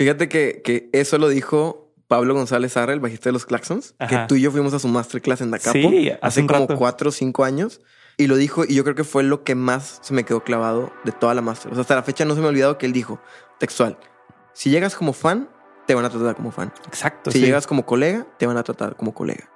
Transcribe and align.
Fíjate 0.00 0.30
que, 0.30 0.62
que 0.64 0.88
eso 0.94 1.18
lo 1.18 1.28
dijo 1.28 1.92
Pablo 2.08 2.32
González 2.32 2.74
Arra, 2.78 2.94
el 2.94 3.00
bajista 3.00 3.28
de 3.28 3.34
los 3.34 3.44
Claxons, 3.44 3.94
que 4.08 4.24
tú 4.28 4.36
y 4.36 4.40
yo 4.40 4.50
fuimos 4.50 4.72
a 4.72 4.78
su 4.78 4.88
masterclass 4.88 5.42
en 5.42 5.50
Dacapo 5.50 5.72
Sí, 5.74 6.08
hace 6.08 6.18
hace 6.22 6.46
como 6.46 6.60
rato. 6.60 6.76
cuatro 6.76 7.10
o 7.10 7.12
cinco 7.12 7.44
años. 7.44 7.82
Y 8.16 8.26
lo 8.26 8.36
dijo, 8.36 8.64
y 8.66 8.74
yo 8.74 8.82
creo 8.82 8.96
que 8.96 9.04
fue 9.04 9.24
lo 9.24 9.44
que 9.44 9.54
más 9.54 9.98
se 10.00 10.14
me 10.14 10.24
quedó 10.24 10.42
clavado 10.42 10.90
de 11.04 11.12
toda 11.12 11.34
la 11.34 11.42
master. 11.42 11.70
O 11.70 11.74
sea, 11.74 11.82
hasta 11.82 11.96
la 11.96 12.02
fecha 12.02 12.24
no 12.24 12.34
se 12.34 12.40
me 12.40 12.46
ha 12.46 12.48
olvidado 12.48 12.78
que 12.78 12.86
él 12.86 12.94
dijo, 12.94 13.20
textual, 13.58 13.98
si 14.54 14.70
llegas 14.70 14.94
como 14.94 15.12
fan, 15.12 15.50
te 15.86 15.94
van 15.94 16.06
a 16.06 16.08
tratar 16.08 16.34
como 16.34 16.50
fan. 16.50 16.72
Exacto. 16.86 17.30
Si 17.30 17.38
sí. 17.38 17.44
llegas 17.44 17.66
como 17.66 17.84
colega, 17.84 18.26
te 18.38 18.46
van 18.46 18.56
a 18.56 18.62
tratar 18.62 18.96
como 18.96 19.12
colega. 19.12 19.50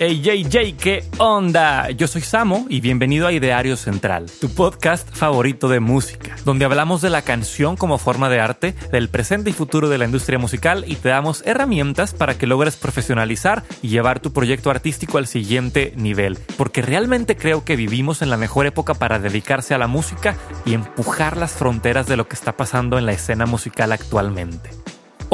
Hey, 0.00 0.20
JJ, 0.22 0.76
¿qué 0.76 1.04
onda? 1.18 1.88
Yo 1.90 2.08
soy 2.08 2.22
Samo 2.22 2.66
y 2.68 2.80
bienvenido 2.80 3.28
a 3.28 3.32
Ideario 3.32 3.76
Central, 3.76 4.26
tu 4.40 4.48
podcast 4.48 5.08
favorito 5.14 5.68
de 5.68 5.78
música, 5.78 6.34
donde 6.44 6.64
hablamos 6.64 7.00
de 7.00 7.10
la 7.10 7.22
canción 7.22 7.76
como 7.76 7.98
forma 7.98 8.28
de 8.28 8.40
arte, 8.40 8.74
del 8.90 9.08
presente 9.08 9.50
y 9.50 9.52
futuro 9.52 9.88
de 9.88 9.98
la 9.98 10.06
industria 10.06 10.40
musical 10.40 10.84
y 10.88 10.96
te 10.96 11.10
damos 11.10 11.46
herramientas 11.46 12.12
para 12.12 12.36
que 12.36 12.48
logres 12.48 12.76
profesionalizar 12.76 13.62
y 13.82 13.88
llevar 13.88 14.18
tu 14.18 14.32
proyecto 14.32 14.68
artístico 14.68 15.18
al 15.18 15.28
siguiente 15.28 15.92
nivel, 15.96 16.38
porque 16.56 16.82
realmente 16.82 17.36
creo 17.36 17.64
que 17.64 17.76
vivimos 17.76 18.20
en 18.20 18.30
la 18.30 18.36
mejor 18.36 18.66
época 18.66 18.94
para 18.94 19.20
dedicarse 19.20 19.74
a 19.74 19.78
la 19.78 19.86
música 19.86 20.36
y 20.64 20.74
empujar 20.74 21.36
las 21.36 21.52
fronteras 21.52 22.08
de 22.08 22.16
lo 22.16 22.26
que 22.26 22.34
está 22.34 22.56
pasando 22.56 22.98
en 22.98 23.06
la 23.06 23.12
escena 23.12 23.46
musical 23.46 23.92
actualmente. 23.92 24.70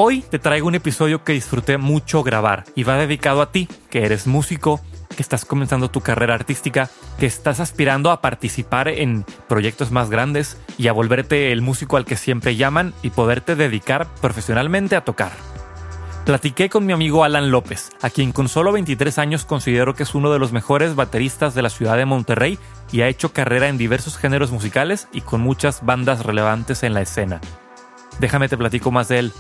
Hoy 0.03 0.23
te 0.23 0.39
traigo 0.39 0.67
un 0.67 0.75
episodio 0.75 1.25
que 1.25 1.35
disfruté 1.35 1.77
mucho 1.77 2.23
grabar 2.23 2.65
y 2.75 2.85
va 2.85 2.97
dedicado 2.97 3.43
a 3.43 3.53
ti, 3.53 3.69
que 3.91 4.07
eres 4.07 4.27
músico, 4.27 4.81
que 5.15 5.21
estás 5.21 5.45
comenzando 5.45 5.91
tu 5.91 6.01
carrera 6.01 6.33
artística, 6.33 6.89
que 7.19 7.27
estás 7.27 7.61
aspirando 7.61 8.11
a 8.11 8.23
participar 8.23 8.89
en 8.89 9.27
proyectos 9.47 9.91
más 9.91 10.09
grandes 10.09 10.57
y 10.79 10.89
a 10.89 10.95
volverte 10.95 11.53
el 11.53 11.61
músico 11.61 11.99
al 11.99 12.07
que 12.07 12.17
siempre 12.17 12.57
llaman 12.57 12.95
y 13.03 13.11
poderte 13.11 13.57
dedicar 13.57 14.09
profesionalmente 14.23 14.97
a 14.97 15.05
tocar. 15.05 15.33
Platiqué 16.25 16.71
con 16.71 16.87
mi 16.87 16.95
amigo 16.95 17.23
Alan 17.23 17.51
López, 17.51 17.91
a 18.01 18.09
quien 18.09 18.33
con 18.33 18.49
solo 18.49 18.73
23 18.73 19.19
años 19.19 19.45
considero 19.45 19.95
que 19.95 20.05
es 20.05 20.15
uno 20.15 20.33
de 20.33 20.39
los 20.39 20.51
mejores 20.51 20.95
bateristas 20.95 21.55
de 21.55 21.61
la 21.61 21.69
ciudad 21.69 21.99
de 21.99 22.07
Monterrey 22.07 22.59
y 22.91 23.03
ha 23.03 23.09
hecho 23.09 23.35
carrera 23.35 23.69
en 23.69 23.77
diversos 23.77 24.17
géneros 24.17 24.51
musicales 24.51 25.09
y 25.13 25.21
con 25.21 25.43
muchas 25.43 25.85
bandas 25.85 26.25
relevantes 26.25 26.85
en 26.85 26.95
la 26.95 27.03
escena. 27.03 27.43
Déjame 28.19 28.49
te 28.49 28.57
platico 28.57 28.91
más 28.91 29.09
de 29.09 29.19
él. 29.19 29.33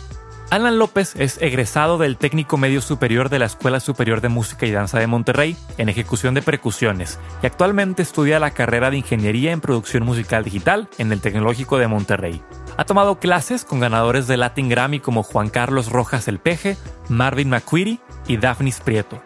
Alan 0.51 0.81
López 0.81 1.15
es 1.17 1.41
egresado 1.41 1.97
del 1.97 2.17
técnico 2.17 2.56
medio 2.56 2.81
superior 2.81 3.29
de 3.29 3.39
la 3.39 3.47
Escuela 3.47 3.79
Superior 3.79 4.20
de 4.20 4.31
Música 4.31 4.67
y 4.67 4.73
Danza 4.73 4.98
de 4.98 5.07
Monterrey 5.07 5.57
en 5.79 5.89
ejecución 5.89 6.34
de 6.34 6.42
percusiones 6.42 7.20
y 7.41 7.47
actualmente 7.47 8.03
estudia 8.03 8.41
la 8.41 8.51
carrera 8.51 8.91
de 8.91 8.97
Ingeniería 8.97 9.53
en 9.53 9.61
Producción 9.61 10.03
Musical 10.03 10.42
Digital 10.42 10.89
en 10.98 11.12
el 11.12 11.20
Tecnológico 11.20 11.79
de 11.79 11.87
Monterrey. 11.87 12.42
Ha 12.77 12.84
tomado 12.84 13.20
clases 13.20 13.65
con 13.65 13.79
ganadores 13.79 14.27
de 14.27 14.39
Latin 14.39 14.69
Grammy 14.69 14.98
como 14.98 15.23
Juan 15.23 15.51
Carlos 15.51 15.89
Rojas 15.89 16.27
El 16.27 16.41
Peje, 16.41 16.77
Marvin 17.09 17.51
McQuarrie 17.51 18.01
y 18.27 18.37
Daphnis 18.37 18.81
Prieto. 18.81 19.23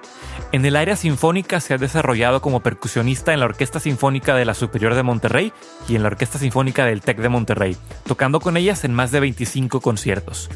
En 0.53 0.67
el 0.67 0.77
área 0.77 0.95
sinfónica 0.95 1.61
se 1.61 1.73
ha 1.73 1.79
desarrollado 1.79 2.43
como 2.43 2.61
percusionista 2.61 3.33
en 3.33 3.41
la 3.41 3.47
Orquesta 3.47 3.81
Sinfónica 3.81 4.35
de 4.35 4.45
la 4.45 4.53
Superior 4.53 4.95
de 4.95 5.03
Monterrey 5.03 5.55
y 5.89 5.97
en 5.97 6.03
la 6.03 6.09
Orquesta 6.09 6.39
Sinfónica 6.39 6.85
del 6.85 7.01
TEC 7.01 7.19
de 7.19 7.31
Monterrey, 7.31 7.79
tocando 8.07 8.41
con 8.41 8.59
ellas 8.59 8.85
en 8.85 8.93
más 8.93 9.11
de 9.11 9.21
25 9.21 9.81
conciertos. 9.81 10.51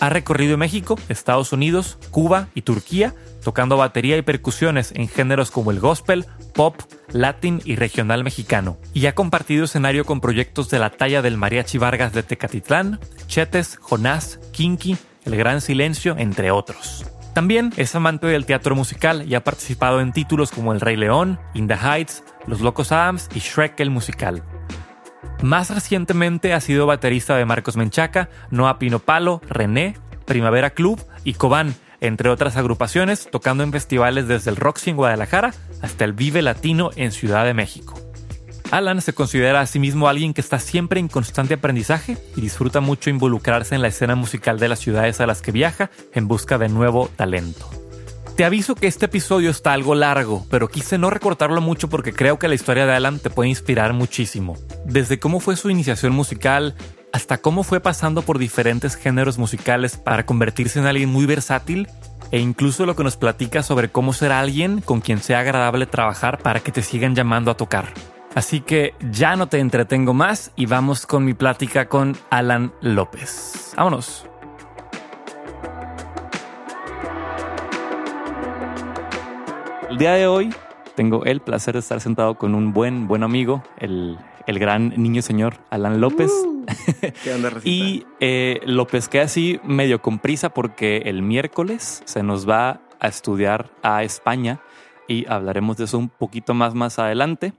Ha 0.00 0.08
recorrido 0.10 0.58
México, 0.58 0.98
Estados 1.08 1.52
Unidos, 1.52 1.98
Cuba 2.10 2.48
y 2.54 2.62
Turquía, 2.62 3.14
tocando 3.42 3.76
batería 3.76 4.16
y 4.16 4.22
percusiones 4.22 4.92
en 4.94 5.08
géneros 5.08 5.50
como 5.50 5.70
el 5.70 5.80
gospel, 5.80 6.26
pop, 6.54 6.74
latin 7.12 7.62
y 7.64 7.76
regional 7.76 8.24
mexicano. 8.24 8.78
Y 8.92 9.06
ha 9.06 9.14
compartido 9.14 9.64
escenario 9.64 10.04
con 10.04 10.20
proyectos 10.20 10.68
de 10.68 10.78
la 10.78 10.90
talla 10.90 11.22
del 11.22 11.36
Mariachi 11.36 11.78
Vargas 11.78 12.12
de 12.12 12.22
Tecatitlán, 12.22 13.00
Chetes, 13.26 13.78
Jonás, 13.80 14.40
Kinky, 14.52 14.96
El 15.24 15.36
Gran 15.36 15.60
Silencio, 15.60 16.16
entre 16.18 16.50
otros. 16.50 17.06
También 17.36 17.72
es 17.76 17.94
amante 17.94 18.26
del 18.26 18.46
teatro 18.46 18.74
musical 18.74 19.24
y 19.28 19.34
ha 19.34 19.44
participado 19.44 20.00
en 20.00 20.12
títulos 20.12 20.50
como 20.50 20.72
El 20.72 20.80
Rey 20.80 20.96
León, 20.96 21.38
In 21.52 21.68
the 21.68 21.74
Heights, 21.76 22.24
Los 22.46 22.62
Locos 22.62 22.92
Adams 22.92 23.28
y 23.34 23.40
Shrek 23.40 23.78
el 23.80 23.90
Musical. 23.90 24.42
Más 25.42 25.70
recientemente 25.70 26.54
ha 26.54 26.60
sido 26.60 26.86
baterista 26.86 27.36
de 27.36 27.44
Marcos 27.44 27.76
Menchaca, 27.76 28.28
Noa 28.50 28.78
Pino 28.78 28.98
Palo, 28.98 29.42
René, 29.48 29.96
Primavera 30.24 30.70
Club 30.70 31.02
y 31.24 31.34
Cobán, 31.34 31.74
entre 32.00 32.30
otras 32.30 32.56
agrupaciones, 32.56 33.28
tocando 33.30 33.62
en 33.62 33.72
festivales 33.72 34.28
desde 34.28 34.50
el 34.50 34.56
Roxy 34.56 34.90
en 34.90 34.96
Guadalajara 34.96 35.54
hasta 35.82 36.04
el 36.04 36.14
Vive 36.14 36.42
Latino 36.42 36.90
en 36.96 37.12
Ciudad 37.12 37.44
de 37.44 37.54
México. 37.54 38.00
Alan 38.70 39.00
se 39.00 39.12
considera 39.12 39.60
a 39.60 39.66
sí 39.66 39.78
mismo 39.78 40.08
alguien 40.08 40.34
que 40.34 40.40
está 40.40 40.58
siempre 40.58 40.98
en 40.98 41.08
constante 41.08 41.54
aprendizaje 41.54 42.18
y 42.34 42.40
disfruta 42.40 42.80
mucho 42.80 43.10
involucrarse 43.10 43.74
en 43.74 43.82
la 43.82 43.88
escena 43.88 44.16
musical 44.16 44.58
de 44.58 44.68
las 44.68 44.80
ciudades 44.80 45.20
a 45.20 45.26
las 45.26 45.40
que 45.40 45.52
viaja 45.52 45.90
en 46.12 46.26
busca 46.26 46.58
de 46.58 46.68
nuevo 46.68 47.08
talento. 47.14 47.85
Te 48.36 48.44
aviso 48.44 48.74
que 48.74 48.86
este 48.86 49.06
episodio 49.06 49.48
está 49.48 49.72
algo 49.72 49.94
largo, 49.94 50.44
pero 50.50 50.68
quise 50.68 50.98
no 50.98 51.08
recortarlo 51.08 51.62
mucho 51.62 51.88
porque 51.88 52.12
creo 52.12 52.38
que 52.38 52.48
la 52.48 52.54
historia 52.54 52.84
de 52.84 52.92
Alan 52.92 53.18
te 53.18 53.30
puede 53.30 53.48
inspirar 53.48 53.94
muchísimo. 53.94 54.58
Desde 54.84 55.18
cómo 55.18 55.40
fue 55.40 55.56
su 55.56 55.70
iniciación 55.70 56.12
musical, 56.12 56.74
hasta 57.14 57.38
cómo 57.38 57.62
fue 57.62 57.80
pasando 57.80 58.20
por 58.20 58.38
diferentes 58.38 58.94
géneros 58.94 59.38
musicales 59.38 59.96
para 59.96 60.26
convertirse 60.26 60.78
en 60.78 60.84
alguien 60.84 61.08
muy 61.08 61.24
versátil, 61.24 61.88
e 62.30 62.38
incluso 62.38 62.84
lo 62.84 62.94
que 62.94 63.04
nos 63.04 63.16
platica 63.16 63.62
sobre 63.62 63.88
cómo 63.88 64.12
ser 64.12 64.32
alguien 64.32 64.82
con 64.82 65.00
quien 65.00 65.22
sea 65.22 65.40
agradable 65.40 65.86
trabajar 65.86 66.36
para 66.36 66.60
que 66.60 66.72
te 66.72 66.82
sigan 66.82 67.14
llamando 67.14 67.50
a 67.50 67.56
tocar. 67.56 67.86
Así 68.34 68.60
que 68.60 68.92
ya 69.12 69.36
no 69.36 69.46
te 69.46 69.60
entretengo 69.60 70.12
más 70.12 70.50
y 70.56 70.66
vamos 70.66 71.06
con 71.06 71.24
mi 71.24 71.32
plática 71.32 71.88
con 71.88 72.18
Alan 72.28 72.74
López. 72.82 73.72
Vámonos. 73.78 74.26
El 79.96 80.00
día 80.00 80.12
de 80.12 80.26
hoy 80.26 80.54
tengo 80.94 81.24
el 81.24 81.40
placer 81.40 81.72
de 81.72 81.80
estar 81.80 82.02
sentado 82.02 82.36
con 82.36 82.54
un 82.54 82.74
buen, 82.74 83.08
buen 83.08 83.22
amigo, 83.22 83.62
el, 83.78 84.18
el 84.46 84.58
gran 84.58 84.90
niño 84.90 85.22
señor 85.22 85.54
Alan 85.70 86.02
López. 86.02 86.30
¿Qué 87.24 87.32
onda, 87.32 87.50
y 87.64 88.04
eh, 88.20 88.60
lo 88.66 88.86
pesqué 88.86 89.22
así 89.22 89.58
medio 89.64 90.02
con 90.02 90.18
prisa 90.18 90.50
porque 90.50 90.98
el 91.06 91.22
miércoles 91.22 92.02
se 92.04 92.22
nos 92.22 92.46
va 92.46 92.82
a 93.00 93.08
estudiar 93.08 93.70
a 93.82 94.02
España 94.02 94.60
y 95.08 95.26
hablaremos 95.30 95.78
de 95.78 95.84
eso 95.84 95.96
un 95.96 96.10
poquito 96.10 96.52
más 96.52 96.74
más 96.74 96.98
adelante 96.98 97.54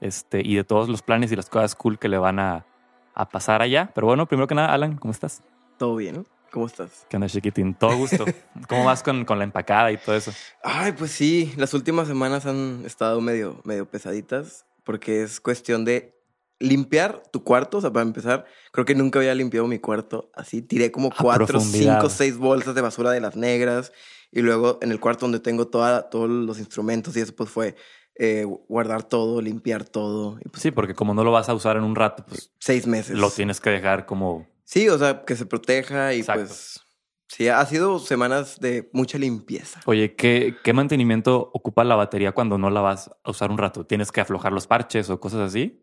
este, 0.00 0.40
y 0.40 0.54
de 0.54 0.62
todos 0.62 0.88
los 0.88 1.02
planes 1.02 1.32
y 1.32 1.34
las 1.34 1.50
cosas 1.50 1.74
cool 1.74 1.98
que 1.98 2.08
le 2.08 2.16
van 2.16 2.38
a, 2.38 2.64
a 3.12 3.28
pasar 3.28 3.60
allá. 3.60 3.90
Pero 3.92 4.06
bueno, 4.06 4.26
primero 4.26 4.46
que 4.46 4.54
nada, 4.54 4.72
Alan, 4.72 4.98
¿cómo 4.98 5.10
estás? 5.10 5.42
¿Todo 5.78 5.96
bien? 5.96 6.24
¿Cómo 6.52 6.66
estás? 6.66 7.06
¿Qué 7.08 7.16
onda, 7.16 7.28
chiquitín? 7.28 7.74
Todo 7.74 7.96
gusto. 7.96 8.26
¿Cómo 8.68 8.84
vas 8.84 9.02
con, 9.02 9.24
con 9.24 9.38
la 9.38 9.44
empacada 9.44 9.90
y 9.90 9.96
todo 9.96 10.14
eso? 10.14 10.32
Ay, 10.62 10.92
pues 10.92 11.10
sí, 11.10 11.52
las 11.56 11.72
últimas 11.72 12.06
semanas 12.06 12.44
han 12.44 12.82
estado 12.84 13.20
medio, 13.20 13.60
medio 13.64 13.88
pesaditas 13.90 14.66
porque 14.84 15.22
es 15.22 15.40
cuestión 15.40 15.84
de 15.84 16.14
limpiar 16.58 17.22
tu 17.32 17.42
cuarto. 17.42 17.78
O 17.78 17.80
sea, 17.80 17.92
para 17.92 18.04
empezar, 18.04 18.44
creo 18.70 18.84
que 18.84 18.94
nunca 18.94 19.18
había 19.18 19.34
limpiado 19.34 19.66
mi 19.66 19.78
cuarto 19.78 20.30
así. 20.34 20.62
Tiré 20.62 20.92
como 20.92 21.08
A 21.08 21.16
cuatro, 21.20 21.60
cinco, 21.60 22.08
seis 22.08 22.36
bolsas 22.36 22.74
de 22.74 22.80
basura 22.80 23.10
de 23.10 23.20
las 23.20 23.36
negras. 23.36 23.92
Y 24.30 24.40
luego 24.40 24.78
en 24.82 24.92
el 24.92 25.00
cuarto 25.00 25.26
donde 25.26 25.40
tengo 25.40 25.68
toda, 25.68 26.08
todos 26.08 26.28
los 26.28 26.58
instrumentos 26.58 27.16
y 27.16 27.20
eso, 27.20 27.34
pues 27.34 27.50
fue 27.50 27.76
eh, 28.14 28.44
guardar 28.68 29.02
todo, 29.02 29.40
limpiar 29.40 29.84
todo. 29.84 30.38
Y 30.44 30.48
pues 30.48 30.62
Sí, 30.62 30.70
porque 30.70 30.94
como 30.94 31.14
no 31.14 31.24
lo 31.24 31.32
vas 31.32 31.48
a 31.48 31.54
usar 31.54 31.76
en 31.76 31.84
un 31.84 31.94
rato, 31.94 32.24
pues 32.26 32.50
seis 32.58 32.86
meses. 32.86 33.16
lo 33.16 33.30
tienes 33.30 33.60
que 33.60 33.70
dejar 33.70 34.06
como... 34.06 34.46
Sí, 34.72 34.88
o 34.88 34.96
sea, 34.98 35.24
que 35.26 35.36
se 35.36 35.44
proteja 35.44 36.14
y 36.14 36.20
Exacto. 36.20 36.44
pues... 36.46 36.80
Sí, 37.28 37.46
ha 37.48 37.64
sido 37.66 37.98
semanas 37.98 38.58
de 38.58 38.88
mucha 38.94 39.18
limpieza. 39.18 39.80
Oye, 39.84 40.14
¿qué, 40.14 40.54
¿qué 40.64 40.72
mantenimiento 40.72 41.50
ocupa 41.52 41.84
la 41.84 41.94
batería 41.94 42.32
cuando 42.32 42.56
no 42.56 42.70
la 42.70 42.80
vas 42.80 43.10
a 43.22 43.30
usar 43.30 43.50
un 43.50 43.58
rato? 43.58 43.84
¿Tienes 43.84 44.10
que 44.12 44.22
aflojar 44.22 44.52
los 44.52 44.66
parches 44.66 45.10
o 45.10 45.20
cosas 45.20 45.40
así? 45.40 45.82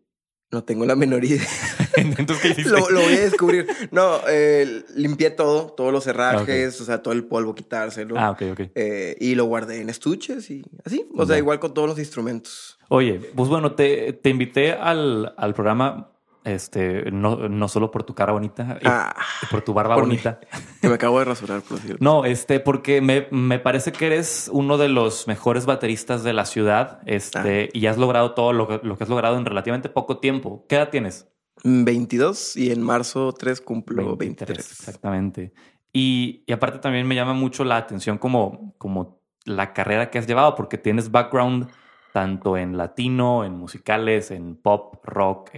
No 0.52 0.64
tengo 0.64 0.84
la 0.86 0.96
menor 0.96 1.24
idea. 1.24 1.46
Entonces, 1.96 2.56
¿qué 2.56 2.62
lo, 2.64 2.90
lo 2.90 3.00
voy 3.00 3.14
a 3.14 3.20
descubrir. 3.20 3.66
No, 3.92 4.18
eh, 4.28 4.84
limpié 4.96 5.30
todo, 5.30 5.72
todos 5.72 5.92
los 5.92 6.06
herrajes, 6.08 6.80
o 6.80 6.84
sea, 6.84 7.02
todo 7.02 7.14
el 7.14 7.24
polvo, 7.24 7.54
quitárselo. 7.54 8.16
Ah, 8.18 8.30
ok, 8.32 8.42
ok. 8.52 8.60
Eh, 8.74 9.16
y 9.20 9.36
lo 9.36 9.44
guardé 9.44 9.80
en 9.80 9.88
estuches 9.90 10.50
y 10.50 10.64
así. 10.84 11.06
O 11.16 11.24
sea, 11.26 11.36
Ya. 11.36 11.38
igual 11.38 11.60
con 11.60 11.72
todos 11.74 11.88
los 11.88 11.98
instrumentos. 12.00 12.78
Oye, 12.88 13.20
pues 13.36 13.48
bueno, 13.48 13.74
te, 13.76 14.12
te 14.12 14.30
invité 14.30 14.72
al, 14.72 15.32
al 15.36 15.54
programa, 15.54 16.09
este, 16.44 17.10
no, 17.10 17.48
no 17.48 17.68
solo 17.68 17.90
por 17.90 18.02
tu 18.04 18.14
cara 18.14 18.32
bonita, 18.32 18.78
Ah, 18.84 19.14
por 19.50 19.62
tu 19.62 19.74
barba 19.74 19.94
por 19.94 20.04
mí. 20.04 20.10
bonita. 20.10 20.40
que 20.80 20.88
me 20.88 20.94
acabo 20.94 21.18
de 21.18 21.24
rasurar, 21.26 21.60
por 21.62 21.78
cierto. 21.78 22.02
No, 22.02 22.24
este, 22.24 22.60
porque 22.60 23.00
me, 23.00 23.26
me 23.30 23.58
parece 23.58 23.92
que 23.92 24.06
eres 24.06 24.48
uno 24.52 24.78
de 24.78 24.88
los 24.88 25.26
mejores 25.28 25.66
bateristas 25.66 26.22
de 26.22 26.32
la 26.32 26.46
ciudad, 26.46 27.00
este, 27.06 27.68
y 27.72 27.86
has 27.86 27.98
logrado 27.98 28.32
todo 28.34 28.52
lo, 28.52 28.66
que- 28.68 28.80
lo 28.86 28.96
que 28.96 29.04
has 29.04 29.10
logrado 29.10 29.36
en 29.36 29.44
relativamente 29.44 29.88
poco 29.88 30.18
tiempo. 30.18 30.64
¿Qué 30.68 30.76
edad 30.76 30.88
tienes? 30.90 31.28
22 31.64 32.56
y 32.56 32.70
en 32.72 32.82
marzo 32.82 33.32
3 33.32 33.60
cumplo 33.60 34.16
23, 34.16 34.48
23. 34.48 34.70
Exactamente. 34.72 35.52
Y, 35.92 36.44
y 36.46 36.52
aparte 36.52 36.78
también 36.78 37.06
me 37.06 37.14
llama 37.14 37.32
mucho 37.34 37.64
la 37.64 37.76
atención 37.76 38.16
como, 38.18 38.74
como 38.78 39.20
la 39.44 39.72
carrera 39.72 40.10
que 40.10 40.18
has 40.18 40.26
llevado, 40.26 40.54
porque 40.54 40.78
tienes 40.78 41.10
background 41.10 41.68
tanto 42.12 42.56
en 42.56 42.76
latino, 42.76 43.44
en 43.44 43.52
musicales, 43.52 44.30
en 44.30 44.56
pop, 44.56 45.04
rock, 45.04 45.50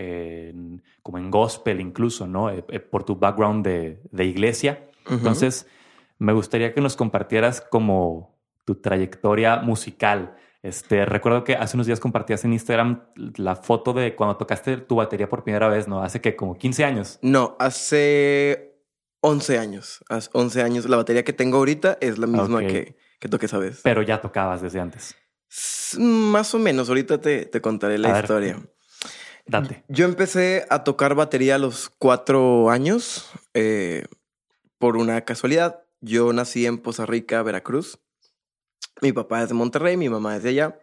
como 1.03 1.19
en 1.19 1.31
gospel 1.31 1.81
incluso, 1.81 2.27
¿no? 2.27 2.51
Eh, 2.51 2.65
eh, 2.69 2.81
por 2.81 3.05
tu 3.05 3.17
background 3.17 3.67
de, 3.67 4.25
iglesia. 4.25 4.89
Entonces, 5.09 5.67
me 6.19 6.33
gustaría 6.33 6.73
que 6.73 6.81
nos 6.81 6.97
compartieras 6.97 7.61
como 7.61 8.39
tu 8.65 8.77
trayectoria 8.77 9.57
musical. 9.57 10.37
Este, 10.63 11.05
recuerdo 11.05 11.43
que 11.43 11.57
hace 11.57 11.77
unos 11.77 11.87
días 11.87 11.99
compartías 11.99 12.45
en 12.45 12.53
Instagram 12.53 13.03
la 13.37 13.57
foto 13.57 13.93
de 13.93 14.15
cuando 14.15 14.37
tocaste 14.37 14.77
tu 14.77 14.97
batería 14.97 15.29
por 15.29 15.43
primera 15.43 15.69
vez, 15.69 15.89
¿no? 15.89 16.03
Hace 16.03 16.21
que 16.21 16.37
como 16.37 16.57
15 16.57 16.85
años. 16.85 17.19
No, 17.21 17.57
hace 17.59 18.77
11 19.23 19.59
años. 19.59 20.05
Hace 20.09 20.31
11 20.33 20.63
años. 20.63 20.89
La 20.89 20.97
batería 20.97 21.25
que 21.25 21.33
tengo 21.33 21.57
ahorita 21.57 21.99
es 22.01 22.19
la 22.19 22.29
misma 22.29 22.61
que, 22.61 22.97
que 23.19 23.29
toqué 23.29 23.47
esa 23.47 23.59
vez. 23.59 23.81
Pero 23.83 24.03
ya 24.03 24.21
tocabas 24.21 24.63
desde 24.63 24.79
antes. 24.79 25.17
Más 25.99 26.55
o 26.55 26.59
menos. 26.59 26.89
Ahorita 26.89 27.21
te, 27.21 27.45
te 27.47 27.61
contaré 27.61 27.99
la 27.99 28.21
historia. 28.21 28.61
date. 29.47 29.85
Yo 29.89 30.07
empecé 30.07 30.67
a 30.71 30.85
tocar 30.85 31.15
batería 31.15 31.57
a 31.57 31.59
los 31.59 31.91
cuatro 31.91 32.71
años 32.71 33.31
eh, 33.55 34.07
por 34.79 34.97
una 34.97 35.23
casualidad. 35.25 35.85
Yo 36.01 36.33
nací 36.33 36.67
en 36.67 36.79
Poza 36.79 37.07
Rica, 37.07 37.43
Veracruz. 37.43 38.01
Mi 39.01 39.13
papá 39.13 39.43
es 39.43 39.49
de 39.49 39.55
Monterrey, 39.55 39.97
mi 39.97 40.09
mamá 40.09 40.37
es 40.37 40.43
de 40.43 40.51
allá. 40.51 40.79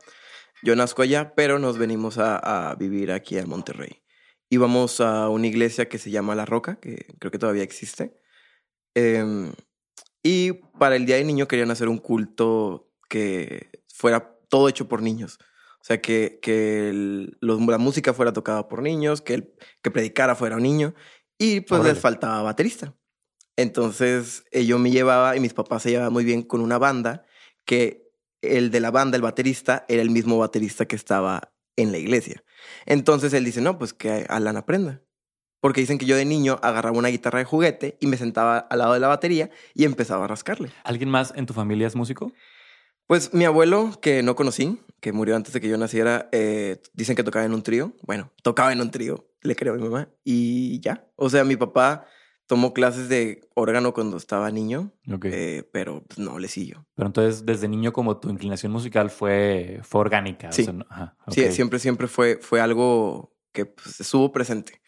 Yo 0.62 0.76
nazco 0.76 1.02
allá, 1.02 1.34
pero 1.36 1.58
nos 1.58 1.78
venimos 1.78 2.18
a, 2.18 2.76
vivir 2.78 3.12
aquí 3.12 3.38
a 3.38 3.46
Monterrey. 3.46 4.04
Íbamos 4.50 5.00
a 5.00 5.30
una 5.30 5.48
iglesia 5.48 5.88
que 5.88 5.98
se 5.98 6.12
llama 6.12 6.36
La 6.36 6.46
Roca, 6.46 6.80
que 6.80 7.06
creo 7.20 7.32
que 7.32 7.40
todavía 7.40 7.64
existe. 7.64 8.14
Em, 8.94 9.54
y 10.22 10.54
para 10.78 10.96
el 10.96 11.06
Día 11.06 11.16
del 11.16 11.28
Niño 11.28 11.48
querían 11.48 11.72
hacer 11.72 11.88
un 11.88 11.98
culto 11.98 12.92
que 13.08 13.70
fuera 13.88 14.39
todo 14.50 14.68
hecho 14.70 14.88
por 14.88 15.02
niños. 15.02 15.38
O 15.82 15.86
sea, 15.86 16.02
que, 16.02 16.40
que 16.42 17.32
la 17.40 17.78
música 17.78 18.14
fuera 18.14 18.34
tocada 18.34 18.68
por 18.68 18.82
niños, 18.82 19.22
que 19.22 19.36
el 19.36 19.54
que 19.82 19.92
predicara 19.92 20.36
fuera 20.36 20.58
un 20.58 20.64
niño. 20.64 20.94
Y 21.38 21.62
pues 21.62 21.84
les 21.84 21.98
faltaba 21.98 22.42
baterista. 22.42 22.96
Entonces 23.56 24.44
eh, 24.52 24.66
yo 24.66 24.78
me 24.78 24.92
llevaba 24.92 25.36
y 25.36 25.40
mis 25.40 25.54
papás 25.54 25.84
se 25.84 25.92
llevaban 25.92 26.14
muy 26.14 26.26
bien 26.26 26.44
con 26.44 26.62
una 26.62 26.78
banda 26.78 27.26
que 27.66 28.10
el 28.42 28.72
de 28.72 28.80
la 28.80 28.92
banda, 28.92 29.16
el 29.16 29.22
baterista, 29.22 29.86
era 29.88 30.02
el 30.02 30.10
mismo 30.10 30.38
baterista 30.38 30.86
que 30.86 30.96
estaba 30.96 31.54
en 31.76 31.92
la 31.92 31.98
iglesia. 31.98 32.44
Entonces 32.86 33.34
él 33.34 33.46
dice, 33.46 33.62
no, 33.62 33.78
pues 33.78 33.94
que 33.94 34.26
Alan 34.30 34.58
aprenda. 34.58 35.02
Porque 35.62 35.82
dicen 35.82 35.98
que 35.98 36.06
yo 36.06 36.16
de 36.16 36.24
niño 36.24 36.58
agarraba 36.62 36.98
una 36.98 37.10
guitarra 37.10 37.40
de 37.40 37.46
juguete 37.46 37.98
y 38.00 38.08
me 38.08 38.16
sentaba 38.16 38.60
al 38.60 38.80
lado 38.80 38.94
de 38.94 39.02
la 39.02 39.10
batería 39.10 39.50
y 39.74 39.84
empezaba 39.84 40.26
a 40.26 40.28
rascarle. 40.28 40.72
¿Alguien 40.84 41.10
más 41.10 41.34
en 41.36 41.46
tu 41.46 41.54
familia 41.54 41.88
es 41.88 41.96
músico? 41.96 42.32
Pues 43.10 43.34
mi 43.34 43.44
abuelo, 43.44 43.90
que 44.04 44.22
no 44.22 44.36
conocí, 44.36 44.80
que 45.00 45.12
murió 45.14 45.36
antes 45.36 45.52
de 45.52 45.60
que 45.60 45.68
yo 45.68 45.80
naciera, 45.80 46.30
eh, 46.32 46.80
dicen 46.94 47.16
que 47.16 47.24
tocaba 47.24 47.44
en 47.44 47.56
un 47.56 47.64
trío. 47.64 47.92
Bueno, 48.04 48.32
tocaba 48.44 48.72
en 48.72 48.82
un 48.82 48.92
trío, 48.92 49.28
le 49.42 49.56
creo 49.56 49.74
a 49.74 49.78
mi 49.78 49.82
mamá. 49.82 50.10
Y 50.24 50.80
ya. 50.82 51.10
O 51.16 51.28
sea, 51.28 51.44
mi 51.44 51.56
papá 51.56 52.06
tomó 52.46 52.72
clases 52.72 53.10
de 53.10 53.50
órgano 53.56 53.96
cuando 53.96 54.16
estaba 54.16 54.52
niño, 54.52 54.94
eh, 55.24 55.68
pero 55.74 56.04
pues, 56.04 56.20
no 56.20 56.38
le 56.38 56.48
siguió. 56.48 56.86
Pero 56.94 57.08
entonces, 57.08 57.48
desde 57.48 57.68
niño, 57.68 57.94
como 57.94 58.20
tu 58.20 58.30
inclinación 58.30 58.72
musical 58.72 59.10
fue, 59.10 59.80
fue 59.82 60.02
orgánica. 60.02 60.52
Sí, 60.52 60.68
sí 61.30 61.52
siempre, 61.52 61.80
siempre 61.80 62.08
fue, 62.08 62.38
fue 62.40 62.62
algo 62.62 63.36
que 63.52 63.66
pues, 63.66 64.02
estuvo 64.02 64.32
presente. 64.32 64.84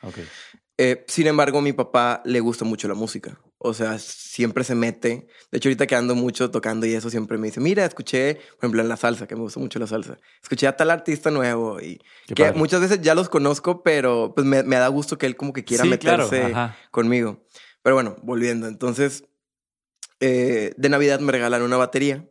Eh, 0.84 1.06
sin 1.08 1.28
embargo, 1.28 1.62
mi 1.62 1.74
papá 1.74 2.24
le 2.26 2.40
gusta 2.40 2.66
mucho 2.66 2.88
la 2.88 2.96
música. 2.96 3.40
O 3.60 3.72
sea, 3.76 4.00
siempre 4.00 4.64
se 4.64 4.74
mete. 4.74 5.28
De 5.52 5.60
hecho, 5.60 5.70
ahorita 5.70 5.86
que 5.86 5.94
ando 5.94 6.16
mucho 6.16 6.50
tocando 6.50 6.88
y 6.88 6.96
eso, 6.96 7.12
siempre 7.12 7.38
me 7.38 7.50
dice, 7.50 7.60
mira, 7.60 7.86
escuché, 7.86 8.34
por 8.34 8.58
ejemplo, 8.62 8.82
en 8.82 8.90
la 8.90 8.98
salsa, 8.98 9.28
que 9.28 9.36
me 9.36 9.42
gusta 9.42 9.60
mucho 9.60 9.78
la 9.78 9.86
salsa. 9.86 10.18
Escuché 10.42 10.66
a 10.66 10.76
tal 10.76 10.90
artista 10.90 11.30
nuevo 11.30 11.80
y 11.80 12.02
que 12.34 12.52
muchas 12.54 12.82
veces 12.82 13.00
ya 13.00 13.14
los 13.14 13.30
conozco, 13.30 13.84
pero 13.84 14.34
pues 14.34 14.48
me, 14.48 14.64
da 14.64 14.88
gusto 14.88 15.20
que 15.20 15.28
él 15.28 15.36
como 15.36 15.54
que 15.54 15.64
quiera 15.64 15.86
meterse 15.86 16.52
conmigo. 16.90 17.46
Pero 17.84 17.96
bueno, 17.96 18.16
volviendo. 18.24 18.68
Entonces, 18.68 19.26
eh, 20.20 20.74
de 20.78 20.90
Navidad 20.90 21.20
me 21.20 21.32
regalaron 21.32 21.68
una 21.68 21.78
batería 21.78 22.28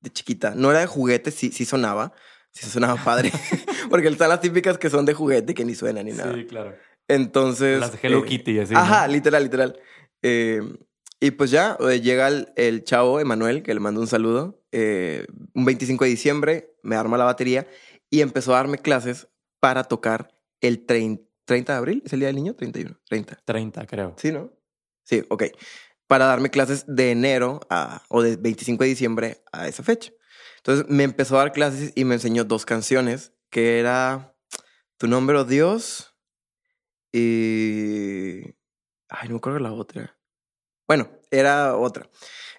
de 0.00 0.10
chiquita. 0.10 0.54
No 0.56 0.70
era 0.70 0.80
de 0.80 0.86
juguete, 0.86 1.32
sí, 1.32 1.52
sí 1.52 1.66
sonaba. 1.66 2.14
Sí 2.50 2.66
sonaba 2.66 2.96
padre. 3.04 3.30
Porque 3.90 4.08
están 4.08 4.30
las 4.30 4.40
típicas 4.40 4.78
que 4.78 4.88
son 4.88 5.04
de 5.04 5.12
juguete 5.12 5.52
que 5.52 5.66
ni 5.66 5.74
suenan 5.74 6.06
ni 6.06 6.12
nada. 6.12 6.34
Sí, 6.34 6.46
claro. 6.46 6.74
Entonces. 7.14 7.80
Las 7.80 7.92
de 7.92 7.98
Hello 8.02 8.24
eh, 8.24 8.28
Kitty, 8.28 8.58
así. 8.60 8.74
Ajá, 8.74 9.08
literal, 9.08 9.42
literal. 9.42 9.78
Eh, 10.22 10.62
y 11.20 11.32
pues 11.32 11.50
ya 11.50 11.76
llega 11.78 12.28
el, 12.28 12.84
chavo 12.84 13.20
Emanuel, 13.20 13.62
que 13.62 13.74
le 13.74 13.80
mando 13.80 14.00
un 14.00 14.06
saludo. 14.06 14.62
un 14.72 15.64
25 15.64 16.04
de 16.04 16.10
diciembre 16.10 16.70
me 16.82 16.96
arma 16.96 17.18
la 17.18 17.24
batería 17.24 17.66
y 18.08 18.22
empezó 18.22 18.54
a 18.54 18.56
darme 18.56 18.78
clases 18.78 19.28
para 19.60 19.84
tocar 19.84 20.34
el 20.60 20.86
30, 20.86 21.22
30 21.44 21.72
de 21.72 21.78
abril. 21.78 22.02
¿Es 22.04 22.12
el 22.12 22.20
día 22.20 22.28
del 22.28 22.36
niño? 22.36 22.54
31. 22.54 22.98
30. 23.08 23.38
30, 23.44 23.86
creo. 23.86 24.14
Sí, 24.16 24.32
¿no? 24.32 24.52
Sí, 25.04 25.24
ok. 25.28 25.44
Para 26.06 26.26
darme 26.26 26.50
clases 26.50 26.84
de 26.86 27.10
enero 27.10 27.60
a, 27.70 28.02
o 28.08 28.22
de 28.22 28.36
25 28.36 28.82
de 28.82 28.90
diciembre 28.90 29.42
a 29.52 29.68
esa 29.68 29.82
fecha. 29.82 30.12
Entonces 30.58 30.86
me 30.88 31.04
empezó 31.04 31.36
a 31.36 31.40
dar 31.40 31.52
clases 31.52 31.92
y 31.94 32.04
me 32.04 32.14
enseñó 32.14 32.44
dos 32.44 32.66
canciones, 32.66 33.32
que 33.50 33.78
era 33.78 34.34
Tu 34.98 35.08
nombre, 35.08 35.38
oh 35.38 35.44
Dios, 35.44 36.09
y... 37.12 38.42
Ay, 39.08 39.28
no 39.28 39.30
me 39.30 39.36
acuerdo 39.36 39.58
la 39.58 39.72
otra. 39.72 40.16
Bueno, 40.86 41.10
era 41.30 41.76
otra. 41.76 42.08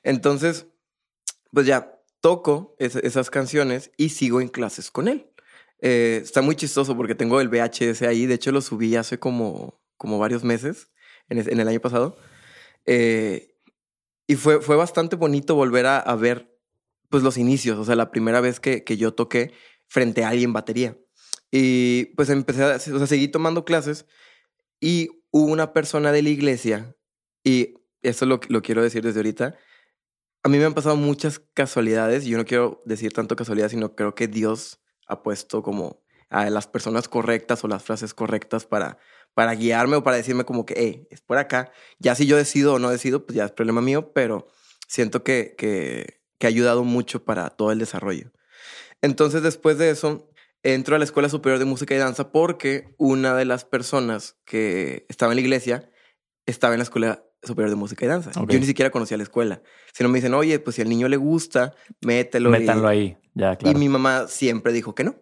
Entonces, 0.03 0.67
pues 1.51 1.65
ya, 1.65 2.01
toco 2.19 2.75
esas 2.79 3.29
canciones 3.29 3.91
y 3.97 4.09
sigo 4.09 4.41
en 4.41 4.47
clases 4.47 4.91
con 4.91 5.07
él. 5.07 5.31
Eh, 5.79 6.19
está 6.23 6.41
muy 6.41 6.55
chistoso 6.55 6.95
porque 6.95 7.15
tengo 7.15 7.41
el 7.41 7.49
VHS 7.49 8.03
ahí. 8.03 8.25
De 8.25 8.35
hecho, 8.35 8.51
lo 8.51 8.61
subí 8.61 8.95
hace 8.95 9.19
como, 9.19 9.81
como 9.97 10.19
varios 10.19 10.43
meses, 10.43 10.91
en, 11.29 11.39
en 11.39 11.59
el 11.59 11.67
año 11.67 11.79
pasado. 11.79 12.17
Eh, 12.85 13.55
y 14.27 14.35
fue, 14.35 14.61
fue 14.61 14.75
bastante 14.75 15.15
bonito 15.15 15.55
volver 15.55 15.85
a, 15.87 16.15
ver 16.15 16.57
pues 17.09 17.23
los 17.23 17.37
inicios, 17.37 17.77
o 17.77 17.83
sea, 17.83 17.97
la 17.97 18.11
primera 18.11 18.39
vez 18.39 18.61
que, 18.61 18.85
que 18.85 18.95
yo 18.95 19.13
toqué 19.13 19.51
frente 19.87 20.23
a 20.23 20.29
alguien 20.29 20.53
batería. 20.53 20.97
Y 21.51 22.05
pues 22.15 22.29
empecé 22.29 22.63
a, 22.63 22.75
o 22.75 22.79
sea, 22.79 23.07
seguí 23.07 23.27
tomando 23.27 23.65
clases 23.65 24.05
y 24.81 25.09
hubo 25.31 25.49
una 25.49 25.71
persona 25.71 26.11
de 26.11 26.23
la 26.23 26.29
iglesia, 26.29 26.97
y 27.43 27.75
eso 28.01 28.25
lo, 28.25 28.41
lo 28.49 28.61
quiero 28.61 28.83
decir 28.83 29.03
desde 29.03 29.19
ahorita, 29.19 29.55
a 30.43 30.49
mí 30.49 30.57
me 30.57 30.65
han 30.65 30.73
pasado 30.73 30.97
muchas 30.97 31.39
casualidades, 31.53 32.25
y 32.25 32.31
yo 32.31 32.37
no 32.37 32.45
quiero 32.45 32.81
decir 32.85 33.13
tanto 33.13 33.37
casualidad, 33.37 33.69
sino 33.69 33.95
creo 33.95 34.15
que 34.15 34.27
Dios 34.27 34.81
ha 35.07 35.23
puesto 35.23 35.61
como 35.61 36.03
a 36.29 36.49
las 36.49 36.65
personas 36.65 37.07
correctas 37.07 37.63
o 37.63 37.67
las 37.67 37.83
frases 37.83 38.13
correctas 38.13 38.65
para, 38.65 38.97
para 39.33 39.53
guiarme 39.53 39.97
o 39.97 40.03
para 40.03 40.17
decirme 40.17 40.45
como 40.45 40.65
que, 40.65 40.73
hey, 40.77 41.07
es 41.11 41.21
por 41.21 41.37
acá. 41.37 41.71
Ya 41.99 42.15
si 42.15 42.25
yo 42.25 42.37
decido 42.37 42.73
o 42.73 42.79
no 42.79 42.89
decido, 42.89 43.25
pues 43.25 43.35
ya 43.35 43.45
es 43.45 43.51
problema 43.51 43.81
mío, 43.81 44.13
pero 44.13 44.47
siento 44.87 45.23
que, 45.23 45.55
que, 45.57 46.21
que 46.39 46.47
ha 46.47 46.49
ayudado 46.49 46.83
mucho 46.85 47.25
para 47.25 47.49
todo 47.49 47.71
el 47.71 47.79
desarrollo. 47.79 48.31
Entonces, 49.01 49.43
después 49.43 49.77
de 49.77 49.89
eso, 49.89 50.30
entro 50.63 50.95
a 50.95 50.99
la 50.99 51.05
Escuela 51.05 51.29
Superior 51.29 51.59
de 51.59 51.65
Música 51.65 51.95
y 51.95 51.97
Danza 51.97 52.31
porque 52.31 52.93
una 52.97 53.35
de 53.35 53.45
las 53.45 53.65
personas 53.65 54.37
que 54.45 55.05
estaba 55.09 55.31
en 55.31 55.37
la 55.37 55.41
iglesia 55.41 55.89
estaba 56.45 56.73
en 56.73 56.79
la 56.79 56.83
Escuela 56.83 57.23
Superior 57.43 57.69
de 57.69 57.75
Música 57.75 58.05
y 58.05 58.07
Danza. 58.07 58.31
Yo 58.47 58.59
ni 58.59 58.65
siquiera 58.65 58.91
conocía 58.91 59.17
la 59.17 59.23
escuela. 59.23 59.61
Si 59.93 60.03
no 60.03 60.09
me 60.09 60.19
dicen, 60.19 60.33
oye, 60.33 60.59
pues 60.59 60.75
si 60.75 60.81
al 60.81 60.89
niño 60.89 61.07
le 61.07 61.17
gusta, 61.17 61.73
mételo. 62.01 62.49
Métanlo 62.49 62.87
ahí, 62.87 63.17
ya, 63.33 63.55
claro. 63.55 63.75
Y 63.75 63.79
mi 63.79 63.89
mamá 63.89 64.27
siempre 64.27 64.73
dijo 64.73 64.93
que 64.93 65.03
no. 65.03 65.15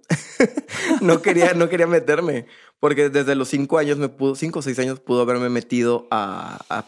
no, 1.02 1.22
quería, 1.22 1.54
no 1.54 1.70
quería 1.70 1.88
meterme. 1.88 2.46
Porque 2.80 3.10
desde 3.10 3.36
los 3.36 3.50
cinco 3.50 3.78
años 3.78 3.98
me 3.98 4.10
pudo, 4.10 4.36
cinco 4.36 4.60
o 4.60 4.62
seis 4.62 4.80
años 4.80 5.00
pudo 5.00 5.22
haberme 5.22 5.50
metido 5.50 6.08
a. 6.12 6.60
a 6.70 6.86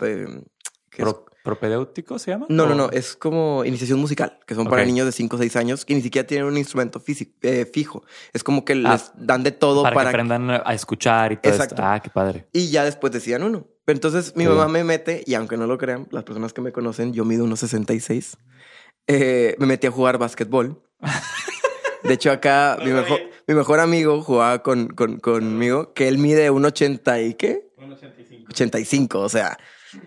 ¿Propedéutico 1.43 2.19
se 2.19 2.31
llama? 2.31 2.45
No, 2.49 2.67
no, 2.67 2.75
no. 2.75 2.89
Es 2.91 3.15
como 3.15 3.65
iniciación 3.65 3.99
musical, 3.99 4.39
que 4.45 4.53
son 4.53 4.67
para 4.67 4.85
niños 4.85 5.05
de 5.05 5.11
5 5.11 5.35
o 5.35 5.39
6 5.39 5.55
años 5.55 5.85
que 5.85 5.95
ni 5.95 6.01
siquiera 6.01 6.27
tienen 6.27 6.45
un 6.47 6.57
instrumento 6.57 6.99
físico, 6.99 7.31
eh, 7.41 7.69
fijo. 7.71 8.03
Es 8.33 8.43
como 8.43 8.63
que 8.63 8.75
les 8.75 9.09
ah, 9.09 9.13
dan 9.17 9.43
de 9.43 9.51
todo 9.51 9.81
para, 9.81 9.95
para 9.95 10.11
que 10.11 10.15
aprendan 10.17 10.49
a 10.49 10.73
escuchar 10.73 11.31
y 11.31 11.37
todo 11.37 11.51
Exacto. 11.51 11.81
Ah, 11.83 11.99
qué 12.01 12.09
padre. 12.09 12.47
Y 12.53 12.69
ya 12.69 12.83
después 12.85 13.11
decían 13.11 13.43
uno. 13.43 13.67
Pero 13.85 13.97
entonces 13.97 14.35
mi 14.35 14.45
mamá 14.45 14.67
me 14.67 14.83
mete, 14.83 15.23
y 15.25 15.33
aunque 15.33 15.57
no 15.57 15.65
lo 15.65 15.77
crean, 15.77 16.07
las 16.11 16.23
personas 16.23 16.53
que 16.53 16.61
me 16.61 16.71
conocen, 16.71 17.13
yo 17.13 17.25
mido 17.25 17.43
unos 17.43 17.59
66. 17.61 18.37
Eh, 19.07 19.55
me 19.57 19.65
metí 19.65 19.87
a 19.87 19.91
jugar 19.91 20.17
básquetbol. 20.17 20.81
De 22.03 22.13
hecho, 22.13 22.31
acá 22.31 22.77
mi 22.83 22.91
mejor, 22.91 23.19
mi 23.47 23.55
mejor 23.55 23.79
amigo 23.79 24.21
jugaba 24.21 24.63
con, 24.63 24.87
con, 24.89 25.19
conmigo, 25.19 25.93
que 25.93 26.07
él 26.07 26.17
mide 26.17 26.49
un 26.49 26.65
80 26.65 27.21
y 27.21 27.33
qué? 27.35 27.71
Un 27.77 27.91
85. 27.93 28.49
85, 28.49 29.19
o 29.19 29.29
sea, 29.29 29.57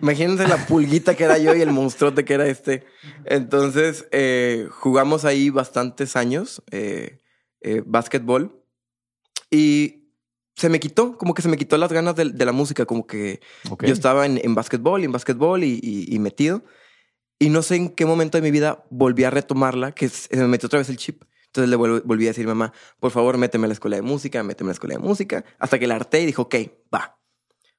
imagínense 0.01 0.47
la 0.47 0.65
pulguita 0.65 1.15
que 1.15 1.23
era 1.23 1.37
yo 1.37 1.55
y 1.55 1.61
el 1.61 1.71
monstruote 1.71 2.25
que 2.25 2.33
era 2.33 2.47
este. 2.47 2.85
Entonces, 3.25 4.07
eh, 4.11 4.67
jugamos 4.71 5.25
ahí 5.25 5.49
bastantes 5.49 6.15
años, 6.15 6.63
eh, 6.71 7.19
eh, 7.61 7.83
básquetbol, 7.85 8.61
y 9.49 10.09
se 10.55 10.69
me 10.69 10.79
quitó, 10.79 11.17
como 11.17 11.33
que 11.33 11.41
se 11.41 11.49
me 11.49 11.57
quitó 11.57 11.77
las 11.77 11.91
ganas 11.91 12.15
de, 12.15 12.45
la 12.45 12.51
música, 12.51 12.85
como 12.85 13.05
que 13.05 13.41
yo 13.81 13.93
estaba 13.93 14.25
en, 14.25 14.39
en 14.43 14.55
básquetbol 14.55 15.01
y 15.01 15.05
en 15.05 15.11
básquetbol 15.11 15.63
y, 15.63 15.79
y, 15.81 16.19
metido. 16.19 16.63
Y 17.39 17.49
no 17.49 17.61
sé 17.61 17.75
en 17.75 17.89
qué 17.89 18.05
momento 18.05 18.37
de 18.37 18.41
mi 18.41 18.51
vida 18.51 18.85
volví 18.89 19.25
a 19.25 19.29
retomarla, 19.29 19.91
que 19.91 20.07
se 20.07 20.35
me 20.37 20.47
metió 20.47 20.67
otra 20.67 20.79
vez 20.79 20.89
el 20.89 20.97
chip. 20.97 21.23
Entonces 21.47 21.69
le 21.69 21.77
vol- 21.77 22.01
volví 22.05 22.25
a 22.25 22.29
decir, 22.29 22.47
mamá, 22.47 22.73
por 22.99 23.11
favor, 23.11 23.37
méteme 23.37 23.65
a 23.65 23.67
la 23.67 23.73
escuela 23.73 23.97
de 23.97 24.01
música, 24.01 24.43
méteme 24.43 24.69
a 24.69 24.71
la 24.71 24.73
escuela 24.73 24.95
de 24.95 24.99
música, 24.99 25.43
hasta 25.59 25.77
que 25.77 25.87
la 25.87 25.95
harté 25.95 26.21
y 26.21 26.25
dijo, 26.25 26.43
ok, 26.43 26.55
va. 26.93 27.19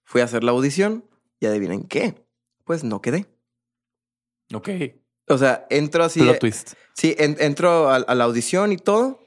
Fui 0.05 0.21
a 0.21 0.25
hacer 0.25 0.45
la 0.45 0.53
audición 0.53 1.05
y 1.41 1.47
adivinen 1.47 1.85
qué, 1.85 2.27
pues 2.65 2.85
no 2.85 3.01
quedé. 3.01 3.27
Ok. 4.55 4.69
O 5.29 5.39
sea, 5.39 5.67
entro 5.71 6.05
así. 6.05 6.21
Plot 6.21 6.39
twist. 6.39 6.73
Sí, 6.95 7.15
en- 7.19 7.37
entro 7.41 7.89
a, 7.89 7.97
a 7.97 8.15
la 8.15 8.25
audición 8.25 8.73
y 8.73 8.77
todo. 8.77 9.19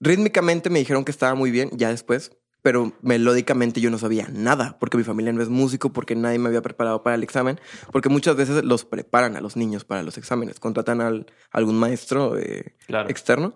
Rítmicamente 0.00 0.70
me 0.70 0.80
dijeron 0.80 1.04
que 1.04 1.10
estaba 1.12 1.34
muy 1.34 1.50
bien, 1.50 1.70
ya 1.72 1.88
después, 1.90 2.32
pero 2.62 2.92
melódicamente 3.02 3.80
yo 3.80 3.90
no 3.90 3.98
sabía 3.98 4.28
nada, 4.32 4.76
porque 4.80 4.96
mi 4.98 5.04
familia 5.04 5.32
no 5.32 5.42
es 5.42 5.48
músico, 5.48 5.92
porque 5.92 6.16
nadie 6.16 6.38
me 6.38 6.48
había 6.48 6.62
preparado 6.62 7.02
para 7.02 7.14
el 7.14 7.22
examen, 7.22 7.60
porque 7.92 8.08
muchas 8.08 8.34
veces 8.36 8.64
los 8.64 8.84
preparan 8.84 9.36
a 9.36 9.40
los 9.40 9.56
niños 9.56 9.84
para 9.84 10.02
los 10.02 10.18
exámenes, 10.18 10.58
contratan 10.58 11.00
al, 11.00 11.26
a 11.52 11.58
algún 11.58 11.76
maestro 11.78 12.36
eh, 12.38 12.74
Claro. 12.86 13.08
externo. 13.08 13.54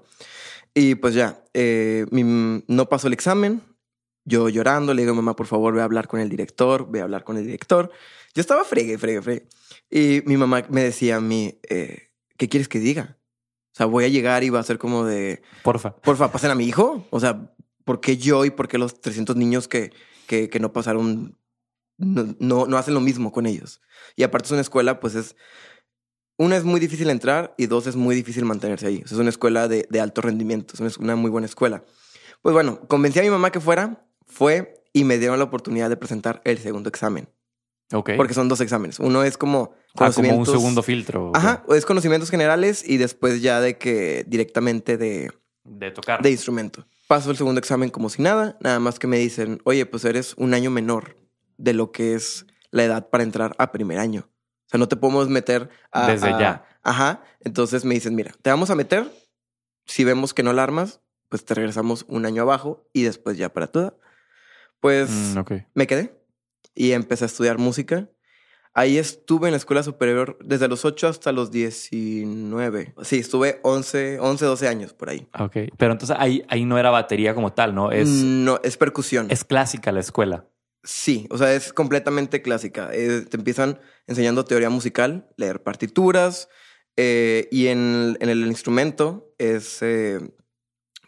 Y 0.74 0.94
pues 0.94 1.14
ya, 1.14 1.42
eh, 1.54 2.06
mi- 2.10 2.62
no 2.68 2.88
pasó 2.88 3.08
el 3.08 3.12
examen. 3.14 3.62
Yo 4.28 4.50
llorando, 4.50 4.92
le 4.92 5.02
digo, 5.02 5.14
mamá, 5.14 5.34
por 5.34 5.46
favor, 5.46 5.72
ve 5.74 5.80
a 5.80 5.84
hablar 5.84 6.06
con 6.06 6.20
el 6.20 6.28
director, 6.28 6.90
ve 6.90 7.00
a 7.00 7.04
hablar 7.04 7.24
con 7.24 7.38
el 7.38 7.46
director. 7.46 7.90
Yo 8.34 8.40
estaba 8.42 8.62
fregue, 8.62 8.98
fregue, 8.98 9.22
fregue. 9.22 9.48
Y 9.90 10.22
mi 10.26 10.36
mamá 10.36 10.64
me 10.68 10.82
decía 10.82 11.16
a 11.16 11.20
mí, 11.20 11.58
eh, 11.68 12.10
¿qué 12.36 12.48
quieres 12.48 12.68
que 12.68 12.78
diga? 12.78 13.18
O 13.72 13.76
sea, 13.78 13.86
voy 13.86 14.04
a 14.04 14.08
llegar 14.08 14.44
y 14.44 14.50
va 14.50 14.60
a 14.60 14.64
ser 14.64 14.78
como 14.78 15.04
de, 15.04 15.42
Porfa. 15.62 15.96
porfa, 15.96 16.30
pasen 16.30 16.50
a 16.50 16.54
mi 16.54 16.66
hijo. 16.66 17.06
O 17.10 17.20
sea, 17.20 17.54
¿por 17.84 18.00
qué 18.00 18.18
yo 18.18 18.44
y 18.44 18.50
por 18.50 18.68
qué 18.68 18.76
los 18.76 19.00
300 19.00 19.34
niños 19.36 19.66
que, 19.66 19.92
que, 20.26 20.50
que 20.50 20.60
no 20.60 20.72
pasaron 20.72 21.38
no, 21.96 22.36
no, 22.38 22.66
no 22.66 22.76
hacen 22.76 22.92
lo 22.92 23.00
mismo 23.00 23.32
con 23.32 23.46
ellos? 23.46 23.80
Y 24.14 24.24
aparte 24.24 24.46
es 24.46 24.52
una 24.52 24.60
escuela, 24.60 25.00
pues 25.00 25.14
es... 25.14 25.36
Una 26.36 26.56
es 26.56 26.62
muy 26.62 26.78
difícil 26.78 27.10
entrar 27.10 27.54
y 27.58 27.66
dos 27.66 27.88
es 27.88 27.96
muy 27.96 28.14
difícil 28.14 28.44
mantenerse 28.44 28.86
ahí. 28.86 29.02
O 29.04 29.08
sea, 29.08 29.16
es 29.16 29.20
una 29.20 29.30
escuela 29.30 29.66
de, 29.66 29.88
de 29.90 30.00
alto 30.00 30.20
rendimiento, 30.20 30.74
es 30.74 30.80
una, 30.80 30.90
una 31.00 31.16
muy 31.16 31.30
buena 31.30 31.46
escuela. 31.46 31.82
Pues 32.42 32.52
bueno, 32.52 32.80
convencí 32.86 33.18
a 33.18 33.22
mi 33.22 33.30
mamá 33.30 33.50
que 33.50 33.58
fuera, 33.58 34.07
fue 34.28 34.82
y 34.92 35.04
me 35.04 35.18
dieron 35.18 35.38
la 35.38 35.44
oportunidad 35.44 35.88
de 35.90 35.96
presentar 35.96 36.40
el 36.44 36.58
segundo 36.58 36.88
examen. 36.88 37.28
Ok. 37.92 38.10
Porque 38.16 38.34
son 38.34 38.48
dos 38.48 38.60
exámenes. 38.60 38.98
Uno 39.00 39.22
es 39.24 39.36
como 39.38 39.72
Ah, 39.96 40.10
como 40.14 40.36
un 40.36 40.46
segundo 40.46 40.82
filtro. 40.82 41.32
Ajá, 41.34 41.64
es 41.70 41.84
conocimientos 41.86 42.30
generales 42.30 42.86
y 42.86 42.98
después 42.98 43.40
ya 43.42 43.60
de 43.60 43.78
que 43.78 44.24
directamente 44.28 44.96
de, 44.98 45.32
De 45.64 45.90
tocar. 45.90 46.22
de 46.22 46.30
instrumento. 46.30 46.86
Paso 47.08 47.30
el 47.30 47.36
segundo 47.38 47.58
examen 47.58 47.88
como 47.90 48.10
si 48.10 48.20
nada, 48.22 48.56
nada 48.60 48.78
más 48.78 48.98
que 48.98 49.06
me 49.06 49.16
dicen, 49.18 49.60
oye, 49.64 49.86
pues 49.86 50.04
eres 50.04 50.34
un 50.36 50.52
año 50.54 50.70
menor 50.70 51.16
de 51.56 51.72
lo 51.72 51.90
que 51.90 52.14
es 52.14 52.46
la 52.70 52.84
edad 52.84 53.08
para 53.08 53.24
entrar 53.24 53.54
a 53.58 53.72
primer 53.72 53.98
año. 53.98 54.28
O 54.66 54.68
sea, 54.70 54.78
no 54.78 54.86
te 54.88 54.96
podemos 54.96 55.28
meter 55.30 55.70
a... 55.90 56.06
Desde 56.08 56.28
a- 56.28 56.38
ya. 56.38 56.64
Ajá. 56.82 57.22
Entonces 57.40 57.84
me 57.86 57.94
dicen, 57.94 58.14
mira, 58.14 58.32
te 58.42 58.50
vamos 58.50 58.68
a 58.68 58.74
meter. 58.74 59.10
Si 59.86 60.04
vemos 60.04 60.34
que 60.34 60.42
no 60.42 60.52
la 60.52 60.62
armas, 60.62 61.00
pues 61.30 61.44
te 61.46 61.54
regresamos 61.54 62.04
un 62.08 62.26
año 62.26 62.42
abajo 62.42 62.86
y 62.92 63.02
después 63.04 63.38
ya 63.38 63.48
para 63.52 63.66
toda. 63.68 63.94
Pues 64.80 65.10
Mm, 65.10 65.38
ok. 65.38 65.52
me 65.74 65.86
quedé 65.86 66.14
y 66.74 66.92
empecé 66.92 67.24
a 67.24 67.26
estudiar 67.26 67.58
música. 67.58 68.08
Ahí 68.74 68.96
estuve 68.98 69.48
en 69.48 69.52
la 69.52 69.56
escuela 69.56 69.82
superior 69.82 70.38
desde 70.44 70.68
los 70.68 70.84
8 70.84 71.08
hasta 71.08 71.32
los 71.32 71.50
19. 71.50 72.94
Sí, 73.02 73.18
estuve 73.18 73.60
11, 73.62 74.18
11 74.20 74.44
12 74.44 74.68
años 74.68 74.92
por 74.92 75.08
ahí. 75.10 75.28
Ok. 75.38 75.56
Pero 75.76 75.92
entonces 75.92 76.16
ahí, 76.18 76.44
ahí 76.48 76.64
no 76.64 76.78
era 76.78 76.90
batería 76.90 77.34
como 77.34 77.52
tal, 77.52 77.74
¿no? 77.74 77.90
Es, 77.92 78.08
No, 78.08 78.60
es 78.62 78.76
percusión. 78.76 79.26
es 79.30 79.44
clásica 79.44 79.90
la 79.92 80.00
escuela. 80.00 80.46
Sí, 80.84 81.26
o 81.30 81.38
sea, 81.38 81.52
es 81.54 81.72
completamente 81.72 82.40
clásica. 82.40 82.90
Eh, 82.92 83.22
te 83.28 83.36
empiezan 83.36 83.80
enseñando 84.06 84.44
teoría 84.44 84.70
musical, 84.70 85.28
leer 85.36 85.62
partituras 85.62 86.48
eh, 86.96 87.48
y 87.50 87.66
en, 87.66 88.16
en 88.20 88.28
el 88.28 88.46
instrumento 88.46 89.34
es 89.38 89.78
eh, 89.82 90.20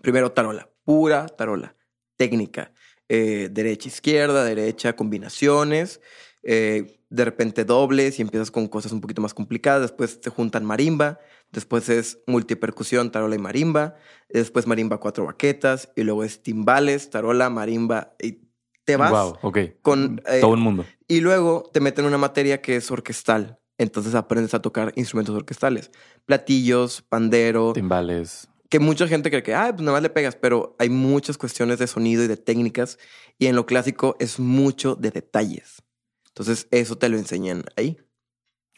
primero 0.02 0.32
tarola, 0.32 0.70
pura 0.84 1.26
tarola, 1.26 1.76
técnica, 2.16 2.72
eh, 3.12 3.48
derecha, 3.50 3.88
izquierda, 3.88 4.44
derecha, 4.44 4.94
combinaciones, 4.94 6.00
eh, 6.44 7.00
de 7.10 7.24
repente 7.24 7.64
dobles 7.64 8.18
y 8.18 8.22
empiezas 8.22 8.52
con 8.52 8.68
cosas 8.68 8.92
un 8.92 9.00
poquito 9.00 9.20
más 9.20 9.34
complicadas, 9.34 9.82
después 9.82 10.20
te 10.20 10.30
juntan 10.30 10.64
marimba, 10.64 11.18
después 11.50 11.88
es 11.88 12.20
multipercusión, 12.28 13.10
tarola 13.10 13.34
y 13.34 13.38
marimba, 13.38 13.96
después 14.28 14.68
marimba 14.68 14.98
cuatro 15.00 15.26
baquetas 15.26 15.90
y 15.96 16.04
luego 16.04 16.22
es 16.22 16.40
timbales, 16.40 17.10
tarola, 17.10 17.50
marimba 17.50 18.14
y 18.22 18.38
te 18.84 18.94
vas 18.96 19.10
Wow, 19.10 19.38
ok. 19.42 19.58
con, 19.82 20.22
eh, 20.28 20.38
Todo 20.40 20.54
el 20.54 20.60
mundo. 20.60 20.84
y 21.08 21.20
luego 21.20 21.68
te 21.72 21.80
meten 21.80 22.04
una 22.04 22.16
materia 22.18 22.62
que 22.62 22.76
es 22.76 22.90
orquestal. 22.92 23.58
Entonces 23.76 24.14
aprendes 24.14 24.54
a 24.54 24.60
tocar 24.62 24.92
instrumentos 24.94 25.34
orquestales. 25.34 25.90
Platillos, 26.26 27.02
pandero. 27.02 27.72
Timbales. 27.72 28.46
Que 28.70 28.78
mucha 28.78 29.06
gente 29.08 29.30
cree 29.30 29.42
que, 29.42 29.54
ah, 29.54 29.68
pues 29.70 29.80
nada 29.82 29.92
más 29.96 30.02
le 30.02 30.10
pegas, 30.10 30.36
pero 30.36 30.76
hay 30.78 30.88
muchas 30.88 31.36
cuestiones 31.36 31.78
de 31.78 31.86
sonido 31.86 32.22
y 32.24 32.28
de 32.28 32.36
técnicas. 32.38 32.98
Y 33.38 33.46
en 33.46 33.56
lo 33.56 33.66
clásico 33.66 34.16
es 34.20 34.38
mucho 34.40 34.94
de 34.94 35.10
detalles. 35.10 35.82
Entonces 36.28 36.68
eso 36.70 36.96
te 36.96 37.08
lo 37.08 37.18
enseñan 37.18 37.64
ahí. 37.76 37.98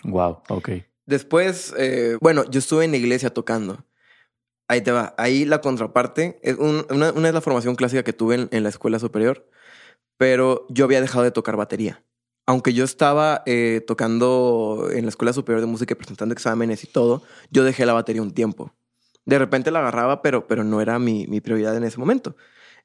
Wow, 0.02 0.42
ok. 0.48 0.70
Después, 1.06 1.74
eh, 1.76 2.16
bueno, 2.20 2.44
yo 2.50 2.58
estuve 2.58 2.84
en 2.84 2.90
la 2.92 2.96
iglesia 2.96 3.30
tocando. 3.34 3.84
Ahí 4.68 4.80
te 4.80 4.92
va. 4.92 5.14
Ahí 5.18 5.44
la 5.44 5.60
contraparte. 5.60 6.40
Es 6.42 6.56
un- 6.56 6.86
una, 6.90 7.12
una 7.12 7.28
es 7.28 7.34
la 7.34 7.40
formación 7.42 7.74
clásica 7.76 8.02
que 8.02 8.12
tuve 8.14 8.36
en, 8.36 8.48
en 8.50 8.62
la 8.62 8.70
escuela 8.70 8.98
superior, 8.98 9.46
pero 10.16 10.66
yo 10.70 10.86
había 10.86 11.00
dejado 11.02 11.24
de 11.24 11.30
tocar 11.32 11.56
batería. 11.56 12.02
Aunque 12.46 12.72
yo 12.72 12.84
estaba 12.84 13.42
eh, 13.46 13.82
tocando 13.86 14.88
en 14.92 15.04
la 15.04 15.10
escuela 15.10 15.32
superior 15.32 15.60
de 15.60 15.66
música 15.66 15.92
y 15.92 15.96
presentando 15.96 16.32
exámenes 16.32 16.82
y 16.82 16.86
todo, 16.86 17.22
yo 17.50 17.62
dejé 17.62 17.84
la 17.86 17.92
batería 17.92 18.22
un 18.22 18.32
tiempo. 18.32 18.72
De 19.24 19.38
repente 19.38 19.70
la 19.70 19.78
agarraba, 19.80 20.22
pero, 20.22 20.46
pero 20.46 20.64
no 20.64 20.80
era 20.80 20.98
mi, 20.98 21.26
mi 21.26 21.40
prioridad 21.40 21.76
en 21.76 21.84
ese 21.84 21.98
momento. 21.98 22.36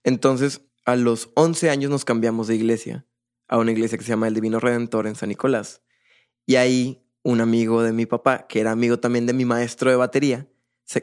Entonces, 0.03 0.61
a 0.85 0.95
los 0.95 1.31
11 1.35 1.69
años 1.69 1.89
nos 1.91 2.05
cambiamos 2.05 2.47
de 2.47 2.55
iglesia 2.55 3.05
a 3.47 3.57
una 3.57 3.71
iglesia 3.71 3.97
que 3.97 4.03
se 4.03 4.09
llama 4.09 4.27
El 4.27 4.33
Divino 4.33 4.59
Redentor 4.59 5.07
en 5.07 5.15
San 5.15 5.29
Nicolás. 5.29 5.81
Y 6.45 6.55
ahí 6.55 7.03
un 7.23 7.41
amigo 7.41 7.81
de 7.83 7.91
mi 7.91 8.05
papá, 8.05 8.47
que 8.47 8.59
era 8.59 8.71
amigo 8.71 8.99
también 8.99 9.25
de 9.25 9.33
mi 9.33 9.45
maestro 9.45 9.89
de 9.89 9.97
batería, 9.97 10.47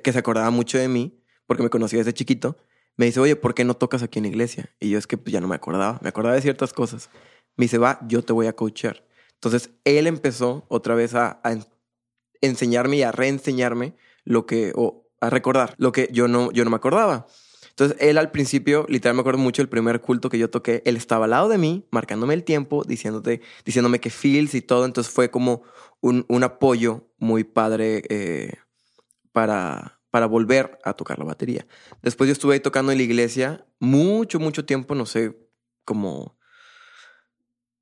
que 0.03 0.13
se 0.13 0.19
acordaba 0.19 0.51
mucho 0.51 0.79
de 0.79 0.89
mí, 0.89 1.21
porque 1.47 1.63
me 1.63 1.71
conocía 1.71 1.99
desde 1.99 2.15
chiquito, 2.15 2.57
me 2.97 3.07
dice, 3.07 3.21
oye, 3.21 3.37
¿por 3.37 3.55
qué 3.55 3.65
no 3.65 3.75
tocas 3.75 4.03
aquí 4.03 4.21
en 4.21 4.25
iglesia? 4.27 4.75
Y 4.81 4.89
yo 4.91 4.99
es 4.99 5.07
que 5.07 5.19
pues, 5.19 5.33
ya 5.33 5.41
no 5.41 5.49
me 5.49 5.57
acordaba, 5.57 5.99
me 6.03 6.09
acordaba 6.09 6.35
de 6.35 6.41
ciertas 6.43 6.73
cosas. 6.73 7.11
Me 7.57 7.65
dice, 7.65 7.77
va, 7.79 7.99
yo 8.09 8.23
te 8.23 8.33
voy 8.33 8.47
a 8.47 8.55
coachear. 8.55 9.05
Entonces, 9.35 9.71
él 9.85 10.07
empezó 10.07 10.65
otra 10.69 10.95
vez 10.95 11.15
a, 11.15 11.41
a 11.43 11.53
en- 11.53 11.65
enseñarme 12.41 12.97
y 12.99 13.03
a 13.03 13.13
reenseñarme 13.13 13.95
lo 14.25 14.47
que, 14.47 14.73
a 15.27 15.31
recordar 15.31 15.75
lo 15.79 15.93
que 15.93 16.09
yo 16.13 16.29
no, 16.29 16.51
yo 16.53 16.65
no 16.65 16.71
me 16.71 16.77
acordaba. 16.77 17.27
Entonces, 17.71 17.97
él 18.01 18.19
al 18.19 18.31
principio, 18.31 18.87
literal, 18.89 19.17
me 19.17 19.21
acuerdo 19.21 19.41
mucho 19.41 19.61
el 19.61 19.69
primer 19.69 20.01
culto 20.01 20.29
que 20.29 20.39
yo 20.39 20.49
toqué. 20.49 20.83
Él 20.85 20.97
estaba 20.97 21.25
al 21.25 21.33
lado 21.33 21.49
de 21.49 21.59
mí, 21.59 21.89
marcándome 21.91 22.35
el 22.35 22.45
tiempo, 22.45 22.85
diciéndote, 22.85 23.41
diciéndome 23.65 23.99
que 23.99 24.11
feels 24.11 24.55
y 24.55 24.63
todo. 24.63 24.85
Entonces, 24.85 25.13
fue 25.13 25.31
como 25.31 25.63
un, 26.01 26.25
un 26.29 26.45
apoyo 26.45 27.09
muy 27.19 27.43
padre 27.43 28.05
eh, 28.09 28.53
para, 29.33 30.01
para 30.11 30.27
volver 30.27 30.79
a 30.85 30.93
tocar 30.93 31.19
la 31.19 31.25
batería. 31.25 31.67
Después, 32.01 32.29
yo 32.29 32.33
estuve 32.33 32.55
ahí 32.55 32.61
tocando 32.61 32.93
en 32.93 32.99
la 32.99 33.05
iglesia 33.05 33.67
mucho, 33.81 34.39
mucho 34.39 34.65
tiempo, 34.65 34.95
no 34.95 35.05
sé, 35.05 35.37
como 35.85 36.39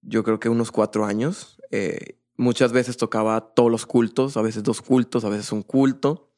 yo 0.01 0.25
creo 0.25 0.41
que 0.41 0.49
unos 0.49 0.73
cuatro 0.73 1.05
años. 1.05 1.61
Eh, 1.71 2.19
muchas 2.37 2.73
veces 2.73 2.97
tocaba 2.97 3.53
todos 3.55 3.71
los 3.71 3.87
cultos, 3.87 4.37
a 4.37 4.43
veces 4.43 4.63
dos 4.63 4.83
cultos, 4.83 5.25
a 5.25 5.29
veces 5.29 5.53
un 5.53 5.63
culto. 5.63 6.32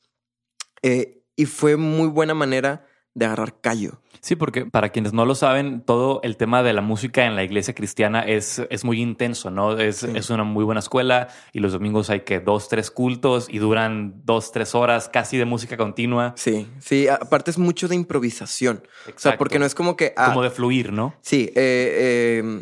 Eh, 0.85 1.23
y 1.37 1.47
fue 1.47 1.77
muy 1.77 2.09
buena 2.09 2.35
manera 2.35 2.87
de 3.15 3.25
agarrar 3.27 3.61
callo. 3.61 4.01
Sí, 4.21 4.37
porque 4.37 4.67
para 4.67 4.89
quienes 4.91 5.13
no 5.13 5.25
lo 5.25 5.35
saben, 5.35 5.83
todo 5.83 6.21
el 6.25 6.37
tema 6.37 6.63
de 6.63 6.73
la 6.73 6.81
música 6.81 7.27
en 7.27 7.37
la 7.37 7.45
iglesia 7.45 7.75
cristiana 7.75 8.21
es, 8.23 8.61
es 8.71 8.85
muy 8.85 9.01
intenso, 9.01 9.51
¿no? 9.51 9.79
Es, 9.79 9.99
Sí. 9.99 10.09
es 10.15 10.31
una 10.31 10.45
muy 10.45 10.65
buena 10.65 10.81
escuela 10.81 11.29
y 11.53 11.61
los 11.61 11.73
domingos 11.73 12.11
hay 12.11 12.21
que 12.21 12.41
dos, 12.41 12.69
tres 12.69 12.91
cultos 12.91 13.47
y 13.49 13.59
duran 13.59 14.21
dos, 14.25 14.51
tres 14.53 14.75
horas 14.75 15.09
casi 15.09 15.37
de 15.39 15.45
música 15.45 15.77
continua. 15.77 16.33
Sí, 16.37 16.67
sí, 16.81 17.07
aparte 17.09 17.51
es 17.51 17.59
mucho 17.59 17.87
de 17.89 17.95
improvisación. 17.95 18.83
O 18.85 19.05
sea, 19.05 19.11
Exacto. 19.13 19.39
porque 19.39 19.59
no 19.59 19.67
es 19.67 19.75
como 19.75 19.97
que... 19.97 20.13
ah, 20.17 20.27
Como 20.29 20.43
de 20.43 20.51
fluir, 20.51 20.93
¿no? 20.93 21.15
Sí, 21.23 21.51
eh, 21.55 22.43
eh, 22.45 22.61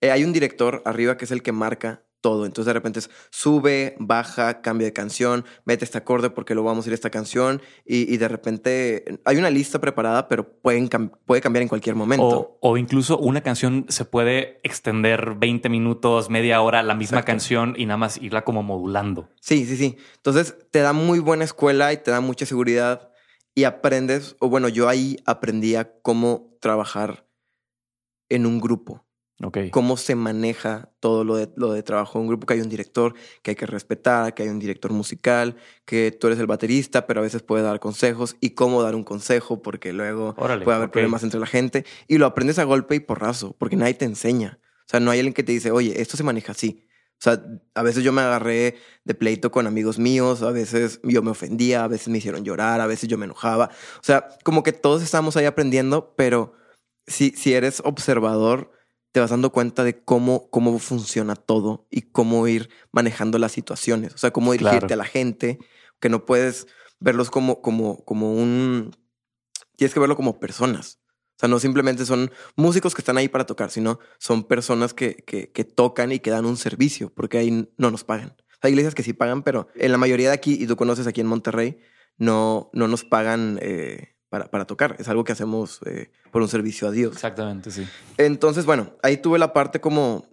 eh, 0.00 0.10
hay 0.10 0.24
un 0.24 0.32
director 0.32 0.82
arriba 0.84 1.16
que 1.16 1.26
es 1.26 1.30
el 1.32 1.42
que 1.42 1.52
marca 1.52 2.02
todo. 2.20 2.46
Entonces 2.46 2.66
de 2.66 2.72
repente 2.72 2.98
es 2.98 3.10
sube, 3.30 3.96
baja, 3.98 4.60
cambia 4.62 4.86
de 4.86 4.92
canción, 4.92 5.44
mete 5.64 5.84
este 5.84 5.98
acorde 5.98 6.30
porque 6.30 6.54
lo 6.54 6.62
vamos 6.62 6.86
a 6.86 6.88
ir 6.88 6.92
a 6.92 6.94
esta 6.94 7.10
canción. 7.10 7.62
Y, 7.84 8.12
y 8.12 8.16
de 8.16 8.28
repente 8.28 9.20
hay 9.24 9.36
una 9.36 9.50
lista 9.50 9.80
preparada, 9.80 10.28
pero 10.28 10.60
pueden 10.60 10.88
puede 10.88 11.40
cambiar 11.40 11.62
en 11.62 11.68
cualquier 11.68 11.94
momento. 11.94 12.58
O, 12.60 12.70
o 12.70 12.76
incluso 12.76 13.18
una 13.18 13.40
canción 13.40 13.86
se 13.88 14.04
puede 14.04 14.60
extender 14.62 15.34
20 15.38 15.68
minutos, 15.68 16.30
media 16.30 16.60
hora, 16.60 16.82
la 16.82 16.94
misma 16.94 17.18
Exacto. 17.18 17.26
canción 17.26 17.74
y 17.76 17.86
nada 17.86 17.98
más 17.98 18.18
irla 18.18 18.42
como 18.42 18.62
modulando. 18.62 19.28
Sí, 19.40 19.64
sí, 19.64 19.76
sí. 19.76 19.96
Entonces 20.16 20.56
te 20.70 20.80
da 20.80 20.92
muy 20.92 21.18
buena 21.18 21.44
escuela 21.44 21.92
y 21.92 21.96
te 21.98 22.10
da 22.10 22.20
mucha 22.20 22.46
seguridad 22.46 23.10
y 23.54 23.64
aprendes, 23.64 24.36
o 24.40 24.48
bueno, 24.48 24.68
yo 24.68 24.88
ahí 24.88 25.18
aprendí 25.26 25.74
a 25.74 26.00
cómo 26.02 26.56
trabajar 26.60 27.26
en 28.28 28.46
un 28.46 28.60
grupo. 28.60 29.04
Ok. 29.42 29.58
cómo 29.70 29.96
se 29.96 30.14
maneja 30.14 30.90
todo 31.00 31.24
lo 31.24 31.36
de, 31.36 31.50
lo 31.56 31.72
de 31.72 31.82
trabajo 31.82 32.20
en 32.20 32.26
grupo, 32.26 32.46
que 32.46 32.54
hay 32.54 32.60
un 32.60 32.68
director 32.68 33.14
que 33.42 33.52
hay 33.52 33.54
que 33.54 33.66
respetar, 33.66 34.34
que 34.34 34.42
hay 34.42 34.48
un 34.50 34.58
director 34.58 34.92
musical, 34.92 35.56
que 35.86 36.12
tú 36.12 36.26
eres 36.26 36.38
el 36.38 36.46
baterista, 36.46 37.06
pero 37.06 37.20
a 37.20 37.22
veces 37.22 37.42
puedes 37.42 37.64
dar 37.64 37.80
consejos 37.80 38.36
y 38.40 38.50
cómo 38.50 38.82
dar 38.82 38.94
un 38.94 39.04
consejo, 39.04 39.62
porque 39.62 39.92
luego 39.92 40.34
Órale, 40.36 40.64
puede 40.64 40.76
haber 40.76 40.88
ok. 40.88 40.92
problemas 40.92 41.22
entre 41.22 41.40
la 41.40 41.46
gente 41.46 41.84
y 42.06 42.18
lo 42.18 42.26
aprendes 42.26 42.58
a 42.58 42.64
golpe 42.64 42.94
y 42.96 43.00
porrazo, 43.00 43.56
porque 43.58 43.76
nadie 43.76 43.94
te 43.94 44.04
enseña. 44.04 44.58
O 44.62 44.90
sea, 44.90 45.00
no 45.00 45.10
hay 45.10 45.20
alguien 45.20 45.34
que 45.34 45.42
te 45.42 45.52
dice, 45.52 45.70
oye, 45.70 46.00
esto 46.00 46.16
se 46.16 46.24
maneja 46.24 46.52
así. 46.52 46.86
O 47.20 47.22
sea, 47.22 47.42
a 47.74 47.82
veces 47.82 48.02
yo 48.02 48.12
me 48.12 48.22
agarré 48.22 48.76
de 49.04 49.14
pleito 49.14 49.50
con 49.50 49.66
amigos 49.66 49.98
míos, 49.98 50.42
a 50.42 50.52
veces 50.52 51.00
yo 51.02 51.22
me 51.22 51.30
ofendía, 51.30 51.84
a 51.84 51.88
veces 51.88 52.08
me 52.08 52.16
hicieron 52.16 52.44
llorar, 52.44 52.80
a 52.80 52.86
veces 52.86 53.10
yo 53.10 53.18
me 53.18 53.26
enojaba. 53.26 53.70
O 53.96 54.02
sea, 54.02 54.28
como 54.42 54.62
que 54.62 54.72
todos 54.72 55.02
estamos 55.02 55.36
ahí 55.36 55.44
aprendiendo, 55.44 56.14
pero 56.16 56.54
si, 57.06 57.30
si 57.30 57.52
eres 57.52 57.82
observador, 57.84 58.72
te 59.12 59.20
vas 59.20 59.30
dando 59.30 59.50
cuenta 59.50 59.82
de 59.84 60.02
cómo, 60.04 60.48
cómo 60.50 60.78
funciona 60.78 61.34
todo 61.34 61.86
y 61.90 62.02
cómo 62.02 62.46
ir 62.46 62.70
manejando 62.92 63.38
las 63.38 63.52
situaciones. 63.52 64.14
O 64.14 64.18
sea, 64.18 64.30
cómo 64.30 64.52
dirigirte 64.52 64.86
Claro. 64.86 64.94
a 64.94 65.04
la 65.04 65.04
gente, 65.04 65.58
que 65.98 66.08
no 66.08 66.24
puedes 66.26 66.66
verlos 67.00 67.30
como, 67.30 67.60
como, 67.62 68.04
como 68.04 68.32
un... 68.34 68.96
Tienes 69.76 69.94
que 69.94 70.00
verlo 70.00 70.16
como 70.16 70.38
personas. 70.38 71.00
O 71.36 71.40
sea, 71.40 71.48
no 71.48 71.58
simplemente 71.58 72.04
son 72.04 72.30
músicos 72.54 72.94
que 72.94 73.00
están 73.00 73.16
ahí 73.16 73.28
para 73.28 73.46
tocar, 73.46 73.70
sino 73.70 73.98
son 74.18 74.44
personas 74.44 74.92
que, 74.94 75.16
que, 75.26 75.50
que 75.50 75.64
tocan 75.64 76.12
y 76.12 76.18
que 76.20 76.30
dan 76.30 76.44
un 76.44 76.56
servicio, 76.58 77.12
porque 77.14 77.38
ahí 77.38 77.68
no 77.78 77.90
nos 77.90 78.04
pagan. 78.04 78.36
Hay 78.60 78.72
iglesias 78.72 78.94
que 78.94 79.02
sí 79.02 79.14
pagan, 79.14 79.42
pero 79.42 79.68
en 79.74 79.90
la 79.90 79.96
mayoría 79.98 80.28
de 80.28 80.34
aquí, 80.34 80.58
y 80.60 80.66
tú 80.66 80.76
conoces 80.76 81.06
aquí 81.06 81.22
en 81.22 81.26
Monterrey, 81.26 81.78
no, 82.18 82.68
no 82.74 82.88
nos 82.88 83.04
pagan 83.04 83.58
eh, 83.62 84.16
para, 84.30 84.46
para 84.50 84.64
tocar. 84.64 84.96
Es 84.98 85.08
algo 85.08 85.24
que 85.24 85.32
hacemos 85.32 85.80
eh, 85.84 86.10
por 86.30 86.40
un 86.40 86.48
servicio 86.48 86.88
a 86.88 86.90
Dios. 86.90 87.12
Exactamente, 87.12 87.70
sí. 87.70 87.86
Entonces, 88.16 88.64
bueno, 88.64 88.92
ahí 89.02 89.18
tuve 89.18 89.38
la 89.38 89.52
parte 89.52 89.80
como 89.80 90.24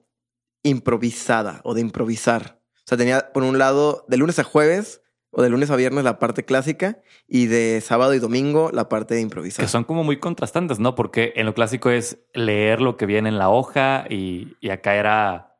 improvisada 0.63 1.62
o 1.63 1.74
de 1.74 1.82
improvisar. 1.82 2.60
O 2.77 2.84
sea, 2.86 2.98
tenía 2.98 3.32
por 3.34 3.44
un 3.44 3.58
lado 3.58 4.06
de 4.08 4.18
lunes 4.18 4.39
a 4.39 4.44
jueves 4.44 5.01
o 5.32 5.42
de 5.42 5.50
lunes 5.50 5.70
a 5.72 5.75
viernes 5.75 6.04
la 6.04 6.20
parte 6.20 6.46
clásica 6.46 7.01
y 7.27 7.48
de 7.48 7.82
sábado 7.82 8.13
y 8.13 8.20
domingo 8.20 8.70
la 8.72 8.88
parte 8.89 9.16
de 9.16 9.22
improvisar. 9.22 9.66
Que 9.66 9.70
son 9.70 9.84
como 9.84 10.04
muy 10.04 10.20
contrastantes, 10.20 10.80
¿no? 10.80 10.96
Porque 10.96 11.34
en 11.36 11.46
lo 11.46 11.54
clásico 11.54 11.89
es 11.89 12.20
leer 12.34 12.80
lo 12.82 12.96
que 12.98 13.06
viene 13.06 13.30
en 13.30 13.38
la 13.38 13.50
hoja 13.50 14.06
y, 14.10 14.56
y 14.62 14.70
acá 14.70 14.96
era 14.96 15.58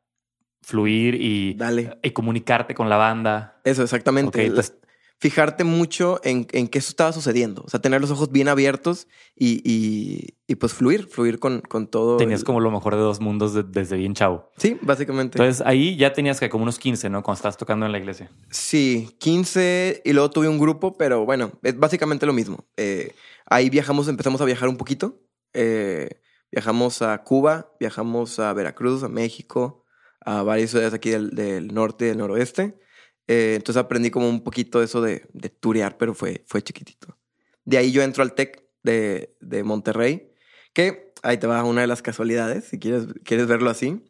fluir 0.62 1.14
y, 1.16 1.54
Dale. 1.54 1.98
y 2.02 2.10
comunicarte 2.12 2.74
con 2.74 2.88
la 2.88 2.96
banda. 2.96 3.60
Eso, 3.64 3.82
exactamente. 3.82 4.44
Entonces- 4.46 4.74
Fijarte 5.20 5.64
mucho 5.64 6.20
en, 6.22 6.46
en 6.52 6.68
eso 6.72 6.90
estaba 6.90 7.12
sucediendo. 7.12 7.62
O 7.66 7.68
sea, 7.68 7.80
tener 7.80 8.00
los 8.00 8.12
ojos 8.12 8.30
bien 8.30 8.46
abiertos 8.46 9.08
y, 9.34 9.60
y, 9.68 10.36
y, 10.46 10.54
pues 10.54 10.72
fluir, 10.74 11.08
fluir 11.08 11.40
con, 11.40 11.60
con 11.60 11.88
todo. 11.88 12.18
Tenías 12.18 12.40
el- 12.40 12.46
como 12.46 12.60
lo 12.60 12.70
mejor 12.70 12.94
de 12.94 13.00
dos 13.00 13.20
mundos 13.20 13.52
de- 13.52 13.64
desde 13.64 13.96
bien 13.96 14.14
chavo. 14.14 14.52
Sí, 14.58 14.78
básicamente. 14.80 15.36
Entonces 15.38 15.66
ahí 15.66 15.96
ya 15.96 16.12
tenías 16.12 16.38
que 16.38 16.48
como 16.48 16.62
unos 16.62 16.78
15, 16.78 17.10
¿no? 17.10 17.24
Cuando 17.24 17.36
estabas 17.38 17.56
tocando 17.56 17.84
en 17.84 17.90
la 17.90 17.98
iglesia. 17.98 18.30
Sí, 18.50 19.10
15 19.18 20.02
y 20.04 20.12
luego 20.12 20.30
tuve 20.30 20.48
un 20.48 20.58
grupo, 20.58 20.96
pero 20.96 21.24
bueno, 21.24 21.50
es 21.64 21.76
básicamente 21.76 22.24
lo 22.24 22.32
mismo. 22.32 22.64
Eh, 22.76 23.12
ahí 23.46 23.70
viajamos, 23.70 24.06
empezamos 24.06 24.40
a 24.40 24.44
viajar 24.44 24.68
un 24.68 24.76
poquito. 24.76 25.20
Eh, 25.52 26.20
viajamos 26.52 27.02
a 27.02 27.18
Cuba, 27.24 27.72
viajamos 27.80 28.38
a 28.38 28.52
Veracruz, 28.52 29.02
a 29.02 29.08
México, 29.08 29.84
a 30.20 30.42
varias 30.44 30.70
ciudades 30.70 30.94
aquí 30.94 31.10
del, 31.10 31.30
del 31.30 31.74
norte 31.74 32.04
y 32.04 32.08
del 32.08 32.18
noroeste. 32.18 32.78
Eh, 33.28 33.54
entonces 33.56 33.78
aprendí 33.80 34.10
como 34.10 34.28
un 34.28 34.42
poquito 34.42 34.82
eso 34.82 35.00
de, 35.00 35.26
de 35.32 35.48
turear, 35.50 35.96
pero 35.98 36.14
fue, 36.14 36.42
fue 36.46 36.62
chiquitito. 36.62 37.16
De 37.64 37.76
ahí 37.76 37.92
yo 37.92 38.02
entro 38.02 38.22
al 38.22 38.34
TEC 38.34 38.64
de, 38.82 39.36
de 39.40 39.62
Monterrey, 39.62 40.32
que 40.72 41.12
ahí 41.22 41.36
te 41.38 41.46
va 41.46 41.62
una 41.64 41.82
de 41.82 41.86
las 41.86 42.00
casualidades, 42.02 42.64
si 42.64 42.78
quieres, 42.78 43.04
quieres 43.24 43.46
verlo 43.46 43.68
así. 43.70 44.02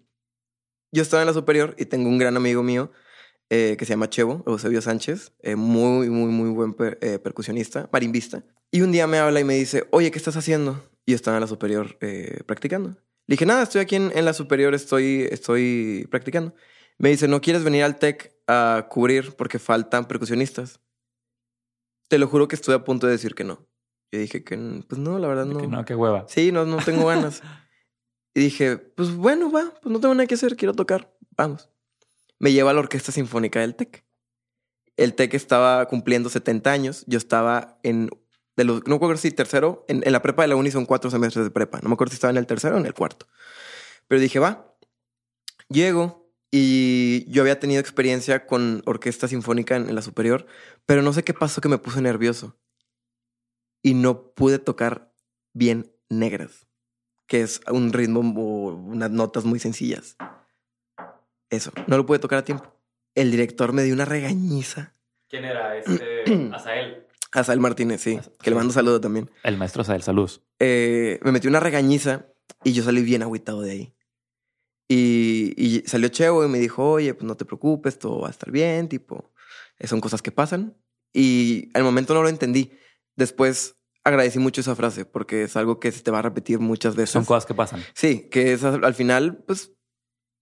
Yo 0.92 1.02
estaba 1.02 1.22
en 1.22 1.26
la 1.26 1.34
superior 1.34 1.75
y 1.78 1.87
tengo 1.87 2.08
un 2.08 2.18
gran 2.18 2.37
amigo 2.37 2.62
mío 2.62 2.92
eh, 3.50 3.76
que 3.78 3.84
se 3.84 3.90
llama 3.94 4.08
Chevo, 4.08 4.44
Eusebio 4.46 4.80
Sánchez, 4.80 5.32
eh, 5.42 5.56
muy, 5.56 6.08
muy, 6.10 6.30
muy 6.30 6.50
buen 6.50 6.75
per- 6.75 6.98
eh, 7.00 7.18
percusionista, 7.18 7.88
marimbista. 7.92 8.44
Y 8.70 8.82
un 8.82 8.92
día 8.92 9.06
me 9.06 9.18
habla 9.18 9.40
y 9.40 9.44
me 9.44 9.54
dice, 9.54 9.87
oye, 9.90 10.10
¿qué 10.10 10.18
estás 10.18 10.37
haciendo? 10.37 10.82
Y 11.06 11.12
yo 11.12 11.16
estaba 11.16 11.38
en 11.38 11.40
la 11.40 11.46
superior 11.46 11.96
eh, 12.00 12.40
practicando. 12.46 12.90
Le 13.26 13.34
dije, 13.34 13.46
nada, 13.46 13.62
estoy 13.62 13.80
aquí 13.80 13.96
en, 13.96 14.12
en 14.14 14.25
la 14.25 14.32
superior, 14.32 14.75
estoy, 14.75 15.26
estoy 15.30 16.06
practicando. 16.10 16.54
Me 16.98 17.08
dice, 17.10 17.26
¿no 17.28 17.40
quieres 17.40 17.64
venir 17.64 17.82
al 17.84 17.98
TEC 17.98 18.35
a 18.48 18.87
cubrir 18.88 19.37
porque 19.37 19.58
faltan 19.58 20.08
percusionistas? 20.08 20.80
Te 22.08 22.18
lo 22.18 22.26
juro 22.26 22.48
que 22.48 22.56
estoy 22.56 22.74
a 22.74 22.82
punto 22.82 23.06
de 23.06 23.12
decir 23.12 23.34
que 23.34 23.44
no. 23.44 23.68
Yo 24.11 24.18
dije 24.18 24.42
que, 24.42 24.56
pues 24.88 24.98
no, 24.98 25.18
la 25.18 25.28
verdad 25.28 25.44
no. 25.44 25.61
que 25.61 25.66
no, 25.66 25.84
qué 25.84 25.94
hueva. 25.94 26.24
Sí, 26.28 26.50
no, 26.50 26.64
no 26.64 26.78
tengo 26.78 27.06
ganas. 27.06 27.42
y 28.34 28.40
dije, 28.40 28.78
pues 28.78 29.14
bueno, 29.14 29.52
va, 29.52 29.74
pues 29.82 29.92
no 29.92 30.00
tengo 30.00 30.14
nada 30.14 30.26
que 30.26 30.34
hacer, 30.34 30.56
quiero 30.56 30.72
tocar, 30.72 31.14
vamos. 31.37 31.68
Me 32.38 32.52
lleva 32.52 32.70
a 32.70 32.74
la 32.74 32.80
Orquesta 32.80 33.12
Sinfónica 33.12 33.61
del 33.61 33.74
TEC. 33.74 34.04
El 34.96 35.14
TEC 35.14 35.34
estaba 35.34 35.87
cumpliendo 35.87 36.30
70 36.30 36.72
años, 36.72 37.04
yo 37.06 37.18
estaba 37.18 37.78
en, 37.82 38.08
de 38.56 38.64
los, 38.64 38.82
no 38.87 38.90
me 38.90 38.96
acuerdo 38.96 39.18
si 39.18 39.30
tercero, 39.30 39.84
en, 39.88 40.02
en 40.04 40.12
la 40.12 40.22
prepa 40.22 40.42
de 40.42 40.48
la 40.48 40.56
uni 40.56 40.70
son 40.70 40.87
cuatro 40.87 41.11
semestres 41.11 41.44
de 41.44 41.50
prepa, 41.50 41.80
no 41.82 41.90
me 41.90 41.94
acuerdo 41.94 42.12
si 42.12 42.14
estaba 42.14 42.30
en 42.30 42.38
el 42.38 42.46
tercero 42.46 42.76
o 42.76 42.78
en 42.78 42.87
el 42.87 42.94
cuarto. 42.94 43.26
Pero 44.08 44.20
dije, 44.20 44.38
va, 44.38 44.74
llego 45.68 46.28
y 46.50 47.30
yo 47.30 47.42
había 47.42 47.61
tenido 47.61 47.80
experiencia 47.80 48.46
con 48.46 48.82
orquesta 48.87 49.28
sinfónica 49.28 49.76
en, 49.76 49.88
en 49.88 49.94
la 49.94 50.02
superior, 50.02 50.46
pero 50.87 51.02
no 51.02 51.12
sé 51.12 51.22
qué 51.22 51.34
pasó 51.34 51.61
que 51.61 51.68
me 51.68 51.78
puse 51.78 52.00
nervioso 52.00 52.56
y 53.82 53.94
no 53.94 54.32
pude 54.32 54.58
tocar 54.58 55.12
bien 55.52 55.92
negras, 56.08 56.66
que 57.26 57.42
es 57.42 57.61
un 57.70 57.92
ritmo 57.92 58.20
o 58.20 58.74
unas 58.74 59.11
notas 59.11 59.44
muy 59.44 59.58
sencillas. 59.58 60.16
Eso, 61.50 61.72
no 61.87 61.96
lo 61.96 62.06
pude 62.06 62.18
tocar 62.18 62.38
a 62.38 62.44
tiempo. 62.44 62.74
El 63.14 63.30
director 63.30 63.72
me 63.72 63.82
dio 63.82 63.94
una 63.94 64.04
regañiza. 64.04 64.94
¿Quién 65.28 65.44
era 65.44 65.76
este? 65.78 66.50
Azael. 66.52 67.06
Asael 67.32 67.61
Martínez, 67.61 68.00
sí, 68.00 68.18
que 68.42 68.50
le 68.50 68.56
mando 68.56 68.72
saludo 68.72 69.00
también. 69.00 69.30
El 69.42 69.58
maestro 69.58 69.82
Azael, 69.82 70.02
saludos. 70.02 70.42
Eh, 70.58 71.20
me 71.22 71.32
metió 71.32 71.50
una 71.50 71.61
regañiza 71.61 72.26
y 72.64 72.72
yo 72.72 72.82
salí 72.82 73.02
bien 73.02 73.22
agüitado 73.22 73.61
de 73.61 73.70
ahí. 73.70 73.94
Y, 74.88 75.53
y 75.57 75.83
salió 75.87 76.09
Chevo 76.09 76.44
y 76.44 76.48
me 76.48 76.59
dijo, 76.59 76.92
oye, 76.92 77.12
pues 77.14 77.24
no 77.24 77.37
te 77.37 77.44
preocupes, 77.44 77.98
todo 77.98 78.20
va 78.20 78.29
a 78.29 78.31
estar 78.31 78.51
bien, 78.51 78.88
tipo, 78.88 79.31
eh, 79.79 79.87
son 79.87 80.01
cosas 80.01 80.22
que 80.22 80.33
pasan. 80.33 80.77
Y 81.12 81.70
al 81.74 81.85
momento 81.85 82.14
no 82.14 82.22
lo 82.22 82.29
entendí. 82.29 82.72
Después 83.16 83.77
agradecí 84.05 84.38
mucho 84.38 84.61
esa 84.61 84.74
frase 84.74 85.05
porque 85.05 85.42
es 85.42 85.57
algo 85.57 85.81
que 85.81 85.92
se 85.92 86.03
te 86.03 86.11
va 86.11 86.20
a 86.20 86.22
repetir 86.22 86.59
muchas 86.59 86.96
veces. 86.96 87.11
Son 87.11 87.24
cosas 87.24 87.46
que 87.46 87.55
pasan. 87.55 87.85
Sí, 87.94 88.29
que 88.31 88.53
es 88.53 88.64
al 88.64 88.85
al 88.85 88.94
final, 88.94 89.44
pues, 89.46 89.72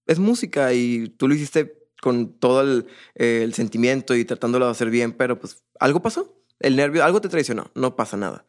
es 0.05 0.19
música 0.19 0.73
y 0.73 1.09
tú 1.09 1.27
lo 1.27 1.35
hiciste 1.35 1.89
con 2.01 2.39
todo 2.39 2.61
el, 2.61 2.87
eh, 3.15 3.41
el 3.43 3.53
sentimiento 3.53 4.15
y 4.15 4.23
tratándolo 4.23 4.65
de 4.65 4.71
hacer 4.71 4.89
bien, 4.89 5.13
pero 5.13 5.39
pues 5.39 5.63
algo 5.79 6.01
pasó. 6.01 6.41
El 6.59 6.75
nervio, 6.75 7.03
algo 7.03 7.21
te 7.21 7.29
traicionó, 7.29 7.71
no 7.75 7.95
pasa 7.95 8.17
nada. 8.17 8.45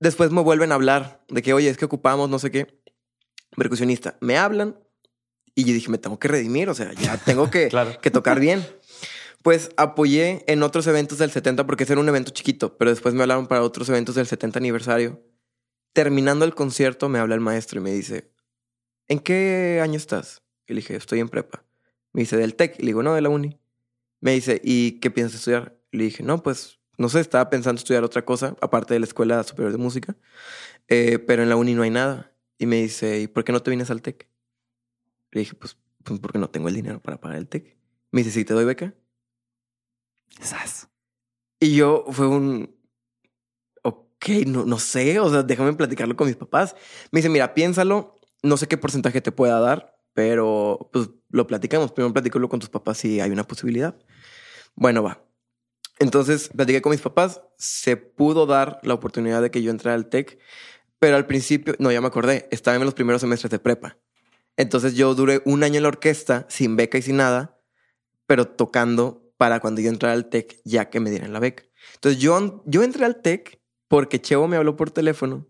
Después 0.00 0.30
me 0.30 0.42
vuelven 0.42 0.72
a 0.72 0.76
hablar 0.76 1.24
de 1.28 1.42
que, 1.42 1.52
oye, 1.52 1.68
es 1.68 1.76
que 1.76 1.84
ocupamos 1.84 2.28
no 2.28 2.38
sé 2.38 2.50
qué. 2.50 2.80
Percusionista, 3.56 4.16
me 4.20 4.38
hablan 4.38 4.81
y 5.54 5.64
yo 5.64 5.72
dije, 5.74 5.90
me 5.90 5.98
tengo 5.98 6.18
que 6.18 6.28
redimir, 6.28 6.68
o 6.68 6.74
sea, 6.74 6.92
ya 6.94 7.16
tengo 7.24 7.50
que, 7.50 7.68
Claro. 7.68 7.98
que 8.00 8.10
tocar 8.10 8.40
bien. 8.40 8.66
Pues 9.42 9.70
apoyé 9.76 10.44
en 10.46 10.62
otros 10.62 10.86
eventos 10.86 11.18
del 11.18 11.30
70 11.32 11.66
porque 11.66 11.82
ese 11.84 11.94
era 11.94 12.00
un 12.00 12.08
evento 12.08 12.30
chiquito, 12.30 12.76
pero 12.78 12.90
después 12.90 13.14
me 13.14 13.22
hablaron 13.22 13.48
para 13.48 13.62
otros 13.62 13.88
eventos 13.88 14.14
del 14.14 14.26
70 14.26 14.58
aniversario. 14.58 15.20
Terminando 15.92 16.44
el 16.44 16.54
concierto 16.54 17.08
me 17.08 17.18
habla 17.18 17.34
el 17.34 17.40
maestro 17.40 17.80
y 17.80 17.82
me 17.82 17.90
dice, 17.92 18.30
¿en 19.08 19.18
qué 19.18 19.80
año 19.82 19.96
estás? 19.96 20.42
Y 20.66 20.74
le 20.74 20.80
dije, 20.80 20.94
estoy 20.96 21.18
en 21.20 21.28
prepa. 21.28 21.64
Me 22.12 22.20
dice, 22.22 22.36
¿del 22.36 22.54
TEC? 22.54 22.76
Y 22.78 22.82
le 22.82 22.86
digo, 22.88 23.02
no, 23.02 23.14
de 23.14 23.20
la 23.20 23.28
uni. 23.30 23.58
Me 24.20 24.32
dice, 24.32 24.60
¿y 24.62 25.00
qué 25.00 25.10
piensas 25.10 25.40
estudiar? 25.40 25.76
Y 25.90 25.96
le 25.98 26.04
dije, 26.04 26.22
no, 26.22 26.42
pues, 26.42 26.78
no 26.96 27.08
sé, 27.08 27.18
estaba 27.20 27.50
pensando 27.50 27.78
estudiar 27.80 28.04
otra 28.04 28.24
cosa, 28.24 28.54
aparte 28.60 28.94
de 28.94 29.00
la 29.00 29.06
Escuela 29.06 29.42
Superior 29.42 29.72
de 29.72 29.78
Música, 29.78 30.16
eh, 30.88 31.18
pero 31.18 31.42
en 31.42 31.48
la 31.48 31.56
uni 31.56 31.74
no 31.74 31.82
hay 31.82 31.90
nada. 31.90 32.32
Y 32.58 32.66
me 32.66 32.76
dice, 32.82 33.18
¿y 33.20 33.26
por 33.26 33.42
qué 33.44 33.50
no 33.52 33.60
te 33.60 33.70
vienes 33.70 33.90
al 33.90 34.02
TEC? 34.02 34.28
Le 35.32 35.40
dije, 35.40 35.54
pues, 35.54 35.76
pues 36.04 36.20
porque 36.20 36.38
no 36.38 36.50
tengo 36.50 36.68
el 36.68 36.74
dinero 36.74 37.00
para 37.00 37.20
pagar 37.20 37.38
el 37.38 37.48
TEC. 37.48 37.76
Me 38.10 38.22
dice, 38.22 38.30
¿sí 38.30 38.44
te 38.44 38.54
doy 38.54 38.64
beca? 38.64 38.94
Sas. 40.40 40.88
Y 41.58 41.74
yo 41.76 42.04
fue 42.10 42.26
un, 42.26 42.76
ok, 43.82 44.28
no, 44.46 44.64
no 44.64 44.78
sé, 44.78 45.18
o 45.20 45.30
sea, 45.30 45.42
déjame 45.42 45.72
platicarlo 45.72 46.16
con 46.16 46.26
mis 46.26 46.36
papás. 46.36 46.76
Me 47.10 47.18
dice, 47.18 47.28
mira, 47.28 47.54
piénsalo, 47.54 48.20
no 48.42 48.56
sé 48.56 48.66
qué 48.68 48.76
porcentaje 48.76 49.20
te 49.20 49.32
pueda 49.32 49.58
dar, 49.60 49.98
pero 50.14 50.90
pues 50.92 51.10
lo 51.30 51.46
platicamos. 51.46 51.92
Primero 51.92 52.12
platícalo 52.12 52.48
con 52.48 52.60
tus 52.60 52.68
papás 52.68 52.98
si 52.98 53.20
hay 53.20 53.30
una 53.30 53.46
posibilidad. 53.46 53.96
Bueno, 54.74 55.02
va. 55.02 55.24
Entonces 55.98 56.48
platiqué 56.48 56.82
con 56.82 56.90
mis 56.90 57.00
papás, 57.00 57.42
se 57.56 57.96
pudo 57.96 58.46
dar 58.46 58.80
la 58.82 58.94
oportunidad 58.94 59.40
de 59.40 59.50
que 59.50 59.62
yo 59.62 59.70
entrara 59.70 59.94
al 59.94 60.08
TEC, 60.08 60.38
pero 60.98 61.16
al 61.16 61.26
principio, 61.26 61.74
no, 61.78 61.92
ya 61.92 62.00
me 62.00 62.08
acordé, 62.08 62.48
estaba 62.50 62.76
en 62.76 62.84
los 62.84 62.94
primeros 62.94 63.20
semestres 63.20 63.50
de 63.50 63.58
prepa. 63.58 63.98
Entonces 64.56 64.94
yo 64.94 65.14
duré 65.14 65.42
un 65.44 65.62
año 65.64 65.76
en 65.78 65.82
la 65.82 65.88
orquesta, 65.88 66.46
sin 66.48 66.76
beca 66.76 66.98
y 66.98 67.02
sin 67.02 67.16
nada, 67.16 67.58
pero 68.26 68.46
tocando 68.46 69.32
para 69.36 69.60
cuando 69.60 69.80
yo 69.80 69.88
entrara 69.88 70.12
al 70.14 70.28
TEC, 70.28 70.60
ya 70.64 70.90
que 70.90 71.00
me 71.00 71.10
dieran 71.10 71.32
la 71.32 71.40
beca. 71.40 71.64
Entonces 71.94 72.20
yo, 72.20 72.62
yo 72.66 72.82
entré 72.82 73.04
al 73.04 73.20
TEC 73.22 73.60
porque 73.88 74.20
Chevo 74.20 74.46
me 74.48 74.56
habló 74.56 74.76
por 74.76 74.90
teléfono 74.90 75.48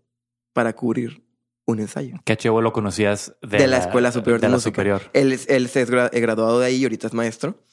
para 0.53 0.73
cubrir 0.75 1.23
un 1.65 1.79
ensayo. 1.79 2.15
Que 2.25 2.35
Chevo 2.37 2.61
lo 2.61 2.73
conocías 2.73 3.35
de, 3.41 3.57
De 3.59 3.67
la 3.67 3.77
Escuela 3.77 4.11
Superior 4.11 4.39
de 4.41 4.47
la 4.47 4.55
Música. 4.55 4.71
superior. 4.71 5.01
Él, 5.13 5.31
es- 5.31 5.47
él 5.49 5.69
se 5.69 5.81
es 5.81 5.89
eh, 5.89 6.19
graduado 6.19 6.59
de 6.59 6.65
ahí 6.67 6.75
y 6.77 6.83
ahorita 6.83 7.07
es 7.07 7.13
maestro. 7.13 7.63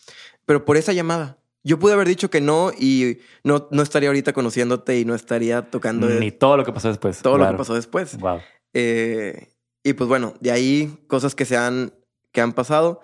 Pero 0.46 0.64
por 0.64 0.76
esa 0.76 0.92
llamada. 0.92 1.38
Yo 1.62 1.78
pude 1.78 1.92
haber 1.92 2.08
dicho 2.08 2.30
que 2.30 2.40
no 2.40 2.70
y 2.72 3.18
no, 3.44 3.68
no 3.70 3.82
estaría 3.82 4.08
ahorita 4.08 4.32
conociéndote 4.32 4.98
y 4.98 5.04
no 5.04 5.14
estaría 5.14 5.70
tocando 5.70 6.08
Ni 6.08 6.30
todo 6.32 6.56
lo 6.56 6.64
que 6.64 6.72
pasó 6.72 6.88
después. 6.88 7.20
todo 7.20 7.36
lo 7.36 7.50
que 7.50 7.56
pasó 7.56 7.74
después. 7.74 8.16
Wow. 8.18 8.38
Eh, 8.72 9.52
y 9.82 9.92
pues 9.94 10.08
bueno, 10.08 10.34
de 10.40 10.50
ahí 10.50 10.98
cosas 11.06 11.34
que 11.34 11.44
se 11.44 11.56
han, 11.56 11.92
que 12.32 12.40
han 12.40 12.52
pasado. 12.52 13.00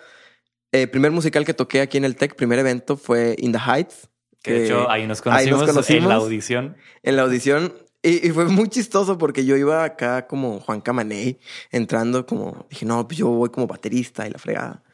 El 0.73 0.91
primer 0.91 1.11
musical 1.11 1.45
que 1.45 1.55
toqué 1.55 1.81
aquí 1.81 1.97
en 1.97 2.05
el 2.05 2.17
TEC, 2.17 2.35
primer 2.35 2.59
evento, 2.59 2.97
fue 2.97 3.35
In 3.39 3.53
the 3.53 3.59
Heights. 3.59 4.09
Que 4.43 4.53
de 4.53 4.65
hecho 4.67 4.91
ahí 4.91 5.07
nos 5.07 5.19
ahí 5.27 5.49
conocimos, 5.49 5.75
nos 5.75 5.91
en 5.91 6.09
la 6.09 6.15
audición. 6.17 6.77
en 7.03 7.17
la 7.17 7.23
audición. 7.23 7.73
Y, 8.03 8.29
y 8.29 8.31
fue 8.31 8.45
muy 8.47 8.69
chistoso 8.69 9.19
porque 9.19 9.45
yo 9.45 9.57
iba 9.57 9.83
acá 9.83 10.27
como 10.27 10.61
Juan 10.61 10.81
Camaney, 10.81 11.41
entrando 11.73 12.27
como, 12.27 12.67
dije, 12.71 12.87
no, 12.87 13.07
pues 13.09 13.19
yo 13.19 13.29
voy 13.29 13.49
como 13.49 13.67
baterista 13.67 14.27
y 14.27 14.31
la 14.31 14.39
fregada. 14.39 14.85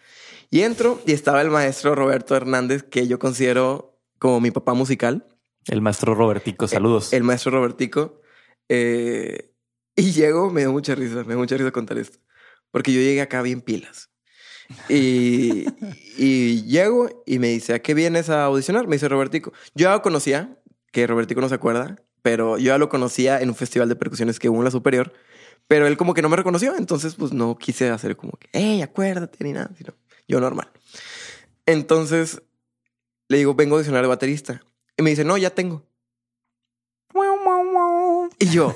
Y 0.51 0.63
entro 0.63 1.01
y 1.07 1.13
estaba 1.13 1.43
el 1.43 1.51
maestro 1.51 1.95
Roberto 1.95 2.37
Hernández, 2.37 2.83
que 2.83 3.07
yo 3.07 3.19
considero 3.19 3.99
como 4.19 4.41
mi 4.41 4.51
papá 4.51 4.75
musical, 4.75 5.27
El 5.67 5.81
maestro 5.81 6.15
Robertico, 6.15 6.69
saludos. 6.69 7.13
el 7.13 7.23
maestro 7.25 7.51
Robertico. 7.51 8.21
Eh, 8.69 9.52
y 9.97 10.13
llego, 10.13 10.51
me 10.51 10.63
dio 10.63 10.73
mucha 10.73 10.95
risa, 10.95 11.17
me 11.17 11.35
dio 11.35 11.39
mucha 11.39 11.57
risa 11.57 11.71
contar 11.71 11.99
esto, 11.99 12.19
porque 12.71 12.93
yo 12.93 13.01
llegué 13.01 13.21
acá 13.21 13.43
bien 13.43 13.61
pilas. 13.61 14.11
Y, 14.89 15.67
y 16.17 16.63
llego 16.65 17.23
y 17.27 17.39
me 17.39 17.49
dice, 17.49 17.75
¿a 17.75 17.83
qué 17.83 17.95
vienes 17.95 18.31
a 18.31 18.45
audicionar? 18.45 18.87
Me 18.87 18.97
dice 18.97 19.09
Robertico. 19.09 19.53
Yo 19.75 19.85
ya 19.85 19.93
lo 19.93 20.03
conocía, 20.03 20.59
que 20.93 21.07
Robertico 21.07 21.41
no 21.41 21.49
se 21.49 21.55
acuerda, 21.55 22.03
pero 22.23 22.57
yo 22.57 22.67
ya 22.67 22.79
lo 22.79 22.89
conocía 22.89 23.41
en 23.41 23.49
un 23.49 23.55
festival 23.55 23.89
de 23.89 23.97
percusiones 23.97 24.39
que 24.39 24.49
hubo 24.49 24.59
en 24.59 24.65
la 24.65 24.71
superior, 24.71 25.13
pero 25.69 25.87
él 25.87 25.97
como 25.97 26.15
que 26.15 26.23
no 26.23 26.29
me 26.29 26.37
reconoció, 26.37 26.77
entonces 26.77 27.15
pues 27.17 27.33
no 27.33 27.59
quise 27.59 27.91
hacer 27.91 28.17
como 28.17 28.33
que, 28.33 28.49
hey, 28.53 28.83
acuérdate 28.83 29.45
ni 29.45 29.53
nada, 29.53 29.71
sino 29.77 29.95
yo 30.29 30.41
normal. 30.41 30.71
Entonces 31.67 32.43
le 33.29 33.39
digo, 33.39 33.55
vengo 33.55 33.75
a 33.75 33.79
audicionar 33.79 34.03
de 34.03 34.09
baterista. 34.09 34.63
Y 34.97 35.03
me 35.03 35.11
dice, 35.11 35.25
no, 35.25 35.37
ya 35.39 35.51
tengo. 35.51 35.87
Y 38.39 38.47
yo, 38.51 38.75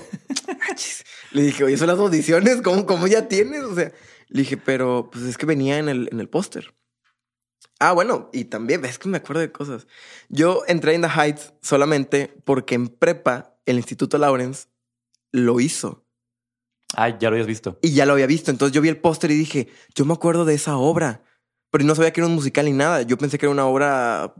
"Achis". 0.70 1.05
le 1.33 1.42
dije, 1.42 1.64
oye, 1.64 1.76
son 1.76 1.88
las 1.88 1.98
audiciones, 1.98 2.62
¿cómo, 2.62 2.87
cómo 2.87 3.07
ya 3.07 3.29
tienes? 3.29 3.62
O 3.62 3.74
sea, 3.74 3.92
le 4.29 4.40
dije, 4.40 4.57
pero 4.57 5.09
pues 5.11 5.24
es 5.24 5.37
que 5.38 5.46
venía 5.46 5.79
en 5.79 5.88
el, 5.88 6.09
en 6.12 6.20
el 6.20 6.29
póster. 6.29 6.74
Ah, 7.79 7.92
bueno, 7.92 8.31
y 8.33 8.44
también, 8.44 8.85
es 8.85 8.98
que 8.98 9.09
me 9.09 9.18
acuerdo 9.18 9.40
de 9.40 9.52
cosas. 9.52 9.87
Yo 10.29 10.62
entré 10.66 10.94
en 10.94 11.02
The 11.02 11.09
Heights 11.09 11.52
solamente 11.61 12.35
porque 12.44 12.74
en 12.74 12.88
prepa 12.88 13.55
el 13.66 13.76
Instituto 13.76 14.16
Lawrence 14.18 14.68
lo 15.33 15.61
hizo 15.61 16.07
Ah, 16.94 17.11
ya 17.18 17.29
lo 17.29 17.35
habías 17.35 17.46
visto. 17.46 17.79
y 17.83 17.92
ya 17.92 18.07
lo 18.07 18.12
había 18.12 18.26
visto. 18.26 18.50
Entonces 18.50 18.74
yo 18.74 18.81
vi 18.81 18.88
el 18.88 18.96
póster 18.98 19.31
y 19.31 19.35
dije, 19.35 19.68
yo 19.94 20.05
me 20.05 20.14
acuerdo 20.14 20.44
de 20.44 20.55
esa 20.55 20.76
obra, 20.79 21.22
pero 21.70 21.85
no 21.85 21.94
sabía 21.94 22.12
que 22.12 22.20
era 22.20 22.29
un 22.29 22.35
musical 22.35 22.64
ni 22.64 22.72
nada. 22.72 23.02
Yo 23.02 23.18
pensé 23.18 23.38
que 23.38 23.46
era 23.46 23.52
una 23.52 23.66
obra. 23.66 24.35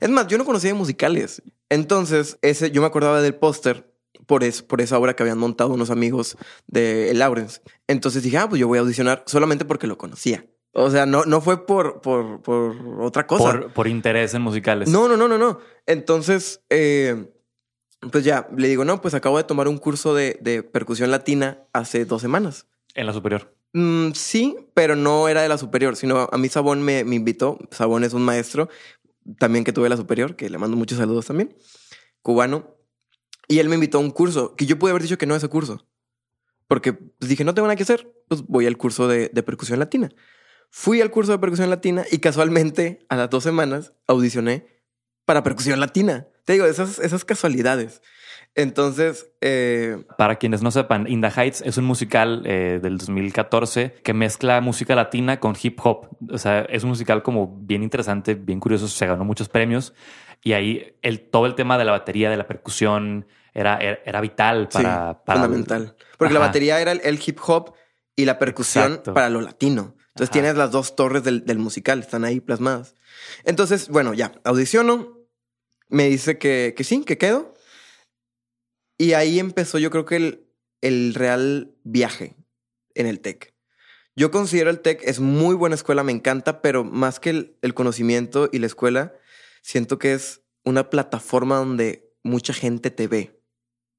Es 0.00 0.10
más, 0.10 0.26
yo 0.26 0.36
no 0.36 0.44
conocía 0.44 0.70
de 0.70 0.74
musicales. 0.74 1.42
Entonces, 1.70 2.38
ese, 2.42 2.70
yo 2.70 2.82
me 2.82 2.88
acordaba 2.88 3.22
del 3.22 3.36
póster 3.36 3.91
por, 4.32 4.44
es, 4.44 4.62
por 4.62 4.80
esa 4.80 4.98
obra 4.98 5.14
que 5.14 5.22
habían 5.22 5.36
montado 5.36 5.74
unos 5.74 5.90
amigos 5.90 6.38
de 6.66 7.12
Lawrence. 7.12 7.60
Entonces 7.86 8.22
dije, 8.22 8.38
ah, 8.38 8.48
pues 8.48 8.58
yo 8.58 8.66
voy 8.66 8.78
a 8.78 8.80
audicionar 8.80 9.24
solamente 9.26 9.66
porque 9.66 9.86
lo 9.86 9.98
conocía. 9.98 10.46
O 10.72 10.90
sea, 10.90 11.04
no, 11.04 11.26
no 11.26 11.42
fue 11.42 11.66
por, 11.66 12.00
por, 12.00 12.40
por 12.40 12.74
otra 13.02 13.26
cosa. 13.26 13.44
Por, 13.44 13.72
por 13.74 13.88
interés 13.88 14.32
en 14.32 14.40
musicales. 14.40 14.88
No, 14.88 15.06
no, 15.06 15.18
no, 15.18 15.28
no, 15.28 15.36
no. 15.36 15.58
Entonces, 15.84 16.62
eh, 16.70 17.30
pues 18.10 18.24
ya, 18.24 18.48
le 18.56 18.68
digo, 18.68 18.86
no, 18.86 19.02
pues 19.02 19.12
acabo 19.12 19.36
de 19.36 19.44
tomar 19.44 19.68
un 19.68 19.76
curso 19.76 20.14
de, 20.14 20.38
de 20.40 20.62
percusión 20.62 21.10
latina 21.10 21.64
hace 21.74 22.06
dos 22.06 22.22
semanas. 22.22 22.66
En 22.94 23.04
la 23.04 23.12
superior. 23.12 23.54
Mm, 23.74 24.12
sí, 24.12 24.56
pero 24.72 24.96
no 24.96 25.28
era 25.28 25.42
de 25.42 25.50
la 25.50 25.58
superior, 25.58 25.94
sino 25.94 26.26
a 26.32 26.38
mí 26.38 26.48
Sabón 26.48 26.80
me, 26.80 27.04
me 27.04 27.16
invitó. 27.16 27.58
Sabón 27.70 28.02
es 28.02 28.14
un 28.14 28.22
maestro 28.22 28.70
también 29.36 29.62
que 29.62 29.74
tuve 29.74 29.90
la 29.90 29.98
superior, 29.98 30.36
que 30.36 30.48
le 30.48 30.56
mando 30.56 30.74
muchos 30.78 30.96
saludos 30.96 31.26
también, 31.26 31.54
cubano. 32.22 32.78
Y 33.48 33.58
él 33.58 33.68
me 33.68 33.74
invitó 33.74 33.98
a 33.98 34.00
un 34.00 34.10
curso 34.10 34.54
que 34.56 34.66
yo 34.66 34.78
pude 34.78 34.90
haber 34.90 35.02
dicho 35.02 35.18
que 35.18 35.26
no 35.26 35.34
a 35.34 35.36
ese 35.36 35.48
curso. 35.48 35.86
Porque 36.68 36.92
pues, 36.92 37.28
dije, 37.28 37.44
no 37.44 37.54
tengo 37.54 37.66
nada 37.66 37.76
que 37.76 37.82
hacer, 37.82 38.10
pues 38.28 38.42
voy 38.42 38.66
al 38.66 38.76
curso 38.76 39.08
de, 39.08 39.30
de 39.32 39.42
percusión 39.42 39.78
latina. 39.78 40.10
Fui 40.70 41.00
al 41.02 41.10
curso 41.10 41.32
de 41.32 41.38
percusión 41.38 41.68
latina 41.68 42.04
y 42.10 42.18
casualmente 42.18 43.04
a 43.10 43.16
las 43.16 43.28
dos 43.28 43.42
semanas 43.42 43.92
audicioné 44.06 44.66
para 45.26 45.42
percusión 45.42 45.80
latina. 45.80 46.28
Te 46.44 46.54
digo, 46.54 46.64
esas, 46.64 46.98
esas 46.98 47.24
casualidades. 47.24 48.00
Entonces, 48.54 49.32
eh, 49.40 50.04
Para 50.18 50.36
quienes 50.36 50.62
no 50.62 50.70
sepan, 50.70 51.06
In 51.08 51.22
the 51.22 51.28
Heights 51.28 51.62
es 51.62 51.78
un 51.78 51.84
musical 51.84 52.42
eh, 52.44 52.80
del 52.82 52.98
2014 52.98 53.94
que 54.02 54.12
mezcla 54.12 54.60
música 54.60 54.94
latina 54.94 55.40
con 55.40 55.56
hip 55.60 55.78
hop. 55.82 56.08
O 56.30 56.36
sea, 56.38 56.60
es 56.62 56.82
un 56.82 56.90
musical 56.90 57.22
como 57.22 57.56
bien 57.60 57.82
interesante, 57.82 58.34
bien 58.34 58.60
curioso, 58.60 58.88
se 58.88 59.06
ganó 59.06 59.24
muchos 59.24 59.48
premios 59.48 59.94
y 60.42 60.52
ahí 60.52 60.94
el, 61.02 61.20
todo 61.20 61.46
el 61.46 61.54
tema 61.54 61.78
de 61.78 61.84
la 61.84 61.92
batería, 61.92 62.28
de 62.28 62.36
la 62.36 62.46
percusión, 62.46 63.26
era, 63.54 63.78
era, 63.78 64.00
era 64.04 64.20
vital 64.20 64.68
para... 64.68 65.12
sí, 65.12 65.18
para 65.24 65.40
fundamental. 65.40 65.96
Porque 66.18 66.34
la 66.34 66.40
Ajá. 66.40 66.48
batería 66.48 66.80
era 66.80 66.92
el, 66.92 67.00
el 67.04 67.18
hip 67.24 67.38
hop 67.46 67.72
y 68.16 68.26
la 68.26 68.38
percusión 68.38 68.84
Exacto. 68.92 69.14
para 69.14 69.30
lo 69.30 69.40
latino. 69.40 69.94
Entonces 70.08 70.28
Ajá. 70.28 70.32
tienes 70.32 70.56
las 70.56 70.70
dos 70.72 70.94
torres 70.94 71.24
del, 71.24 71.46
del 71.46 71.58
musical, 71.58 72.00
están 72.00 72.24
ahí 72.24 72.40
plasmadas. 72.40 72.96
Entonces, 73.44 73.88
bueno, 73.88 74.12
ya, 74.12 74.32
audiciono, 74.44 75.16
me 75.88 76.08
dice 76.08 76.36
que, 76.38 76.74
que 76.76 76.84
sí, 76.84 77.02
que 77.04 77.16
quedo. 77.16 77.51
Y 78.98 79.14
ahí 79.14 79.38
empezó 79.38 79.78
yo 79.78 79.90
creo 79.90 80.04
que 80.04 80.16
el, 80.16 80.46
el 80.80 81.14
real 81.14 81.74
viaje 81.84 82.36
en 82.94 83.06
el 83.06 83.20
TEC. 83.20 83.52
Yo 84.14 84.30
considero 84.30 84.70
el 84.70 84.80
TEC 84.80 85.02
es 85.04 85.20
muy 85.20 85.54
buena 85.54 85.74
escuela, 85.74 86.02
me 86.02 86.12
encanta, 86.12 86.60
pero 86.60 86.84
más 86.84 87.18
que 87.18 87.30
el, 87.30 87.56
el 87.62 87.72
conocimiento 87.72 88.50
y 88.52 88.58
la 88.58 88.66
escuela, 88.66 89.14
siento 89.62 89.98
que 89.98 90.12
es 90.12 90.42
una 90.64 90.90
plataforma 90.90 91.56
donde 91.56 92.12
mucha 92.22 92.52
gente 92.52 92.90
te 92.90 93.08
ve 93.08 93.40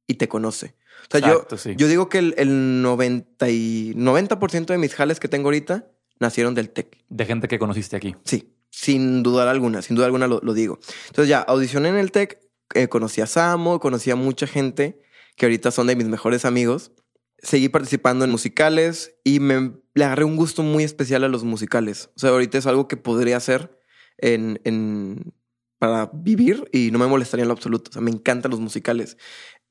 y 0.07 0.15
te 0.15 0.27
conoce. 0.27 0.75
O 1.07 1.17
sea, 1.17 1.19
Exacto, 1.19 1.55
yo, 1.55 1.61
sí. 1.61 1.73
yo 1.75 1.87
digo 1.87 2.09
que 2.09 2.19
el, 2.19 2.35
el 2.37 2.81
90, 2.81 3.49
y 3.49 3.93
90% 3.95 4.65
de 4.67 4.77
mis 4.77 4.93
jales 4.93 5.19
que 5.19 5.27
tengo 5.27 5.47
ahorita 5.47 5.87
nacieron 6.19 6.53
del 6.53 6.69
TEC. 6.69 6.95
De 7.09 7.25
gente 7.25 7.47
que 7.47 7.57
conociste 7.57 7.95
aquí. 7.95 8.15
Sí, 8.23 8.53
sin 8.69 9.23
dudar 9.23 9.47
alguna, 9.47 9.81
sin 9.81 9.95
duda 9.95 10.05
alguna 10.05 10.27
lo, 10.27 10.39
lo 10.43 10.53
digo. 10.53 10.79
Entonces 11.07 11.29
ya, 11.29 11.39
audicioné 11.39 11.89
en 11.89 11.97
el 11.97 12.11
TEC, 12.11 12.39
eh, 12.73 12.87
conocí 12.89 13.21
a 13.21 13.27
Samo, 13.27 13.79
conocí 13.79 14.11
a 14.11 14.15
mucha 14.15 14.47
gente 14.47 14.99
que 15.35 15.45
ahorita 15.45 15.71
son 15.71 15.87
de 15.87 15.95
mis 15.95 16.07
mejores 16.07 16.45
amigos. 16.45 16.91
Seguí 17.39 17.69
participando 17.69 18.23
en 18.25 18.31
musicales 18.31 19.15
y 19.23 19.39
me 19.39 19.73
le 19.95 20.05
agarré 20.05 20.23
un 20.23 20.35
gusto 20.37 20.63
muy 20.63 20.83
especial 20.83 21.23
a 21.23 21.27
los 21.27 21.43
musicales. 21.43 22.09
O 22.15 22.19
sea, 22.19 22.29
ahorita 22.31 22.57
es 22.57 22.65
algo 22.67 22.87
que 22.87 22.97
podría 22.97 23.37
hacer 23.37 23.77
en, 24.17 24.59
en- 24.63 25.33
para 25.79 26.09
vivir 26.13 26.69
y 26.71 26.91
no 26.91 26.99
me 26.99 27.07
molestaría 27.07 27.41
en 27.43 27.49
lo 27.49 27.53
absoluto. 27.53 27.89
O 27.89 27.93
sea, 27.93 28.01
me 28.01 28.11
encantan 28.11 28.51
los 28.51 28.61
musicales. 28.61 29.17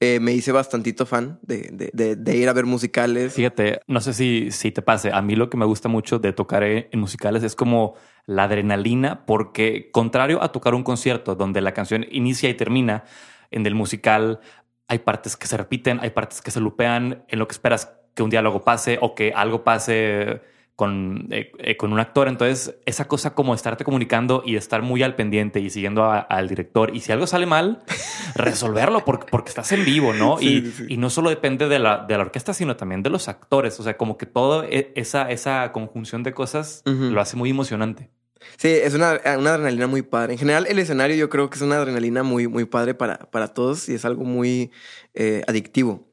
Eh, 0.05 0.19
me 0.19 0.33
hice 0.33 0.51
bastantito 0.51 1.07
fan 1.07 1.38
de, 1.43 1.69
de- 1.73 1.91
de- 1.93 2.17
de 2.17 2.37
ir 2.37 2.49
a 2.49 2.53
ver 2.53 2.67
musicales. 2.67 3.35
Fíjate, 3.35 3.81
no 3.87 4.01
sé 4.01 4.12
si, 4.15 4.51
si 4.51 4.73
te 4.73 4.83
pase. 4.83 5.12
A 5.12 5.23
mí 5.23 5.37
lo 5.37 5.49
que 5.49 5.57
me 5.57 5.65
gusta 5.65 5.88
mucho 5.88 6.19
de 6.19 6.33
tocar 6.33 6.65
en 6.65 6.99
musicales 6.99 7.45
es 7.45 7.55
como 7.55 7.95
la 8.27 8.45
adrenalina, 8.45 9.25
porque 9.27 9.91
contrario 9.93 10.43
a 10.43 10.51
tocar 10.51 10.75
un 10.75 10.83
concierto 10.83 11.37
donde 11.37 11.61
la 11.61 11.73
canción 11.73 12.05
inicia 12.11 12.49
y 12.51 12.55
termina, 12.55 13.05
en 13.53 13.65
el 13.65 13.77
musical 13.77 14.41
hay 14.88 14.99
partes 14.99 15.37
que 15.37 15.47
se 15.47 15.57
repiten, 15.57 16.01
hay 16.03 16.11
partes 16.11 16.43
que 16.43 16.51
se 16.51 16.59
lupean, 16.61 17.25
en 17.29 17.38
lo 17.38 17.47
que 17.47 17.53
esperas 17.53 17.93
que 18.17 18.25
un 18.25 18.31
diálogo 18.31 18.65
pase 18.65 18.99
o 19.01 19.15
que 19.15 19.33
algo 19.37 19.62
pase 19.62 20.41
con, 20.77 21.29
eh, 21.31 21.53
eh, 21.59 21.77
con 21.77 21.93
un 21.93 22.01
actor. 22.01 22.29
Entonces, 22.29 22.75
esa 22.87 23.07
cosa 23.07 23.35
como 23.35 23.55
estarte 23.55 23.85
comunicando 23.85 24.43
y 24.45 24.57
estar 24.57 24.83
muy 24.83 25.03
al 25.03 25.15
pendiente 25.15 25.61
y 25.61 25.71
siguiendo 25.71 26.05
a- 26.05 26.19
al 26.21 26.49
director. 26.49 26.95
Y 26.95 27.01
si 27.01 27.13
algo 27.13 27.27
sale 27.27 27.47
mal, 27.47 27.83
resolverlo 28.35 29.05
porque, 29.05 29.27
porque 29.31 29.51
estás 29.51 29.71
en 29.73 29.85
vivo, 29.85 30.13
¿no? 30.13 30.39
Sí, 30.39 30.65
y, 30.67 30.73
sí, 30.73 30.85
y 30.89 30.97
no 30.97 31.11
solo 31.11 31.31
depende 31.31 31.69
de 31.69 31.79
la, 31.79 31.99
de 32.07 32.17
la 32.17 32.23
orquesta, 32.25 32.55
sino 32.55 32.77
también 32.77 33.03
de 33.03 33.11
los 33.11 33.29
actores. 33.29 33.79
O 33.81 33.83
sea, 33.83 33.97
como 33.97 34.17
que 34.17 34.27
toda 34.27 34.67
esa, 34.69 35.31
esa 35.31 35.71
conjunción 35.73 36.23
de 36.23 36.33
cosas 36.33 36.83
lo 36.85 37.21
hace 37.21 37.37
muy 37.37 37.51
emocionante. 37.51 38.11
Sí, 38.57 38.69
es 38.69 38.95
una, 38.95 39.21
una 39.39 39.55
adrenalina 39.55 39.87
muy 39.87 40.03
padre. 40.03 40.33
En 40.33 40.39
general, 40.39 40.67
el 40.69 40.79
escenario 40.79 41.15
yo 41.17 41.29
creo 41.29 41.49
que 41.49 41.57
es 41.57 41.63
una 41.63 41.77
adrenalina 41.77 42.23
muy, 42.25 42.49
muy 42.49 42.65
padre 42.65 42.95
para, 42.95 43.19
para 43.31 43.49
todos 43.55 43.89
y 43.89 43.95
es 43.95 44.05
algo 44.05 44.25
muy 44.25 44.73
eh, 45.15 45.43
adictivo. 45.47 46.09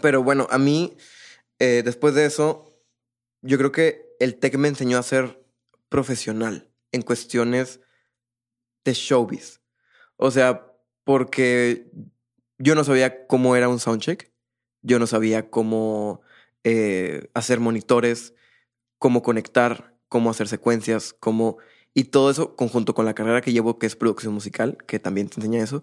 Pero 0.00 0.22
bueno, 0.22 0.46
a 0.50 0.58
mí, 0.58 0.96
eh, 1.58 1.82
después 1.84 2.14
de 2.14 2.26
eso, 2.26 2.67
yo 3.42 3.58
creo 3.58 3.72
que 3.72 4.06
el 4.18 4.36
TEC 4.36 4.56
me 4.56 4.68
enseñó 4.68 4.98
a 4.98 5.02
ser 5.02 5.42
profesional 5.88 6.70
en 6.92 7.02
cuestiones 7.02 7.80
de 8.84 8.94
showbiz. 8.94 9.60
O 10.16 10.30
sea, 10.30 10.72
porque 11.04 11.90
yo 12.58 12.74
no 12.74 12.84
sabía 12.84 13.26
cómo 13.26 13.56
era 13.56 13.68
un 13.68 13.78
soundcheck, 13.78 14.32
yo 14.82 14.98
no 14.98 15.06
sabía 15.06 15.50
cómo 15.50 16.20
eh, 16.64 17.28
hacer 17.34 17.60
monitores, 17.60 18.34
cómo 18.98 19.22
conectar, 19.22 19.94
cómo 20.08 20.30
hacer 20.30 20.48
secuencias, 20.48 21.14
cómo... 21.18 21.58
Y 21.94 22.04
todo 22.04 22.30
eso, 22.30 22.54
conjunto 22.54 22.94
con 22.94 23.06
la 23.06 23.14
carrera 23.14 23.40
que 23.40 23.52
llevo, 23.52 23.78
que 23.78 23.86
es 23.86 23.96
producción 23.96 24.34
musical, 24.34 24.78
que 24.86 24.98
también 24.98 25.28
te 25.28 25.36
enseña 25.36 25.62
eso, 25.62 25.82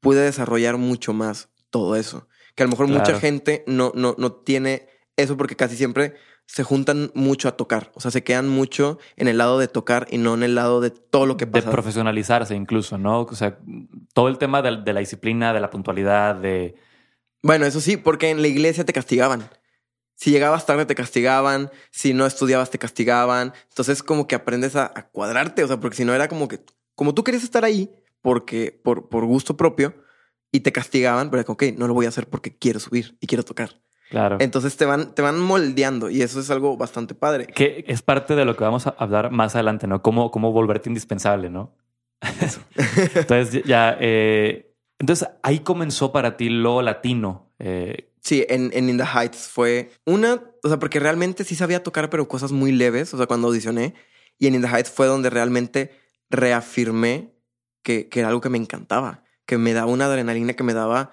pude 0.00 0.20
desarrollar 0.20 0.76
mucho 0.76 1.12
más 1.12 1.50
todo 1.70 1.96
eso. 1.96 2.28
Que 2.54 2.62
a 2.62 2.66
lo 2.66 2.70
mejor 2.70 2.88
mucha 2.88 3.18
gente 3.18 3.64
no, 3.66 3.92
no, 3.94 4.14
no 4.18 4.32
tiene 4.32 4.88
eso 5.16 5.36
porque 5.36 5.56
casi 5.56 5.76
siempre 5.76 6.14
se 6.52 6.64
juntan 6.64 7.10
mucho 7.14 7.48
a 7.48 7.56
tocar. 7.56 7.90
O 7.94 8.00
sea, 8.00 8.10
se 8.10 8.22
quedan 8.22 8.46
mucho 8.46 8.98
en 9.16 9.26
el 9.26 9.38
lado 9.38 9.58
de 9.58 9.68
tocar 9.68 10.06
y 10.10 10.18
no 10.18 10.34
en 10.34 10.42
el 10.42 10.54
lado 10.54 10.82
de 10.82 10.90
todo 10.90 11.24
lo 11.24 11.38
que 11.38 11.46
pasa. 11.46 11.64
De 11.64 11.72
profesionalizarse 11.72 12.54
incluso, 12.54 12.98
¿no? 12.98 13.22
O 13.22 13.34
sea, 13.34 13.58
todo 14.12 14.28
el 14.28 14.36
tema 14.36 14.60
de, 14.60 14.82
de 14.82 14.92
la 14.92 15.00
disciplina, 15.00 15.54
de 15.54 15.60
la 15.60 15.70
puntualidad, 15.70 16.34
de... 16.34 16.74
Bueno, 17.42 17.64
eso 17.64 17.80
sí, 17.80 17.96
porque 17.96 18.28
en 18.28 18.42
la 18.42 18.48
iglesia 18.48 18.84
te 18.84 18.92
castigaban. 18.92 19.48
Si 20.14 20.30
llegabas 20.30 20.66
tarde 20.66 20.84
te 20.84 20.94
castigaban, 20.94 21.70
si 21.90 22.12
no 22.12 22.26
estudiabas 22.26 22.68
te 22.68 22.78
castigaban. 22.78 23.54
Entonces 23.70 24.02
como 24.02 24.26
que 24.26 24.34
aprendes 24.34 24.76
a, 24.76 24.92
cuadrarte, 25.10 25.64
o 25.64 25.66
sea, 25.66 25.80
porque 25.80 25.96
si 25.96 26.04
no 26.04 26.12
era 26.12 26.28
como 26.28 26.48
que, 26.48 26.60
como 26.94 27.14
tú 27.14 27.24
querías 27.24 27.44
estar 27.44 27.64
ahí, 27.64 27.90
porque 28.20 28.78
por, 28.84 29.08
por 29.08 29.24
gusto 29.24 29.56
propio, 29.56 29.94
y 30.52 30.60
te 30.60 30.70
castigaban, 30.70 31.30
pero 31.30 31.46
como, 31.46 31.54
ok, 31.54 31.64
no 31.78 31.88
lo 31.88 31.94
voy 31.94 32.04
a 32.04 32.10
hacer 32.10 32.28
porque 32.28 32.54
quiero 32.54 32.78
subir 32.78 33.16
y 33.20 33.26
quiero 33.26 33.42
tocar. 33.42 33.81
Claro. 34.12 34.36
Entonces 34.40 34.76
te 34.76 34.84
van, 34.84 35.14
te 35.14 35.22
van 35.22 35.40
moldeando 35.40 36.10
y 36.10 36.20
eso 36.20 36.38
es 36.38 36.50
algo 36.50 36.76
bastante 36.76 37.14
padre. 37.14 37.46
Que 37.46 37.82
es 37.88 38.02
parte 38.02 38.34
de 38.34 38.44
lo 38.44 38.54
que 38.56 38.62
vamos 38.62 38.86
a 38.86 38.90
hablar 38.98 39.30
más 39.30 39.54
adelante, 39.54 39.86
¿no? 39.86 40.02
Cómo, 40.02 40.30
cómo 40.30 40.52
volverte 40.52 40.90
indispensable, 40.90 41.48
¿no? 41.48 41.74
entonces 43.14 43.64
ya, 43.64 43.96
eh, 43.98 44.70
entonces 44.98 45.28
ahí 45.42 45.60
comenzó 45.60 46.12
para 46.12 46.36
ti 46.36 46.50
lo 46.50 46.82
latino. 46.82 47.54
Eh, 47.58 48.10
Sí, 48.20 48.44
en, 48.48 48.70
en 48.74 48.90
In 48.90 48.98
the 48.98 49.04
Heights 49.04 49.48
fue 49.48 49.90
una, 50.04 50.40
o 50.62 50.68
sea, 50.68 50.78
porque 50.78 51.00
realmente 51.00 51.42
sí 51.42 51.56
sabía 51.56 51.82
tocar, 51.82 52.08
pero 52.08 52.28
cosas 52.28 52.52
muy 52.52 52.70
leves, 52.70 53.12
o 53.14 53.16
sea, 53.16 53.26
cuando 53.26 53.48
audicioné. 53.48 53.94
Y 54.38 54.46
en 54.46 54.54
In 54.54 54.60
the 54.60 54.68
Heights 54.68 54.90
fue 54.90 55.06
donde 55.06 55.28
realmente 55.28 55.90
reafirmé 56.30 57.34
que, 57.82 58.08
que 58.08 58.20
era 58.20 58.28
algo 58.28 58.42
que 58.42 58.50
me 58.50 58.58
encantaba, 58.58 59.24
que 59.46 59.58
me 59.58 59.72
daba 59.72 59.90
una 59.90 60.04
adrenalina, 60.04 60.52
que 60.52 60.62
me 60.62 60.74
daba 60.74 61.12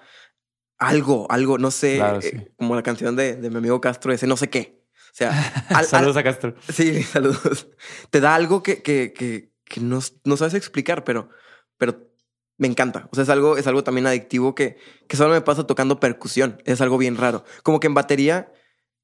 algo, 0.80 1.26
algo, 1.30 1.58
no 1.58 1.70
sé, 1.70 1.98
eh, 1.98 2.52
como 2.56 2.74
la 2.74 2.82
canción 2.82 3.14
de, 3.14 3.36
de, 3.36 3.50
mi 3.50 3.58
amigo 3.58 3.80
Castro, 3.80 4.12
ese 4.12 4.26
no 4.26 4.36
sé 4.36 4.48
qué. 4.48 4.82
O 5.12 5.14
sea, 5.14 5.30
saludos 5.86 6.16
a 6.16 6.22
Castro. 6.24 6.54
Sí, 6.72 7.02
saludos. 7.04 7.68
Te 8.08 8.20
da 8.20 8.34
algo 8.34 8.62
que, 8.62 8.82
que, 8.82 9.12
que, 9.12 9.52
que 9.64 9.80
no, 9.80 10.00
no, 10.24 10.36
sabes 10.38 10.54
explicar, 10.54 11.04
pero, 11.04 11.28
pero 11.76 12.10
me 12.56 12.66
encanta. 12.66 13.08
O 13.12 13.14
sea, 13.14 13.24
es 13.24 13.28
algo, 13.28 13.58
es 13.58 13.66
algo 13.66 13.84
también 13.84 14.06
adictivo 14.06 14.54
que, 14.54 14.78
que 15.06 15.16
solo 15.18 15.34
me 15.34 15.42
pasa 15.42 15.66
tocando 15.66 16.00
percusión. 16.00 16.62
Es 16.64 16.80
algo 16.80 16.96
bien 16.96 17.18
raro. 17.18 17.44
Como 17.62 17.78
que 17.78 17.86
en 17.86 17.94
batería 17.94 18.50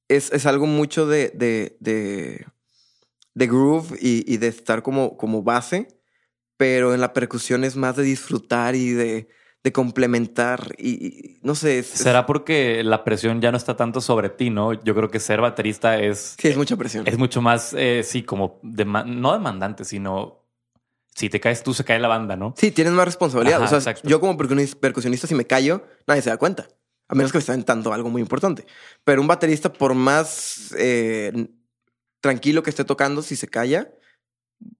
es, 0.09 0.33
es 0.33 0.47
algo 0.47 0.67
mucho 0.67 1.07
de, 1.07 1.29
de, 1.35 1.77
de, 1.81 2.47
de 3.35 3.47
groove 3.47 3.99
y, 4.01 4.25
y, 4.33 4.39
de 4.39 4.49
estar 4.49 4.83
como, 4.83 5.19
como 5.19 5.43
base, 5.43 5.89
pero 6.57 6.95
en 6.95 7.03
la 7.03 7.13
percusión 7.13 7.65
es 7.65 7.77
más 7.77 7.97
de 7.97 8.03
disfrutar 8.03 8.75
y 8.77 8.93
de, 8.93 9.29
de 9.67 9.73
complementar 9.73 10.77
y, 10.79 11.39
no 11.43 11.57
sé. 11.57 11.83
¿Será 11.83 12.25
porque 12.25 12.85
la 12.85 13.03
presión 13.03 13.41
ya 13.41 13.51
no 13.51 13.57
está 13.57 13.77
tanto 13.77 14.01
sobre 14.01 14.29
ti, 14.29 14.49
no? 14.49 14.73
Yo 14.73 14.95
creo 14.95 15.11
que 15.11 15.19
ser 15.19 15.41
baterista 15.41 15.99
es... 15.99 16.37
Sí, 16.39 16.47
es 16.47 16.57
mucha 16.57 16.77
presión. 16.77 17.05
Es 17.05 17.19
mucho 17.19 17.43
más, 17.43 17.75
eh, 17.77 18.03
sí, 18.05 18.23
como 18.23 18.61
no 18.63 19.33
demandante, 19.33 19.85
sino 19.85 20.45
si 21.17 21.29
te 21.29 21.41
caes 21.41 21.65
tú, 21.65 21.75
se 21.75 21.83
cae 21.83 21.99
la 21.99 22.07
banda, 22.07 22.37
¿no? 22.37 22.55
Sí, 22.57 22.71
tienes 22.71 22.93
más 22.93 23.07
responsabilidad. 23.07 23.61
o 23.61 23.81
sea, 23.81 23.97
yo 24.05 24.21
como 24.21 24.37
percusionista, 24.37 25.27
si 25.27 25.35
me 25.35 25.47
callo, 25.47 25.85
nadie 26.07 26.23
se 26.23 26.31
da 26.31 26.37
cuenta. 26.37 26.69
A 27.09 27.17
menos 27.17 27.33
que 27.33 27.39
me 27.39 27.41
estén 27.41 27.65
dando 27.65 27.93
algo 27.93 28.09
muy 28.09 28.23
importante. 28.23 28.67
Pero 29.03 29.21
un 29.21 29.27
baterista, 29.27 29.73
por 29.73 29.95
más 29.95 30.73
eh, 30.79 31.49
tranquilo 32.21 32.63
que 32.63 32.71
esté 32.71 32.85
tocando, 32.85 33.21
si 33.21 33.35
se 33.35 33.49
calla, 33.49 33.91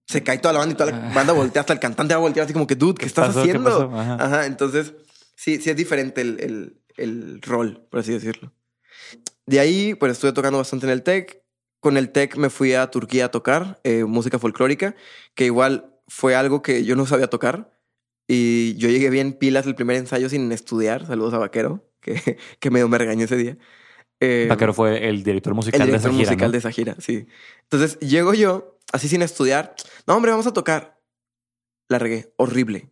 se 0.05 0.23
cae 0.23 0.37
toda 0.39 0.53
la 0.53 0.59
banda 0.59 0.73
y 0.73 0.77
toda 0.77 0.91
la 0.91 1.13
banda 1.13 1.33
voltea, 1.33 1.61
hasta 1.61 1.73
el 1.73 1.79
cantante 1.79 2.13
va 2.13 2.19
a 2.19 2.21
voltear 2.21 2.45
así 2.45 2.53
como 2.53 2.67
que, 2.67 2.75
dude, 2.75 2.95
¿qué, 2.95 3.05
estás 3.05 3.35
haciendo? 3.35 3.91
Ajá. 3.93 4.45
Entonces, 4.45 4.93
sí, 5.35 5.59
sí 5.61 5.69
es 5.69 5.75
diferente 5.75 6.21
el, 6.21 6.39
el, 6.39 6.81
el, 6.97 7.41
rol, 7.41 7.85
por 7.89 7.99
así 7.99 8.13
decirlo. 8.13 8.53
De 9.45 9.59
ahí, 9.59 9.93
pues 9.95 10.13
estuve 10.13 10.33
tocando 10.33 10.57
bastante 10.57 10.85
en 10.85 10.91
el 10.91 11.03
TEC. 11.03 11.43
Con 11.79 11.97
el 11.97 12.09
TEC 12.09 12.37
me 12.37 12.49
fui 12.49 12.73
a 12.73 12.89
Turquía 12.89 13.25
a 13.25 13.31
tocar 13.31 13.79
eh, 13.83 14.03
música 14.03 14.39
folclórica, 14.39 14.95
que 15.35 15.45
igual 15.45 15.93
fue 16.07 16.35
algo 16.35 16.61
que 16.61 16.83
yo 16.83 16.95
no 16.95 17.05
sabía 17.05 17.27
tocar. 17.27 17.71
Y 18.27 18.75
yo 18.75 18.89
llegué 18.89 19.09
bien 19.09 19.33
pilas 19.33 19.65
el 19.67 19.75
primer 19.75 19.95
ensayo 19.95 20.27
sin 20.27 20.51
estudiar. 20.51 21.05
Saludos 21.05 21.33
a 21.33 21.37
Vaquero, 21.37 21.85
que, 22.01 22.37
que 22.59 22.71
medio 22.71 22.89
me 22.89 22.97
regañó 22.97 23.25
ese 23.25 23.37
día. 23.37 23.57
Eh, 24.19 24.47
Vaquero 24.49 24.73
fue 24.73 25.07
el 25.07 25.23
director 25.23 25.53
musical 25.53 25.81
el 25.81 25.87
director 25.87 26.11
de 26.11 26.17
esa 26.17 26.17
gira. 26.17 26.31
musical 26.31 26.51
de 26.51 26.57
esa 26.57 26.71
gira, 26.71 26.95
sí. 26.99 27.27
Entonces 27.63 27.99
llego 27.99 28.33
yo, 28.33 28.76
así 28.91 29.07
sin 29.07 29.21
estudiar. 29.21 29.75
No, 30.05 30.15
hombre, 30.15 30.31
vamos 30.31 30.47
a 30.47 30.53
tocar. 30.53 30.99
La 31.89 31.99
regué. 31.99 32.33
Horrible. 32.37 32.91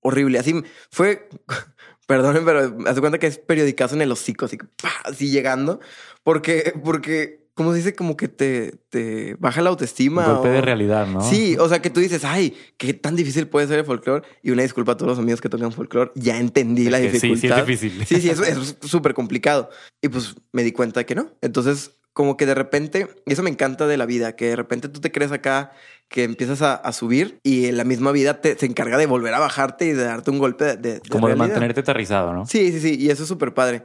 Horrible. 0.00 0.38
Así 0.38 0.54
fue. 0.90 1.28
Perdonen, 2.06 2.44
pero 2.44 2.76
hace 2.86 3.00
cuenta 3.00 3.18
que 3.18 3.28
es 3.28 3.38
periodicazo 3.38 3.94
en 3.94 4.02
el 4.02 4.12
hocico, 4.12 4.44
así, 4.44 4.58
así 5.04 5.30
llegando. 5.30 5.80
Porque, 6.24 6.74
porque 6.84 7.42
¿cómo 7.54 7.70
se 7.72 7.78
dice? 7.78 7.94
Como 7.94 8.16
que 8.16 8.28
te, 8.28 8.72
te 8.88 9.36
baja 9.38 9.62
la 9.62 9.70
autoestima. 9.70 10.26
Un 10.26 10.34
golpe 10.34 10.48
de 10.48 10.60
realidad, 10.60 11.06
¿no? 11.06 11.20
Sí, 11.20 11.56
o 11.58 11.68
sea, 11.68 11.80
que 11.80 11.90
tú 11.90 12.00
dices, 12.00 12.24
ay, 12.24 12.56
qué 12.76 12.94
tan 12.94 13.16
difícil 13.16 13.46
puede 13.46 13.66
ser 13.66 13.78
el 13.78 13.84
folclore. 13.84 14.26
Y 14.42 14.50
una 14.50 14.62
disculpa 14.62 14.92
a 14.92 14.96
todos 14.96 15.10
los 15.10 15.18
amigos 15.18 15.40
que 15.40 15.48
tocan 15.48 15.72
folclore, 15.72 16.10
ya 16.14 16.38
entendí 16.38 16.88
la 16.88 16.98
dificultad. 16.98 17.36
Sí, 17.36 17.40
sí 17.40 17.46
es 17.46 17.66
difícil. 17.66 18.06
Sí, 18.06 18.20
sí, 18.20 18.30
es 18.30 18.76
súper 18.82 19.14
complicado. 19.14 19.70
Y 20.00 20.08
pues 20.08 20.34
me 20.52 20.62
di 20.62 20.72
cuenta 20.72 21.04
que 21.04 21.14
no. 21.14 21.30
Entonces, 21.40 21.92
como 22.12 22.36
que 22.36 22.46
de 22.46 22.54
repente, 22.54 23.08
y 23.26 23.32
eso 23.32 23.42
me 23.42 23.50
encanta 23.50 23.86
de 23.86 23.96
la 23.96 24.06
vida, 24.06 24.36
que 24.36 24.48
de 24.48 24.56
repente 24.56 24.88
tú 24.88 25.00
te 25.00 25.12
crees 25.12 25.32
acá, 25.32 25.72
que 26.08 26.24
empiezas 26.24 26.60
a, 26.62 26.74
a 26.74 26.92
subir 26.92 27.38
y 27.42 27.66
en 27.66 27.78
la 27.78 27.84
misma 27.84 28.12
vida 28.12 28.40
te, 28.40 28.56
se 28.58 28.66
encarga 28.66 28.98
de 28.98 29.06
volver 29.06 29.32
a 29.32 29.38
bajarte 29.38 29.86
y 29.86 29.92
de 29.92 30.04
darte 30.04 30.30
un 30.30 30.38
golpe 30.38 30.64
de... 30.64 30.76
de 30.76 31.00
como 31.08 31.26
de, 31.26 31.34
de 31.34 31.38
mantenerte 31.38 31.80
aterrizado, 31.80 32.34
¿no? 32.34 32.44
Sí, 32.46 32.70
sí, 32.70 32.80
sí. 32.80 32.96
Y 32.98 33.10
eso 33.10 33.22
es 33.22 33.28
súper 33.28 33.54
padre. 33.54 33.84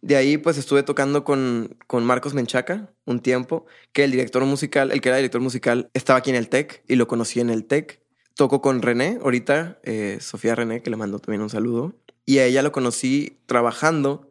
De 0.00 0.16
ahí 0.16 0.38
pues 0.38 0.58
estuve 0.58 0.82
tocando 0.82 1.24
con, 1.24 1.76
con 1.86 2.04
Marcos 2.04 2.34
Menchaca 2.34 2.90
un 3.04 3.20
tiempo, 3.20 3.66
que 3.92 4.04
el 4.04 4.10
director 4.10 4.44
musical, 4.44 4.92
el 4.92 5.00
que 5.00 5.08
era 5.08 5.18
director 5.18 5.40
musical, 5.40 5.88
estaba 5.94 6.18
aquí 6.18 6.30
en 6.30 6.36
el 6.36 6.48
TEC 6.48 6.82
y 6.88 6.96
lo 6.96 7.06
conocí 7.08 7.40
en 7.40 7.50
el 7.50 7.64
TEC. 7.64 8.00
Toco 8.34 8.60
con 8.60 8.82
René 8.82 9.18
ahorita, 9.22 9.80
eh, 9.82 10.18
Sofía 10.20 10.54
René, 10.54 10.82
que 10.82 10.90
le 10.90 10.96
mando 10.96 11.18
también 11.18 11.42
un 11.42 11.50
saludo. 11.50 11.94
Y 12.24 12.38
a 12.38 12.44
ella 12.44 12.62
lo 12.62 12.70
conocí 12.70 13.38
trabajando 13.46 14.30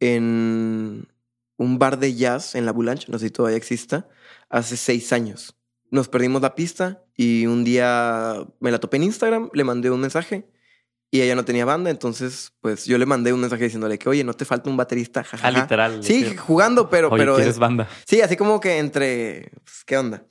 en 0.00 1.06
un 1.60 1.78
bar 1.78 1.98
de 1.98 2.14
jazz 2.14 2.54
en 2.54 2.64
La 2.64 2.72
Boulange, 2.72 3.04
no 3.08 3.18
sé 3.18 3.26
si 3.26 3.30
todavía 3.30 3.58
exista, 3.58 4.08
hace 4.48 4.78
seis 4.78 5.12
años. 5.12 5.54
Nos 5.90 6.08
perdimos 6.08 6.40
la 6.40 6.54
pista 6.54 7.04
y 7.14 7.44
un 7.44 7.64
día 7.64 8.46
me 8.60 8.70
la 8.70 8.80
topé 8.80 8.96
en 8.96 9.02
Instagram, 9.02 9.50
le 9.52 9.62
mandé 9.62 9.90
un 9.90 10.00
mensaje 10.00 10.48
y 11.10 11.20
ella 11.20 11.34
no 11.34 11.44
tenía 11.44 11.66
banda, 11.66 11.90
entonces 11.90 12.54
pues 12.62 12.86
yo 12.86 12.96
le 12.96 13.04
mandé 13.04 13.34
un 13.34 13.42
mensaje 13.42 13.64
diciéndole 13.64 13.98
que, 13.98 14.08
oye, 14.08 14.24
no 14.24 14.32
te 14.32 14.46
falta 14.46 14.70
un 14.70 14.78
baterista, 14.78 15.22
jajaja. 15.22 15.48
Ah, 15.48 15.50
literal. 15.50 16.02
Sí, 16.02 16.34
jugando, 16.34 16.88
pero... 16.88 17.08
Oye, 17.08 17.24
pero 17.24 17.36
¿quieres 17.36 17.58
banda? 17.58 17.86
Sí, 18.06 18.22
así 18.22 18.36
como 18.36 18.58
que 18.58 18.78
entre, 18.78 19.50
pues, 19.62 19.84
¿qué 19.84 19.98
onda? 19.98 20.24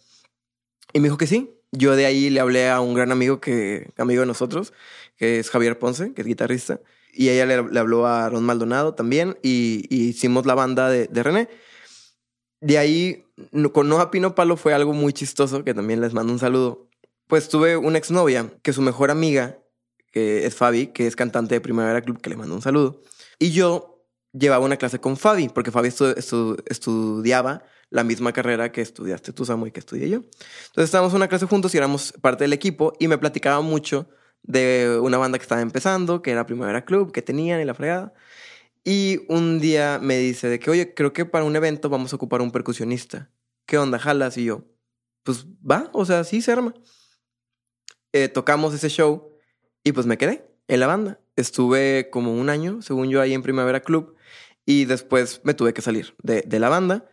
Y 0.94 1.00
me 1.00 1.10
dijo 1.10 1.18
que 1.18 1.28
sí. 1.28 1.52
Yo 1.72 1.96
de 1.96 2.08
ahí 2.08 2.32
le 2.32 2.40
hablé 2.40 2.72
a 2.72 2.82
un 2.82 2.96
gran 2.96 3.12
amigo 3.12 3.40
que, 3.40 3.92
amigo 3.98 4.22
de 4.22 4.26
nosotros, 4.26 4.74
que 5.16 5.38
es 5.38 5.52
Javier 5.52 5.78
Ponce, 5.78 6.12
que 6.16 6.22
es 6.22 6.28
guitarrista. 6.28 6.80
Y 7.14 7.30
ella 7.30 7.46
le, 7.46 7.80
habló 7.80 8.06
a 8.06 8.30
Ron 8.30 8.44
Maldonado 8.44 8.94
también 8.94 9.38
y, 9.42 9.86
y 9.90 10.10
hicimos 10.10 10.46
la 10.46 10.56
banda 10.56 10.90
de, 10.90 11.08
de, 11.08 11.24
René. 11.24 11.50
De 12.62 12.78
ahí, 12.78 13.26
con 13.74 13.90
Noah 13.90 14.12
Pino 14.12 14.36
Palo 14.36 14.58
fue 14.58 14.74
algo 14.74 14.94
muy 14.94 15.14
chistoso, 15.14 15.64
que 15.64 15.74
también 15.74 16.02
les 16.02 16.14
mando 16.14 16.32
un 16.34 16.40
saludo. 16.40 16.90
Pues 17.28 17.50
tuve 17.50 17.78
una 17.78 17.98
exnovia 17.98 18.52
que 18.62 18.74
su 18.74 18.82
mejor 18.82 19.12
amiga 19.12 19.60
que 20.12 20.46
es 20.46 20.56
Fabi, 20.56 20.88
que 20.88 21.08
es 21.08 21.16
cantante 21.16 21.56
de 21.56 21.62
Primavera 21.62 22.02
Club, 22.02 22.22
que 22.22 22.30
le 22.30 22.38
mando 22.38 22.56
un 22.56 22.62
saludo. 22.62 23.02
Y 23.38 23.52
yo 23.52 24.06
llevaba 24.34 24.66
una 24.66 24.78
clase 24.78 25.00
con 25.00 25.18
Fabi, 25.18 25.50
porque 25.50 25.72
Fabi 25.72 25.90
estu 25.90 26.58
estudiaba 26.66 27.64
la 27.90 28.04
misma 28.04 28.32
carrera 28.34 28.72
que 28.72 28.82
estudiaste 28.82 29.34
tú, 29.34 29.46
Samu, 29.46 29.68
y 29.68 29.72
que 29.72 29.80
estudié 29.80 30.10
yo. 30.10 30.18
Entonces 30.18 30.86
estábamos 30.86 31.14
en 31.14 31.18
una 31.18 31.28
clase 31.28 31.46
juntos 31.46 31.74
y 31.74 31.78
éramos 31.78 32.14
parte 32.22 32.44
del 32.44 32.54
equipo 32.54 32.94
y 33.00 33.08
me 33.08 33.18
platicaba 33.18 33.62
mucho 33.62 34.10
de 34.44 35.00
una 35.02 35.18
banda 35.18 35.38
que 35.38 35.44
estaba 35.44 35.62
empezando, 35.62 36.22
que 36.22 36.32
era 36.32 36.46
Primavera 36.46 36.86
Club, 36.86 37.12
que 37.12 37.22
tenían 37.22 37.62
y 37.62 37.66
la 37.66 37.74
fregada. 37.74 38.14
Y 38.84 39.26
un 39.28 39.60
día 39.60 40.00
me 40.02 40.18
dice 40.18 40.48
de 40.48 40.60
que, 40.60 40.72
oye, 40.72 40.94
creo 40.94 41.14
que 41.14 41.26
para 41.26 41.46
un 41.46 41.56
evento 41.56 41.90
vamos 41.90 42.14
a 42.14 42.16
ocupar 42.16 42.42
un 42.42 42.52
percusionista. 42.52 43.30
¿Qué 43.66 43.78
onda, 43.78 44.00
jalas? 44.00 44.38
Y 44.38 44.46
yo, 44.46 44.66
pues 45.24 45.46
va, 45.46 45.90
o 45.94 46.06
sea, 46.06 46.24
sí 46.24 46.42
se 46.42 46.52
arma. 46.52 46.74
Eh, 48.14 48.30
tocamos 48.30 48.74
ese 48.74 48.90
show 48.90 49.32
y 49.84 49.92
pues 49.92 50.06
me 50.08 50.18
quedé 50.18 50.50
en 50.68 50.80
la 50.80 50.88
banda. 50.88 51.20
Estuve 51.36 52.10
como 52.10 52.34
un 52.34 52.50
año, 52.50 52.82
según 52.82 53.10
yo, 53.10 53.22
ahí 53.22 53.34
en 53.34 53.44
Primavera 53.44 53.82
Club. 53.82 54.16
Y 54.66 54.86
después 54.86 55.42
me 55.44 55.54
tuve 55.54 55.74
que 55.74 55.82
salir 55.82 56.16
de, 56.24 56.42
de 56.42 56.60
la 56.60 56.70
banda. 56.70 57.09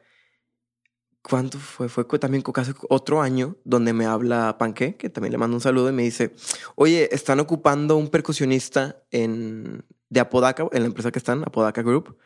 ¿Cuánto 1.28 1.58
fue? 1.58 1.88
Fue 1.88 2.04
también 2.20 2.44
casi 2.44 2.72
otro 2.88 3.20
año 3.20 3.56
donde 3.64 3.92
me 3.92 4.06
habla 4.06 4.58
Panque, 4.58 4.94
que 4.94 5.10
también 5.10 5.32
le 5.32 5.38
mando 5.38 5.56
un 5.56 5.60
saludo 5.60 5.88
y 5.88 5.92
me 5.92 6.04
dice, 6.04 6.32
oye, 6.76 7.12
están 7.12 7.40
ocupando 7.40 7.96
un 7.96 8.10
percusionista 8.10 9.02
en, 9.10 9.84
de 10.08 10.20
Apodaca, 10.20 10.68
en 10.70 10.82
la 10.82 10.86
empresa 10.86 11.10
que 11.10 11.18
están, 11.18 11.42
Apodaca 11.42 11.82
Group. 11.82 12.16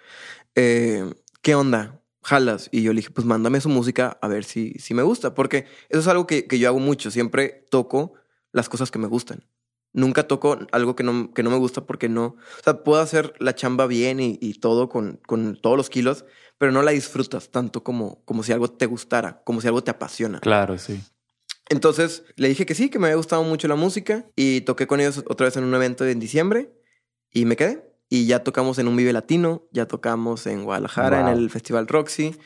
Eh, 0.54 1.14
¿Qué 1.40 1.54
onda? 1.54 2.02
¿Jalas? 2.22 2.68
Y 2.72 2.82
yo 2.82 2.92
le 2.92 2.98
dije, 2.98 3.10
pues 3.10 3.26
mándame 3.26 3.62
su 3.62 3.70
música 3.70 4.18
a 4.20 4.28
ver 4.28 4.44
si, 4.44 4.74
si 4.74 4.92
me 4.92 5.02
gusta, 5.02 5.32
porque 5.32 5.64
eso 5.88 6.00
es 6.00 6.06
algo 6.06 6.26
que, 6.26 6.46
que 6.46 6.58
yo 6.58 6.68
hago 6.68 6.78
mucho, 6.78 7.10
siempre 7.10 7.64
toco 7.70 8.12
las 8.52 8.68
cosas 8.68 8.90
que 8.90 8.98
me 8.98 9.06
gustan. 9.06 9.46
Nunca 9.94 10.28
toco 10.28 10.58
algo 10.72 10.94
que 10.94 11.04
no, 11.04 11.32
que 11.32 11.42
no 11.42 11.48
me 11.48 11.56
gusta 11.56 11.86
porque 11.86 12.10
no. 12.10 12.24
O 12.26 12.62
sea, 12.62 12.84
puedo 12.84 13.00
hacer 13.00 13.32
la 13.38 13.54
chamba 13.54 13.86
bien 13.86 14.20
y, 14.20 14.38
y 14.42 14.60
todo 14.60 14.90
con, 14.90 15.20
con 15.26 15.58
todos 15.58 15.78
los 15.78 15.88
kilos, 15.88 16.26
pero 16.60 16.72
no 16.72 16.82
la 16.82 16.90
disfrutas 16.90 17.48
tanto 17.48 17.82
como, 17.82 18.22
como 18.26 18.42
si 18.42 18.52
algo 18.52 18.68
te 18.68 18.84
gustara, 18.84 19.40
como 19.44 19.62
si 19.62 19.66
algo 19.66 19.82
te 19.82 19.92
apasiona. 19.92 20.40
Claro, 20.40 20.76
sí. 20.76 21.00
Entonces 21.70 22.22
le 22.36 22.50
dije 22.50 22.66
que 22.66 22.74
sí, 22.74 22.90
que 22.90 22.98
me 22.98 23.06
había 23.06 23.16
gustado 23.16 23.42
mucho 23.44 23.66
la 23.66 23.76
música 23.76 24.26
y 24.36 24.60
toqué 24.60 24.86
con 24.86 25.00
ellos 25.00 25.24
otra 25.26 25.46
vez 25.46 25.56
en 25.56 25.64
un 25.64 25.74
evento 25.74 26.06
en 26.06 26.20
diciembre 26.20 26.70
y 27.32 27.46
me 27.46 27.56
quedé. 27.56 27.90
Y 28.10 28.26
ya 28.26 28.44
tocamos 28.44 28.78
en 28.78 28.88
un 28.88 28.96
Vive 28.96 29.14
Latino, 29.14 29.68
ya 29.72 29.86
tocamos 29.86 30.46
en 30.46 30.64
Guadalajara, 30.64 31.22
en 31.22 31.28
el 31.28 31.48
Festival 31.48 31.88
Roxy. 31.88 32.36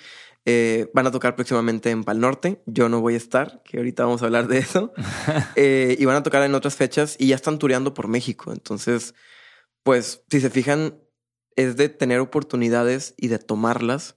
Eh, 0.44 0.92
van 0.94 1.08
a 1.08 1.10
tocar 1.10 1.34
próximamente 1.34 1.90
en 1.90 2.04
Pal 2.04 2.20
Norte. 2.20 2.62
Yo 2.66 2.88
no 2.88 3.00
voy 3.00 3.14
a 3.14 3.16
estar, 3.16 3.64
que 3.64 3.78
ahorita 3.78 4.04
vamos 4.04 4.22
a 4.22 4.26
hablar 4.26 4.46
de 4.46 4.58
eso. 4.58 4.92
Eh, 5.56 5.96
y 5.98 6.04
van 6.04 6.14
a 6.14 6.22
tocar 6.22 6.44
en 6.44 6.54
otras 6.54 6.76
fechas 6.76 7.16
y 7.18 7.28
ya 7.28 7.34
están 7.34 7.58
tureando 7.58 7.94
por 7.94 8.06
México. 8.06 8.52
Entonces, 8.52 9.14
pues, 9.82 10.22
si 10.30 10.40
se 10.40 10.50
fijan, 10.50 11.00
es 11.56 11.76
de 11.76 11.88
tener 11.88 12.20
oportunidades 12.20 13.14
y 13.16 13.28
de 13.28 13.38
tomarlas. 13.38 14.16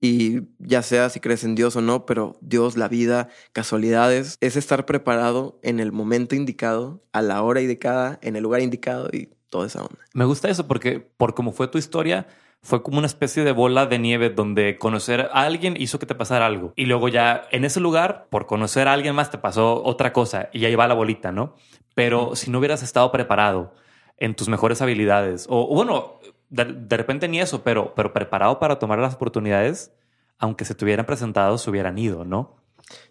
Y 0.00 0.42
ya 0.58 0.82
sea 0.82 1.08
si 1.08 1.20
crees 1.20 1.44
en 1.44 1.54
Dios 1.54 1.76
o 1.76 1.80
no, 1.80 2.04
pero 2.04 2.36
Dios, 2.42 2.76
la 2.76 2.88
vida, 2.88 3.28
casualidades, 3.52 4.36
es 4.40 4.56
estar 4.56 4.84
preparado 4.84 5.58
en 5.62 5.80
el 5.80 5.92
momento 5.92 6.34
indicado, 6.34 7.02
a 7.12 7.22
la 7.22 7.42
hora 7.42 7.62
indicada, 7.62 8.18
en 8.22 8.36
el 8.36 8.42
lugar 8.42 8.60
indicado 8.60 9.08
y 9.12 9.30
toda 9.48 9.66
esa 9.66 9.80
onda. 9.80 9.98
Me 10.12 10.26
gusta 10.26 10.50
eso 10.50 10.66
porque 10.66 11.00
por 11.00 11.34
como 11.34 11.52
fue 11.52 11.68
tu 11.68 11.78
historia, 11.78 12.26
fue 12.64 12.82
como 12.82 12.98
una 12.98 13.06
especie 13.06 13.44
de 13.44 13.52
bola 13.52 13.86
de 13.86 13.98
nieve 13.98 14.30
donde 14.30 14.78
conocer 14.78 15.28
a 15.32 15.42
alguien 15.42 15.76
hizo 15.78 15.98
que 15.98 16.06
te 16.06 16.14
pasara 16.14 16.46
algo. 16.46 16.72
Y 16.76 16.86
luego 16.86 17.08
ya 17.08 17.46
en 17.50 17.64
ese 17.64 17.78
lugar, 17.78 18.26
por 18.30 18.46
conocer 18.46 18.88
a 18.88 18.94
alguien 18.94 19.14
más, 19.14 19.30
te 19.30 19.38
pasó 19.38 19.84
otra 19.84 20.12
cosa 20.14 20.48
y 20.52 20.64
ahí 20.64 20.74
va 20.74 20.88
la 20.88 20.94
bolita, 20.94 21.30
¿no? 21.30 21.54
Pero 21.94 22.34
si 22.34 22.50
no 22.50 22.58
hubieras 22.58 22.82
estado 22.82 23.12
preparado 23.12 23.74
en 24.16 24.34
tus 24.34 24.48
mejores 24.48 24.80
habilidades, 24.80 25.46
o 25.48 25.66
bueno, 25.74 26.20
de, 26.54 26.96
repente 26.96 27.28
ni 27.28 27.40
eso, 27.40 27.62
pero, 27.64 27.94
pero 27.94 28.12
preparado 28.12 28.58
para 28.58 28.78
tomar 28.78 28.98
las 28.98 29.14
oportunidades, 29.14 29.92
aunque 30.38 30.64
se 30.64 30.74
te 30.74 30.84
hubieran 30.84 31.06
presentado, 31.06 31.58
se 31.58 31.68
hubieran 31.68 31.98
ido, 31.98 32.24
¿no? 32.24 32.56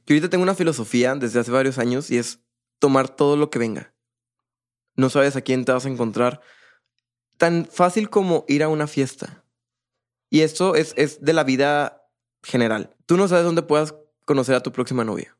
Yo 0.06 0.14
ahorita 0.14 0.30
tengo 0.30 0.44
una 0.44 0.56
filosofía 0.56 1.16
desde 1.16 1.40
hace 1.40 1.52
varios 1.52 1.78
años 1.78 2.10
y 2.10 2.18
es 2.18 2.40
tomar 2.80 3.10
todo 3.10 3.36
lo 3.36 3.50
que 3.50 3.60
venga. 3.60 3.94
No 4.96 5.10
sabes 5.10 5.36
a 5.36 5.42
quién 5.42 5.66
te 5.66 5.72
vas 5.72 5.86
a 5.86 5.90
encontrar. 5.90 6.42
Tan 7.38 7.66
fácil 7.66 8.10
como 8.10 8.46
ir 8.48 8.64
a 8.64 8.70
una 8.70 8.88
fiesta. 8.88 9.44
Y 10.30 10.42
esto 10.42 10.76
es, 10.76 10.94
es 10.96 11.22
de 11.22 11.34
la 11.34 11.44
vida 11.44 12.08
general. 12.44 12.96
Tú 13.06 13.18
no 13.18 13.28
sabes 13.28 13.44
dónde 13.44 13.64
puedas 13.64 13.96
conocer 14.26 14.56
a 14.56 14.64
tu 14.64 14.72
próxima 14.72 15.04
novia. 15.04 15.36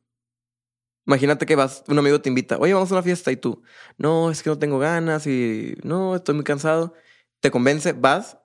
Imagínate 1.06 1.46
que 1.46 1.54
vas, 1.54 1.84
un 1.86 1.98
amigo 1.98 2.20
te 2.20 2.30
invita, 2.30 2.56
oye, 2.58 2.72
vamos 2.72 2.90
a 2.90 2.94
una 2.94 3.02
fiesta 3.02 3.30
y 3.30 3.36
tú, 3.36 3.62
no, 3.98 4.30
es 4.30 4.42
que 4.42 4.48
no 4.48 4.58
tengo 4.58 4.78
ganas 4.78 5.26
y 5.26 5.76
no, 5.82 6.16
estoy 6.16 6.34
muy 6.34 6.44
cansado. 6.44 6.94
Te 7.44 7.50
convence, 7.50 7.92
vas 7.92 8.38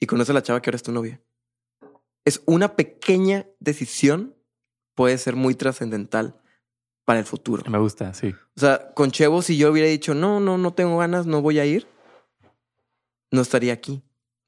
y 0.00 0.06
conoces 0.06 0.30
a 0.30 0.32
la 0.32 0.42
chava 0.42 0.62
que 0.62 0.70
ahora 0.70 0.76
es 0.76 0.82
tu 0.82 0.92
novia. 0.92 1.20
Es 2.24 2.40
una 2.46 2.74
pequeña 2.74 3.46
decisión, 3.60 4.34
puede 4.94 5.18
ser 5.18 5.36
muy 5.36 5.54
trascendental 5.54 6.40
para 7.04 7.18
el 7.18 7.26
futuro. 7.26 7.70
Me 7.70 7.76
gusta, 7.76 8.14
sí. 8.14 8.34
O 8.56 8.60
sea, 8.60 8.94
con 8.94 9.10
Chevo, 9.10 9.42
si 9.42 9.58
yo 9.58 9.70
hubiera 9.70 9.90
dicho, 9.90 10.14
no, 10.14 10.40
no, 10.40 10.56
no 10.56 10.72
tengo 10.72 10.96
ganas, 10.96 11.26
no 11.26 11.42
voy 11.42 11.58
a 11.58 11.66
ir, 11.66 11.86
no 13.30 13.42
estaría 13.42 13.74
aquí. 13.74 14.02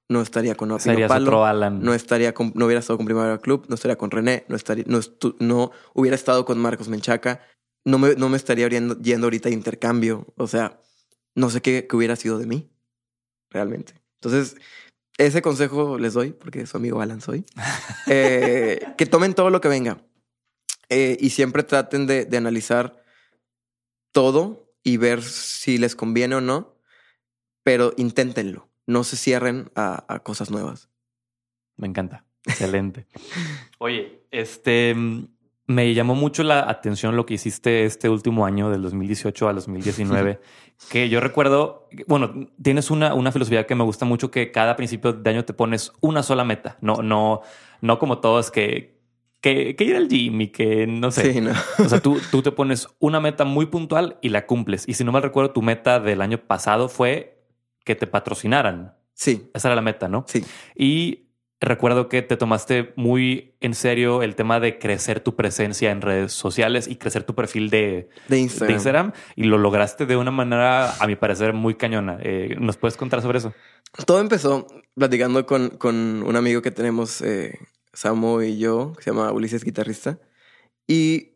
No 0.08 0.22
estaría 0.22 0.54
con 0.54 0.70
Opino 0.70 1.06
Palo, 1.06 1.24
otro 1.26 1.44
Alan. 1.44 1.82
no 1.82 1.92
estaría 1.92 2.32
con- 2.32 2.52
no 2.54 2.64
hubiera 2.64 2.80
estado 2.80 2.96
con 2.96 3.04
Primavera 3.04 3.36
Club, 3.42 3.66
no 3.68 3.74
estaría 3.74 3.96
con 3.98 4.10
René, 4.10 4.46
no 4.48 4.56
estaría, 4.56 4.84
no, 4.86 4.98
estu- 4.98 5.36
no 5.38 5.70
hubiera 5.92 6.14
estado 6.14 6.46
con 6.46 6.58
Marcos 6.58 6.88
Menchaca, 6.88 7.42
no 7.84 7.98
me, 7.98 8.14
no 8.14 8.30
me 8.30 8.38
estaría 8.38 8.66
yendo, 8.68 8.98
yendo 9.02 9.26
ahorita 9.26 9.50
de 9.50 9.54
intercambio. 9.54 10.32
O 10.38 10.46
sea, 10.46 10.80
no 11.34 11.50
sé 11.50 11.60
qué, 11.60 11.86
qué 11.86 11.94
hubiera 11.94 12.16
sido 12.16 12.38
de 12.38 12.46
mí, 12.46 12.70
realmente. 13.54 13.94
Entonces, 14.20 14.56
ese 15.16 15.40
consejo 15.40 15.98
les 15.98 16.12
doy, 16.12 16.32
porque 16.32 16.66
su 16.66 16.76
amigo 16.76 17.00
Alan 17.00 17.20
soy. 17.20 17.46
Eh, 18.06 18.86
que 18.98 19.06
tomen 19.06 19.32
todo 19.32 19.48
lo 19.48 19.62
que 19.62 19.68
venga. 19.68 19.96
Eh, 20.90 21.16
y 21.18 21.30
siempre 21.30 21.62
traten 21.62 22.06
de, 22.06 22.26
de 22.26 22.36
analizar 22.36 23.02
todo 24.12 24.70
y 24.82 24.98
ver 24.98 25.22
si 25.22 25.78
les 25.78 25.96
conviene 25.96 26.34
o 26.34 26.42
no, 26.42 26.76
pero 27.62 27.94
inténtenlo. 27.96 28.68
No 28.86 29.02
se 29.02 29.16
cierren 29.16 29.70
a, 29.74 30.04
a 30.12 30.18
cosas 30.18 30.50
nuevas. 30.50 30.90
Me 31.76 31.86
encanta. 31.86 32.26
Excelente. 32.44 33.06
Oye, 33.78 34.26
este 34.30 34.94
mm, 34.94 35.33
me 35.66 35.94
llamó 35.94 36.14
mucho 36.14 36.42
la 36.42 36.68
atención 36.68 37.16
lo 37.16 37.24
que 37.24 37.34
hiciste 37.34 37.84
este 37.84 38.08
último 38.08 38.44
año, 38.44 38.70
del 38.70 38.82
2018 38.82 39.48
al 39.48 39.56
2019, 39.56 40.40
que 40.90 41.08
yo 41.08 41.20
recuerdo, 41.20 41.88
bueno, 42.06 42.48
tienes 42.62 42.90
una, 42.90 43.14
una 43.14 43.32
filosofía 43.32 43.66
que 43.66 43.74
me 43.74 43.84
gusta 43.84 44.04
mucho, 44.04 44.30
que 44.30 44.52
cada 44.52 44.76
principio 44.76 45.12
de 45.12 45.30
año 45.30 45.44
te 45.44 45.54
pones 45.54 45.92
una 46.00 46.22
sola 46.22 46.44
meta, 46.44 46.76
no, 46.80 46.96
no, 46.96 47.40
no 47.80 47.98
como 47.98 48.18
todos 48.18 48.50
que, 48.50 49.00
que, 49.40 49.74
que 49.76 49.84
ir 49.84 49.96
al 49.96 50.08
gym 50.08 50.40
y 50.42 50.48
que 50.48 50.86
no 50.86 51.10
sé. 51.10 51.32
Sí, 51.32 51.40
no. 51.40 51.52
O 51.78 51.88
sea, 51.88 52.00
tú, 52.00 52.20
tú 52.30 52.42
te 52.42 52.52
pones 52.52 52.88
una 52.98 53.20
meta 53.20 53.44
muy 53.44 53.66
puntual 53.66 54.18
y 54.22 54.30
la 54.30 54.46
cumples. 54.46 54.88
Y 54.88 54.94
si 54.94 55.04
no 55.04 55.12
mal 55.12 55.22
recuerdo, 55.22 55.52
tu 55.52 55.62
meta 55.62 56.00
del 56.00 56.22
año 56.22 56.38
pasado 56.38 56.88
fue 56.88 57.44
que 57.84 57.94
te 57.94 58.06
patrocinaran. 58.06 58.94
Sí, 59.12 59.50
Esa 59.54 59.68
era 59.68 59.76
la 59.76 59.82
meta, 59.82 60.08
¿no? 60.08 60.24
sí. 60.26 60.44
Y 60.74 61.23
recuerdo 61.60 62.08
que 62.08 62.22
te 62.22 62.36
tomaste 62.36 62.92
muy 62.96 63.54
en 63.60 63.74
serio 63.74 64.22
el 64.22 64.34
tema 64.34 64.60
de 64.60 64.78
crecer 64.78 65.20
tu 65.20 65.34
presencia 65.36 65.90
en 65.90 66.00
redes 66.00 66.32
sociales 66.32 66.88
y 66.88 66.96
crecer 66.96 67.24
tu 67.24 67.34
perfil 67.34 67.70
de, 67.70 68.08
De 68.28 68.36
de 68.36 68.38
Instagram. 68.40 68.74
Instagram 68.74 69.12
y 69.36 69.44
lo 69.44 69.58
lograste 69.58 70.06
de 70.06 70.16
una 70.16 70.30
manera, 70.30 70.94
a 70.94 71.06
mi 71.06 71.16
parecer, 71.16 71.52
muy 71.52 71.74
cañona. 71.74 72.18
Eh, 72.22 72.56
¿Nos 72.58 72.76
puedes 72.76 72.96
contar 72.96 73.22
sobre 73.22 73.38
eso? 73.38 73.54
Todo 74.06 74.20
empezó 74.20 74.66
platicando 74.94 75.46
con, 75.46 75.70
con 75.70 76.22
un 76.22 76.36
amigo 76.36 76.62
que 76.62 76.70
tenemos, 76.70 77.20
eh, 77.22 77.58
Samo 77.92 78.42
y 78.42 78.58
yo, 78.58 78.92
que 78.96 79.04
se 79.04 79.10
llama 79.10 79.32
Ulises 79.32 79.64
Guitarrista. 79.64 80.18
Y 80.86 81.32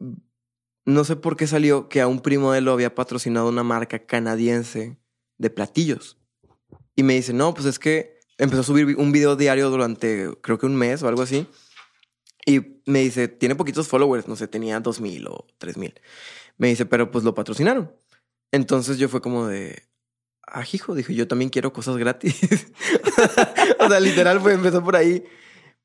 no 0.84 1.04
sé 1.04 1.16
por 1.16 1.36
qué 1.36 1.46
salió 1.46 1.88
que 1.88 2.00
a 2.00 2.08
un 2.08 2.20
primo 2.20 2.52
de 2.52 2.58
él 2.58 2.64
lo 2.64 2.72
había 2.72 2.94
patrocinado 2.94 3.48
una 3.48 3.62
marca 3.62 4.00
canadiense 4.00 4.98
de 5.38 5.50
platillos. 5.50 6.18
Y 6.96 7.04
me 7.04 7.14
dice, 7.14 7.32
no, 7.32 7.54
pues 7.54 7.66
es 7.66 7.78
que 7.78 8.17
empezó 8.38 8.62
a 8.62 8.64
subir 8.64 8.96
un 8.96 9.12
video 9.12 9.36
diario 9.36 9.68
durante 9.68 10.30
creo 10.40 10.58
que 10.58 10.66
un 10.66 10.76
mes 10.76 11.02
o 11.02 11.08
algo 11.08 11.22
así. 11.22 11.46
Y 12.46 12.80
me 12.86 13.00
dice, 13.00 13.28
tiene 13.28 13.56
poquitos 13.56 13.88
followers, 13.88 14.26
no 14.26 14.36
sé, 14.36 14.48
tenía 14.48 14.80
dos 14.80 15.00
mil 15.00 15.26
o 15.26 15.46
tres 15.58 15.76
mil. 15.76 15.92
Me 16.56 16.68
dice, 16.68 16.86
pero 16.86 17.10
pues 17.10 17.24
lo 17.24 17.34
patrocinaron. 17.34 17.92
Entonces 18.52 18.96
yo 18.96 19.08
fue 19.08 19.20
como 19.20 19.46
de, 19.46 19.82
ah, 20.46 20.64
hijo, 20.72 20.94
dije, 20.94 21.14
yo 21.14 21.28
también 21.28 21.50
quiero 21.50 21.72
cosas 21.72 21.98
gratis. 21.98 22.40
o 23.80 23.88
sea, 23.88 24.00
literal 24.00 24.40
fue, 24.40 24.54
empezó 24.54 24.82
por 24.82 24.96
ahí. 24.96 25.24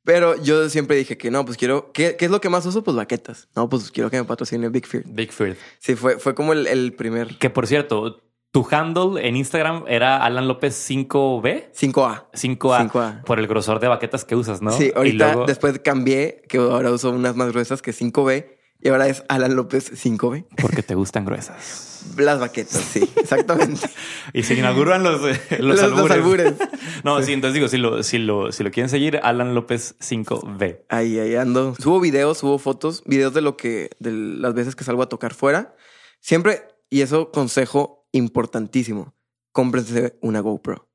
Pero 0.06 0.42
yo 0.42 0.70
siempre 0.70 0.98
dije 0.98 1.18
que 1.18 1.32
no, 1.32 1.46
pues 1.46 1.58
quiero, 1.58 1.92
¿qué, 1.94 2.18
qué 2.18 2.26
es 2.26 2.32
lo 2.32 2.42
que 2.42 2.50
más 2.50 2.66
uso? 2.66 2.84
Pues 2.84 2.96
baquetas. 2.96 3.48
No, 3.56 3.70
pues 3.70 3.90
quiero 3.90 4.10
que 4.10 4.18
me 4.18 4.26
patrocine 4.26 4.70
Big 4.70 4.86
Fear. 4.86 5.04
Big 5.08 5.32
Fear. 5.32 5.56
Sí, 5.80 5.96
fue, 5.96 6.20
fue 6.20 6.36
como 6.36 6.52
el, 6.54 6.68
el 6.68 6.94
primer 6.94 7.38
Que 7.38 7.50
por 7.50 7.68
cierto, 7.68 8.22
tu 8.54 8.66
handle 8.70 9.28
en 9.28 9.36
Instagram 9.36 9.84
era 9.88 10.24
Alan 10.24 10.48
López 10.48 10.76
5B. 10.90 11.72
5A. 11.74 12.28
5A, 12.34 12.90
5A. 12.92 13.24
por 13.24 13.40
el 13.40 13.48
grosor 13.48 13.80
de 13.80 13.88
baquetas 13.88 14.26
que 14.26 14.36
usas, 14.36 14.62
¿no? 14.62 14.72
Sí, 14.72 14.92
ahorita 14.96 15.26
luego- 15.34 15.46
después 15.48 15.80
cambié, 15.80 16.44
que 16.48 16.60
ahora 16.60 16.92
uso 16.92 17.10
unas 17.10 17.36
más 17.36 17.52
gruesas 17.52 17.82
que 17.82 17.92
5B 17.94 18.60
y 18.80 18.90
ahora 18.90 19.08
es 19.08 19.24
Alan 19.28 19.56
López 19.56 19.92
5B. 19.94 20.46
Porque 20.62 20.84
te 20.84 20.94
gustan 20.94 21.26
gruesas. 21.26 21.90
Las 22.18 22.40
baquetas, 22.40 22.78
sí, 22.82 23.10
exactamente. 23.16 23.90
Y 24.34 24.44
se 24.44 24.54
inauguran 24.54 25.02
los, 25.04 25.22
eh, 25.26 25.40
los, 25.60 25.82
Los- 25.82 25.92
los 25.92 26.12
albures. 26.12 26.48
albures. 26.52 26.70
No, 27.04 27.20
sí, 27.24 27.34
entonces 27.34 27.56
digo, 27.56 27.68
si 27.70 27.78
lo, 27.80 28.04
si, 28.04 28.20
lo, 28.20 28.52
si 28.52 28.64
lo 28.64 28.70
quieren 28.70 28.90
seguir, 28.90 29.20
Alan 29.24 29.56
López 29.56 29.96
5B. 30.00 30.82
Ahí, 30.90 31.18
ahí 31.18 31.36
ando. 31.36 31.74
Subo 31.80 32.00
videos, 32.00 32.38
subo 32.38 32.60
fotos, 32.60 33.02
videos 33.08 33.34
de 33.34 33.42
lo 33.42 33.58
que, 33.58 33.90
de 33.98 34.12
las 34.12 34.54
veces 34.54 34.76
que 34.76 34.84
salgo 34.84 35.02
a 35.02 35.10
tocar 35.10 35.34
fuera. 35.34 35.76
Siempre, 36.20 36.68
y 36.92 37.02
eso 37.02 37.32
consejo 37.32 38.03
importantísimo, 38.14 39.14
cómprense 39.52 40.18
una 40.22 40.40
GoPro. 40.40 40.88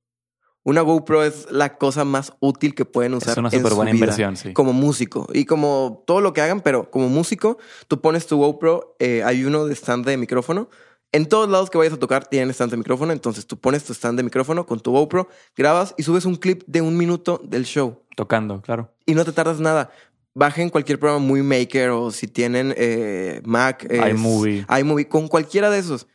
Una 0.65 0.81
GoPro 0.83 1.23
es 1.23 1.47
la 1.51 1.79
cosa 1.79 2.05
más 2.05 2.35
útil 2.41 2.75
que 2.75 2.85
pueden 2.85 3.15
usar. 3.15 3.31
Es 3.33 3.37
una 3.39 3.51
súper 3.51 3.73
buena 3.75 3.93
vida 3.93 4.01
inversión, 4.05 4.37
sí. 4.37 4.53
Como 4.53 4.73
músico 4.73 5.27
y 5.33 5.45
como 5.47 6.03
todo 6.07 6.21
lo 6.21 6.33
que 6.33 6.41
hagan, 6.43 6.61
pero 6.61 6.91
como 6.91 7.09
músico, 7.09 7.59
tú 7.87 8.01
pones 8.01 8.27
tu 8.27 8.37
GoPro, 8.37 8.97
eh, 8.99 9.23
hay 9.25 9.45
uno 9.45 9.67
de 9.67 9.75
stand 9.75 10.05
de 10.07 10.17
micrófono. 10.17 10.69
En 11.11 11.27
todos 11.27 11.49
lados 11.49 11.71
que 11.71 11.79
vayas 11.79 11.95
a 11.95 11.99
tocar 11.99 12.27
tienen 12.27 12.51
stand 12.51 12.71
de 12.73 12.77
micrófono, 12.77 13.13
entonces 13.13 13.47
tú 13.47 13.59
pones 13.59 13.85
tu 13.85 13.95
stand 13.95 14.19
de 14.19 14.23
micrófono 14.25 14.67
con 14.67 14.81
tu 14.81 14.91
GoPro, 14.93 15.29
grabas 15.57 15.95
y 15.97 16.03
subes 16.03 16.27
un 16.27 16.37
clip 16.37 16.65
de 16.67 16.83
un 16.83 16.99
minuto 16.99 17.41
del 17.43 17.65
show 17.65 18.03
Tocando, 18.15 18.61
claro. 18.61 18.93
y 19.07 19.15
no 19.15 19.25
te 19.25 19.33
tardas 19.33 19.61
nada. 19.61 19.91
Bajen 20.35 20.69
cualquier 20.69 20.99
programa 21.01 21.25
muy 21.25 21.43
maker 21.43 21.91
o 21.91 22.11
si 22.11 22.29
tienen 22.29 22.75
eh, 22.77 23.41
Mac, 23.45 23.87
es- 23.89 24.11
iMovie. 24.11 24.67
iMovie, 24.81 25.09
con 25.09 25.29
cualquiera 25.29 25.71
de 25.71 25.79
esos. 25.79 26.07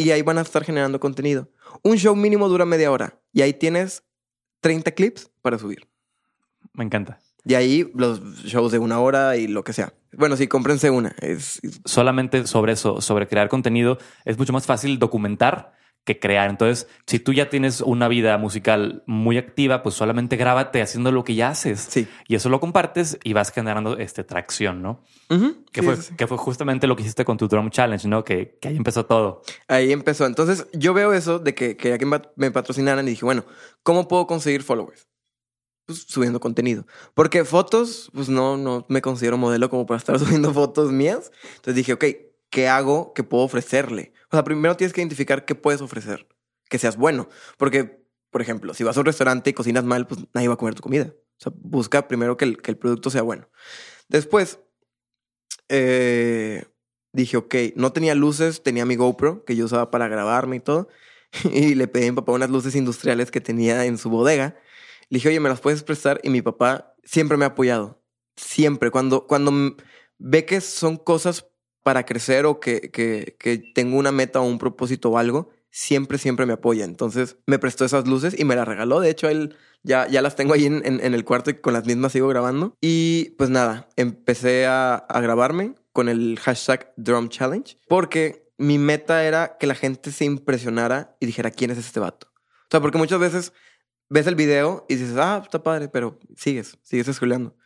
Y 0.00 0.10
ahí 0.12 0.22
van 0.22 0.38
a 0.38 0.40
estar 0.40 0.64
generando 0.64 0.98
contenido. 0.98 1.48
Un 1.82 1.96
show 1.96 2.16
mínimo 2.16 2.48
dura 2.48 2.64
media 2.64 2.90
hora 2.90 3.20
y 3.32 3.42
ahí 3.42 3.52
tienes 3.52 4.02
30 4.60 4.92
clips 4.92 5.30
para 5.42 5.58
subir. 5.58 5.88
Me 6.72 6.84
encanta. 6.84 7.20
Y 7.44 7.54
ahí 7.54 7.90
los 7.94 8.20
shows 8.44 8.72
de 8.72 8.78
una 8.78 9.00
hora 9.00 9.36
y 9.36 9.46
lo 9.46 9.64
que 9.64 9.72
sea. 9.72 9.92
Bueno, 10.12 10.36
sí, 10.36 10.46
cómprense 10.46 10.90
una. 10.90 11.14
Es, 11.20 11.60
Solamente 11.84 12.46
sobre 12.46 12.72
eso, 12.72 13.00
sobre 13.00 13.28
crear 13.28 13.48
contenido, 13.48 13.98
es 14.24 14.38
mucho 14.38 14.52
más 14.52 14.66
fácil 14.66 14.98
documentar 14.98 15.74
que 16.04 16.18
crear. 16.18 16.50
Entonces, 16.50 16.88
si 17.06 17.18
tú 17.18 17.32
ya 17.32 17.48
tienes 17.50 17.80
una 17.80 18.08
vida 18.08 18.36
musical 18.38 19.02
muy 19.06 19.38
activa, 19.38 19.82
pues 19.82 19.94
solamente 19.94 20.36
grábate 20.36 20.82
haciendo 20.82 21.12
lo 21.12 21.24
que 21.24 21.34
ya 21.34 21.50
haces. 21.50 21.86
Sí. 21.88 22.08
Y 22.26 22.34
eso 22.34 22.48
lo 22.48 22.60
compartes 22.60 23.18
y 23.22 23.32
vas 23.32 23.52
generando 23.52 23.98
este 23.98 24.24
tracción, 24.24 24.82
¿no? 24.82 25.02
que, 25.72 25.82
fue, 25.82 25.96
que 26.16 26.26
fue 26.26 26.36
justamente 26.38 26.86
lo 26.86 26.96
que 26.96 27.02
hiciste 27.02 27.24
con 27.24 27.36
tu 27.36 27.46
Drum 27.46 27.70
Challenge, 27.70 28.08
¿no? 28.08 28.24
Que, 28.24 28.58
que 28.60 28.68
ahí 28.68 28.76
empezó 28.76 29.06
todo. 29.06 29.42
Ahí 29.68 29.92
empezó. 29.92 30.26
Entonces, 30.26 30.66
yo 30.72 30.94
veo 30.94 31.12
eso 31.12 31.38
de 31.38 31.54
que 31.54 31.76
que 31.76 32.06
me 32.36 32.50
patrocinaran 32.50 33.06
y 33.06 33.10
dije, 33.10 33.24
bueno, 33.24 33.44
¿cómo 33.82 34.08
puedo 34.08 34.26
conseguir 34.26 34.62
followers? 34.62 35.06
Pues 35.86 36.04
subiendo 36.08 36.40
contenido. 36.40 36.86
Porque 37.14 37.44
fotos, 37.44 38.10
pues 38.14 38.28
no, 38.28 38.56
no 38.56 38.86
me 38.88 39.02
considero 39.02 39.36
modelo 39.36 39.70
como 39.70 39.86
para 39.86 39.98
estar 39.98 40.18
subiendo 40.20 40.52
fotos 40.54 40.92
mías. 40.92 41.32
Entonces 41.56 41.74
dije, 41.74 41.92
ok, 41.92 42.04
¿qué 42.48 42.68
hago 42.68 43.12
que 43.12 43.24
puedo 43.24 43.44
ofrecerle? 43.44 44.12
O 44.30 44.36
sea, 44.36 44.44
primero 44.44 44.76
tienes 44.76 44.92
que 44.92 45.00
identificar 45.00 45.44
qué 45.44 45.54
puedes 45.54 45.80
ofrecer, 45.80 46.28
que 46.68 46.78
seas 46.78 46.96
bueno. 46.96 47.28
Porque, 47.58 48.04
por 48.30 48.42
ejemplo, 48.42 48.74
si 48.74 48.84
vas 48.84 48.96
a 48.96 49.00
un 49.00 49.06
restaurante 49.06 49.50
y 49.50 49.52
cocinas 49.52 49.84
mal, 49.84 50.06
pues 50.06 50.20
nadie 50.32 50.48
va 50.48 50.54
a 50.54 50.58
comer 50.58 50.74
tu 50.74 50.82
comida. 50.82 51.12
O 51.12 51.42
sea, 51.42 51.52
busca 51.56 52.06
primero 52.06 52.36
que 52.36 52.44
el, 52.44 52.62
que 52.62 52.70
el 52.70 52.78
producto 52.78 53.10
sea 53.10 53.22
bueno. 53.22 53.48
Después, 54.08 54.60
eh, 55.68 56.64
dije, 57.12 57.36
ok, 57.36 57.54
no 57.74 57.92
tenía 57.92 58.14
luces, 58.14 58.62
tenía 58.62 58.84
mi 58.86 58.96
GoPro 58.96 59.44
que 59.44 59.56
yo 59.56 59.64
usaba 59.64 59.90
para 59.90 60.08
grabarme 60.08 60.56
y 60.56 60.60
todo. 60.60 60.88
Y 61.52 61.74
le 61.74 61.86
pedí 61.88 62.06
a 62.06 62.10
mi 62.10 62.16
papá 62.16 62.32
unas 62.32 62.50
luces 62.50 62.74
industriales 62.74 63.30
que 63.30 63.40
tenía 63.40 63.84
en 63.84 63.98
su 63.98 64.10
bodega. 64.10 64.56
Le 65.08 65.16
dije, 65.16 65.28
oye, 65.28 65.40
¿me 65.40 65.48
las 65.48 65.60
puedes 65.60 65.82
prestar? 65.82 66.20
Y 66.22 66.30
mi 66.30 66.42
papá 66.42 66.94
siempre 67.04 67.36
me 67.36 67.44
ha 67.44 67.48
apoyado. 67.48 68.02
Siempre. 68.36 68.90
Cuando, 68.90 69.26
cuando 69.26 69.76
ve 70.18 70.44
que 70.44 70.60
son 70.60 70.96
cosas 70.96 71.49
para 71.82 72.04
crecer 72.04 72.46
o 72.46 72.60
que, 72.60 72.90
que, 72.90 73.36
que 73.38 73.58
tengo 73.74 73.96
una 73.96 74.12
meta 74.12 74.40
o 74.40 74.44
un 74.44 74.58
propósito 74.58 75.10
o 75.10 75.18
algo, 75.18 75.50
siempre, 75.70 76.18
siempre 76.18 76.46
me 76.46 76.54
apoya. 76.54 76.84
Entonces 76.84 77.36
me 77.46 77.58
prestó 77.58 77.84
esas 77.84 78.06
luces 78.06 78.38
y 78.38 78.44
me 78.44 78.56
las 78.56 78.68
regaló. 78.68 79.00
De 79.00 79.10
hecho, 79.10 79.28
él 79.28 79.56
ya, 79.82 80.06
ya 80.08 80.22
las 80.22 80.36
tengo 80.36 80.54
ahí 80.54 80.66
en, 80.66 80.82
en, 80.84 81.14
el 81.14 81.24
cuarto 81.24 81.50
y 81.50 81.54
con 81.54 81.72
las 81.72 81.86
mismas 81.86 82.12
sigo 82.12 82.28
grabando. 82.28 82.76
Y 82.80 83.30
pues 83.38 83.50
nada, 83.50 83.88
empecé 83.96 84.66
a, 84.66 84.94
a 84.94 85.20
grabarme 85.20 85.74
con 85.92 86.08
el 86.08 86.38
hashtag 86.38 86.92
Drum 86.96 87.28
Challenge 87.28 87.76
porque 87.88 88.50
mi 88.58 88.78
meta 88.78 89.24
era 89.24 89.56
que 89.58 89.66
la 89.66 89.74
gente 89.74 90.12
se 90.12 90.24
impresionara 90.24 91.16
y 91.18 91.26
dijera 91.26 91.50
quién 91.50 91.70
es 91.70 91.78
este 91.78 92.00
vato. 92.00 92.28
O 92.34 92.68
sea, 92.70 92.80
porque 92.80 92.98
muchas 92.98 93.18
veces 93.18 93.52
ves 94.10 94.26
el 94.26 94.34
video 94.34 94.84
y 94.88 94.96
dices, 94.96 95.16
ah, 95.16 95.40
está 95.42 95.62
padre, 95.62 95.88
pero 95.88 96.18
sigues, 96.36 96.76
sigues 96.82 97.08
escuchando. 97.08 97.56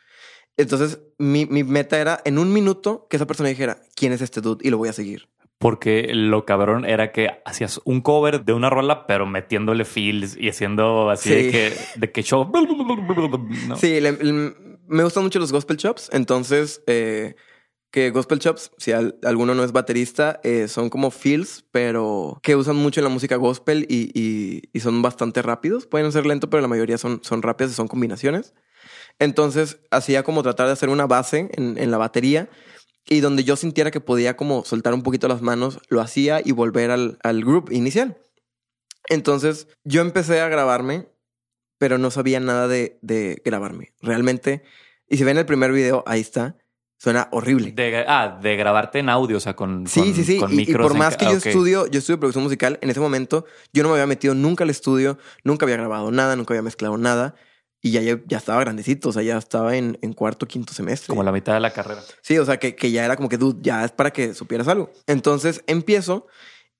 Entonces, 0.56 1.00
mi, 1.18 1.46
mi, 1.46 1.64
meta 1.64 2.00
era 2.00 2.20
en 2.24 2.38
un 2.38 2.52
minuto 2.52 3.06
que 3.10 3.16
esa 3.16 3.26
persona 3.26 3.48
dijera, 3.48 3.78
¿quién 3.96 4.12
es 4.12 4.20
este 4.20 4.40
dude? 4.40 4.66
Y 4.66 4.70
lo 4.70 4.78
voy 4.78 4.88
a 4.88 4.92
seguir. 4.92 5.28
Porque 5.58 6.10
lo 6.12 6.44
cabrón 6.44 6.84
era 6.84 7.10
que 7.10 7.30
hacías 7.44 7.80
un 7.84 8.02
cover 8.02 8.44
de 8.44 8.52
una 8.52 8.70
rola, 8.70 9.06
pero 9.06 9.26
metiéndole 9.26 9.84
feels 9.84 10.36
y 10.36 10.48
haciendo 10.48 11.10
así 11.10 11.30
de, 11.30 11.50
que, 11.50 11.72
de 11.96 12.12
que 12.12 12.22
show. 12.22 12.50
Sí, 13.76 13.98
me 14.86 15.02
gustan 15.02 15.22
mucho 15.22 15.38
los 15.38 15.52
gospel 15.52 15.76
chops. 15.76 16.10
Entonces, 16.12 16.82
eh, 16.86 17.34
que 17.90 18.10
gospel 18.10 18.40
chops, 18.40 18.72
si 18.76 18.90
alguno 18.90 19.54
no 19.54 19.62
es 19.62 19.70
baterista, 19.70 20.40
eh, 20.42 20.66
son 20.66 20.90
como 20.90 21.12
feels, 21.12 21.64
pero 21.70 22.40
que 22.42 22.56
usan 22.56 22.76
mucho 22.76 23.00
en 23.00 23.04
la 23.04 23.10
música 23.10 23.36
gospel 23.36 23.86
y, 23.88 24.10
y, 24.72 24.80
son 24.80 25.00
bastante 25.00 25.42
rápidos. 25.42 25.86
Pueden 25.86 26.10
ser 26.10 26.26
lentos, 26.26 26.50
pero 26.50 26.60
la 26.60 26.68
mayoría 26.68 26.98
son, 26.98 27.20
son 27.22 27.40
rápidas 27.40 27.72
y 27.72 27.74
son 27.76 27.86
combinaciones. 27.86 28.52
Entonces 29.18 29.78
hacía 29.90 30.22
como 30.22 30.42
tratar 30.42 30.66
de 30.66 30.72
hacer 30.72 30.88
una 30.88 31.06
base 31.06 31.50
en, 31.52 31.90
la 31.90 31.98
batería 31.98 32.48
y 33.06 33.20
donde 33.20 33.44
yo 33.44 33.56
sintiera 33.56 33.90
que 33.90 34.00
podía 34.00 34.36
como 34.36 34.64
soltar 34.64 34.94
un 34.94 35.02
poquito 35.02 35.28
las 35.28 35.42
manos, 35.42 35.78
lo 35.88 36.00
hacía 36.00 36.40
y 36.44 36.52
volver 36.52 36.90
al, 36.90 37.18
al 37.22 37.44
group 37.44 37.70
inicial. 37.70 38.18
Entonces 39.08 39.68
yo 39.84 40.00
empecé 40.00 40.40
a 40.40 40.48
grabarme, 40.48 41.08
pero 41.78 41.98
no 41.98 42.10
sabía 42.10 42.40
nada 42.40 42.68
de, 42.68 42.98
de 43.02 43.40
grabarme. 43.44 43.92
Realmente, 44.00 44.64
y 45.08 45.16
si 45.16 45.24
ven 45.24 45.38
el 45.38 45.46
primer 45.46 45.72
video, 45.72 46.02
ahí 46.06 46.20
está. 46.20 46.56
Suena 46.96 47.28
horrible. 47.32 47.72
De, 47.72 48.04
ah, 48.08 48.38
de 48.40 48.56
grabarte 48.56 49.00
en 49.00 49.10
audio, 49.10 49.36
o 49.36 49.40
sea, 49.40 49.54
con, 49.54 49.86
sí, 49.86 50.14
sí, 50.14 50.24
sí. 50.24 50.40
y, 50.50 50.72
por 50.72 50.94
más 50.94 51.16
que 51.16 51.26
yo 51.26 51.32
estudio, 51.32 51.86
yo 51.86 51.98
estudio 51.98 52.18
producción 52.18 52.44
musical, 52.44 52.78
en 52.80 52.88
ese 52.88 53.00
momento 53.00 53.44
yo 53.74 53.82
no 53.82 53.90
me 53.90 53.96
había 53.96 54.06
metido 54.06 54.34
nunca 54.34 54.64
al 54.64 54.70
estudio, 54.70 55.18
nunca 55.42 55.66
había 55.66 55.76
grabado 55.76 56.10
nada, 56.10 56.34
nunca 56.34 56.54
había 56.54 56.62
mezclado 56.62 56.96
nada. 56.96 57.34
Y 57.84 57.90
ya, 57.90 58.00
ya 58.00 58.38
estaba 58.38 58.60
grandecito, 58.60 59.10
o 59.10 59.12
sea, 59.12 59.22
ya 59.22 59.36
estaba 59.36 59.76
en, 59.76 59.98
en 60.00 60.14
cuarto, 60.14 60.48
quinto 60.48 60.72
semestre. 60.72 61.08
Como 61.08 61.22
la 61.22 61.32
mitad 61.32 61.52
de 61.52 61.60
la 61.60 61.70
carrera. 61.70 62.02
Sí, 62.22 62.38
o 62.38 62.44
sea, 62.46 62.58
que, 62.58 62.74
que 62.74 62.90
ya 62.90 63.04
era 63.04 63.14
como 63.14 63.28
que, 63.28 63.36
dude, 63.36 63.58
ya 63.60 63.84
es 63.84 63.92
para 63.92 64.10
que 64.10 64.32
supieras 64.32 64.68
algo. 64.68 64.90
Entonces 65.06 65.62
empiezo 65.66 66.26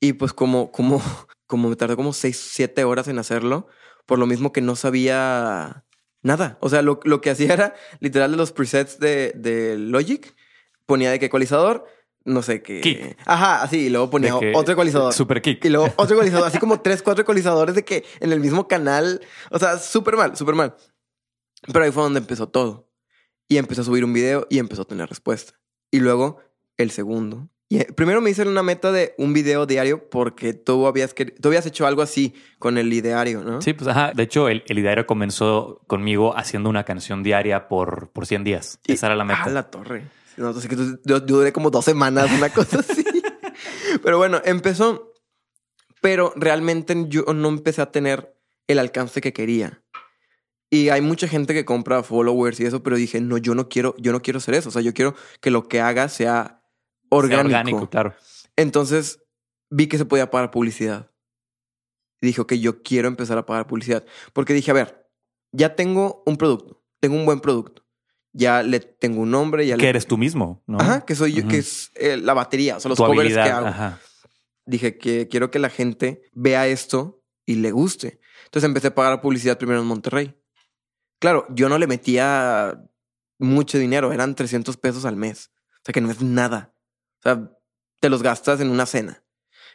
y 0.01 0.15
pues 0.15 0.33
como, 0.33 0.73
como, 0.73 1.03
como 1.47 1.69
me 1.69 1.77
tardé 1.77 1.95
como 1.95 2.15
seis, 2.15 2.39
siete 2.39 2.85
horas 2.85 3.07
en 3.09 3.19
hacerlo, 3.19 3.69
por 4.07 4.19
lo 4.19 4.25
mismo 4.25 4.51
que 4.51 4.63
no 4.63 4.77
sabía 4.77 5.85
nada. 6.23 6.57
O 6.61 6.71
sea, 6.71 6.81
lo, 6.81 7.01
lo 7.05 7.21
que 7.21 7.29
hacía 7.29 7.53
era 7.53 7.75
literal 8.01 8.31
de 8.31 8.39
los 8.39 8.53
presets 8.53 8.99
de, 8.99 9.33
de 9.37 9.77
Logic, 9.77 10.35
ponía 10.87 11.11
de 11.11 11.19
qué 11.19 11.27
ecualizador, 11.27 11.85
no 12.25 12.41
sé 12.41 12.63
qué. 12.63 12.81
Kick. 12.81 13.19
Ajá, 13.27 13.63
así, 13.63 13.81
y 13.81 13.91
luego 13.91 14.09
ponía 14.09 14.35
otro 14.37 14.73
ecualizador. 14.73 15.13
Super 15.13 15.43
kick. 15.43 15.63
Y 15.67 15.69
luego 15.69 15.93
otro 15.97 16.15
ecualizador, 16.15 16.47
así 16.47 16.59
como 16.59 16.81
tres, 16.83 17.03
cuatro 17.03 17.21
ecualizadores 17.21 17.75
de 17.75 17.85
que 17.85 18.07
en 18.21 18.33
el 18.33 18.41
mismo 18.41 18.67
canal. 18.67 19.21
O 19.51 19.59
sea, 19.59 19.79
súper 19.79 20.17
mal, 20.17 20.35
súper 20.35 20.55
mal. 20.55 20.75
Pero 21.73 21.85
ahí 21.85 21.91
fue 21.91 22.03
donde 22.03 22.21
empezó 22.21 22.49
todo. 22.49 22.89
Y 23.49 23.59
empezó 23.59 23.83
a 23.83 23.85
subir 23.85 24.05
un 24.05 24.13
video 24.13 24.47
y 24.51 24.59
empezó 24.59 24.83
a 24.83 24.85
tener 24.87 25.09
respuesta. 25.09 25.55
Y 25.91 26.01
luego 26.01 26.41
el 26.77 26.91
segundo. 26.91 27.49
Y 27.69 27.79
eh, 27.79 27.89
primero 27.95 28.21
me 28.21 28.31
hice 28.31 28.43
una 28.43 28.63
meta 28.63 28.93
de 28.93 29.15
un 29.19 29.33
video 29.33 29.67
diario 29.67 30.09
porque 30.11 30.53
tú 30.53 30.87
habías, 30.87 31.15
tú 31.15 31.49
habías 31.49 31.67
hecho 31.67 31.87
algo 31.87 32.03
así 32.03 32.35
con 32.59 32.79
el 32.79 32.93
ideario, 32.93 33.43
¿no? 33.43 33.63
Sí, 33.63 33.73
pues 33.73 33.89
ajá. 33.89 34.13
De 34.15 34.23
hecho, 34.23 34.49
el, 34.49 34.63
el 34.67 34.79
ideario 34.79 35.07
comenzó 35.07 35.83
conmigo 35.87 36.37
haciendo 36.37 36.69
una 36.69 36.85
canción 36.85 37.23
diaria 37.23 37.69
por, 37.69 38.11
por 38.11 38.27
100 38.27 38.45
días. 38.45 38.79
Esa 38.87 39.07
era 39.07 39.17
la 39.17 39.25
meta. 39.25 39.45
Ah, 39.45 39.51
la 39.51 39.71
torre. 39.71 40.05
No, 40.37 40.53
que 40.53 40.77
yo, 40.77 40.99
yo 41.05 41.21
duré 41.21 41.53
como 41.53 41.71
dos 41.71 41.85
semanas, 41.85 42.31
una 42.33 42.51
cosa 42.51 42.81
así. 42.81 43.05
Pero 44.03 44.19
bueno, 44.19 44.41
empezó. 44.45 45.13
Pero 46.01 46.33
realmente 46.37 46.95
yo 47.09 47.25
no 47.35 47.49
empecé 47.49 47.81
a 47.81 47.91
tener 47.91 48.37
el 48.67 48.79
alcance 48.79 49.21
que 49.21 49.33
quería. 49.33 49.83
Y 50.75 50.89
hay 50.89 51.01
mucha 51.03 51.29
gente 51.29 51.55
que 51.55 51.65
compra 51.65 52.03
followers 52.03 52.59
y 52.59 52.65
eso, 52.65 52.83
pero 52.83 52.97
dije, 52.97 53.21
no, 53.21 53.39
yo 53.39 53.55
no 53.55 53.69
quiero, 53.69 53.95
yo 53.97 54.11
no 54.11 54.23
quiero 54.23 54.39
hacer 54.39 54.55
eso. 54.55 54.71
O 54.71 54.73
sea, 54.73 54.83
yo 54.83 54.93
quiero 54.93 55.15
que 55.41 55.53
lo 55.53 55.69
que 55.69 55.81
haga 55.81 56.09
sea 56.09 56.65
orgánico. 57.11 57.49
Sea 57.49 57.59
orgánico, 57.61 57.91
claro. 57.91 58.15
Entonces 58.57 59.21
vi 59.71 59.87
que 59.87 59.99
se 59.99 60.05
podía 60.05 60.33
pagar 60.33 60.51
publicidad. 60.51 61.13
Y 62.21 62.27
dije, 62.27 62.41
ok, 62.41 62.55
yo 62.55 62.83
quiero 62.83 63.07
empezar 63.07 63.39
a 63.39 63.47
pagar 63.47 63.69
publicidad. 63.69 64.05
Porque 64.33 64.53
dije, 64.53 64.73
a 64.73 64.75
ver, 64.75 65.09
ya 65.53 65.77
tengo 65.77 66.25
un 66.27 66.37
producto, 66.37 66.83
tengo 66.99 67.15
un 67.15 67.25
buen 67.25 67.39
producto. 67.39 67.85
Ya 68.33 68.65
le 68.65 68.81
tengo 68.81 69.23
un 69.23 69.31
nombre, 69.31 69.65
ya 69.65 69.77
que 69.77 69.89
eres 69.89 70.09
tú 70.09 70.19
mismo, 70.19 70.61
¿no? 70.67 70.81
Ajá, 70.81 71.05
que 71.05 71.15
soy 71.15 71.35
yo, 71.35 71.47
que 71.47 71.59
es 71.59 71.93
eh, 71.95 72.17
la 72.17 72.35
batería, 72.35 72.79
o 72.79 72.81
sea, 72.81 72.89
los 72.89 72.99
covers 72.99 73.33
que 73.33 73.39
hago. 73.39 73.69
Ajá. 73.69 74.01
Dije 74.67 74.99
que 74.99 75.29
quiero 75.29 75.53
que 75.53 75.61
la 75.61 75.71
gente 75.71 76.23
vea 76.33 76.67
esto 76.67 77.23
y 77.47 77.55
le 77.55 77.71
guste. 77.71 78.19
Entonces 78.47 78.67
empecé 78.67 78.89
a 78.89 78.95
pagar 78.97 79.21
publicidad 79.21 79.57
primero 79.57 79.81
en 79.81 79.87
Monterrey. 79.87 80.35
Claro, 81.25 81.47
yo 81.49 81.71
no 81.71 81.79
le 81.79 81.87
metía 81.87 82.87
mucho 83.39 83.79
dinero, 83.79 84.13
eran 84.13 84.35
300 84.35 84.77
pesos 84.77 85.07
al 85.07 85.17
mes. 85.17 85.51
O 85.73 85.81
sea 85.83 85.95
que 85.95 86.03
no 86.03 86.11
es 86.11 86.21
nada. 86.21 86.75
O 87.21 87.23
sea, 87.23 87.51
te 87.99 88.11
los 88.11 88.23
gastas 88.23 88.61
en 88.61 88.69
una 88.69 88.85
cena. 88.85 89.25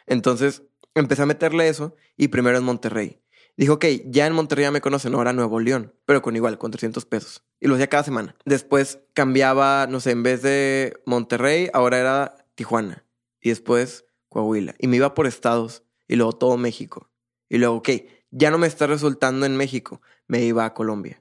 Entonces 0.06 0.62
empecé 0.94 1.22
a 1.22 1.26
meterle 1.26 1.68
eso 1.68 1.96
y 2.16 2.28
primero 2.28 2.56
en 2.56 2.62
Monterrey. 2.62 3.20
Dijo, 3.56 3.72
ok, 3.72 3.84
ya 4.04 4.28
en 4.28 4.32
Monterrey 4.32 4.66
ya 4.66 4.70
me 4.70 4.80
conocen, 4.80 5.12
ahora 5.12 5.32
Nuevo 5.32 5.58
León, 5.58 5.92
pero 6.06 6.22
con 6.22 6.36
igual, 6.36 6.56
con 6.56 6.70
300 6.70 7.04
pesos. 7.06 7.42
Y 7.58 7.66
lo 7.66 7.74
hacía 7.74 7.88
cada 7.88 8.04
semana. 8.04 8.36
Después 8.44 9.00
cambiaba, 9.12 9.88
no 9.88 9.98
sé, 9.98 10.12
en 10.12 10.22
vez 10.22 10.42
de 10.42 11.02
Monterrey, 11.04 11.68
ahora 11.72 11.98
era 11.98 12.46
Tijuana. 12.54 13.04
Y 13.40 13.48
después 13.48 14.04
Coahuila. 14.28 14.76
Y 14.78 14.86
me 14.86 14.98
iba 14.98 15.14
por 15.14 15.26
estados 15.26 15.82
y 16.06 16.14
luego 16.14 16.32
todo 16.32 16.56
México. 16.56 17.10
Y 17.48 17.58
luego, 17.58 17.74
ok, 17.74 17.88
ya 18.30 18.52
no 18.52 18.58
me 18.58 18.68
está 18.68 18.86
resultando 18.86 19.46
en 19.46 19.56
México, 19.56 20.00
me 20.28 20.44
iba 20.44 20.64
a 20.64 20.74
Colombia. 20.74 21.20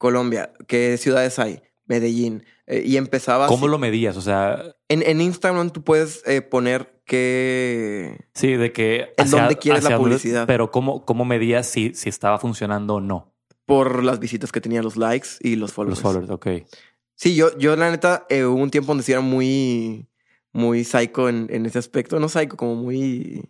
Colombia, 0.00 0.54
¿qué 0.66 0.96
ciudades 0.96 1.38
hay? 1.38 1.60
Medellín. 1.84 2.42
Eh, 2.66 2.82
y 2.86 2.96
empezaba. 2.96 3.48
¿Cómo 3.48 3.68
lo 3.68 3.76
medías? 3.76 4.16
O 4.16 4.22
sea. 4.22 4.74
En, 4.88 5.02
en 5.02 5.20
Instagram 5.20 5.68
tú 5.68 5.84
puedes 5.84 6.26
eh, 6.26 6.40
poner 6.40 7.02
qué. 7.04 8.16
Sí, 8.32 8.54
de 8.54 8.72
que. 8.72 9.12
En 9.18 9.30
dónde 9.30 9.56
quieres 9.56 9.84
la 9.84 9.98
publicidad. 9.98 10.46
pero 10.46 10.70
¿cómo, 10.70 11.04
cómo 11.04 11.26
medías 11.26 11.66
si, 11.66 11.92
si 11.92 12.08
estaba 12.08 12.38
funcionando 12.38 12.94
o 12.94 13.00
no? 13.02 13.34
Por 13.66 14.02
las 14.02 14.20
visitas 14.20 14.52
que 14.52 14.62
tenía, 14.62 14.82
los 14.82 14.96
likes 14.96 15.28
y 15.40 15.56
los 15.56 15.74
followers. 15.74 15.98
Los 15.98 16.02
followers, 16.02 16.30
ok. 16.30 16.66
Sí, 17.14 17.34
yo, 17.34 17.56
yo 17.58 17.76
la 17.76 17.90
neta, 17.90 18.24
eh, 18.30 18.46
hubo 18.46 18.58
un 18.58 18.70
tiempo 18.70 18.88
donde 18.88 19.04
sí 19.04 19.12
era 19.12 19.20
muy. 19.20 20.08
Muy 20.52 20.82
psycho 20.82 21.28
en, 21.28 21.46
en 21.50 21.66
ese 21.66 21.78
aspecto. 21.78 22.18
No 22.18 22.28
psycho, 22.30 22.56
como 22.56 22.74
muy 22.74 23.44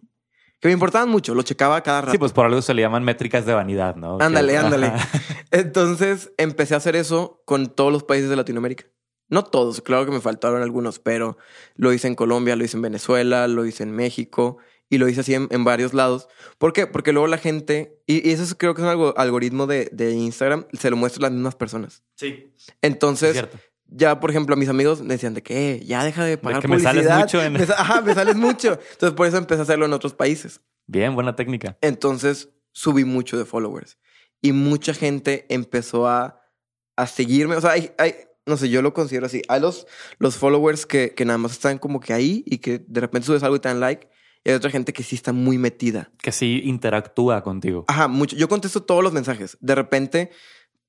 que 0.61 0.68
me 0.68 0.72
importaban 0.74 1.08
mucho, 1.08 1.34
lo 1.34 1.42
checaba 1.42 1.82
cada 1.82 2.02
rato. 2.02 2.12
Sí, 2.12 2.18
pues 2.18 2.32
por 2.32 2.44
algo 2.46 2.61
se 2.62 2.74
le 2.74 2.82
llaman 2.82 3.02
métricas 3.02 3.46
de 3.46 3.54
vanidad, 3.54 3.96
¿no? 3.96 4.18
Ándale, 4.20 4.56
ándale. 4.58 4.92
Entonces 5.50 6.32
empecé 6.36 6.74
a 6.74 6.76
hacer 6.78 6.96
eso 6.96 7.42
con 7.44 7.66
todos 7.66 7.92
los 7.92 8.04
países 8.04 8.28
de 8.30 8.36
Latinoamérica. 8.36 8.84
No 9.28 9.44
todos, 9.44 9.80
claro 9.80 10.04
que 10.06 10.11
me 10.12 10.20
faltaron 10.20 10.61
algunos, 10.62 10.98
pero 10.98 11.38
lo 11.76 11.92
hice 11.92 12.08
en 12.08 12.14
Colombia, 12.16 12.56
lo 12.56 12.64
hice 12.64 12.76
en 12.76 12.82
Venezuela, 12.82 13.46
lo 13.46 13.64
hice 13.64 13.84
en 13.84 13.92
México 13.92 14.58
y 14.88 14.98
lo 14.98 15.08
hice 15.08 15.20
así 15.20 15.34
en, 15.34 15.46
en 15.52 15.62
varios 15.62 15.94
lados. 15.94 16.26
¿Por 16.58 16.72
qué? 16.72 16.88
Porque 16.88 17.12
luego 17.12 17.28
la 17.28 17.38
gente, 17.38 18.00
y, 18.06 18.28
y 18.28 18.32
eso 18.32 18.42
es- 18.42 18.56
creo 18.56 18.74
que 18.74 18.82
es 18.82 18.84
un 18.84 18.90
algo- 18.90 19.14
algoritmo 19.16 19.68
de, 19.68 19.88
de 19.92 20.11
Instagram, 20.12 20.66
se 20.72 20.90
lo 20.90 20.96
muestra 20.96 21.20
a 21.20 21.30
las 21.30 21.32
mismas 21.32 21.54
personas. 21.54 22.02
Sí. 22.16 22.52
Entonces, 22.82 23.32
cierto. 23.34 23.56
Ya, 23.91 24.20
por 24.20 24.30
ejemplo, 24.30 24.55
a 24.55 24.59
mis 24.59 24.68
amigos 24.68 25.03
me 25.03 25.14
decían 25.14 25.34
de 25.34 25.43
que 25.43 25.72
"Eh, 25.74 25.84
ya 25.84 26.05
deja 26.05 26.24
de 26.24 26.38
pagar 26.38 26.62
que 26.62 26.68
me 26.68 26.78
sales 26.80 27.03
publicidad. 27.05 27.18
mucho 27.20 27.43
en- 27.43 27.53
Me 27.55 27.62
Ajá, 27.76 28.01
me 28.01 28.14
sales 28.14 28.36
mucho. 28.36 28.78
Entonces, 28.93 29.16
por 29.16 29.26
eso 29.26 29.36
empecé 29.36 29.61
a 29.61 29.62
hacerlo 29.64 29.86
en 29.86 29.93
otros 29.93 30.14
países. 30.14 30.61
Bien, 30.86 31.14
buena 31.14 31.36
técnica. 31.36 31.76
Entonces, 31.80 32.49
subí 32.72 33.05
mucho 33.05 33.36
de 33.38 33.45
followers. 33.45 33.99
Y 34.43 34.53
mucha 34.53 34.95
gente 34.95 35.47
empezó 35.49 36.09
a, 36.09 36.41
a 36.97 37.07
seguirme. 37.07 37.57
O 37.57 37.61
sea, 37.61 37.72
hay, 37.72 37.93
hay- 37.99 38.14
no 38.47 38.57
sé, 38.57 38.68
yo 38.70 38.80
lo 38.82 38.93
considero 38.95 39.26
así. 39.26 39.43
Hay 39.49 39.61
los, 39.61 39.86
los 40.18 40.36
followers 40.36 40.86
que, 40.86 41.14
que 41.14 41.24
nada 41.24 41.38
más 41.38 41.53
están 41.53 41.78
como 41.78 42.01
que 42.01 42.12
ahí 42.12 42.43
y 42.47 42.59
que 42.59 42.82
de 42.86 43.01
repente 43.01 43.26
subes 43.26 43.43
algo 43.43 43.57
y 43.57 43.61
te 43.61 43.68
dan 43.68 43.80
like. 43.80 44.09
Y 44.43 44.49
hay 44.51 44.57
otra 44.57 44.70
gente 44.70 44.93
que 44.95 45.03
sí 45.03 45.14
está 45.14 45.32
muy 45.32 45.59
metida. 45.59 46.11
Que 46.22 46.32
sí 46.32 46.62
interactúa 46.64 47.43
contigo. 47.43 47.84
Ajá, 47.88 48.09
mucho. 48.09 48.34
Yo 48.36 48.49
contesto 48.49 48.82
todos 48.82 49.05
los 49.05 49.12
mensajes. 49.12 49.59
De 49.61 49.74
repente 49.74 50.30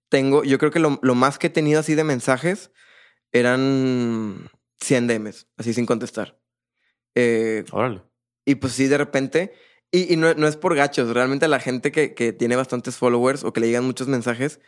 tengo, 0.09 0.43
yo 0.43 0.57
creo 0.57 0.71
que 0.71 0.79
lo, 0.79 0.99
lo 1.01 1.15
más 1.15 1.37
que 1.37 1.47
he 1.47 1.49
tenido 1.49 1.79
así 1.81 1.93
de 1.95 2.03
mensajes 2.05 2.71
eran 3.31 4.49
100 4.79 5.07
DMs, 5.07 5.47
así 5.57 5.73
sin 5.73 5.85
contestar. 5.85 6.39
Eh, 7.15 7.65
Órale. 7.71 8.01
y 8.45 8.55
pues 8.55 8.73
sí, 8.73 8.87
de 8.87 8.97
repente, 8.97 9.53
y, 9.91 10.13
y 10.13 10.17
no, 10.17 10.33
no 10.33 10.47
es 10.47 10.57
por 10.57 10.75
gachos, 10.75 11.13
realmente 11.13 11.47
la 11.47 11.59
gente 11.59 11.91
que, 11.91 12.13
que 12.13 12.33
tiene 12.33 12.55
bastantes 12.55 12.97
followers 12.97 13.43
o 13.43 13.53
que 13.53 13.61
le 13.61 13.67
llegan 13.67 13.85
muchos 13.85 14.07
mensajes, 14.07 14.59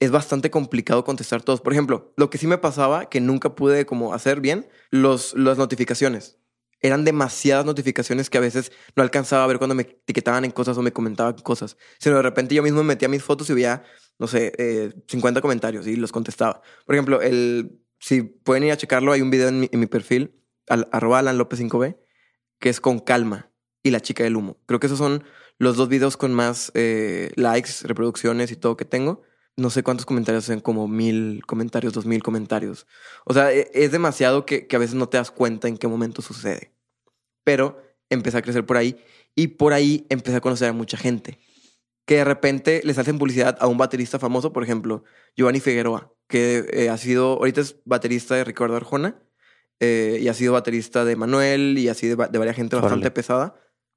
es 0.00 0.10
bastante 0.10 0.50
complicado 0.50 1.04
contestar 1.04 1.42
todos. 1.42 1.60
Por 1.60 1.72
ejemplo, 1.72 2.12
lo 2.16 2.30
que 2.30 2.38
sí 2.38 2.46
me 2.46 2.58
pasaba, 2.58 3.08
que 3.08 3.20
nunca 3.20 3.54
pude 3.54 3.86
como 3.86 4.14
hacer 4.14 4.40
bien, 4.40 4.68
los, 4.90 5.34
las 5.34 5.58
notificaciones. 5.58 6.38
Eran 6.80 7.04
demasiadas 7.04 7.64
notificaciones 7.64 8.30
que 8.30 8.38
a 8.38 8.40
veces 8.40 8.70
no 8.94 9.02
alcanzaba 9.02 9.42
a 9.42 9.46
ver 9.48 9.58
cuando 9.58 9.74
me 9.74 9.82
etiquetaban 9.82 10.44
en 10.44 10.52
cosas 10.52 10.78
o 10.78 10.82
me 10.82 10.92
comentaban 10.92 11.34
cosas. 11.34 11.76
Sino 11.98 12.16
de 12.16 12.22
repente 12.22 12.54
yo 12.54 12.62
mismo 12.62 12.78
me 12.84 12.94
metía 12.94 13.08
mis 13.08 13.24
fotos 13.24 13.50
y 13.50 13.54
veía, 13.54 13.82
no 14.18 14.28
sé, 14.28 14.52
eh, 14.58 14.92
50 15.08 15.40
comentarios 15.40 15.88
y 15.88 15.96
los 15.96 16.12
contestaba. 16.12 16.62
Por 16.86 16.94
ejemplo, 16.94 17.20
el, 17.20 17.80
si 17.98 18.22
pueden 18.22 18.64
ir 18.64 18.72
a 18.72 18.76
checarlo, 18.76 19.12
hay 19.12 19.22
un 19.22 19.30
video 19.30 19.48
en 19.48 19.60
mi, 19.60 19.86
perfil, 19.86 20.42
al, 20.68 20.88
arroba 20.92 21.18
Alan 21.18 21.38
López 21.38 21.60
5B, 21.60 21.98
que 22.60 22.68
es 22.68 22.80
con 22.80 22.98
calma 22.98 23.50
y 23.82 23.90
la 23.90 24.00
chica 24.00 24.24
del 24.24 24.36
humo. 24.36 24.58
Creo 24.66 24.80
que 24.80 24.86
esos 24.86 24.98
son 24.98 25.24
los 25.58 25.76
dos 25.76 25.88
videos 25.88 26.16
con 26.16 26.32
más 26.32 26.70
eh, 26.74 27.32
likes, 27.36 27.70
reproducciones 27.82 28.50
y 28.52 28.56
todo 28.56 28.76
que 28.76 28.84
tengo. 28.84 29.22
No 29.56 29.70
sé 29.70 29.82
cuántos 29.82 30.06
comentarios 30.06 30.44
son, 30.44 30.60
como 30.60 30.86
mil 30.86 31.42
comentarios, 31.46 31.92
dos 31.92 32.06
mil 32.06 32.22
comentarios. 32.22 32.86
O 33.24 33.34
sea, 33.34 33.52
e- 33.52 33.70
es 33.74 33.90
demasiado 33.90 34.46
que, 34.46 34.68
que 34.68 34.76
a 34.76 34.78
veces 34.78 34.94
no 34.94 35.08
te 35.08 35.16
das 35.16 35.32
cuenta 35.32 35.66
en 35.66 35.76
qué 35.76 35.88
momento 35.88 36.22
sucede. 36.22 36.72
Pero 37.44 37.82
empecé 38.08 38.38
a 38.38 38.42
crecer 38.42 38.64
por 38.64 38.76
ahí 38.76 38.96
y 39.34 39.48
por 39.48 39.72
ahí 39.72 40.06
empecé 40.08 40.36
a 40.36 40.40
conocer 40.40 40.68
a 40.68 40.72
mucha 40.72 40.96
gente. 40.96 41.38
Que 42.08 42.16
de 42.16 42.24
repente 42.24 42.80
les 42.84 42.96
hacen 42.96 43.18
publicidad 43.18 43.58
a 43.60 43.66
un 43.66 43.76
baterista 43.76 44.18
famoso, 44.18 44.50
por 44.50 44.62
ejemplo, 44.62 45.04
Giovanni 45.36 45.60
Figueroa, 45.60 46.10
que 46.26 46.64
eh, 46.72 46.88
ha 46.88 46.96
sido, 46.96 47.34
ahorita 47.34 47.60
es 47.60 47.76
baterista 47.84 48.34
de 48.34 48.44
Ricardo 48.44 48.76
Arjona 48.76 49.20
eh, 49.78 50.18
y 50.18 50.28
ha 50.28 50.32
sido 50.32 50.54
baterista 50.54 51.04
de 51.04 51.16
Manuel 51.16 51.76
y 51.76 51.90
así 51.90 52.08
de, 52.08 52.16
de 52.16 52.38
varias 52.38 52.56
gente 52.56 52.76
bastante 52.76 52.94
Órale. 52.96 53.10
pesada. 53.10 53.56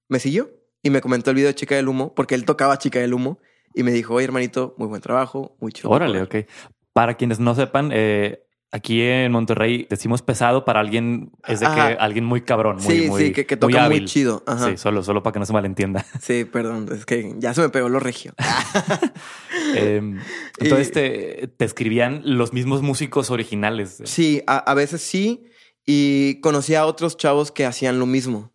Me 0.09 0.20
siguió 0.20 0.51
y 0.84 0.89
me 0.89 0.99
comentó 0.99 1.30
el 1.30 1.38
video 1.38 1.47
de 1.47 1.55
Chica 1.55 1.76
del 1.76 1.88
Humo 1.88 2.14
porque 2.14 2.36
él 2.36 2.43
tocaba 2.43 2.78
Chica 2.78 2.99
del 2.99 3.14
Humo 3.14 3.39
y 3.74 3.84
me 3.84 3.91
dijo, 3.93 4.14
oye 4.16 4.26
hermanito, 4.26 4.76
muy 4.78 4.89
buen 4.89 5.01
trabajo, 5.01 5.55
muy 5.62 5.72
chido. 5.72 5.89
Órale, 5.89 6.22
ok. 6.22 6.36
Para 6.91 7.16
quienes 7.16 7.39
no 7.39 7.55
sepan, 7.55 7.91
eh, 7.93 8.43
aquí 8.72 9.01
en 9.01 9.32
Monterrey 9.32 9.86
decimos 9.89 10.22
pesado 10.22 10.63
para 10.65 10.80
alguien, 10.80 11.32
es 11.47 11.59
de 11.59 11.65
que 11.67 11.82
alguien 11.82 12.26
muy 12.26 12.41
cabrón, 12.41 12.78
muy, 12.82 12.99
sí, 13.01 13.07
muy, 13.07 13.22
sí, 13.26 13.32
que, 13.34 13.45
que 13.45 13.57
toca 13.57 13.72
muy, 13.74 13.80
hábil. 13.86 14.05
chido. 14.05 14.43
Ajá. 14.47 14.69
Sí, 14.72 14.78
solo, 14.78 15.03
solo 15.03 15.22
para 15.24 15.34
que 15.34 15.39
no 15.39 15.45
se 15.45 15.53
malentienda. 15.53 16.05
Sí, 16.22 16.45
perdón, 16.45 16.88
es 16.91 17.05
que 17.05 17.34
ya 17.38 17.53
se 17.53 17.61
me 17.61 17.69
pegó 17.69 17.89
lo 17.89 17.99
regio. 17.99 18.34
Eh, 19.74 20.01
entonces 20.59 20.89
Y- 20.89 20.91
te, 20.91 21.47
te 21.55 21.63
escribían 21.65 22.22
los 22.26 22.51
mismos 22.51 22.82
músicos 22.82 23.30
originales. 23.32 24.01
Sí, 24.03 24.41
a, 24.47 24.57
a 24.57 24.74
veces 24.74 25.01
sí. 25.01 25.45
Y 25.86 26.41
conocí 26.41 26.76
a 26.76 26.86
otros 26.86 27.15
chavos 27.17 27.51
que 27.51 27.65
hacían 27.65 27.97
lo 27.97 28.05
mismo, 28.05 28.53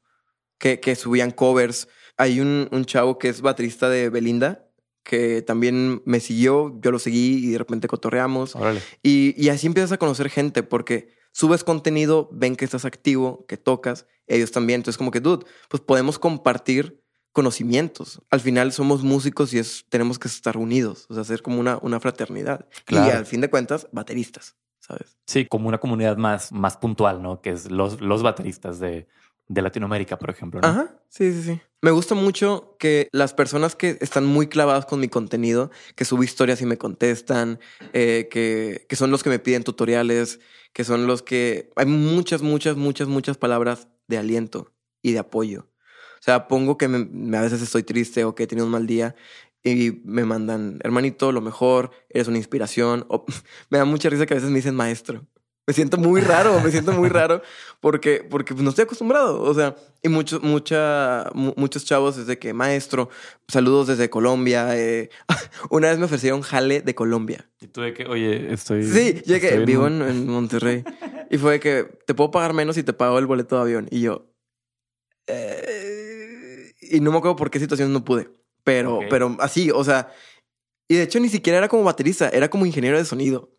que, 0.59 0.79
que 0.79 0.95
subían 0.95 1.31
covers. 1.31 1.89
Hay 2.19 2.41
un, 2.41 2.69
un 2.71 2.85
chavo 2.85 3.19
que 3.19 3.29
es 3.31 3.41
baterista 3.41 3.89
de 3.89 4.11
Belinda, 4.11 4.66
que 5.07 5.41
también 5.41 6.03
me 6.05 6.21
siguió, 6.21 6.79
yo 6.81 6.91
lo 6.91 6.99
seguí 6.99 7.47
y 7.47 7.51
de 7.53 7.59
repente 7.59 7.87
cotorreamos. 7.87 8.57
Órale. 8.57 8.83
Y, 9.03 9.35
y 9.43 9.49
así 9.51 9.69
empiezas 9.69 9.93
a 9.93 9.99
conocer 9.99 10.29
gente 10.29 10.65
porque 10.65 11.15
subes 11.33 11.63
contenido, 11.65 12.29
ven 12.33 12.57
que 12.57 12.65
estás 12.65 12.85
activo, 12.85 13.47
que 13.47 13.57
tocas, 13.57 14.07
ellos 14.27 14.51
también. 14.51 14.81
Entonces, 14.81 14.99
como 14.99 15.13
que, 15.13 15.21
dude, 15.21 15.47
pues 15.69 15.81
podemos 15.81 16.19
compartir 16.19 17.03
conocimientos. 17.33 18.21
Al 18.31 18.41
final 18.41 18.73
somos 18.73 19.05
músicos 19.05 19.55
y 19.55 19.59
es, 19.59 19.85
tenemos 19.89 20.19
que 20.19 20.27
estar 20.27 20.57
unidos, 20.57 21.07
o 21.09 21.15
sea, 21.15 21.21
hacer 21.21 21.43
como 21.43 21.61
una, 21.61 21.79
una 21.83 22.01
fraternidad. 22.01 22.67
Y 22.89 22.97
al 22.97 23.27
fin 23.27 23.41
de 23.41 23.49
cuentas, 23.49 23.87
bateristas, 23.93 24.57
¿sabes? 24.81 25.19
Sí, 25.27 25.47
como 25.47 25.69
una 25.69 25.79
comunidad 25.79 26.17
más, 26.17 26.51
más 26.51 26.77
puntual, 26.79 27.23
¿no? 27.23 27.43
Que 27.43 27.51
es 27.51 27.71
los, 27.71 28.01
los 28.01 28.23
bateristas 28.23 28.81
de, 28.81 29.07
de 29.49 29.63
Latinoamérica, 29.63 30.19
por 30.19 30.31
ejemplo. 30.31 30.61
Ajá, 30.63 31.01
sí, 31.09 31.33
sí, 31.33 31.43
sí. 31.43 31.61
Me 31.83 31.91
gusta 31.91 32.15
mucho 32.15 32.77
que 32.79 33.09
las 33.13 33.33
personas 33.35 33.77
que 33.77 33.97
están 34.01 34.27
muy 34.27 34.49
clavadas 34.49 34.87
con 34.87 34.99
mi 34.99 35.09
contenido, 35.09 35.71
que 35.95 36.05
subo 36.05 36.23
historias 36.25 36.61
y 36.61 36.67
me 36.67 36.79
contestan, 36.79 37.61
eh, 37.93 38.29
que, 38.31 38.87
que 38.89 38.97
son 38.97 39.11
los 39.11 39.23
que 39.23 39.31
me 39.31 39.39
piden 39.39 39.63
tutoriales, 39.63 40.41
que 40.73 40.85
son 40.85 41.07
los 41.07 41.23
que... 41.23 41.71
Hay 41.77 41.87
muchas, 41.87 42.43
muchas, 42.43 42.77
muchas, 42.77 43.09
muchas 43.09 43.37
palabras 43.37 43.89
de 44.09 44.19
aliento 44.19 44.73
y 45.03 45.13
de 45.13 45.21
apoyo. 45.21 45.69
O 46.19 46.23
sea, 46.23 46.49
pongo 46.49 46.77
que 46.77 46.89
me- 46.89 47.37
a 47.37 47.43
veces 47.43 47.63
estoy 47.63 47.83
triste 47.85 48.25
o 48.25 48.35
que 48.35 48.45
he 48.45 48.47
tenido 48.47 48.67
un 48.67 48.73
mal 48.73 48.87
día 48.87 49.15
y 49.63 50.01
me 50.05 50.25
mandan, 50.25 50.79
hermanito, 50.83 51.31
lo 51.31 51.41
mejor, 51.41 51.91
eres 52.09 52.27
una 52.29 52.39
inspiración. 52.39 53.05
O, 53.09 53.25
me 53.71 53.79
da 53.79 53.85
mucha 53.85 54.09
risa 54.09 54.27
que 54.27 54.35
a 54.35 54.37
veces 54.39 54.51
me 54.51 54.57
dicen 54.57 54.75
maestro. 54.75 55.27
Me 55.69 55.75
siento 55.75 55.99
muy 55.99 56.21
raro, 56.21 56.61
me 56.61 56.71
siento 56.71 56.93
muy 56.93 57.09
raro 57.09 57.43
porque, 57.81 58.25
porque 58.31 58.55
pues, 58.55 58.63
no 58.63 58.71
estoy 58.71 58.85
acostumbrado. 58.85 59.43
O 59.43 59.53
sea, 59.53 59.75
y 60.01 60.09
muchos, 60.09 60.41
mucha, 60.43 61.29
mu- 61.35 61.55
muchos 61.57 61.85
chavos 61.85 62.17
desde 62.17 62.39
que 62.39 62.53
maestro, 62.55 63.09
saludos 63.49 63.89
desde 63.89 64.09
Colombia. 64.09 64.69
eh, 64.79 65.11
Una 65.71 65.89
vez 65.89 65.99
me 65.99 66.05
ofrecieron 66.05 66.43
jale 66.43 66.83
de 66.83 66.95
Colombia. 66.95 67.51
Y 67.61 67.67
tú 67.67 67.81
de 67.81 67.93
que, 67.95 68.05
oye, 68.07 68.53
estoy. 68.53 68.85
Sí, 68.85 69.23
llegué, 69.27 69.59
vivo 69.67 69.89
en, 69.89 70.03
en 70.03 70.29
Monterrey. 70.29 70.85
y 71.31 71.39
fue 71.39 71.59
que 71.59 71.83
te 72.07 72.15
puedo 72.15 72.31
pagar 72.31 72.53
menos 72.53 72.77
y 72.79 72.85
te 72.85 72.93
pago 72.93 73.19
el 73.19 73.27
boleto 73.27 73.57
de 73.57 73.63
avión. 73.63 73.89
Y 73.91 74.03
yo. 74.03 74.31
eh, 75.27 76.73
y 76.81 77.01
no 77.01 77.11
me 77.11 77.19
acuerdo 77.19 77.37
por 77.37 77.51
qué 77.51 77.59
situación 77.59 77.93
no 77.93 78.05
pude. 78.05 78.29
Pero, 78.65 78.99
pero 79.11 79.37
así, 79.41 79.71
o 79.71 79.83
sea. 79.85 80.13
Y 80.89 80.95
de 80.95 81.03
hecho 81.03 81.19
ni 81.19 81.29
siquiera 81.29 81.59
era 81.59 81.69
como 81.69 81.83
baterista, 81.83 82.29
era 82.29 82.49
como 82.49 82.65
ingeniero 82.67 82.97
de 82.97 83.05
sonido. 83.05 83.51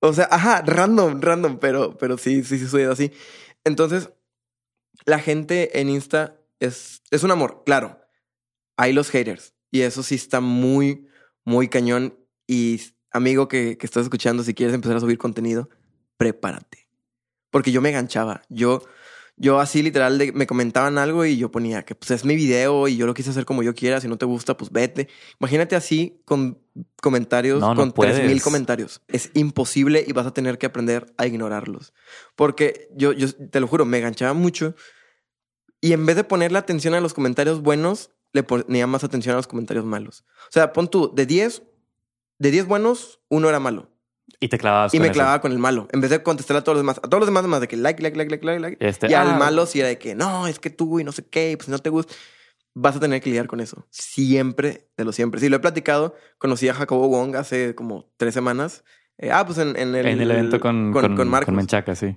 O 0.00 0.12
sea, 0.12 0.28
ajá, 0.30 0.62
random, 0.62 1.20
random, 1.20 1.58
pero, 1.58 1.96
pero 1.98 2.18
sí, 2.18 2.44
sí, 2.44 2.58
sí, 2.58 2.66
soy 2.68 2.84
así. 2.84 3.12
Entonces, 3.64 4.10
la 5.04 5.18
gente 5.18 5.80
en 5.80 5.88
Insta 5.88 6.36
es, 6.60 7.02
es 7.10 7.22
un 7.22 7.30
amor, 7.30 7.62
claro. 7.64 8.00
Hay 8.76 8.92
los 8.92 9.10
haters. 9.10 9.54
Y 9.70 9.82
eso 9.82 10.02
sí 10.02 10.14
está 10.14 10.40
muy, 10.40 11.08
muy 11.44 11.68
cañón. 11.68 12.16
Y 12.46 12.80
amigo 13.10 13.48
que, 13.48 13.76
que 13.76 13.86
estás 13.86 14.04
escuchando, 14.04 14.42
si 14.42 14.54
quieres 14.54 14.74
empezar 14.74 14.96
a 14.96 15.00
subir 15.00 15.18
contenido, 15.18 15.68
prepárate. 16.16 16.88
Porque 17.50 17.72
yo 17.72 17.80
me 17.80 17.88
enganchaba. 17.88 18.42
Yo, 18.48 18.82
yo 19.40 19.60
así 19.60 19.82
literal 19.82 20.18
de- 20.18 20.32
me 20.32 20.46
comentaban 20.46 20.98
algo 20.98 21.24
y 21.24 21.36
yo 21.38 21.50
ponía 21.50 21.84
que 21.84 21.94
pues 21.94 22.10
es 22.10 22.24
mi 22.24 22.34
video 22.36 22.88
y 22.88 22.96
yo 22.96 23.06
lo 23.06 23.14
quise 23.14 23.30
hacer 23.30 23.44
como 23.44 23.62
yo 23.62 23.74
quiera. 23.74 24.00
Si 24.00 24.08
no 24.08 24.18
te 24.18 24.26
gusta, 24.26 24.56
pues 24.56 24.70
vete. 24.72 25.08
Imagínate 25.40 25.76
así 25.76 26.20
con 26.24 26.58
comentarios, 27.00 27.60
No, 27.60 27.74
no 27.74 27.80
con 27.80 27.92
tres 27.92 28.16
mil 28.18 28.26
puedes. 28.26 28.42
comentarios. 28.42 29.00
Es 29.08 29.30
imposible 29.34 30.04
y 30.06 30.12
vas 30.12 30.26
a 30.26 30.34
tener 30.34 30.58
que 30.58 30.66
aprender 30.66 31.12
a 31.16 31.26
ignorarlos. 31.26 31.94
Porque 32.36 32.88
yo, 32.96 33.12
yo 33.12 33.32
te 33.34 33.60
lo 33.60 33.66
juro, 33.68 33.84
me 33.84 33.98
enganchaba 33.98 34.32
mucho. 34.34 34.74
Y 35.80 35.92
en 35.92 36.04
vez 36.06 36.16
de 36.16 36.24
ponerle 36.24 36.58
atención 36.58 36.94
a 36.94 37.00
los 37.00 37.14
comentarios 37.14 37.62
buenos, 37.62 38.10
le 38.32 38.42
ponía 38.42 38.86
más 38.86 39.04
atención 39.04 39.34
a 39.34 39.36
los 39.36 39.46
comentarios 39.46 39.84
malos. 39.84 40.24
O 40.48 40.52
sea, 40.52 40.72
pon 40.72 40.88
tú, 40.88 41.12
de 41.14 41.24
10, 41.26 41.62
de 42.38 42.50
10 42.50 42.66
buenos, 42.66 43.20
uno 43.28 43.48
era 43.48 43.60
malo. 43.60 43.90
Y 44.40 44.48
te 44.48 44.58
clavabas 44.58 44.94
Y 44.94 44.98
con 44.98 45.02
me 45.02 45.08
eso. 45.08 45.14
clavaba 45.14 45.40
con 45.40 45.52
el 45.52 45.58
malo. 45.58 45.88
En 45.92 46.00
vez 46.00 46.10
de 46.10 46.22
contestar 46.22 46.56
a 46.56 46.62
todos 46.62 46.76
los 46.76 46.82
demás. 46.82 46.98
A 46.98 47.08
todos 47.08 47.20
los 47.20 47.26
demás, 47.26 47.44
más 47.46 47.60
de 47.60 47.68
que 47.68 47.76
like, 47.76 48.02
like, 48.02 48.16
like, 48.16 48.30
like, 48.30 48.44
like, 48.46 48.60
like. 48.60 48.86
Este, 48.86 49.10
y 49.10 49.14
al 49.14 49.30
ah, 49.30 49.36
malo 49.38 49.66
sí 49.66 49.80
era 49.80 49.88
de 49.88 49.98
que 49.98 50.14
no, 50.14 50.46
es 50.46 50.58
que 50.58 50.70
tú 50.70 51.00
y 51.00 51.04
no 51.04 51.12
sé 51.12 51.24
qué, 51.26 51.54
pues 51.56 51.68
no 51.68 51.78
te 51.78 51.90
gusta. 51.90 52.14
Vas 52.74 52.96
a 52.96 53.00
tener 53.00 53.20
que 53.20 53.30
lidiar 53.30 53.48
con 53.48 53.60
eso. 53.60 53.86
Siempre, 53.90 54.88
de 54.96 55.04
lo 55.04 55.12
siempre. 55.12 55.40
Sí, 55.40 55.48
lo 55.48 55.56
he 55.56 55.60
platicado. 55.60 56.14
Conocí 56.38 56.68
a 56.68 56.74
Jacobo 56.74 57.08
Wong 57.08 57.34
hace 57.36 57.74
como 57.74 58.12
tres 58.16 58.34
semanas. 58.34 58.84
Eh, 59.16 59.30
ah, 59.32 59.44
pues 59.44 59.58
en, 59.58 59.76
en 59.76 59.94
el, 59.96 60.06
En 60.06 60.20
el 60.20 60.30
evento 60.30 60.60
con, 60.60 60.92
con, 60.92 61.16
con 61.16 61.28
Marcos. 61.28 61.46
con 61.46 61.56
Menchaca, 61.56 61.96
sí. 61.96 62.16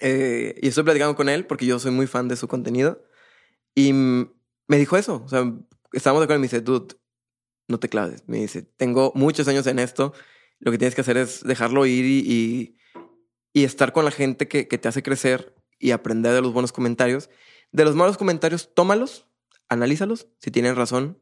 Eh, 0.00 0.58
y 0.60 0.68
estoy 0.68 0.82
platicando 0.82 1.14
con 1.14 1.28
él 1.28 1.46
porque 1.46 1.66
yo 1.66 1.78
soy 1.78 1.92
muy 1.92 2.08
fan 2.08 2.26
de 2.26 2.34
su 2.36 2.48
contenido. 2.48 3.04
Y 3.76 3.92
me 3.92 4.76
dijo 4.78 4.96
eso. 4.96 5.22
O 5.24 5.28
sea, 5.28 5.44
estábamos 5.92 6.22
de 6.22 6.24
acuerdo 6.24 6.38
y 6.38 6.40
me 6.40 6.46
dice, 6.46 6.60
dude, 6.60 6.96
no 7.68 7.78
te 7.78 7.88
claves. 7.88 8.24
Me 8.26 8.38
dice, 8.38 8.62
tengo 8.62 9.12
muchos 9.14 9.46
años 9.46 9.66
en 9.68 9.78
esto. 9.78 10.12
Lo 10.64 10.70
que 10.72 10.78
tienes 10.78 10.94
que 10.94 11.00
hacer 11.02 11.16
es 11.16 11.42
dejarlo 11.44 11.84
ir 11.86 12.04
y, 12.04 12.18
y, 12.32 12.76
y 13.52 13.64
estar 13.64 13.92
con 13.92 14.04
la 14.04 14.10
gente 14.10 14.48
que, 14.48 14.68
que 14.68 14.78
te 14.78 14.88
hace 14.88 15.02
crecer 15.02 15.54
y 15.78 15.90
aprender 15.90 16.32
de 16.32 16.40
los 16.40 16.52
buenos 16.52 16.72
comentarios. 16.72 17.28
De 17.72 17.84
los 17.84 17.94
malos 17.96 18.16
comentarios, 18.16 18.72
tómalos, 18.74 19.26
analízalos. 19.68 20.28
Si 20.38 20.50
tienen 20.50 20.76
razón, 20.76 21.18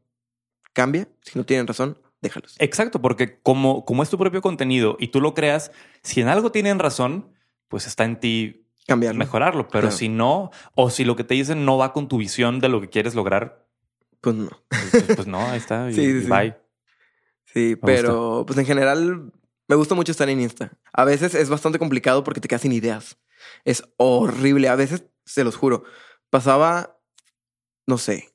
cambia. 0.72 1.08
Si 1.22 1.38
no 1.38 1.44
tienen 1.46 1.66
razón, 1.66 1.98
déjalos. 2.20 2.54
Exacto, 2.58 3.00
porque 3.00 3.40
como, 3.40 3.84
como 3.84 4.02
es 4.02 4.10
tu 4.10 4.18
propio 4.18 4.42
contenido 4.42 4.96
y 5.00 5.08
tú 5.08 5.20
lo 5.20 5.32
creas, 5.34 5.72
si 6.02 6.20
en 6.20 6.28
algo 6.28 6.52
tienen 6.52 6.78
razón, 6.78 7.32
pues 7.68 7.86
está 7.86 8.04
en 8.04 8.20
ti 8.20 8.66
Cambiarlo. 8.86 9.18
mejorarlo. 9.18 9.68
Pero 9.68 9.82
Claro. 9.88 9.96
si 9.96 10.08
no, 10.08 10.50
o 10.74 10.90
si 10.90 11.04
lo 11.04 11.16
que 11.16 11.24
te 11.24 11.34
dicen 11.34 11.64
no 11.64 11.78
va 11.78 11.92
con 11.92 12.08
tu 12.08 12.18
visión 12.18 12.58
de 12.60 12.68
lo 12.68 12.80
que 12.80 12.88
quieres 12.90 13.14
lograr, 13.14 13.66
Pues 14.20 14.36
no. 14.36 14.50
pues, 14.68 15.04
pues 15.16 15.26
no, 15.26 15.48
ahí 15.48 15.56
está. 15.58 15.88
y- 15.90 15.94
Sí, 15.94 16.02
sí, 16.12 16.18
y 16.18 16.22
sí. 16.22 16.26
Sí, 17.52 17.76
pero 17.76 18.44
pues 18.46 18.58
en 18.58 18.66
general 18.66 19.32
me 19.68 19.76
gusta 19.76 19.94
mucho 19.94 20.12
estar 20.12 20.28
en 20.28 20.40
Insta. 20.40 20.72
A 20.92 21.04
veces 21.04 21.34
es 21.34 21.48
bastante 21.48 21.78
complicado 21.78 22.24
porque 22.24 22.40
te 22.40 22.48
quedas 22.48 22.62
sin 22.62 22.72
ideas. 22.72 23.18
Es 23.64 23.84
horrible. 23.96 24.68
A 24.68 24.76
veces, 24.76 25.04
se 25.24 25.44
los 25.44 25.56
juro, 25.56 25.84
pasaba, 26.28 26.98
no 27.86 27.98
sé, 27.98 28.34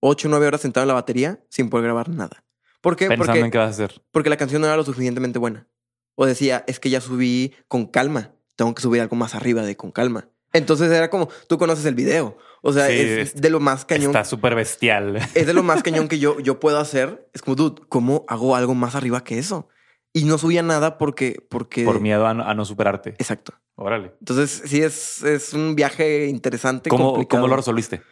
ocho 0.00 0.28
o 0.28 0.30
nueve 0.30 0.46
horas 0.46 0.60
sentado 0.60 0.84
en 0.84 0.88
la 0.88 0.94
batería 0.94 1.44
sin 1.48 1.70
poder 1.70 1.84
grabar 1.84 2.08
nada. 2.08 2.44
¿Por 2.80 2.96
qué? 2.96 3.06
Pensando 3.06 3.26
Porque, 3.32 3.40
en 3.44 3.50
qué 3.50 3.58
vas 3.58 3.68
a 3.68 3.70
hacer. 3.70 4.02
porque 4.10 4.30
la 4.30 4.36
canción 4.36 4.60
no 4.60 4.66
era 4.66 4.76
lo 4.76 4.84
suficientemente 4.84 5.38
buena. 5.38 5.68
O 6.14 6.26
decía, 6.26 6.64
es 6.66 6.80
que 6.80 6.90
ya 6.90 7.00
subí 7.00 7.54
con 7.68 7.86
calma. 7.86 8.34
Tengo 8.56 8.74
que 8.74 8.82
subir 8.82 9.00
algo 9.00 9.16
más 9.16 9.34
arriba 9.34 9.62
de 9.62 9.76
con 9.76 9.92
calma. 9.92 10.28
Entonces 10.52 10.90
era 10.92 11.08
como, 11.10 11.28
tú 11.46 11.56
conoces 11.58 11.84
el 11.86 11.94
video. 11.94 12.36
O 12.60 12.72
sea, 12.72 12.86
Sí, 12.88 12.94
es 12.94 13.34
es- 13.34 13.40
de 13.40 13.50
lo 13.50 13.58
más 13.60 13.84
cañón. 13.84 14.10
Está 14.10 14.24
súper 14.24 14.54
bestial. 14.54 15.16
Es 15.34 15.46
de 15.46 15.54
lo 15.54 15.62
más 15.62 15.82
cañón 15.82 16.08
que 16.08 16.18
yo, 16.20 16.38
yo 16.40 16.60
puedo 16.60 16.78
hacer. 16.78 17.28
Es 17.32 17.42
como, 17.42 17.56
dude, 17.56 17.82
¿cómo 17.88 18.24
hago 18.28 18.54
algo 18.54 18.74
más 18.74 18.94
arriba 18.94 19.24
que 19.24 19.38
eso? 19.38 19.68
Y 20.12 20.24
no 20.24 20.36
subía 20.36 20.62
nada 20.62 20.98
porque... 20.98 21.44
porque... 21.48 21.84
Por 21.84 22.00
miedo 22.00 22.26
a 22.26 22.34
no, 22.34 22.44
a 22.46 22.54
no 22.54 22.64
superarte. 22.66 23.10
Exacto. 23.18 23.54
Órale. 23.76 24.12
Entonces, 24.20 24.62
sí, 24.66 24.82
es, 24.82 25.22
es 25.22 25.54
un 25.54 25.74
viaje 25.74 26.26
interesante. 26.26 26.90
¿Cómo, 26.90 27.12
complicado. 27.12 27.42
¿Cómo 27.42 27.50
lo 27.50 27.56
resolviste? 27.56 28.02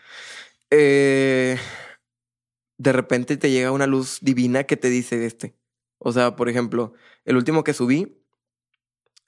Eh, 0.70 1.59
de 2.78 2.93
repente 2.93 3.36
te 3.36 3.51
llega 3.51 3.70
una 3.70 3.86
luz 3.86 4.18
divina 4.22 4.64
que 4.64 4.78
te 4.78 4.88
dice 4.88 5.26
este. 5.26 5.55
O 5.99 6.12
sea, 6.12 6.36
por 6.36 6.49
ejemplo, 6.49 6.95
el 7.26 7.36
último 7.36 7.62
que 7.62 7.74
subí. 7.74 8.16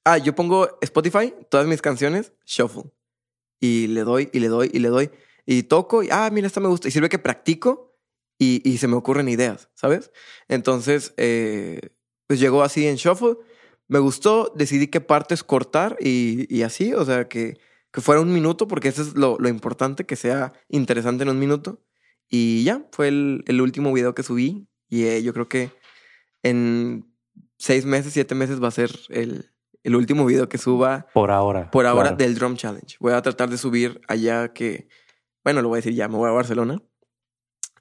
Ah, 0.04 0.16
yo 0.18 0.34
pongo 0.34 0.78
Spotify, 0.80 1.34
todas 1.50 1.66
mis 1.66 1.82
canciones, 1.82 2.32
shuffle. 2.46 2.84
Y 3.62 3.86
le 3.86 4.02
doy, 4.02 4.28
y 4.32 4.40
le 4.40 4.48
doy, 4.48 4.70
y 4.74 4.80
le 4.80 4.88
doy. 4.88 5.10
Y 5.46 5.62
toco, 5.62 6.02
y 6.02 6.08
ah, 6.10 6.28
mira, 6.32 6.48
esta 6.48 6.58
me 6.58 6.66
gusta. 6.66 6.88
Y 6.88 6.90
sirve 6.90 7.08
que 7.08 7.20
practico 7.20 7.96
y, 8.36 8.60
y 8.68 8.78
se 8.78 8.88
me 8.88 8.96
ocurren 8.96 9.28
ideas, 9.28 9.70
¿sabes? 9.74 10.10
Entonces, 10.48 11.14
eh, 11.16 11.80
pues 12.26 12.40
llegó 12.40 12.64
así 12.64 12.88
en 12.88 12.96
shuffle. 12.96 13.36
Me 13.86 14.00
gustó, 14.00 14.52
decidí 14.56 14.88
qué 14.88 15.00
partes 15.00 15.44
cortar 15.44 15.96
y, 16.00 16.52
y 16.52 16.62
así, 16.62 16.92
o 16.92 17.04
sea, 17.04 17.28
que, 17.28 17.56
que 17.92 18.00
fuera 18.00 18.20
un 18.20 18.32
minuto, 18.32 18.66
porque 18.66 18.88
eso 18.88 19.02
es 19.02 19.14
lo, 19.14 19.38
lo 19.38 19.48
importante, 19.48 20.06
que 20.06 20.16
sea 20.16 20.52
interesante 20.68 21.22
en 21.22 21.28
un 21.28 21.38
minuto. 21.38 21.80
Y 22.28 22.64
ya, 22.64 22.88
fue 22.90 23.06
el, 23.06 23.44
el 23.46 23.60
último 23.60 23.92
video 23.92 24.12
que 24.12 24.24
subí. 24.24 24.66
Y 24.88 25.04
eh, 25.04 25.22
yo 25.22 25.32
creo 25.32 25.48
que 25.48 25.70
en 26.42 27.06
seis 27.58 27.84
meses, 27.84 28.12
siete 28.12 28.34
meses 28.34 28.60
va 28.60 28.68
a 28.68 28.72
ser 28.72 28.90
el, 29.10 29.51
el 29.82 29.96
último 29.96 30.24
video 30.26 30.48
que 30.48 30.58
suba 30.58 31.06
Por 31.12 31.30
ahora. 31.30 31.70
por 31.70 31.86
ahora 31.86 32.10
claro. 32.10 32.16
del 32.16 32.34
Drum 32.34 32.56
Challenge. 32.56 32.96
Voy 33.00 33.12
a 33.12 33.22
tratar 33.22 33.50
de 33.50 33.58
subir 33.58 34.00
allá 34.08 34.52
que, 34.52 34.88
bueno, 35.44 35.60
lo 35.62 35.68
voy 35.68 35.76
a 35.76 35.80
decir 35.80 35.94
ya, 35.94 36.08
me 36.08 36.16
voy 36.16 36.28
a 36.28 36.32
Barcelona. 36.32 36.82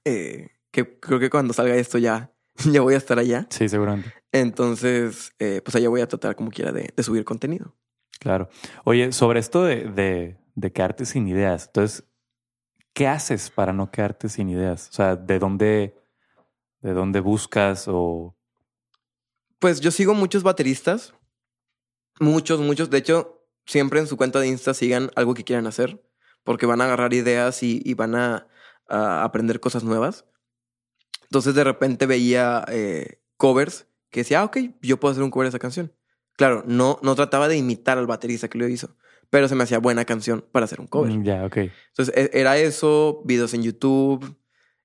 Eh, 0.06 0.50
que 0.72 1.00
creo 1.00 1.20
que 1.20 1.30
cuando 1.30 1.54
salga 1.54 1.76
esto 1.76 1.98
ya, 1.98 2.34
ya 2.72 2.82
voy 2.82 2.96
a 2.96 2.98
estar 2.98 3.20
allá. 3.20 3.46
Sí, 3.50 3.70
seguramente. 3.70 4.14
Entonces, 4.32 5.34
eh, 5.40 5.62
pues 5.64 5.76
allá 5.76 5.90
voy 5.90 6.02
a 6.02 6.08
tratar 6.08 6.36
como 6.36 6.50
quiera 6.52 6.72
de, 6.72 6.92
de 6.96 7.04
subir 7.04 7.24
contenido. 7.24 7.76
Claro. 8.20 8.50
Oye, 8.84 9.12
sobre 9.12 9.40
esto 9.40 9.64
de, 9.64 9.86
de, 9.86 10.38
de 10.56 10.72
quedarte 10.72 11.06
sin 11.06 11.28
ideas. 11.28 11.68
Entonces, 11.68 12.06
¿qué 12.94 13.08
haces 13.08 13.50
para 13.50 13.74
no 13.74 13.92
quedarte 13.92 14.30
sin 14.30 14.50
ideas? 14.50 14.90
O 14.90 14.94
sea, 14.94 15.16
¿de 15.16 15.40
dónde, 15.40 16.00
de 16.82 16.94
dónde 16.94 17.20
buscas 17.20 17.86
o 17.88 18.36
Pues 19.60 19.82
yo 19.82 19.92
sigo 19.92 20.14
muchos 20.14 20.44
bateristas. 20.44 21.14
Muchos, 22.22 22.60
muchos. 22.60 22.90
De 22.90 22.98
hecho, 23.00 23.44
siempre 23.66 24.00
en 24.00 24.08
su 24.08 24.16
cuenta 24.16 24.40
de 24.40 24.48
Insta 24.48 24.74
sigan 24.74 25.12
algo 25.16 25.34
que 25.34 25.44
quieran 25.44 25.68
hacer. 25.68 26.02
Porque 26.44 26.66
van 26.66 26.82
a 26.82 26.86
agarrar 26.86 27.14
ideas 27.14 27.62
y, 27.64 27.82
y 27.84 27.94
van 27.94 28.16
a, 28.16 28.48
a 28.88 29.24
aprender 29.24 29.60
cosas 29.60 29.84
nuevas. 29.84 30.26
Entonces 31.24 31.54
de 31.56 31.64
repente 31.64 32.06
veía 32.06 32.66
eh, 32.68 33.22
covers 33.38 33.88
que 34.10 34.22
decía, 34.22 34.42
ah, 34.42 34.46
ok, 34.46 34.58
yo 34.82 35.00
puedo 35.00 35.12
hacer 35.12 35.24
un 35.24 35.32
cover 35.32 35.46
de 35.46 35.50
esa 35.50 35.60
canción. 35.60 35.94
Claro, 36.36 36.64
no, 36.66 37.00
no 37.04 37.16
trataba 37.16 37.48
de 37.48 37.58
imitar 37.58 37.98
al 37.98 38.08
baterista 38.08 38.48
que 38.50 38.58
lo 38.58 38.68
hizo. 38.68 38.96
Pero 39.30 39.48
se 39.48 39.56
me 39.56 39.64
hacía 39.64 39.80
buena 39.80 40.04
canción 40.04 40.46
para 40.52 40.66
hacer 40.66 40.82
un 40.82 40.88
cover. 40.88 41.12
Mm, 41.14 41.24
Ya, 41.24 41.46
ok. 41.46 41.58
Entonces 41.90 42.14
e- 42.16 42.32
era 42.34 42.58
eso, 42.58 43.22
videos 43.26 43.54
en 43.54 43.64
YouTube 43.64 44.36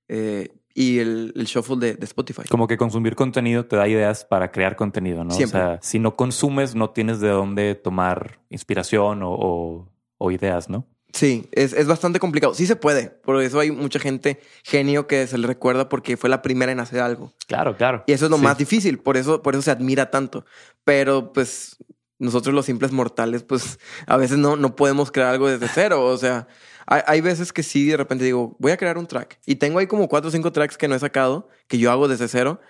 eh, 0.08 0.50
y 0.78 0.98
el, 0.98 1.32
el 1.34 1.46
shuffle 1.46 1.76
de, 1.78 1.94
de 1.94 2.04
Spotify. 2.04 2.42
Como 2.50 2.66
que 2.68 2.76
consumir 2.76 3.16
contenido 3.16 3.64
te 3.64 3.76
da 3.76 3.88
ideas 3.88 4.24
para 4.26 4.52
crear 4.52 4.76
contenido, 4.76 5.24
¿no? 5.24 5.30
Siempre. 5.30 5.60
O 5.60 5.64
sea, 5.64 5.78
si 5.80 5.98
no 5.98 6.14
consumes, 6.16 6.74
no 6.74 6.90
tienes 6.90 7.18
de 7.20 7.28
dónde 7.30 7.74
tomar 7.74 8.38
inspiración 8.50 9.22
o, 9.22 9.30
o- 9.32 9.88
o 10.18 10.30
ideas, 10.30 10.68
¿no? 10.68 10.86
Sí, 11.12 11.48
es, 11.52 11.72
es 11.72 11.86
bastante 11.86 12.18
complicado. 12.20 12.52
Sí 12.52 12.66
se 12.66 12.76
puede. 12.76 13.08
Por 13.08 13.40
eso 13.40 13.58
hay 13.58 13.70
mucha 13.70 13.98
gente 13.98 14.38
genio 14.64 15.06
que 15.06 15.26
se 15.26 15.38
le 15.38 15.46
recuerda 15.46 15.88
porque 15.88 16.18
fue 16.18 16.28
la 16.28 16.42
primera 16.42 16.72
en 16.72 16.80
hacer 16.80 17.00
algo. 17.00 17.32
Claro, 17.46 17.74
claro. 17.76 18.04
Y 18.06 18.12
eso 18.12 18.26
es 18.26 18.30
lo 18.30 18.36
Sí. 18.36 18.42
más 18.44 18.58
difícil. 18.58 18.98
Por 18.98 19.16
eso, 19.16 19.40
por 19.42 19.54
eso 19.54 19.62
se 19.62 19.70
admira 19.70 20.10
tanto. 20.10 20.44
Pero 20.84 21.32
pues 21.32 21.76
nosotros 22.18 22.54
los 22.54 22.66
simples 22.66 22.92
mortales, 22.92 23.44
pues 23.44 23.78
a 24.06 24.18
veces 24.18 24.36
no, 24.36 24.56
no 24.56 24.76
podemos 24.76 25.10
crear 25.10 25.28
algo 25.30 25.48
desde 25.48 25.68
cero. 25.68 26.04
O 26.04 26.18
sea, 26.18 26.48
hay, 26.86 27.02
hay 27.06 27.20
veces 27.20 27.52
que 27.52 27.62
sí, 27.62 27.86
de 27.86 27.96
repente 27.96 28.24
digo, 28.24 28.56
voy 28.58 28.72
a 28.72 28.76
crear 28.76 28.98
un 28.98 29.06
track. 29.06 29.38
Y 29.46 29.56
tengo 29.56 29.78
ahí 29.78 29.86
como 29.86 30.08
cuatro 30.08 30.28
o 30.28 30.32
cinco 30.32 30.52
tracks 30.52 30.76
que 30.78 30.88
no 30.88 30.94
he 30.94 30.98
sacado, 30.98 31.48
que 31.68 31.78
yo 31.78 31.90
hago 31.90 32.08
desde 32.08 32.28
cero. 32.28 32.60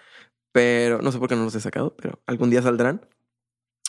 Pero 0.53 1.03
no 1.03 1.13
sé 1.13 1.19
por 1.19 1.29
qué 1.29 1.37
no 1.37 1.45
los 1.45 1.55
he 1.55 1.61
sacado, 1.61 1.95
pero 1.97 2.21
algún 2.27 2.49
día 2.51 2.63
saldrán. 2.63 3.07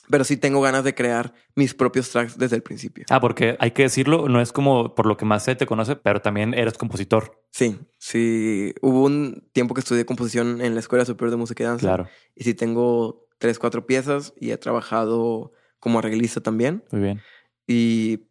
Pero 0.10 0.24
sí 0.24 0.38
tengo 0.38 0.62
ganas 0.62 0.84
de 0.86 0.96
crear 0.96 1.34
mis 1.56 1.74
propios 1.74 2.10
tracks 2.10 2.38
desde 2.38 2.56
el 2.56 2.62
principio. 2.64 3.06
Ah, 3.10 3.20
porque 3.20 3.58
hay 3.60 3.72
que 3.72 3.84
decirlo, 3.84 4.30
no 4.30 4.40
es 4.42 4.54
como 4.54 4.96
por 4.96 5.06
lo 5.06 5.18
que 5.18 5.26
más 5.26 5.44
se 5.44 5.56
te 5.56 5.66
conoce, 5.66 5.98
pero 5.98 6.22
también 6.22 6.54
eres 6.54 6.78
compositor. 6.78 7.44
Sí, 7.52 7.78
sí. 8.00 8.74
Hubo 8.82 9.04
un 9.04 9.50
tiempo 9.52 9.74
que 9.74 9.82
estudié 9.82 10.06
composición 10.06 10.62
en 10.62 10.74
la 10.76 10.80
Escuela 10.80 11.04
Superior 11.04 11.32
de 11.32 11.38
Música 11.38 11.64
y 11.64 11.68
Danza. 11.68 11.88
Claro, 11.88 12.08
Y 12.36 12.44
sí 12.46 12.54
tengo 12.54 13.28
tres, 13.38 13.60
cuatro 13.60 13.86
piezas 13.86 14.34
y 14.40 14.52
he 14.52 14.58
trabajado 14.58 15.52
como 15.80 16.00
arreglista 16.00 16.42
también. 16.42 16.84
muy 16.92 17.02
bien. 17.02 17.22
Y 17.68 18.27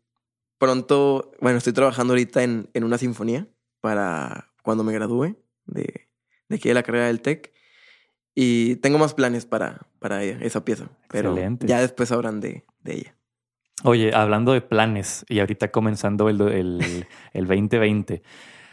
pronto, 0.59 1.33
bueno, 1.41 1.59
estoy 1.59 1.73
trabajando 1.73 2.13
ahorita 2.13 2.43
en, 2.43 2.69
en 2.75 2.85
una 2.85 2.99
sinfonía 2.99 3.47
para 3.81 4.53
cuando 4.63 4.85
me 4.85 4.93
gradúe 4.93 5.37
de, 5.67 6.09
de 6.49 6.57
aquí 6.57 6.69
de 6.69 6.75
la 6.75 6.83
carrera 6.83 7.07
del 7.07 7.21
TEC. 7.21 7.53
Y 8.35 8.77
tengo 8.77 8.99
más 8.99 9.15
planes 9.15 9.47
para, 9.47 9.87
para 9.99 10.23
ella, 10.23 10.39
esa 10.43 10.65
pieza. 10.65 10.91
Pero 11.09 11.31
Excelente. 11.31 11.67
ya 11.67 11.81
después 11.81 12.11
sabrán 12.11 12.41
de, 12.41 12.65
de 12.81 12.95
ella. 12.95 13.17
Oye, 13.85 14.15
hablando 14.15 14.53
de 14.53 14.61
planes 14.61 15.25
y 15.29 15.41
ahorita 15.41 15.71
comenzando 15.71 16.29
el, 16.29 16.41
el, 16.41 17.07
el 17.33 17.47
2020, 17.47 18.23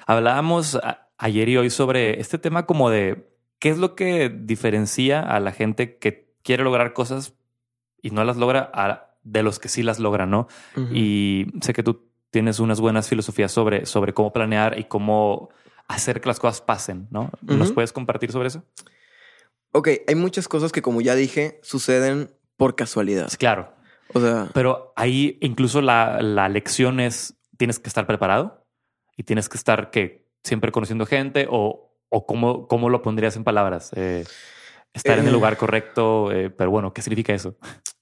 hablábamos 0.05 0.75
a- 0.75 1.09
ayer 1.17 1.47
y 1.49 1.57
hoy 1.57 1.69
sobre 1.69 2.19
este 2.19 2.37
tema 2.37 2.65
como 2.65 2.89
de 2.89 3.29
qué 3.59 3.69
es 3.69 3.77
lo 3.77 3.95
que 3.95 4.29
diferencia 4.29 5.21
a 5.21 5.39
la 5.39 5.51
gente 5.51 5.97
que 5.97 6.33
quiere 6.43 6.63
lograr 6.63 6.93
cosas 6.93 7.33
y 8.01 8.09
no 8.11 8.23
las 8.25 8.35
logra 8.37 8.69
a- 8.73 9.12
de 9.23 9.43
los 9.43 9.59
que 9.59 9.69
sí 9.69 9.83
las 9.83 9.99
logran, 9.99 10.29
¿no? 10.29 10.47
Y 10.91 11.47
sé 11.61 11.73
que 11.73 11.83
tú 11.83 12.09
tienes 12.31 12.59
unas 12.59 12.79
buenas 12.79 13.07
filosofías 13.07 13.51
sobre, 13.51 13.85
sobre 13.85 14.13
cómo 14.13 14.33
planear 14.33 14.79
y 14.79 14.85
cómo 14.85 15.49
hacer 15.87 16.21
que 16.21 16.27
las 16.27 16.39
cosas 16.39 16.61
pasen, 16.61 17.07
¿no? 17.11 17.31
¿Nos 17.41 17.71
puedes 17.71 17.93
compartir 17.93 18.31
sobre 18.31 18.47
eso? 18.47 18.63
Ok, 19.71 19.89
hay 20.07 20.15
muchas 20.15 20.47
cosas 20.47 20.71
que 20.71 20.81
como 20.81 21.01
ya 21.01 21.15
dije, 21.15 21.59
suceden 21.63 22.31
por 22.57 22.75
casualidad. 22.75 23.31
Claro, 23.37 23.73
O 24.13 24.19
sea, 24.19 24.49
pero 24.53 24.93
ahí 24.95 25.37
incluso 25.41 25.81
la, 25.81 26.21
la 26.21 26.49
lección 26.49 26.99
es, 26.99 27.35
tienes 27.57 27.79
que 27.79 27.87
estar 27.87 28.05
preparado 28.05 28.65
y 29.17 29.23
tienes 29.23 29.49
que 29.49 29.57
estar 29.57 29.89
que 29.89 30.27
siempre 30.43 30.71
conociendo 30.71 31.05
gente 31.05 31.47
o, 31.49 31.95
o 32.09 32.25
cómo, 32.25 32.67
cómo 32.67 32.89
lo 32.89 33.01
pondrías 33.01 33.35
en 33.35 33.43
palabras. 33.43 33.91
Eh, 33.95 34.25
estar 34.93 35.17
en 35.17 35.25
el 35.25 35.29
Eh. 35.29 35.33
lugar 35.33 35.57
correcto, 35.57 36.31
eh, 36.31 36.49
pero 36.49 36.69
bueno, 36.71 36.93
¿qué 36.93 37.01
significa 37.01 37.33
eso? 37.33 37.55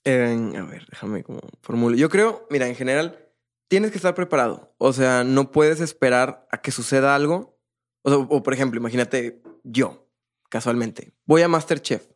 Eh, 0.04 0.54
a 0.58 0.64
ver, 0.64 0.86
déjame 0.90 1.24
como 1.24 1.40
formulo. 1.62 1.96
Yo 1.96 2.10
creo, 2.10 2.46
mira, 2.50 2.68
en 2.68 2.76
general, 2.76 3.28
tienes 3.68 3.92
que 3.92 3.98
estar 3.98 4.14
preparado. 4.16 4.74
O 4.78 4.92
sea, 4.94 5.24
no 5.24 5.52
puedes 5.52 5.80
esperar 5.80 6.48
a 6.52 6.58
que 6.62 6.72
suceda 6.72 7.16
algo. 7.16 7.58
O, 8.04 8.10
sea, 8.10 8.18
o 8.20 8.44
por 8.44 8.54
ejemplo, 8.54 8.80
imagínate 8.80 9.42
yo, 9.64 10.08
casualmente, 10.50 11.14
voy 11.26 11.42
a 11.44 11.48
Masterchef. 11.48 12.08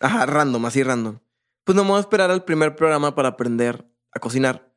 Ajá, 0.00 0.26
random, 0.26 0.66
así 0.66 0.82
random. 0.82 1.18
Pues 1.64 1.76
no 1.76 1.84
me 1.84 1.90
voy 1.90 1.98
a 1.98 2.00
esperar 2.00 2.30
al 2.30 2.44
primer 2.44 2.74
programa 2.74 3.14
para 3.14 3.28
aprender 3.28 3.86
a 4.10 4.18
cocinar, 4.18 4.74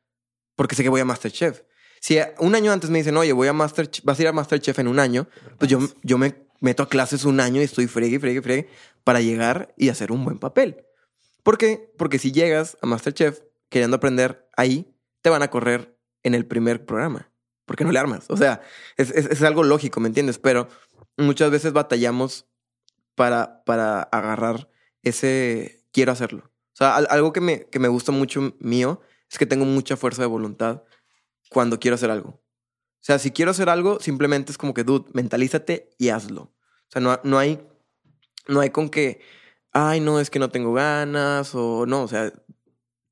porque 0.54 0.76
sé 0.76 0.82
que 0.84 0.88
voy 0.88 1.00
a 1.00 1.04
Masterchef. 1.04 1.62
Si 2.00 2.18
un 2.38 2.54
año 2.54 2.70
antes 2.70 2.90
me 2.90 2.98
dicen, 2.98 3.16
oye, 3.16 3.32
voy 3.32 3.48
a 3.48 3.52
Masterchef, 3.52 4.04
vas 4.04 4.18
a 4.18 4.22
ir 4.22 4.28
a 4.28 4.32
Masterchef 4.32 4.78
en 4.78 4.86
un 4.86 5.00
año, 5.00 5.26
pues 5.58 5.68
yo, 5.70 5.80
yo 6.02 6.16
me 6.18 6.45
meto 6.60 6.82
a 6.82 6.88
clases 6.88 7.24
un 7.24 7.40
año 7.40 7.60
y 7.60 7.64
estoy 7.64 7.86
fregue, 7.86 8.18
fregue, 8.20 8.42
fregue 8.42 8.68
para 9.04 9.20
llegar 9.20 9.74
y 9.76 9.88
hacer 9.88 10.12
un 10.12 10.24
buen 10.24 10.38
papel. 10.38 10.84
¿Por 11.42 11.58
qué? 11.58 11.92
Porque 11.96 12.18
si 12.18 12.32
llegas 12.32 12.76
a 12.82 12.86
Masterchef 12.86 13.40
queriendo 13.68 13.96
aprender 13.96 14.48
ahí, 14.56 14.94
te 15.22 15.30
van 15.30 15.42
a 15.42 15.48
correr 15.50 15.96
en 16.22 16.34
el 16.34 16.46
primer 16.46 16.84
programa. 16.86 17.30
¿por 17.66 17.74
qué 17.74 17.82
no 17.84 17.90
le 17.90 17.98
armas? 17.98 18.26
O 18.28 18.36
sea, 18.36 18.60
es, 18.96 19.10
es- 19.10 19.26
es 19.26 19.42
algo 19.42 19.64
lógico, 19.64 19.98
¿me 19.98 20.06
entiendes? 20.06 20.38
Pero 20.38 20.68
muchas 21.16 21.50
veces 21.50 21.72
batallamos 21.72 22.46
para, 23.16 23.64
para 23.64 24.02
agarrar 24.02 24.68
ese 25.02 25.82
quiero 25.92 26.12
hacerlo. 26.12 26.44
O 26.44 26.76
sea, 26.76 26.94
al- 26.94 27.08
algo 27.10 27.32
que 27.32 27.40
me, 27.40 27.64
que 27.64 27.80
me 27.80 27.88
gusta 27.88 28.12
mucho 28.12 28.54
mío 28.60 29.00
es 29.28 29.36
que 29.38 29.46
tengo 29.46 29.64
mucha 29.64 29.96
fuerza 29.96 30.22
de 30.22 30.28
voluntad 30.28 30.84
cuando 31.50 31.80
quiero 31.80 31.96
hacer 31.96 32.08
algo. 32.10 32.40
O 33.06 33.12
sea, 33.12 33.20
si 33.20 33.30
quiero 33.30 33.52
hacer 33.52 33.68
algo, 33.68 34.00
simplemente 34.00 34.50
es 34.50 34.58
como 34.58 34.74
que, 34.74 34.82
dude, 34.82 35.08
mentalízate 35.12 35.90
y 35.96 36.08
hazlo. 36.08 36.42
O 36.42 36.90
sea, 36.90 37.00
no, 37.00 37.20
no 37.22 37.38
hay, 37.38 37.64
no 38.48 38.58
hay 38.58 38.70
con 38.70 38.88
que, 38.88 39.20
ay, 39.70 40.00
no, 40.00 40.18
es 40.18 40.28
que 40.28 40.40
no 40.40 40.50
tengo 40.50 40.72
ganas 40.72 41.54
o 41.54 41.86
no, 41.86 42.02
o 42.02 42.08
sea, 42.08 42.32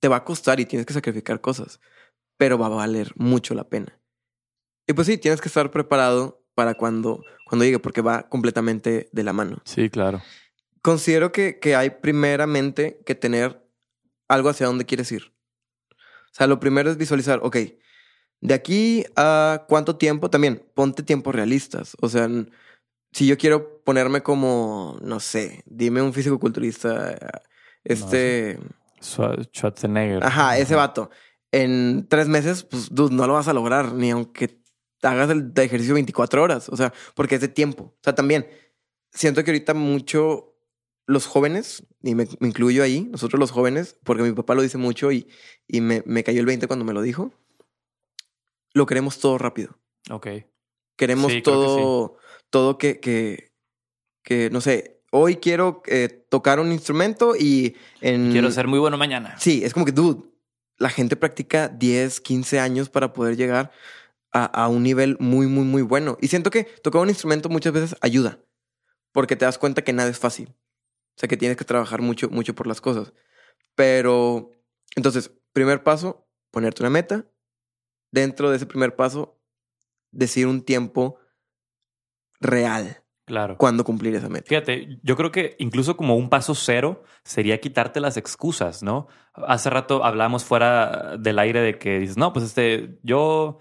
te 0.00 0.08
va 0.08 0.16
a 0.16 0.24
costar 0.24 0.58
y 0.58 0.66
tienes 0.66 0.84
que 0.84 0.94
sacrificar 0.94 1.40
cosas, 1.40 1.78
pero 2.36 2.58
va 2.58 2.66
a 2.66 2.70
valer 2.70 3.12
mucho 3.14 3.54
la 3.54 3.68
pena. 3.68 3.96
Y 4.88 4.94
pues 4.94 5.06
sí, 5.06 5.16
tienes 5.16 5.40
que 5.40 5.46
estar 5.46 5.70
preparado 5.70 6.44
para 6.56 6.74
cuando, 6.74 7.22
cuando 7.46 7.64
llegue, 7.64 7.78
porque 7.78 8.00
va 8.00 8.28
completamente 8.28 9.08
de 9.12 9.22
la 9.22 9.32
mano. 9.32 9.62
Sí, 9.64 9.90
claro. 9.90 10.20
Considero 10.82 11.30
que, 11.30 11.60
que 11.60 11.76
hay 11.76 11.90
primeramente 11.90 13.00
que 13.06 13.14
tener 13.14 13.64
algo 14.26 14.48
hacia 14.48 14.66
dónde 14.66 14.86
quieres 14.86 15.12
ir. 15.12 15.32
O 15.92 16.32
sea, 16.32 16.48
lo 16.48 16.58
primero 16.58 16.90
es 16.90 16.96
visualizar, 16.96 17.38
ok, 17.44 17.58
de 18.40 18.54
aquí 18.54 19.04
a 19.16 19.64
cuánto 19.68 19.96
tiempo, 19.96 20.30
también 20.30 20.62
ponte 20.74 21.02
tiempos 21.02 21.34
realistas. 21.34 21.96
O 22.00 22.08
sea, 22.08 22.28
si 23.12 23.26
yo 23.26 23.38
quiero 23.38 23.82
ponerme 23.84 24.22
como, 24.22 24.98
no 25.02 25.20
sé, 25.20 25.62
dime 25.66 26.02
un 26.02 26.12
físico-culturista, 26.12 27.16
este, 27.84 28.58
Schwa- 29.00 29.48
Schwarzenegger. 29.52 30.24
ajá, 30.24 30.58
ese 30.58 30.74
vato, 30.74 31.10
en 31.52 32.06
tres 32.08 32.28
meses, 32.28 32.64
pues, 32.64 32.92
dude, 32.94 33.14
no 33.14 33.26
lo 33.26 33.34
vas 33.34 33.48
a 33.48 33.52
lograr, 33.52 33.92
ni 33.92 34.10
aunque 34.10 34.60
hagas 35.02 35.30
el 35.30 35.52
ejercicio 35.56 35.94
24 35.94 36.42
horas, 36.42 36.68
o 36.68 36.76
sea, 36.76 36.92
porque 37.14 37.34
es 37.36 37.40
de 37.40 37.48
tiempo. 37.48 37.84
O 37.84 38.00
sea, 38.02 38.14
también 38.14 38.46
siento 39.12 39.44
que 39.44 39.50
ahorita 39.50 39.74
mucho 39.74 40.56
los 41.06 41.26
jóvenes, 41.26 41.84
y 42.02 42.14
me, 42.14 42.26
me 42.40 42.48
incluyo 42.48 42.82
ahí, 42.82 43.02
nosotros 43.10 43.38
los 43.38 43.50
jóvenes, 43.50 43.98
porque 44.02 44.22
mi 44.22 44.32
papá 44.32 44.54
lo 44.54 44.62
dice 44.62 44.78
mucho 44.78 45.12
y, 45.12 45.28
y 45.68 45.82
me, 45.82 46.02
me 46.06 46.24
cayó 46.24 46.40
el 46.40 46.46
20 46.46 46.66
cuando 46.66 46.84
me 46.86 46.94
lo 46.94 47.02
dijo, 47.02 47.30
lo 48.74 48.86
queremos 48.86 49.18
todo 49.18 49.38
rápido. 49.38 49.78
Ok. 50.10 50.28
Queremos 50.96 51.32
Sí, 51.32 51.42
creo 51.42 51.54
que 51.54 51.66
todo, 51.66 52.16
todo 52.50 52.78
que, 52.78 53.00
que, 53.00 53.52
que, 54.22 54.50
no 54.50 54.60
sé, 54.60 55.00
hoy 55.10 55.36
quiero 55.36 55.82
eh, 55.86 56.26
tocar 56.28 56.60
un 56.60 56.72
instrumento 56.72 57.34
y 57.36 57.76
en... 58.00 58.30
Quiero 58.32 58.50
ser 58.50 58.66
muy 58.68 58.78
bueno 58.78 58.98
mañana. 58.98 59.38
Sí, 59.38 59.64
es 59.64 59.72
como 59.72 59.86
que, 59.86 59.92
dude, 59.92 60.22
la 60.76 60.90
gente 60.90 61.16
practica 61.16 61.68
10, 61.68 62.20
15 62.20 62.60
años 62.60 62.90
para 62.90 63.12
poder 63.12 63.36
llegar 63.36 63.72
a, 64.32 64.44
a 64.44 64.68
un 64.68 64.82
nivel 64.82 65.16
muy, 65.18 65.46
muy, 65.46 65.64
muy 65.64 65.82
bueno. 65.82 66.18
Y 66.20 66.28
siento 66.28 66.50
que 66.50 66.64
tocar 66.64 67.00
un 67.00 67.08
instrumento 67.08 67.48
muchas 67.48 67.72
veces 67.72 67.96
ayuda, 68.00 68.38
porque 69.12 69.36
te 69.36 69.44
das 69.44 69.58
cuenta 69.58 69.82
que 69.82 69.92
nada 69.92 70.10
es 70.10 70.18
fácil. 70.18 70.54
O 71.16 71.20
sea, 71.20 71.28
que 71.28 71.36
tienes 71.36 71.56
que 71.56 71.64
trabajar 71.64 72.02
mucho, 72.02 72.28
mucho 72.28 72.54
por 72.54 72.66
las 72.66 72.80
cosas. 72.80 73.12
Pero, 73.76 74.50
entonces, 74.96 75.30
primer 75.52 75.84
paso, 75.84 76.26
ponerte 76.50 76.82
una 76.82 76.90
meta. 76.90 77.26
Dentro 78.14 78.48
de 78.48 78.56
ese 78.58 78.66
primer 78.66 78.94
paso, 78.94 79.40
decir 80.12 80.46
un 80.46 80.62
tiempo 80.62 81.18
real 82.40 83.02
Claro. 83.26 83.56
cuando 83.58 83.82
cumplir 83.84 84.14
esa 84.14 84.28
meta. 84.28 84.46
Fíjate, 84.48 85.00
yo 85.02 85.16
creo 85.16 85.32
que 85.32 85.56
incluso 85.58 85.96
como 85.96 86.14
un 86.14 86.28
paso 86.28 86.54
cero 86.54 87.02
sería 87.24 87.58
quitarte 87.58 87.98
las 87.98 88.16
excusas, 88.16 88.84
¿no? 88.84 89.08
Hace 89.32 89.68
rato 89.68 90.04
hablamos 90.04 90.44
fuera 90.44 91.16
del 91.16 91.40
aire 91.40 91.60
de 91.60 91.76
que 91.76 91.98
dices, 91.98 92.16
no, 92.16 92.32
pues 92.32 92.44
este, 92.44 93.00
yo 93.02 93.58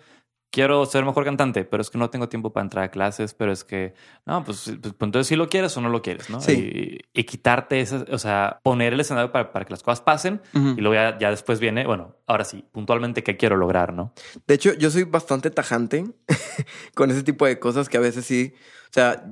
quiero 0.54 0.86
ser 0.86 1.04
mejor 1.04 1.26
cantante, 1.26 1.66
pero 1.66 1.82
es 1.82 1.90
que 1.90 1.98
no 1.98 2.12
tengo 2.12 2.30
tiempo 2.30 2.54
para 2.54 2.64
entrar 2.64 2.86
a 2.86 2.92
clases, 2.92 3.34
pero 3.34 3.52
es 3.52 3.64
que, 3.64 3.96
no, 4.24 4.44
pues, 4.44 4.66
pues, 4.66 4.78
pues, 4.80 4.94
entonces 5.02 5.26
sí 5.26 5.36
lo 5.36 5.50
quieres 5.50 5.76
o 5.76 5.82
no 5.82 5.90
lo 5.90 6.04
quieres, 6.04 6.30
¿no? 6.30 6.40
Sí. 6.40 7.02
Y, 7.14 7.20
y 7.20 7.24
quitarte 7.24 7.80
esas, 7.80 8.06
o 8.12 8.20
sea, 8.20 8.60
poner 8.62 8.94
el 8.94 9.00
escenario 9.00 9.32
para, 9.32 9.52
para 9.52 9.66
que 9.66 9.72
las 9.72 9.82
cosas 9.82 10.02
pasen 10.02 10.42
y 10.54 10.80
luego 10.80 10.94
ya, 10.94 11.18
ya 11.18 11.32
después 11.32 11.60
viene, 11.60 11.88
bueno, 11.88 12.18
ahora 12.28 12.46
sí, 12.46 12.64
puntualmente 12.72 13.24
qué 13.24 13.36
quiero 13.36 13.58
lograr, 13.58 13.94
¿no? 13.94 14.14
De 14.46 14.54
hecho, 14.54 14.74
yo 14.76 14.92
soy 14.92 15.06
bastante 15.06 15.50
tajante 15.50 16.06
con 16.94 17.10
ese 17.10 17.24
tipo 17.24 17.48
de 17.48 17.58
cosas 17.58 17.90
que 17.90 17.98
a 17.98 18.02
veces 18.02 18.24
sí. 18.24 18.54
O 18.92 18.94
sea, 18.94 19.26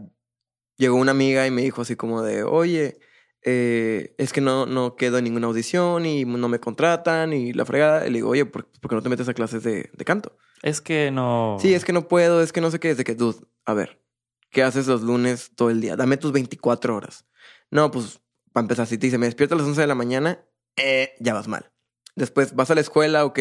llegó 0.77 0.95
una 0.95 1.11
amiga 1.11 1.45
y 1.45 1.51
me 1.51 1.61
dijo 1.61 1.83
así 1.83 1.95
como 1.95 2.23
de, 2.23 2.41
oye, 2.41 2.97
eh, 3.43 4.15
es 4.17 4.33
que 4.33 4.41
no, 4.41 4.65
no 4.65 4.95
quedo 4.95 5.19
en 5.19 5.25
ninguna 5.25 5.45
audición 5.45 6.03
y 6.07 6.25
no 6.25 6.47
me 6.47 6.59
contratan 6.59 7.31
y 7.31 7.53
la 7.53 7.63
fregada. 7.63 8.07
Y 8.07 8.09
le 8.09 8.17
digo, 8.17 8.29
oye, 8.29 8.45
¿por, 8.45 8.65
por 8.65 8.89
qué 8.89 8.95
no 8.95 9.03
te 9.03 9.09
metes 9.09 9.29
a 9.29 9.35
clases 9.35 9.61
de, 9.61 9.91
de 9.93 10.05
canto? 10.05 10.35
Es 10.61 10.81
que 10.81 11.11
no... 11.11 11.57
Sí, 11.59 11.73
es 11.73 11.85
que 11.85 11.93
no 11.93 12.07
puedo, 12.07 12.41
es 12.41 12.53
que 12.53 12.61
no 12.61 12.71
sé 12.71 12.79
qué. 12.79 12.91
Es 12.91 12.97
de 12.97 13.03
que, 13.03 13.15
dude, 13.15 13.39
a 13.65 13.73
ver, 13.73 14.01
¿qué 14.49 14.63
haces 14.63 14.87
los 14.87 15.01
lunes 15.01 15.51
todo 15.55 15.69
el 15.69 15.81
día? 15.81 15.95
Dame 15.95 16.17
tus 16.17 16.31
24 16.31 16.95
horas. 16.95 17.25
No, 17.69 17.89
pues, 17.91 18.21
para 18.51 18.63
empezar, 18.63 18.87
si 18.87 18.97
te 18.97 19.07
dice, 19.07 19.17
me 19.17 19.25
despierto 19.25 19.55
a 19.55 19.57
las 19.57 19.67
11 19.67 19.81
de 19.81 19.87
la 19.87 19.95
mañana, 19.95 20.45
eh, 20.75 21.13
ya 21.19 21.33
vas 21.33 21.47
mal. 21.47 21.71
Después 22.15 22.55
vas 22.55 22.69
a 22.69 22.75
la 22.75 22.81
escuela, 22.81 23.25
ok, 23.25 23.39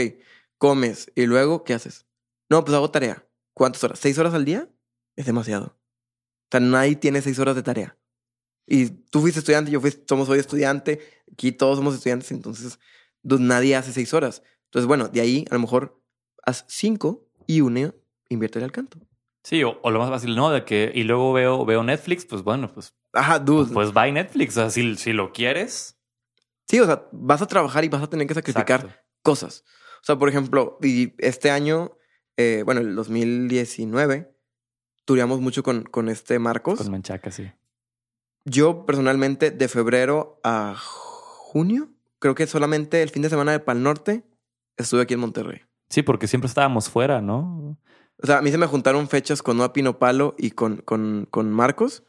comes. 0.56 1.10
¿Y 1.14 1.26
luego 1.26 1.64
qué 1.64 1.74
haces? 1.74 2.06
No, 2.48 2.64
pues 2.64 2.74
hago 2.74 2.90
tarea. 2.90 3.26
¿Cuántas 3.54 3.84
horas? 3.84 3.98
¿Seis 3.98 4.18
horas 4.18 4.34
al 4.34 4.44
día? 4.44 4.68
Es 5.16 5.26
demasiado. 5.26 5.66
O 5.66 6.48
sea, 6.50 6.60
nadie 6.60 6.96
tiene 6.96 7.20
seis 7.20 7.38
horas 7.38 7.56
de 7.56 7.62
tarea. 7.62 7.96
Y 8.66 8.86
tú 8.88 9.20
fuiste 9.20 9.40
estudiante, 9.40 9.70
yo 9.70 9.80
fui, 9.80 9.92
somos 10.08 10.28
hoy 10.28 10.38
estudiante, 10.38 11.00
aquí 11.32 11.50
todos 11.50 11.76
somos 11.76 11.94
estudiantes, 11.94 12.30
entonces 12.30 12.78
dude, 13.22 13.42
nadie 13.42 13.76
hace 13.76 13.92
seis 13.92 14.14
horas. 14.14 14.42
Entonces, 14.66 14.86
bueno, 14.86 15.08
de 15.08 15.20
ahí 15.20 15.44
a 15.50 15.54
lo 15.54 15.60
mejor 15.60 15.99
haz 16.44 16.64
cinco 16.68 17.26
y 17.46 17.60
una 17.60 17.94
invierte 18.28 18.62
al 18.62 18.72
canto. 18.72 18.98
Sí, 19.42 19.64
o, 19.64 19.80
o 19.82 19.90
lo 19.90 19.98
más 19.98 20.10
fácil, 20.10 20.36
¿no? 20.36 20.50
De 20.50 20.64
que, 20.64 20.92
y 20.94 21.02
luego 21.04 21.32
veo, 21.32 21.64
veo 21.64 21.82
Netflix, 21.82 22.26
pues 22.26 22.42
bueno, 22.42 22.72
pues, 22.72 22.94
Ajá, 23.12 23.38
dude. 23.38 23.72
pues 23.72 23.92
va 23.96 24.06
Netflix. 24.10 24.56
O 24.56 24.60
sea, 24.60 24.70
si, 24.70 24.96
si 24.96 25.12
lo 25.12 25.32
quieres. 25.32 25.98
Sí, 26.68 26.78
o 26.78 26.86
sea, 26.86 27.08
vas 27.12 27.42
a 27.42 27.46
trabajar 27.46 27.84
y 27.84 27.88
vas 27.88 28.02
a 28.02 28.08
tener 28.10 28.26
que 28.26 28.34
sacrificar 28.34 28.80
Exacto. 28.80 29.02
cosas. 29.22 29.64
O 30.02 30.04
sea, 30.04 30.16
por 30.16 30.28
ejemplo, 30.28 30.78
y 30.82 31.14
este 31.18 31.50
año, 31.50 31.96
eh, 32.36 32.62
bueno, 32.64 32.80
el 32.80 32.94
2019, 32.94 34.32
tureamos 35.04 35.40
mucho 35.40 35.62
con, 35.62 35.82
con 35.84 36.08
este 36.08 36.38
Marcos. 36.38 36.78
Con 36.78 36.90
Menchaca, 36.92 37.30
sí. 37.30 37.50
Yo 38.44 38.86
personalmente, 38.86 39.50
de 39.50 39.68
febrero 39.68 40.40
a 40.44 40.74
junio, 40.78 41.90
creo 42.18 42.34
que 42.34 42.46
solamente 42.46 43.02
el 43.02 43.10
fin 43.10 43.22
de 43.22 43.30
semana 43.30 43.52
de 43.52 43.60
Pal 43.60 43.82
Norte 43.82 44.24
estuve 44.76 45.02
aquí 45.02 45.14
en 45.14 45.20
Monterrey. 45.20 45.62
Sí, 45.90 46.02
porque 46.02 46.26
siempre 46.28 46.46
estábamos 46.48 46.88
fuera, 46.88 47.20
¿no? 47.20 47.76
O 48.22 48.26
sea, 48.26 48.38
a 48.38 48.42
mí 48.42 48.50
se 48.50 48.58
me 48.58 48.66
juntaron 48.66 49.08
fechas 49.08 49.42
con 49.42 49.56
Noa 49.56 49.72
Pino 49.72 49.98
Palo 49.98 50.34
y 50.38 50.52
con, 50.52 50.78
con, 50.78 51.26
con 51.30 51.50
Marcos. 51.50 52.04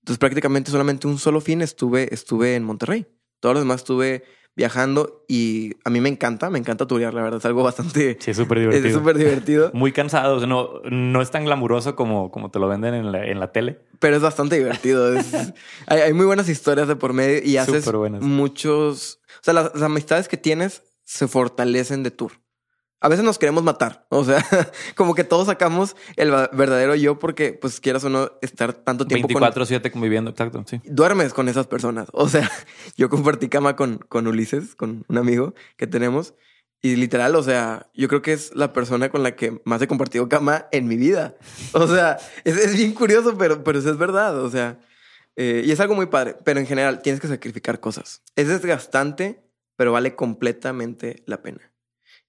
Entonces, 0.00 0.18
prácticamente 0.18 0.70
solamente 0.70 1.06
un 1.06 1.18
solo 1.18 1.40
fin 1.40 1.60
estuve, 1.62 2.12
estuve 2.14 2.56
en 2.56 2.64
Monterrey. 2.64 3.06
Todos 3.40 3.54
los 3.54 3.62
demás 3.64 3.82
estuve 3.82 4.24
viajando 4.56 5.24
y 5.28 5.74
a 5.84 5.90
mí 5.90 6.00
me 6.00 6.08
encanta, 6.08 6.50
me 6.50 6.58
encanta 6.58 6.86
turear, 6.86 7.14
la 7.14 7.22
verdad. 7.22 7.38
Es 7.38 7.44
algo 7.44 7.62
bastante... 7.62 8.16
Sí, 8.20 8.30
es 8.32 8.36
súper 8.36 8.58
Es 8.58 8.64
divertido. 8.64 8.98
súper 8.98 9.16
divertido, 9.18 9.70
Muy 9.74 9.92
cansado. 9.92 10.36
o 10.36 10.38
sea, 10.40 10.48
no, 10.48 10.80
no 10.90 11.22
es 11.22 11.30
tan 11.30 11.44
glamuroso 11.44 11.94
como, 11.94 12.30
como 12.30 12.50
te 12.50 12.58
lo 12.58 12.66
venden 12.68 12.94
en 12.94 13.12
la, 13.12 13.24
en 13.26 13.38
la 13.38 13.52
tele. 13.52 13.80
pero 14.00 14.16
es 14.16 14.22
bastante 14.22 14.56
divertido. 14.56 15.14
Es- 15.14 15.32
hay, 15.86 16.00
hay 16.00 16.12
muy 16.14 16.26
buenas 16.26 16.48
historias 16.48 16.88
de 16.88 16.96
por 16.96 17.12
medio 17.12 17.40
y 17.44 17.58
haces 17.58 17.84
muchos... 18.22 19.20
O 19.36 19.42
sea, 19.42 19.54
las, 19.54 19.72
las 19.74 19.82
amistades 19.84 20.26
que 20.28 20.36
tienes 20.36 20.82
se 21.04 21.28
fortalecen 21.28 22.02
de 22.02 22.10
tour. 22.10 22.32
A 23.00 23.08
veces 23.08 23.24
nos 23.24 23.38
queremos 23.38 23.62
matar. 23.62 24.06
O 24.20 24.24
sea, 24.24 24.44
como 24.96 25.14
que 25.14 25.24
todos 25.24 25.46
sacamos 25.46 25.96
el 26.16 26.30
verdadero 26.30 26.94
yo 26.94 27.18
porque, 27.18 27.52
pues, 27.52 27.80
quieras 27.80 28.04
o 28.04 28.10
no, 28.10 28.32
estar 28.42 28.74
tanto 28.74 29.06
tiempo 29.06 29.28
con... 29.28 29.42
24-7 29.42 29.90
conviviendo, 29.90 30.30
exacto, 30.30 30.62
sí. 30.66 30.80
duermes 30.84 31.32
con 31.32 31.48
esas 31.48 31.66
personas. 31.66 32.08
O 32.12 32.28
sea, 32.28 32.50
yo 32.96 33.08
compartí 33.08 33.48
cama 33.48 33.76
con, 33.76 33.98
con 33.98 34.26
Ulises, 34.26 34.74
con 34.74 35.04
un 35.08 35.18
amigo 35.18 35.54
que 35.76 35.86
tenemos. 35.86 36.34
Y 36.82 36.96
literal, 36.96 37.34
o 37.34 37.42
sea, 37.42 37.90
yo 37.94 38.08
creo 38.08 38.22
que 38.22 38.32
es 38.32 38.54
la 38.54 38.72
persona 38.72 39.10
con 39.10 39.22
la 39.22 39.36
que 39.36 39.60
más 39.64 39.80
he 39.80 39.86
compartido 39.86 40.28
cama 40.28 40.66
en 40.70 40.86
mi 40.86 40.96
vida. 40.96 41.36
O 41.72 41.86
sea, 41.86 42.18
es, 42.44 42.56
es 42.56 42.76
bien 42.76 42.92
curioso, 42.92 43.36
pero, 43.38 43.64
pero 43.64 43.78
eso 43.78 43.90
es 43.90 43.96
verdad. 43.96 44.38
O 44.38 44.50
sea, 44.50 44.78
eh, 45.36 45.62
y 45.64 45.72
es 45.72 45.80
algo 45.80 45.94
muy 45.94 46.06
padre. 46.06 46.36
Pero 46.44 46.60
en 46.60 46.66
general, 46.66 47.00
tienes 47.00 47.20
que 47.20 47.28
sacrificar 47.28 47.80
cosas. 47.80 48.22
Es 48.36 48.48
desgastante, 48.48 49.42
pero 49.76 49.92
vale 49.92 50.14
completamente 50.14 51.22
la 51.26 51.40
pena. 51.42 51.69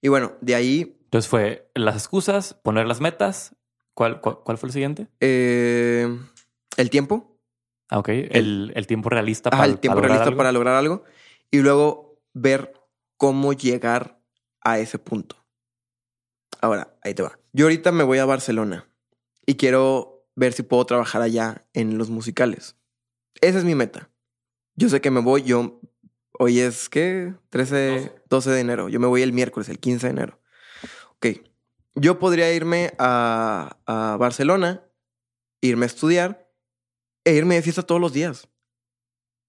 Y 0.02 0.08
bueno, 0.08 0.32
de 0.40 0.54
ahí, 0.54 0.98
Entonces 1.04 1.28
fue 1.28 1.70
las 1.74 1.94
excusas, 1.94 2.54
poner 2.54 2.86
las 2.86 3.00
metas. 3.00 3.54
¿Cuál, 3.94 4.20
cuál, 4.20 4.38
cuál 4.44 4.58
fue 4.58 4.68
el 4.68 4.72
siguiente? 4.72 5.08
eh, 5.20 6.08
el 6.76 6.90
tiempo. 6.90 7.38
Ah, 7.88 7.98
ok. 7.98 8.08
El, 8.08 8.72
el 8.74 8.86
tiempo 8.86 9.10
realista 9.10 9.50
para 9.50 9.66
el 9.66 9.78
tiempo 9.78 9.96
para 9.96 10.08
realista 10.08 10.28
algo. 10.28 10.38
para 10.38 10.50
lograr 10.52 10.74
algo. 10.76 11.04
Y 11.50 11.58
luego 11.58 12.18
ver 12.32 12.72
cómo 13.18 13.52
llegar 13.52 14.18
a 14.62 14.78
ese 14.78 14.98
punto. 14.98 15.36
Ahora, 16.62 16.96
ahí 17.02 17.12
te 17.14 17.22
va. 17.22 17.38
Yo 17.52 17.66
ahorita 17.66 17.92
me 17.92 18.02
voy 18.04 18.18
a 18.18 18.24
Barcelona 18.24 18.88
y 19.44 19.56
quiero 19.56 20.26
ver 20.34 20.54
si 20.54 20.62
puedo 20.62 20.86
trabajar 20.86 21.20
allá 21.20 21.66
en 21.74 21.98
los 21.98 22.08
musicales. 22.08 22.76
Esa 23.40 23.58
es 23.58 23.64
mi 23.64 23.74
meta. 23.74 24.08
Yo 24.74 24.88
sé 24.88 25.00
que 25.00 25.10
me 25.10 25.20
voy, 25.20 25.42
yo... 25.42 25.80
Hoy 26.38 26.60
es, 26.60 26.88
¿qué? 26.88 27.34
13, 27.50 28.12
12 28.28 28.50
de 28.50 28.60
enero. 28.60 28.88
Yo 28.88 28.98
me 29.00 29.06
voy 29.06 29.22
el 29.22 29.32
miércoles, 29.32 29.68
el 29.68 29.78
15 29.78 30.06
de 30.06 30.10
enero. 30.10 30.40
Ok. 31.16 31.26
yo 31.94 32.18
podría 32.18 32.52
irme 32.52 32.94
a, 32.98 33.78
a 33.86 34.16
Barcelona, 34.16 34.84
irme 35.60 35.84
a 35.84 35.86
estudiar 35.86 36.50
e 37.24 37.34
irme 37.34 37.54
de 37.56 37.62
fiesta 37.62 37.82
todos 37.82 38.00
los 38.00 38.12
días. 38.12 38.48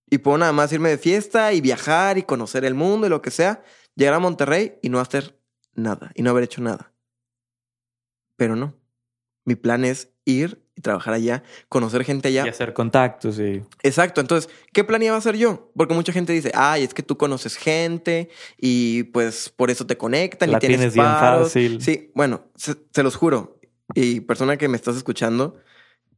Y 0.09 0.19
puedo 0.19 0.38
nada 0.38 0.51
más 0.51 0.71
irme 0.71 0.89
de 0.89 0.97
fiesta 0.97 1.53
y 1.53 1.61
viajar 1.61 2.17
y 2.17 2.23
conocer 2.23 2.65
el 2.65 2.75
mundo 2.75 3.07
y 3.07 3.09
lo 3.09 3.21
que 3.21 3.31
sea, 3.31 3.63
llegar 3.95 4.13
a 4.13 4.19
Monterrey 4.19 4.77
y 4.81 4.89
no 4.89 4.99
hacer 4.99 5.39
nada 5.73 6.11
y 6.13 6.21
no 6.21 6.29
haber 6.29 6.43
hecho 6.43 6.61
nada. 6.61 6.93
Pero 8.36 8.55
no. 8.55 8.75
Mi 9.45 9.55
plan 9.55 9.86
es 9.86 10.13
ir 10.25 10.62
y 10.76 10.82
trabajar 10.82 11.13
allá, 11.13 11.43
conocer 11.69 12.03
gente 12.03 12.30
allá. 12.30 12.45
Y 12.45 12.49
hacer 12.49 12.74
contactos 12.74 13.39
y... 13.39 13.63
Exacto. 13.84 14.21
Entonces, 14.21 14.49
¿qué 14.71 14.84
planeaba 14.84 15.17
hacer 15.17 15.38
yo? 15.38 15.71
Porque 15.76 15.93
mucha 15.93 16.11
gente 16.11 16.34
dice, 16.34 16.51
ay, 16.55 16.84
es 16.84 16.93
que 16.93 17.03
tú 17.03 17.17
conoces 17.17 17.55
gente 17.55 18.30
y 18.57 19.03
pues 19.03 19.49
por 19.49 19.69
eso 19.69 19.86
te 19.86 19.97
conectan 19.97 20.51
La 20.51 20.57
y 20.57 20.59
tienes, 20.59 20.78
tienes 20.80 20.93
bien 20.95 21.05
paros". 21.05 21.49
fácil. 21.49 21.82
Sí, 21.82 22.11
bueno, 22.15 22.45
se, 22.55 22.76
se 22.91 23.03
los 23.03 23.15
juro. 23.15 23.59
Y 23.95 24.21
persona 24.21 24.57
que 24.57 24.67
me 24.67 24.78
estás 24.78 24.95
escuchando, 24.95 25.57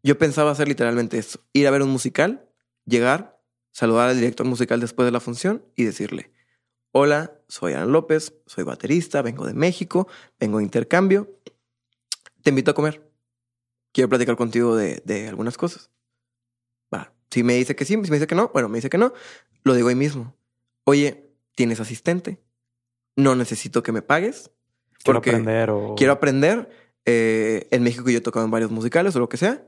yo 0.03 0.18
pensaba 0.18 0.51
hacer 0.51 0.68
literalmente 0.68 1.18
esto. 1.18 1.39
Ir 1.51 1.68
a 1.68 1.72
ver 1.72 1.82
un 1.82 1.89
musical, 1.89 2.47
llegar, 2.86 3.41
saludar 3.72 4.10
al 4.10 4.16
director 4.16 4.45
musical 4.45 4.80
después 4.80 5.06
de 5.06 5.12
la 5.12 5.20
función 5.20 5.66
y 5.76 5.84
decirle, 5.84 6.32
hola, 6.91 7.34
soy 7.49 7.74
Alan 7.74 7.91
López, 7.91 8.34
soy 8.45 8.64
baterista, 8.64 9.22
vengo 9.22 9.45
de 9.45 9.53
México, 9.53 10.08
vengo 10.39 10.60
de 10.60 10.64
intercambio, 10.64 11.30
te 12.41 12.51
invito 12.51 12.72
a 12.72 12.74
comer. 12.74 13.05
Quiero 13.96 14.10
platicar 14.10 14.36
contigo 14.36 14.76
de, 14.76 15.02
de 15.06 15.30
algunas 15.30 15.56
cosas. 15.56 15.89
Va, 16.93 17.14
si 17.32 17.43
me 17.43 17.54
dice 17.54 17.78
que 17.78 17.86
sí, 17.86 17.93
si 17.93 18.12
me 18.12 18.18
dice 18.18 18.28
que 18.28 18.36
no, 18.36 18.50
bueno, 18.54 18.68
me 18.68 18.78
dice 18.78 18.89
que 18.89 18.98
no, 18.98 19.14
lo 19.64 19.74
digo 19.74 19.88
ahí 19.88 19.96
mismo. 19.96 20.36
Oye, 20.84 21.30
¿tienes 21.56 21.80
asistente? 21.80 22.43
No 23.16 23.36
necesito 23.36 23.84
que 23.84 23.93
me 23.93 24.02
pagues. 24.02 24.52
Quiero 25.02 25.20
aprender 25.20 25.70
o... 25.70 25.96
Quiero 25.96 26.12
aprender. 26.12 26.70
Eh, 27.06 27.70
en 27.72 27.84
México 27.84 28.10
yo 28.10 28.18
he 28.18 28.22
tocado 28.22 28.43
en 28.43 28.52
varios 28.52 28.70
musicales 28.70 29.16
o 29.16 29.20
lo 29.20 29.30
que 29.30 29.38
sea. 29.38 29.66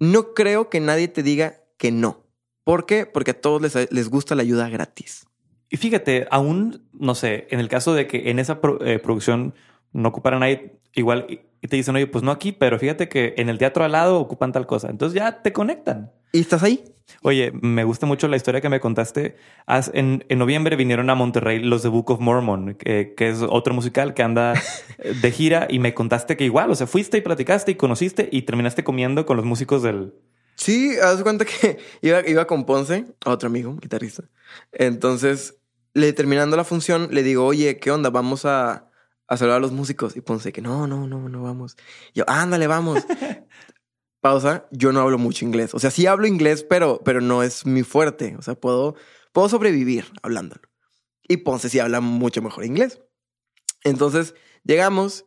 No 0.00 0.34
creo 0.34 0.68
que 0.68 0.80
nadie 0.80 1.06
te 1.06 1.22
diga 1.22 1.60
que 1.78 1.92
no. 1.92 2.26
¿Por 2.64 2.86
qué? 2.86 3.06
Porque 3.06 3.30
a 3.30 3.40
todos 3.40 3.62
les, 3.62 3.92
les 3.92 4.08
gusta 4.08 4.34
la 4.34 4.42
ayuda 4.42 4.68
gratis. 4.68 5.26
Y 5.70 5.76
fíjate, 5.76 6.26
aún, 6.32 6.88
no 6.92 7.14
sé, 7.14 7.46
en 7.50 7.60
el 7.60 7.68
caso 7.68 7.94
de 7.94 8.08
que 8.08 8.30
en 8.30 8.40
esa 8.40 8.60
pro- 8.60 8.84
eh, 8.84 8.98
producción 8.98 9.54
no 9.92 10.08
ocuparan 10.08 10.40
nadie, 10.40 10.80
igual 10.92 11.46
y 11.64 11.68
te 11.68 11.76
dicen, 11.76 11.96
oye, 11.96 12.06
pues 12.06 12.22
no 12.22 12.30
aquí, 12.30 12.52
pero 12.52 12.78
fíjate 12.78 13.08
que 13.08 13.32
en 13.38 13.48
el 13.48 13.56
teatro 13.56 13.84
al 13.84 13.92
lado 13.92 14.20
ocupan 14.20 14.52
tal 14.52 14.66
cosa. 14.66 14.90
Entonces 14.90 15.18
ya 15.18 15.40
te 15.40 15.54
conectan. 15.54 16.12
¿Y 16.30 16.40
estás 16.40 16.62
ahí? 16.62 16.84
Oye, 17.22 17.52
me 17.54 17.84
gusta 17.84 18.04
mucho 18.04 18.28
la 18.28 18.36
historia 18.36 18.60
que 18.60 18.68
me 18.68 18.80
contaste. 18.80 19.36
En, 19.94 20.26
en 20.28 20.38
noviembre 20.38 20.76
vinieron 20.76 21.08
a 21.08 21.14
Monterrey 21.14 21.60
los 21.60 21.82
de 21.82 21.88
Book 21.88 22.10
of 22.10 22.20
Mormon, 22.20 22.74
que, 22.74 23.14
que 23.16 23.30
es 23.30 23.40
otro 23.40 23.72
musical 23.72 24.12
que 24.12 24.22
anda 24.22 24.52
de 25.22 25.30
gira 25.32 25.66
y 25.70 25.78
me 25.78 25.94
contaste 25.94 26.36
que 26.36 26.44
igual, 26.44 26.70
o 26.70 26.74
sea, 26.74 26.86
fuiste 26.86 27.16
y 27.16 27.22
platicaste 27.22 27.70
y 27.72 27.76
conociste 27.76 28.28
y 28.30 28.42
terminaste 28.42 28.84
comiendo 28.84 29.24
con 29.24 29.38
los 29.38 29.46
músicos 29.46 29.82
del... 29.82 30.12
Sí, 30.56 30.98
haz 31.02 31.22
cuenta 31.22 31.46
que 31.46 31.78
iba, 32.02 32.28
iba 32.28 32.46
con 32.46 32.66
Ponce, 32.66 33.06
otro 33.24 33.46
amigo, 33.46 33.74
guitarrista. 33.80 34.24
Entonces, 34.70 35.56
le 35.94 36.12
terminando 36.12 36.58
la 36.58 36.64
función, 36.64 37.08
le 37.10 37.22
digo, 37.22 37.46
oye, 37.46 37.78
¿qué 37.78 37.90
onda? 37.90 38.10
Vamos 38.10 38.44
a, 38.44 38.90
a 39.34 39.38
saludar 39.38 39.58
a 39.58 39.60
los 39.60 39.72
músicos. 39.72 40.16
Y 40.16 40.20
Ponce, 40.20 40.52
que 40.52 40.62
no, 40.62 40.86
no, 40.86 41.06
no, 41.06 41.28
no 41.28 41.42
vamos. 41.42 41.76
Y 42.12 42.18
yo, 42.18 42.24
ándale, 42.28 42.66
vamos. 42.66 43.04
Pausa, 44.20 44.66
yo 44.70 44.92
no 44.92 45.00
hablo 45.00 45.18
mucho 45.18 45.44
inglés. 45.44 45.74
O 45.74 45.78
sea, 45.78 45.90
sí 45.90 46.06
hablo 46.06 46.26
inglés, 46.26 46.64
pero, 46.64 47.00
pero 47.04 47.20
no 47.20 47.42
es 47.42 47.66
mi 47.66 47.82
fuerte. 47.82 48.36
O 48.38 48.42
sea, 48.42 48.54
puedo, 48.54 48.94
puedo 49.32 49.48
sobrevivir 49.48 50.06
hablándolo. 50.22 50.62
Y 51.28 51.38
Ponce 51.38 51.68
sí 51.68 51.78
habla 51.78 52.00
mucho 52.00 52.40
mejor 52.40 52.64
inglés. 52.64 53.00
Entonces, 53.82 54.34
llegamos 54.62 55.26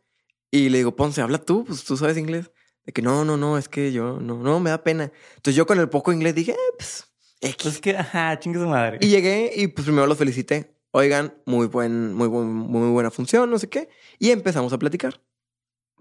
y 0.49 0.69
le 0.69 0.79
digo, 0.79 0.95
Ponce, 0.95 1.21
habla 1.21 1.37
tú, 1.37 1.63
pues 1.65 1.83
tú 1.83 1.95
sabes 1.95 2.17
inglés. 2.17 2.51
De 2.85 2.93
que 2.93 3.01
no, 3.01 3.25
no, 3.25 3.35
no, 3.37 3.57
es 3.57 3.67
que 3.67 3.91
yo 3.91 4.19
no, 4.19 4.37
no, 4.37 4.59
me 4.59 4.69
da 4.69 4.83
pena. 4.83 5.11
Entonces 5.35 5.55
yo 5.55 5.65
con 5.65 5.79
el 5.79 5.89
poco 5.89 6.13
inglés 6.13 6.33
dije, 6.35 6.53
eh, 6.53 6.73
pues, 6.77 7.05
X. 7.41 7.57
Pues 7.61 7.79
que, 7.79 7.97
ajá, 7.97 8.39
chingue 8.39 8.59
su 8.59 8.67
madre. 8.67 8.97
Y 9.01 9.09
llegué 9.09 9.51
y 9.55 9.67
pues 9.67 9.85
primero 9.85 10.07
los 10.07 10.17
felicité. 10.17 10.76
Oigan, 10.99 11.31
muy 11.45 11.67
buen, 11.67 12.15
muy 12.15 12.27
buen, 12.27 12.47
muy 12.51 12.89
buena 12.89 13.11
función, 13.11 13.51
no 13.51 13.59
sé 13.59 13.69
qué. 13.69 13.87
Y 14.17 14.31
empezamos 14.31 14.73
a 14.73 14.79
platicar. 14.79 15.21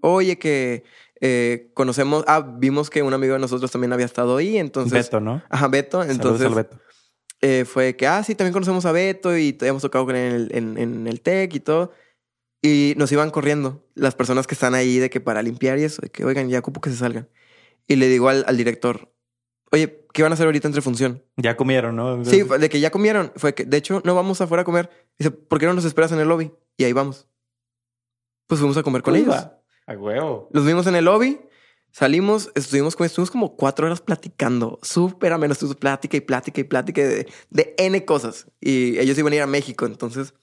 Oye, 0.00 0.38
que 0.38 0.84
eh, 1.20 1.70
conocemos, 1.74 2.24
ah, 2.26 2.40
vimos 2.40 2.88
que 2.88 3.02
un 3.02 3.12
amigo 3.12 3.34
de 3.34 3.38
nosotros 3.40 3.70
también 3.70 3.92
había 3.92 4.06
estado 4.06 4.38
ahí, 4.38 4.56
entonces. 4.56 5.04
Beto, 5.04 5.20
¿no? 5.20 5.42
Ajá, 5.50 5.68
Beto. 5.68 6.02
Entonces 6.02 6.46
al 6.46 6.54
Beto. 6.54 6.80
eh, 7.42 7.66
fue 7.66 7.94
que, 7.94 8.06
ah, 8.06 8.22
sí, 8.24 8.34
también 8.34 8.54
conocemos 8.54 8.86
a 8.86 8.92
Beto 8.92 9.36
y 9.36 9.54
habíamos 9.60 9.82
tocado 9.82 10.06
con 10.06 10.16
él 10.16 10.48
en, 10.52 10.78
en 10.78 11.06
el 11.06 11.20
TEC 11.20 11.54
y 11.56 11.60
todo. 11.60 11.92
Y 12.62 12.94
nos 12.96 13.12
iban 13.12 13.30
corriendo 13.30 13.86
las 13.94 14.14
personas 14.14 14.46
que 14.46 14.54
están 14.54 14.74
ahí 14.74 14.98
de 14.98 15.10
que 15.10 15.20
para 15.20 15.42
limpiar 15.42 15.78
y 15.78 15.84
eso, 15.84 16.00
de 16.00 16.08
que, 16.08 16.24
oigan, 16.24 16.48
ya 16.48 16.60
ocupo 16.60 16.80
que 16.80 16.88
se 16.88 16.96
salgan. 16.96 17.28
Y 17.86 17.96
le 17.96 18.08
digo 18.08 18.30
al, 18.30 18.46
al 18.48 18.56
director, 18.56 19.12
oye, 19.72 20.06
¿qué 20.12 20.22
van 20.22 20.32
a 20.32 20.34
hacer 20.34 20.46
ahorita 20.46 20.68
entre 20.68 20.82
función? 20.82 21.22
Ya 21.36 21.56
comieron, 21.56 21.96
¿no? 21.96 22.24
Sí, 22.24 22.42
de 22.42 22.68
que 22.68 22.80
ya 22.80 22.90
comieron. 22.90 23.32
Fue 23.36 23.54
que, 23.54 23.64
de 23.64 23.76
hecho, 23.76 24.00
no 24.04 24.14
vamos 24.14 24.40
afuera 24.40 24.62
a 24.62 24.64
comer. 24.64 24.90
Dice, 25.18 25.30
¿por 25.30 25.58
qué 25.58 25.66
no 25.66 25.74
nos 25.74 25.84
esperas 25.84 26.12
en 26.12 26.20
el 26.20 26.28
lobby? 26.28 26.52
Y 26.76 26.84
ahí 26.84 26.92
vamos. 26.92 27.28
Pues 28.46 28.60
fuimos 28.60 28.76
a 28.76 28.82
comer 28.82 29.02
con 29.02 29.16
ellos. 29.16 29.34
va. 29.34 29.60
A 29.86 29.94
huevo. 29.94 30.48
Los 30.52 30.64
vimos 30.64 30.86
en 30.86 30.96
el 30.96 31.04
lobby. 31.04 31.40
Salimos, 31.92 32.50
estuvimos, 32.54 32.94
estuvimos 33.00 33.30
como 33.30 33.56
cuatro 33.56 33.86
horas 33.86 34.00
platicando. 34.00 34.78
Súper 34.82 35.32
ameno. 35.32 35.52
Estuvimos 35.52 35.76
plática 35.76 36.16
y 36.16 36.20
plática 36.20 36.60
y 36.60 36.64
plática 36.64 37.02
de, 37.02 37.26
de 37.50 37.74
N 37.78 38.04
cosas. 38.04 38.46
Y 38.60 38.98
ellos 38.98 39.16
iban 39.18 39.32
a 39.32 39.36
ir 39.36 39.42
a 39.42 39.46
México. 39.46 39.86
Entonces, 39.86 40.34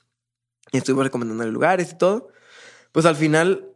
y 0.72 0.78
estuvimos 0.78 1.06
recomendando 1.06 1.46
lugares 1.46 1.92
y 1.92 1.98
todo. 1.98 2.30
Pues 2.92 3.06
al 3.06 3.16
final 3.16 3.70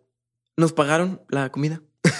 nos 0.57 0.73
pagaron 0.73 1.21
la 1.29 1.51
comida. 1.51 1.81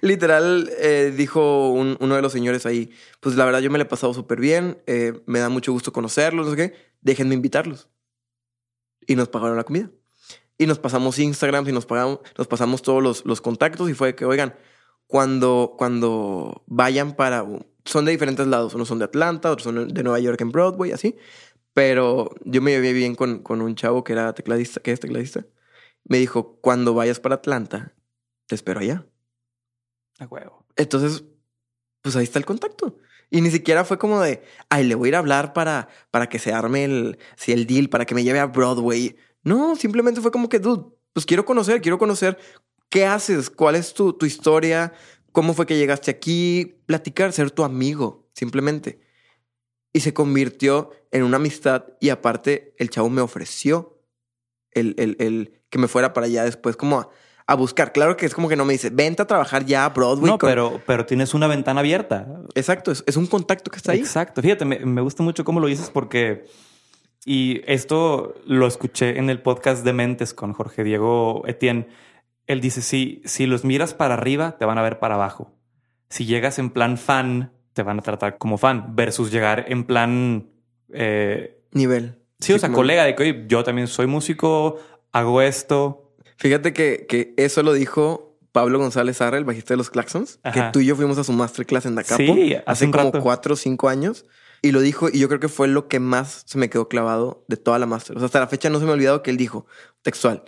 Literal, 0.00 0.70
eh, 0.78 1.12
dijo 1.16 1.70
un- 1.70 1.96
uno 2.00 2.16
de 2.16 2.22
los 2.22 2.32
señores 2.32 2.66
ahí, 2.66 2.90
pues 3.20 3.36
la 3.36 3.44
verdad 3.44 3.60
yo 3.60 3.70
me 3.70 3.78
la 3.78 3.84
he 3.84 3.88
pasado 3.88 4.14
súper 4.14 4.40
bien, 4.40 4.82
eh, 4.86 5.12
me 5.26 5.38
da 5.38 5.48
mucho 5.48 5.72
gusto 5.72 5.92
conocerlos, 5.92 6.46
no 6.46 6.52
sé 6.52 6.56
qué, 6.56 6.74
déjenme 7.00 7.34
invitarlos. 7.34 7.88
Y 9.06 9.16
nos 9.16 9.28
pagaron 9.28 9.56
la 9.56 9.64
comida. 9.64 9.90
Y 10.58 10.66
nos 10.66 10.78
pasamos 10.78 11.18
Instagram 11.18 11.68
y 11.68 11.72
nos, 11.72 11.86
pagamos, 11.86 12.20
nos 12.38 12.46
pasamos 12.46 12.82
todos 12.82 13.02
los, 13.02 13.24
los 13.24 13.40
contactos 13.40 13.90
y 13.90 13.94
fue 13.94 14.14
que, 14.14 14.24
oigan, 14.24 14.54
cuando, 15.06 15.74
cuando 15.76 16.62
vayan 16.66 17.16
para... 17.16 17.44
Son 17.84 18.04
de 18.04 18.12
diferentes 18.12 18.46
lados, 18.46 18.74
unos 18.74 18.86
son 18.86 19.00
de 19.00 19.06
Atlanta, 19.06 19.50
otros 19.50 19.64
son 19.64 19.88
de 19.88 20.02
Nueva 20.04 20.20
York 20.20 20.40
en 20.40 20.52
Broadway, 20.52 20.92
así. 20.92 21.16
Pero 21.74 22.30
yo 22.44 22.62
me 22.62 22.70
llevé 22.70 22.92
bien 22.92 23.16
con, 23.16 23.40
con 23.42 23.60
un 23.60 23.74
chavo 23.74 24.04
que 24.04 24.12
era 24.12 24.32
tecladista, 24.34 24.80
que 24.80 24.92
es 24.92 25.00
tecladista. 25.00 25.46
Me 26.04 26.18
dijo, 26.18 26.58
cuando 26.60 26.94
vayas 26.94 27.18
para 27.18 27.36
Atlanta, 27.36 27.92
te 28.46 28.54
espero 28.54 28.80
allá. 28.80 29.06
Huevo. 30.26 30.64
Entonces, 30.76 31.24
pues 32.02 32.16
ahí 32.16 32.24
está 32.24 32.38
el 32.38 32.44
contacto. 32.44 32.96
Y 33.30 33.40
ni 33.40 33.50
siquiera 33.50 33.84
fue 33.84 33.98
como 33.98 34.20
de, 34.20 34.42
ay, 34.68 34.84
le 34.84 34.94
voy 34.94 35.06
a 35.06 35.10
ir 35.10 35.14
a 35.16 35.20
hablar 35.20 35.52
para, 35.54 35.88
para 36.10 36.28
que 36.28 36.38
se 36.38 36.52
arme 36.52 36.84
el, 36.84 37.18
si 37.36 37.52
el 37.52 37.66
deal, 37.66 37.88
para 37.88 38.04
que 38.04 38.14
me 38.14 38.24
lleve 38.24 38.40
a 38.40 38.46
Broadway. 38.46 39.16
No, 39.42 39.74
simplemente 39.74 40.20
fue 40.20 40.30
como 40.30 40.48
que, 40.48 40.58
dude, 40.58 40.94
pues 41.12 41.24
quiero 41.24 41.44
conocer, 41.46 41.80
quiero 41.80 41.98
conocer 41.98 42.38
qué 42.90 43.06
haces, 43.06 43.48
cuál 43.48 43.76
es 43.76 43.94
tu, 43.94 44.12
tu 44.12 44.26
historia, 44.26 44.92
cómo 45.32 45.54
fue 45.54 45.64
que 45.64 45.78
llegaste 45.78 46.10
aquí, 46.10 46.82
platicar, 46.84 47.32
ser 47.32 47.50
tu 47.50 47.64
amigo, 47.64 48.28
simplemente. 48.34 49.00
Y 49.94 50.00
se 50.00 50.12
convirtió 50.12 50.90
en 51.10 51.22
una 51.22 51.36
amistad 51.36 51.84
y 52.00 52.10
aparte 52.10 52.74
el 52.76 52.90
chavo 52.90 53.08
me 53.08 53.22
ofreció 53.22 53.98
el, 54.72 54.94
el, 54.98 55.16
el 55.20 55.62
que 55.70 55.78
me 55.78 55.88
fuera 55.88 56.12
para 56.12 56.26
allá 56.26 56.44
después 56.44 56.76
como 56.76 57.00
a, 57.00 57.10
a 57.52 57.56
buscar. 57.56 57.92
Claro 57.92 58.16
que 58.16 58.26
es 58.26 58.34
como 58.34 58.48
que 58.48 58.56
no 58.56 58.64
me 58.64 58.72
dice, 58.72 58.90
vente 58.90 59.22
a 59.22 59.26
trabajar 59.26 59.64
ya 59.64 59.84
a 59.84 59.90
Broadway. 59.90 60.30
No, 60.32 60.38
con-". 60.38 60.48
pero, 60.50 60.80
pero 60.86 61.06
tienes 61.06 61.34
una 61.34 61.46
ventana 61.46 61.80
abierta. 61.80 62.26
Exacto, 62.54 62.90
es, 62.92 63.04
es 63.06 63.16
un 63.16 63.26
contacto 63.26 63.70
que 63.70 63.76
está 63.76 63.92
ahí. 63.92 64.00
Exacto. 64.00 64.42
Fíjate, 64.42 64.64
me, 64.64 64.78
me 64.80 65.00
gusta 65.00 65.22
mucho 65.22 65.44
cómo 65.44 65.60
lo 65.60 65.66
dices 65.68 65.90
porque... 65.90 66.44
Y 67.24 67.60
esto 67.72 68.34
lo 68.46 68.66
escuché 68.66 69.16
en 69.18 69.30
el 69.30 69.40
podcast 69.40 69.84
de 69.84 69.92
Mentes 69.92 70.34
con 70.34 70.52
Jorge 70.54 70.82
Diego 70.82 71.44
Etienne. 71.46 71.86
Él 72.48 72.60
dice, 72.60 72.82
si, 72.82 73.22
si 73.24 73.46
los 73.46 73.64
miras 73.64 73.94
para 73.94 74.14
arriba, 74.14 74.56
te 74.58 74.64
van 74.64 74.76
a 74.76 74.82
ver 74.82 74.98
para 74.98 75.14
abajo. 75.14 75.52
Si 76.08 76.26
llegas 76.26 76.58
en 76.58 76.70
plan 76.70 76.98
fan, 76.98 77.52
te 77.74 77.84
van 77.84 78.00
a 78.00 78.02
tratar 78.02 78.38
como 78.38 78.58
fan. 78.58 78.96
Versus 78.96 79.30
llegar 79.30 79.66
en 79.68 79.84
plan... 79.84 80.50
eh, 80.92 81.62
Nivel. 81.70 82.18
sí, 82.40 82.54
o 82.54 82.58
sea, 82.58 82.72
colega 82.72 83.04
de 83.04 83.14
que 83.14 83.22
oye, 83.22 83.44
yo 83.46 83.62
también 83.62 83.86
soy 83.86 84.06
músico, 84.08 84.78
hago 85.12 85.40
esto. 85.42 86.01
Fíjate 86.36 86.72
que, 86.72 87.06
que 87.08 87.34
eso 87.36 87.62
lo 87.62 87.72
dijo 87.72 88.36
Pablo 88.52 88.78
González 88.78 89.20
Arra, 89.20 89.38
el 89.38 89.44
bajista 89.44 89.74
de 89.74 89.78
los 89.78 89.90
Claxons, 89.90 90.38
que 90.52 90.62
tú 90.72 90.80
y 90.80 90.86
yo 90.86 90.96
fuimos 90.96 91.18
a 91.18 91.24
su 91.24 91.32
masterclass 91.32 91.86
en 91.86 91.94
Dacapo 91.94 92.22
Sí, 92.22 92.54
hace 92.66 92.90
como 92.90 93.04
rato. 93.04 93.20
cuatro 93.20 93.54
o 93.54 93.56
cinco 93.56 93.88
años. 93.88 94.26
Y 94.64 94.70
lo 94.70 94.80
dijo, 94.80 95.08
y 95.12 95.18
yo 95.18 95.26
creo 95.28 95.40
que 95.40 95.48
fue 95.48 95.66
lo 95.66 95.88
que 95.88 95.98
más 95.98 96.44
se 96.46 96.56
me 96.56 96.70
quedó 96.70 96.88
clavado 96.88 97.44
de 97.48 97.56
toda 97.56 97.80
la 97.80 97.86
master. 97.86 98.16
O 98.16 98.20
sea, 98.20 98.26
hasta 98.26 98.38
la 98.38 98.46
fecha 98.46 98.70
no 98.70 98.78
se 98.78 98.84
me 98.84 98.92
ha 98.92 98.94
olvidado 98.94 99.22
que 99.22 99.30
él 99.30 99.36
dijo, 99.36 99.66
textual, 100.02 100.44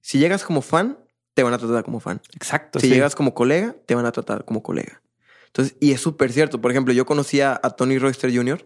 si 0.00 0.18
llegas 0.18 0.44
como 0.44 0.62
fan, 0.62 0.98
te 1.34 1.42
van 1.42 1.52
a 1.52 1.58
tratar 1.58 1.82
como 1.82 1.98
fan. 1.98 2.20
Exacto. 2.34 2.78
Si 2.78 2.86
sí. 2.86 2.94
llegas 2.94 3.16
como 3.16 3.34
colega, 3.34 3.74
te 3.86 3.96
van 3.96 4.06
a 4.06 4.12
tratar 4.12 4.44
como 4.44 4.62
colega. 4.62 5.02
Entonces, 5.46 5.76
y 5.80 5.92
es 5.92 6.00
súper 6.00 6.32
cierto. 6.32 6.60
Por 6.60 6.70
ejemplo, 6.70 6.94
yo 6.94 7.06
conocí 7.06 7.40
a, 7.40 7.58
a 7.60 7.70
Tony 7.70 7.98
Royster 7.98 8.32
Jr. 8.34 8.64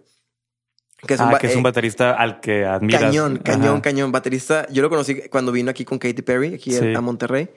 Que 1.07 1.15
es, 1.15 1.21
un, 1.21 1.29
ah, 1.29 1.39
que 1.39 1.47
es 1.47 1.55
un 1.55 1.61
eh, 1.61 1.65
baterista 1.65 2.13
al 2.13 2.41
que 2.41 2.67
admiras. 2.67 3.01
Cañón, 3.01 3.39
cañón, 3.39 3.81
cañón. 3.81 4.13
Baterista. 4.13 4.67
Yo 4.71 4.83
lo 4.83 4.91
conocí 4.91 5.23
cuando 5.31 5.51
vino 5.51 5.71
aquí 5.71 5.85
con 5.85 5.99
Katy 5.99 6.23
Perry, 6.23 6.55
aquí 6.55 6.77
a 6.77 7.01
Monterrey. 7.01 7.49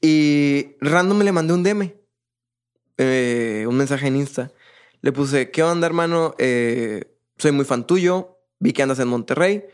Y 0.00 0.76
random 0.80 1.18
me 1.18 1.24
le 1.24 1.32
mandé 1.32 1.54
un 1.54 1.62
DM. 1.62 1.92
Eh, 2.98 3.64
un 3.68 3.76
mensaje 3.76 4.06
en 4.06 4.16
Insta. 4.16 4.52
Le 5.00 5.10
puse, 5.10 5.50
¿qué 5.50 5.62
onda, 5.64 5.86
hermano? 5.86 6.34
Eh, 6.38 7.16
soy 7.36 7.50
muy 7.50 7.64
fan 7.64 7.86
tuyo. 7.86 8.38
Vi 8.60 8.72
que 8.72 8.82
andas 8.82 9.00
en 9.00 9.08
Monterrey. 9.08 9.64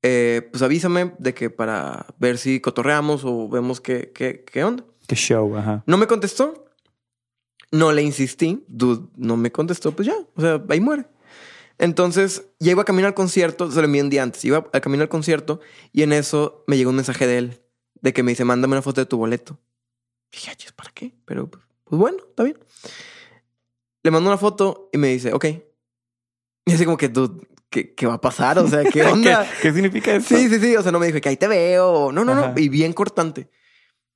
pues 0.00 0.62
avísame 0.62 1.12
de 1.18 1.34
que 1.34 1.48
para 1.48 2.06
ver 2.18 2.38
si 2.38 2.60
cotorreamos 2.60 3.22
o 3.24 3.48
vemos 3.48 3.80
qué, 3.80 4.10
qué, 4.12 4.44
qué 4.44 4.64
onda. 4.64 4.84
Qué 5.06 5.14
show, 5.14 5.56
ajá. 5.56 5.84
No 5.86 5.96
me 5.96 6.08
contestó. 6.08 6.66
No 7.70 7.92
le 7.92 8.02
insistí. 8.02 8.64
Dude, 8.66 9.08
no 9.16 9.36
me 9.36 9.52
contestó. 9.52 9.92
Pues 9.92 10.06
ya. 10.06 10.16
O 10.34 10.40
sea, 10.40 10.60
ahí 10.68 10.80
muere. 10.80 11.06
Entonces, 11.78 12.44
llego 12.58 12.80
a 12.80 12.84
caminar 12.84 13.08
al 13.08 13.14
concierto, 13.14 13.70
se 13.70 13.78
lo 13.78 13.84
envié 13.84 14.02
un 14.02 14.10
día 14.10 14.22
antes, 14.22 14.44
iba 14.44 14.68
a 14.72 14.80
caminar 14.80 15.04
al 15.04 15.08
concierto 15.08 15.60
y 15.92 16.02
en 16.02 16.12
eso 16.12 16.64
me 16.66 16.76
llegó 16.76 16.90
un 16.90 16.96
mensaje 16.96 17.26
de 17.26 17.38
él, 17.38 17.62
de 18.00 18.12
que 18.12 18.22
me 18.22 18.32
dice, 18.32 18.44
mándame 18.44 18.72
una 18.72 18.82
foto 18.82 19.00
de 19.00 19.06
tu 19.06 19.16
boleto. 19.16 19.58
Y 20.32 20.36
dije, 20.36 20.72
¿para 20.74 20.90
qué? 20.92 21.12
Pero, 21.24 21.48
pues, 21.48 21.64
pues 21.84 21.98
bueno, 21.98 22.18
está 22.28 22.44
bien. 22.44 22.58
Le 24.02 24.10
mando 24.10 24.30
una 24.30 24.38
foto 24.38 24.88
y 24.92 24.98
me 24.98 25.08
dice, 25.08 25.32
ok. 25.32 25.44
Y 26.64 26.72
así 26.72 26.84
como 26.84 26.96
que, 26.96 27.08
dude, 27.08 27.46
¿qué, 27.68 27.94
¿qué, 27.94 28.06
va 28.06 28.14
a 28.14 28.20
pasar? 28.20 28.58
O 28.58 28.66
sea, 28.66 28.84
¿qué 28.84 29.02
onda? 29.04 29.46
¿Qué, 29.60 29.72
significa 29.72 30.14
eso? 30.14 30.36
Sí, 30.36 30.48
sí, 30.48 30.58
sí. 30.58 30.76
O 30.76 30.82
sea, 30.82 30.92
no 30.92 30.98
me 30.98 31.06
dijo 31.06 31.20
que 31.20 31.28
ahí 31.28 31.36
te 31.36 31.48
veo. 31.48 32.12
No, 32.12 32.24
no, 32.24 32.34
no. 32.34 32.54
Y 32.56 32.68
bien 32.68 32.92
cortante. 32.92 33.50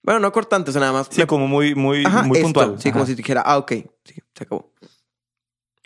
Bueno, 0.02 0.20
no 0.20 0.32
cortante, 0.32 0.70
o 0.70 0.72
sea, 0.72 0.80
nada 0.80 0.92
más. 0.92 1.08
Sí, 1.10 1.24
como 1.26 1.48
muy, 1.48 1.74
muy, 1.74 2.04
muy 2.24 2.40
puntual. 2.40 2.80
Sí, 2.80 2.92
como 2.92 3.04
si 3.06 3.14
dijera, 3.14 3.42
ah, 3.44 3.58
ok, 3.58 3.72
sí, 4.04 4.14
se 4.34 4.44
acabó. 4.44 4.72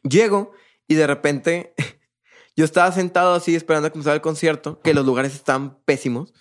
Llego 0.03 0.53
y 0.91 0.97
de 0.97 1.07
repente 1.07 1.73
yo 2.57 2.65
estaba 2.65 2.91
sentado 2.91 3.33
así 3.35 3.55
esperando 3.55 3.87
a 3.87 3.91
comenzar 3.91 4.15
el 4.15 4.21
concierto, 4.21 4.81
que 4.81 4.93
los 4.93 5.07
lugares 5.07 5.35
estaban 5.37 5.79
pésimos, 5.85 6.35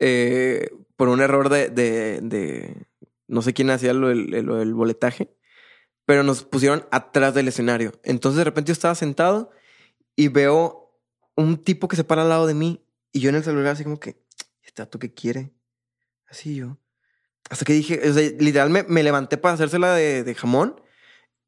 eh, 0.00 0.68
por 0.96 1.08
un 1.08 1.20
error 1.20 1.48
de, 1.48 1.70
de, 1.70 2.86
no 3.28 3.40
sé 3.40 3.54
quién 3.54 3.70
hacía 3.70 3.92
lo, 3.94 4.10
el, 4.10 4.74
boletaje, 4.74 5.32
pero 6.04 6.24
nos 6.24 6.42
pusieron 6.42 6.86
atrás 6.90 7.34
del 7.34 7.46
escenario. 7.46 7.92
Entonces 8.02 8.38
de 8.38 8.44
repente 8.44 8.70
yo 8.70 8.72
estaba 8.72 8.96
sentado 8.96 9.52
y 10.16 10.26
veo 10.26 11.00
un 11.36 11.56
tipo 11.56 11.86
que 11.86 11.94
se 11.94 12.02
para 12.02 12.22
al 12.22 12.30
lado 12.30 12.48
de 12.48 12.54
mí 12.54 12.84
y 13.12 13.20
yo 13.20 13.28
en 13.28 13.36
el 13.36 13.44
celular 13.44 13.74
así 13.74 13.84
como 13.84 14.00
que, 14.00 14.20
¿este 14.64 14.82
dato 14.82 14.98
qué 14.98 15.14
quiere? 15.14 15.52
Así 16.26 16.56
yo. 16.56 16.78
Hasta 17.48 17.64
que 17.64 17.74
dije, 17.74 18.10
o 18.10 18.12
sea, 18.12 18.28
literal 18.40 18.70
me, 18.70 19.02
levanté 19.04 19.38
para 19.38 19.54
hacérsela 19.54 19.94
de, 19.94 20.24
de 20.24 20.34
jamón. 20.34 20.80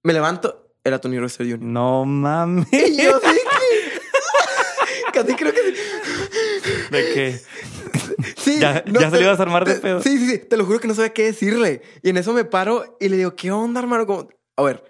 Me 0.05 0.13
levanto 0.13 0.60
era 0.85 1.01
Tony 1.01 1.19
Roster 1.19 1.47
Jr. 1.47 1.61
No 1.61 2.05
mames. 2.05 2.67
Y 2.73 3.03
yo 3.03 3.21
sí 3.21 3.39
Casi 5.13 5.35
creo 5.35 5.53
que 5.53 5.61
¿De 6.91 7.15
qué? 7.15 7.41
Sí. 8.37 8.59
Ya, 8.61 8.85
ya 8.85 9.11
se 9.11 9.21
ibas 9.21 9.39
a 9.39 9.43
armar 9.43 9.67
de 9.67 9.75
pedo. 9.77 10.03
Sí, 10.03 10.19
sí, 10.19 10.31
sí. 10.31 10.39
Te 10.39 10.57
lo 10.57 10.65
juro 10.65 10.81
que 10.81 10.89
no 10.89 10.95
sabía 10.95 11.13
qué 11.13 11.25
decirle. 11.25 11.83
Y 12.03 12.11
en 12.11 12.17
eso 12.17 12.33
me 12.33 12.45
paro 12.45 12.97
y 13.01 13.09
le 13.09 13.17
digo, 13.17 13.35
¿qué 13.35 13.51
onda, 13.51 13.81
hermano? 13.81 14.07
Como, 14.07 14.29
a 14.57 14.63
ver, 14.63 14.85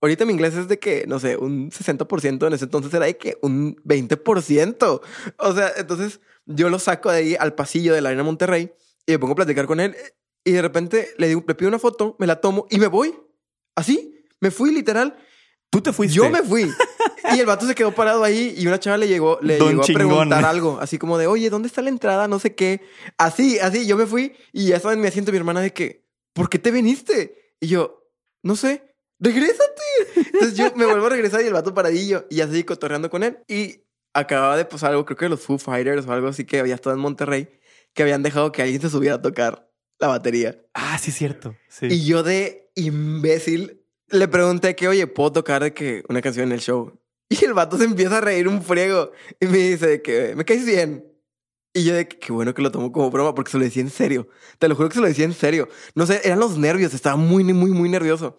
ahorita 0.00 0.24
mi 0.24 0.32
inglés 0.32 0.54
es 0.54 0.68
de 0.68 0.78
que, 0.78 1.04
no 1.06 1.18
sé, 1.18 1.36
un 1.36 1.70
60%. 1.70 2.46
En 2.46 2.52
ese 2.52 2.64
entonces 2.64 2.92
era 2.92 3.06
de 3.06 3.16
que 3.16 3.38
un 3.42 3.76
20%. 3.76 5.00
O 5.38 5.54
sea, 5.54 5.72
entonces 5.76 6.20
yo 6.46 6.68
lo 6.70 6.78
saco 6.78 7.10
de 7.10 7.18
ahí 7.18 7.36
al 7.38 7.54
pasillo 7.54 7.94
de 7.94 8.00
la 8.00 8.10
Arena 8.10 8.24
Monterrey 8.24 8.72
y 9.06 9.12
me 9.12 9.18
pongo 9.18 9.32
a 9.32 9.36
platicar 9.36 9.66
con 9.66 9.80
él. 9.80 9.96
Y 10.44 10.52
de 10.52 10.62
repente 10.62 11.08
le, 11.18 11.28
digo, 11.28 11.44
le 11.46 11.54
pido 11.54 11.68
una 11.68 11.78
foto, 11.78 12.16
me 12.18 12.26
la 12.26 12.40
tomo 12.40 12.66
y 12.70 12.78
me 12.78 12.88
voy. 12.88 13.14
Así. 13.74 14.26
Me 14.40 14.50
fui 14.50 14.74
literal. 14.74 15.16
Tú 15.72 15.80
te 15.80 15.90
fuiste. 15.90 16.14
Yo 16.14 16.28
me 16.28 16.42
fui. 16.42 16.70
Y 17.34 17.40
el 17.40 17.46
vato 17.46 17.66
se 17.66 17.74
quedó 17.74 17.94
parado 17.94 18.22
ahí 18.24 18.54
y 18.58 18.66
una 18.66 18.78
chava 18.78 18.98
le 18.98 19.08
llegó, 19.08 19.38
le 19.40 19.58
llegó 19.58 19.82
a 19.82 19.86
preguntar 19.86 20.44
algo, 20.44 20.78
así 20.82 20.98
como 20.98 21.16
de, 21.16 21.26
oye, 21.26 21.48
¿dónde 21.48 21.68
está 21.68 21.80
la 21.80 21.88
entrada? 21.88 22.28
No 22.28 22.38
sé 22.38 22.54
qué. 22.54 22.82
Así, 23.16 23.58
así, 23.58 23.86
yo 23.86 23.96
me 23.96 24.04
fui 24.04 24.34
y 24.52 24.66
ya 24.66 24.76
estaba 24.76 24.92
en 24.92 25.00
mi 25.00 25.06
asiento 25.06 25.32
mi 25.32 25.38
hermana 25.38 25.62
de 25.62 25.72
que, 25.72 26.04
¿por 26.34 26.50
qué 26.50 26.58
te 26.58 26.70
viniste? 26.70 27.54
Y 27.58 27.68
yo, 27.68 28.06
no 28.42 28.54
sé, 28.54 28.94
regrésate. 29.18 29.82
Entonces 30.16 30.58
yo 30.58 30.74
me 30.76 30.84
vuelvo 30.84 31.06
a 31.06 31.10
regresar 31.10 31.40
y 31.40 31.46
el 31.46 31.54
vato 31.54 31.72
paradillo 31.72 32.26
y 32.28 32.36
seguí 32.36 32.64
cotorreando 32.64 33.08
con 33.08 33.22
él. 33.22 33.38
Y 33.48 33.86
acababa 34.12 34.58
de 34.58 34.66
pasar 34.66 34.90
algo, 34.90 35.06
creo 35.06 35.16
que 35.16 35.28
los 35.30 35.40
Foo 35.40 35.56
Fighters 35.56 36.06
o 36.06 36.12
algo 36.12 36.28
así 36.28 36.44
que 36.44 36.60
había 36.60 36.74
estado 36.74 36.94
en 36.94 37.00
Monterrey, 37.00 37.48
que 37.94 38.02
habían 38.02 38.22
dejado 38.22 38.52
que 38.52 38.60
alguien 38.60 38.82
se 38.82 38.90
subiera 38.90 39.14
a 39.14 39.22
tocar 39.22 39.70
la 39.98 40.08
batería. 40.08 40.60
Ah, 40.74 40.98
sí, 40.98 41.12
cierto. 41.12 41.56
Sí. 41.70 41.86
Y 41.86 42.04
yo 42.04 42.22
de 42.22 42.70
imbécil 42.74 43.81
le 44.12 44.28
pregunté 44.28 44.76
que, 44.76 44.88
oye, 44.88 45.06
¿puedo 45.06 45.32
tocar 45.32 45.72
que 45.74 46.04
una 46.08 46.20
canción 46.20 46.46
en 46.46 46.52
el 46.52 46.60
show? 46.60 46.98
Y 47.28 47.44
el 47.44 47.54
vato 47.54 47.78
se 47.78 47.84
empieza 47.84 48.18
a 48.18 48.20
reír 48.20 48.46
un 48.46 48.62
friego 48.62 49.10
y 49.40 49.46
me 49.46 49.56
dice 49.56 50.02
que 50.02 50.36
me 50.36 50.44
caes 50.44 50.66
bien. 50.66 51.08
Y 51.72 51.84
yo 51.84 51.94
de 51.94 52.06
que 52.06 52.18
qué 52.18 52.30
bueno 52.30 52.52
que 52.52 52.60
lo 52.60 52.70
tomo 52.70 52.92
como 52.92 53.10
broma 53.10 53.34
porque 53.34 53.50
se 53.50 53.56
lo 53.56 53.64
decía 53.64 53.82
en 53.82 53.88
serio. 53.88 54.28
Te 54.58 54.68
lo 54.68 54.76
juro 54.76 54.90
que 54.90 54.96
se 54.96 55.00
lo 55.00 55.06
decía 55.06 55.24
en 55.24 55.32
serio. 55.32 55.68
No 55.94 56.04
sé, 56.04 56.20
eran 56.24 56.38
los 56.38 56.58
nervios, 56.58 56.92
estaba 56.92 57.16
muy, 57.16 57.42
muy, 57.44 57.70
muy 57.70 57.88
nervioso. 57.88 58.38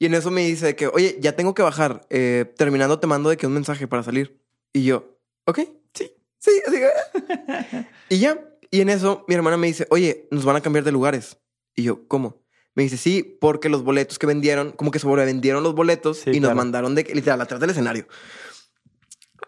Y 0.00 0.06
en 0.06 0.14
eso 0.14 0.32
me 0.32 0.44
dice 0.44 0.74
que, 0.74 0.88
oye, 0.88 1.16
ya 1.20 1.36
tengo 1.36 1.54
que 1.54 1.62
bajar. 1.62 2.04
Eh, 2.10 2.52
terminando 2.56 2.98
te 2.98 3.06
mando 3.06 3.30
de 3.30 3.36
que 3.36 3.46
un 3.46 3.52
mensaje 3.52 3.86
para 3.86 4.02
salir. 4.02 4.42
Y 4.72 4.82
yo, 4.82 5.16
ok, 5.44 5.60
sí, 5.94 6.12
sí, 6.38 6.50
así 6.66 6.76
que... 6.78 7.86
y 8.08 8.18
ya. 8.18 8.44
Y 8.72 8.80
en 8.80 8.88
eso 8.88 9.24
mi 9.28 9.36
hermana 9.36 9.56
me 9.56 9.68
dice, 9.68 9.86
oye, 9.90 10.26
nos 10.32 10.44
van 10.44 10.56
a 10.56 10.60
cambiar 10.60 10.84
de 10.84 10.90
lugares. 10.90 11.38
Y 11.76 11.84
yo, 11.84 12.08
¿cómo? 12.08 12.41
Me 12.74 12.84
dice, 12.84 12.96
sí, 12.96 13.22
porque 13.40 13.68
los 13.68 13.84
boletos 13.84 14.18
que 14.18 14.26
vendieron, 14.26 14.72
como 14.72 14.90
que 14.90 14.98
sobrevendieron 14.98 15.62
los 15.62 15.74
boletos 15.74 16.26
y 16.26 16.40
nos 16.40 16.54
mandaron 16.54 16.94
de 16.94 17.04
literal 17.04 17.40
atrás 17.40 17.60
del 17.60 17.70
escenario. 17.70 18.06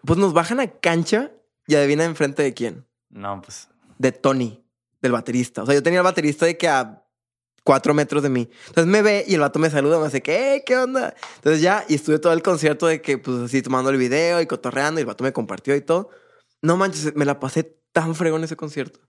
Pues 0.03 0.19
nos 0.19 0.33
bajan 0.33 0.59
a 0.59 0.67
cancha 0.67 1.31
y 1.67 1.75
adivina 1.75 2.03
enfrente 2.03 2.43
de 2.43 2.53
quién. 2.53 2.85
No, 3.09 3.41
pues. 3.41 3.69
De 3.97 4.11
Tony, 4.11 4.63
del 5.01 5.11
baterista. 5.13 5.63
O 5.63 5.65
sea, 5.65 5.73
yo 5.73 5.81
tenía 5.81 5.99
el 5.99 6.03
baterista 6.03 6.45
de 6.45 6.57
que 6.57 6.67
a 6.67 7.01
cuatro 7.63 7.95
metros 7.95 8.21
de 8.21 8.29
mí. 8.29 8.47
Entonces 8.67 8.85
me 8.85 9.01
ve 9.01 9.25
y 9.27 9.33
el 9.33 9.39
vato 9.39 9.57
me 9.57 9.71
saluda, 9.71 9.97
me 9.97 10.05
dice, 10.05 10.21
¿qué? 10.21 10.63
¿Qué 10.65 10.77
onda? 10.77 11.15
Entonces 11.37 11.61
ya, 11.61 11.83
y 11.89 11.95
estuve 11.95 12.19
todo 12.19 12.31
el 12.33 12.43
concierto 12.43 12.85
de 12.85 13.01
que, 13.01 13.17
pues 13.17 13.37
así, 13.37 13.61
tomando 13.63 13.89
el 13.89 13.97
video 13.97 14.39
y 14.39 14.45
cotorreando, 14.45 14.99
y 14.99 15.01
el 15.01 15.07
vato 15.07 15.23
me 15.23 15.33
compartió 15.33 15.75
y 15.75 15.81
todo. 15.81 16.09
No 16.61 16.77
manches, 16.77 17.15
me 17.15 17.25
la 17.25 17.39
pasé 17.39 17.75
tan 17.91 18.13
fregón 18.13 18.43
ese 18.43 18.55
concierto. 18.55 18.99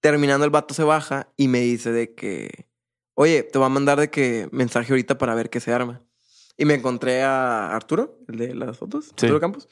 Terminando, 0.00 0.44
el 0.44 0.50
vato 0.50 0.74
se 0.74 0.84
baja 0.84 1.32
y 1.36 1.48
me 1.48 1.60
dice 1.60 1.92
de 1.92 2.14
que 2.14 2.66
oye, 3.14 3.42
te 3.42 3.58
voy 3.58 3.66
a 3.66 3.70
mandar 3.70 3.98
de 3.98 4.10
que 4.10 4.48
mensaje 4.52 4.92
ahorita 4.92 5.18
para 5.18 5.34
ver 5.34 5.50
qué 5.50 5.60
se 5.60 5.72
arma. 5.72 6.02
Y 6.56 6.64
me 6.64 6.74
encontré 6.74 7.22
a 7.22 7.74
Arturo, 7.74 8.18
el 8.28 8.38
de 8.38 8.54
las 8.54 8.78
fotos, 8.78 9.10
Arturo 9.10 9.40
Campos. 9.40 9.68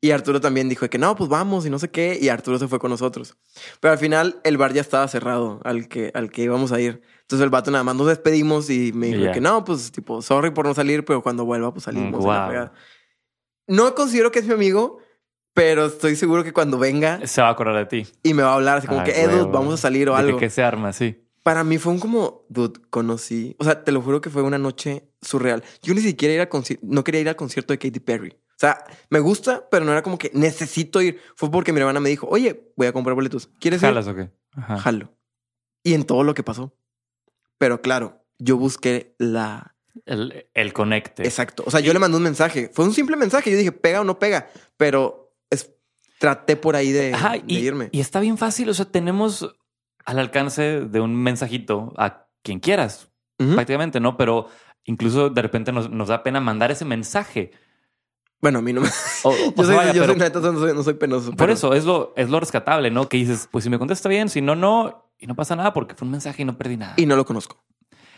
Y 0.00 0.12
Arturo 0.12 0.40
también 0.40 0.68
dijo 0.68 0.88
que 0.88 0.98
no, 0.98 1.16
pues 1.16 1.28
vamos 1.28 1.66
y 1.66 1.70
no 1.70 1.78
sé 1.78 1.90
qué. 1.90 2.18
Y 2.20 2.28
Arturo 2.28 2.58
se 2.58 2.68
fue 2.68 2.78
con 2.78 2.90
nosotros. 2.90 3.36
Pero 3.80 3.92
al 3.92 3.98
final 3.98 4.40
el 4.44 4.56
bar 4.56 4.72
ya 4.72 4.80
estaba 4.80 5.08
cerrado 5.08 5.60
al 5.64 5.88
que, 5.88 6.12
al 6.14 6.30
que 6.30 6.42
íbamos 6.42 6.70
a 6.70 6.80
ir. 6.80 7.02
Entonces 7.22 7.42
el 7.42 7.50
vato 7.50 7.70
nada 7.70 7.82
más 7.82 7.96
nos 7.96 8.06
despedimos 8.06 8.70
y 8.70 8.92
me 8.92 9.08
dijo 9.08 9.32
que 9.32 9.40
no, 9.40 9.64
pues 9.64 9.90
tipo, 9.90 10.22
sorry 10.22 10.50
por 10.50 10.66
no 10.66 10.74
salir, 10.74 11.04
pero 11.04 11.20
cuando 11.22 11.44
vuelva, 11.44 11.72
pues 11.72 11.84
salimos. 11.84 12.24
Mm, 12.24 12.70
no 13.66 13.94
considero 13.94 14.30
que 14.30 14.38
es 14.38 14.46
mi 14.46 14.54
amigo, 14.54 14.98
pero 15.52 15.86
estoy 15.86 16.14
seguro 16.14 16.44
que 16.44 16.52
cuando 16.52 16.78
venga. 16.78 17.26
Se 17.26 17.42
va 17.42 17.48
a 17.48 17.50
acordar 17.50 17.76
de 17.76 17.86
ti. 17.86 18.10
Y 18.22 18.34
me 18.34 18.44
va 18.44 18.52
a 18.52 18.54
hablar 18.54 18.78
así 18.78 18.86
como 18.86 19.02
que, 19.02 19.20
Edu, 19.20 19.50
vamos 19.50 19.74
a 19.74 19.76
salir 19.76 20.08
o 20.08 20.16
algo. 20.16 20.38
Que, 20.38 20.48
se 20.48 20.62
arma, 20.62 20.92
sí. 20.92 21.27
Para 21.48 21.64
mí 21.64 21.78
fue 21.78 21.94
un 21.94 21.98
como, 21.98 22.44
dude, 22.50 22.78
conocí. 22.90 23.56
O 23.58 23.64
sea, 23.64 23.82
te 23.82 23.90
lo 23.90 24.02
juro 24.02 24.20
que 24.20 24.28
fue 24.28 24.42
una 24.42 24.58
noche 24.58 25.08
surreal. 25.22 25.64
Yo 25.80 25.94
ni 25.94 26.02
siquiera 26.02 26.34
ir 26.34 26.40
al 26.42 26.50
no 26.82 27.02
quería 27.02 27.22
ir 27.22 27.28
al 27.30 27.36
concierto 27.36 27.72
de 27.72 27.78
Katy 27.78 28.00
Perry. 28.00 28.32
O 28.32 28.58
sea, 28.58 28.84
me 29.08 29.18
gusta, 29.18 29.66
pero 29.70 29.86
no 29.86 29.92
era 29.92 30.02
como 30.02 30.18
que 30.18 30.30
necesito 30.34 31.00
ir. 31.00 31.18
Fue 31.36 31.50
porque 31.50 31.72
mi 31.72 31.80
hermana 31.80 32.00
me 32.00 32.10
dijo, 32.10 32.28
oye, 32.28 32.70
voy 32.76 32.86
a 32.86 32.92
comprar 32.92 33.14
boletos. 33.14 33.48
¿Quieres 33.60 33.80
ir? 33.80 33.88
¿Jalas 33.88 34.06
o 34.08 34.14
qué? 34.14 34.30
Jalo. 34.60 35.16
Y 35.82 35.94
en 35.94 36.04
todo 36.04 36.22
lo 36.22 36.34
que 36.34 36.42
pasó. 36.42 36.76
Pero 37.56 37.80
claro, 37.80 38.26
yo 38.38 38.58
busqué 38.58 39.14
la... 39.16 39.74
El, 40.04 40.50
el 40.52 40.74
conecte. 40.74 41.22
Exacto. 41.22 41.64
O 41.66 41.70
sea, 41.70 41.80
yo 41.80 41.94
le 41.94 41.98
mandé 41.98 42.18
un 42.18 42.24
mensaje. 42.24 42.70
Fue 42.74 42.84
un 42.84 42.92
simple 42.92 43.16
mensaje. 43.16 43.50
Yo 43.50 43.56
dije, 43.56 43.72
pega 43.72 44.02
o 44.02 44.04
no 44.04 44.18
pega. 44.18 44.50
Pero 44.76 45.34
es, 45.48 45.70
traté 46.18 46.56
por 46.56 46.76
ahí 46.76 46.92
de, 46.92 47.16
irme. 47.46 47.88
Y 47.90 48.00
está 48.00 48.20
bien 48.20 48.36
fácil. 48.36 48.68
O 48.68 48.74
sea, 48.74 48.84
tenemos 48.84 49.56
al 50.08 50.18
alcance 50.18 50.80
de 50.80 51.00
un 51.00 51.14
mensajito 51.14 51.92
a 51.98 52.24
quien 52.42 52.60
quieras, 52.60 53.10
prácticamente, 53.36 54.00
¿no? 54.00 54.16
Pero 54.16 54.48
incluso 54.84 55.28
de 55.28 55.42
repente 55.42 55.70
nos, 55.70 56.08
da 56.08 56.22
pena 56.22 56.40
mandar 56.40 56.70
ese 56.70 56.86
mensaje. 56.86 57.50
Bueno, 58.40 58.60
a 58.60 58.62
mí 58.62 58.72
no 58.72 58.80
me... 58.80 58.88
yo, 58.88 59.64
soy, 59.64 60.72
no, 60.74 60.82
soy, 60.82 60.94
penoso. 60.94 61.32
Por 61.32 61.50
eso, 61.50 61.74
es 61.74 61.84
lo, 61.84 62.14
es 62.16 62.30
lo 62.30 62.40
rescatable, 62.40 62.90
¿no? 62.90 63.06
Que 63.06 63.18
dices, 63.18 63.50
pues 63.52 63.64
si 63.64 63.70
me 63.70 63.78
contesta 63.78 64.08
bien, 64.08 64.30
si 64.30 64.40
no, 64.40 64.56
no, 64.56 65.12
y 65.18 65.26
no 65.26 65.36
pasa 65.36 65.54
nada 65.56 65.74
porque 65.74 65.94
fue 65.94 66.06
un 66.06 66.12
mensaje 66.12 66.40
y 66.40 66.46
no 66.46 66.56
perdí 66.56 66.78
nada. 66.78 66.94
Y 66.96 67.04
no 67.04 67.14
lo 67.14 67.26
conozco. 67.26 67.62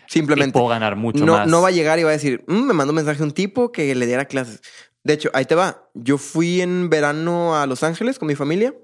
Simplemente. 0.06 0.52
puedo 0.52 0.68
ganar 0.68 0.94
mucho 0.94 1.26
no, 1.26 1.32
más. 1.32 1.48
No 1.48 1.60
va 1.60 1.68
a 1.68 1.72
llegar 1.72 1.98
y 1.98 2.04
va 2.04 2.10
a 2.10 2.12
decir, 2.12 2.44
mm, 2.46 2.66
me 2.66 2.72
mandó 2.72 2.92
un 2.92 2.96
mensaje 2.96 3.20
a 3.20 3.26
un 3.26 3.32
tipo 3.32 3.72
que 3.72 3.92
le 3.96 4.06
diera 4.06 4.26
clases. 4.26 4.62
De 5.02 5.14
hecho, 5.14 5.28
ahí 5.34 5.44
te 5.44 5.56
va. 5.56 5.90
Yo 5.94 6.18
fui 6.18 6.60
en 6.60 6.88
verano 6.88 7.56
a 7.56 7.66
Los 7.66 7.82
Ángeles 7.82 8.20
con 8.20 8.28
mi 8.28 8.36
familia 8.36 8.74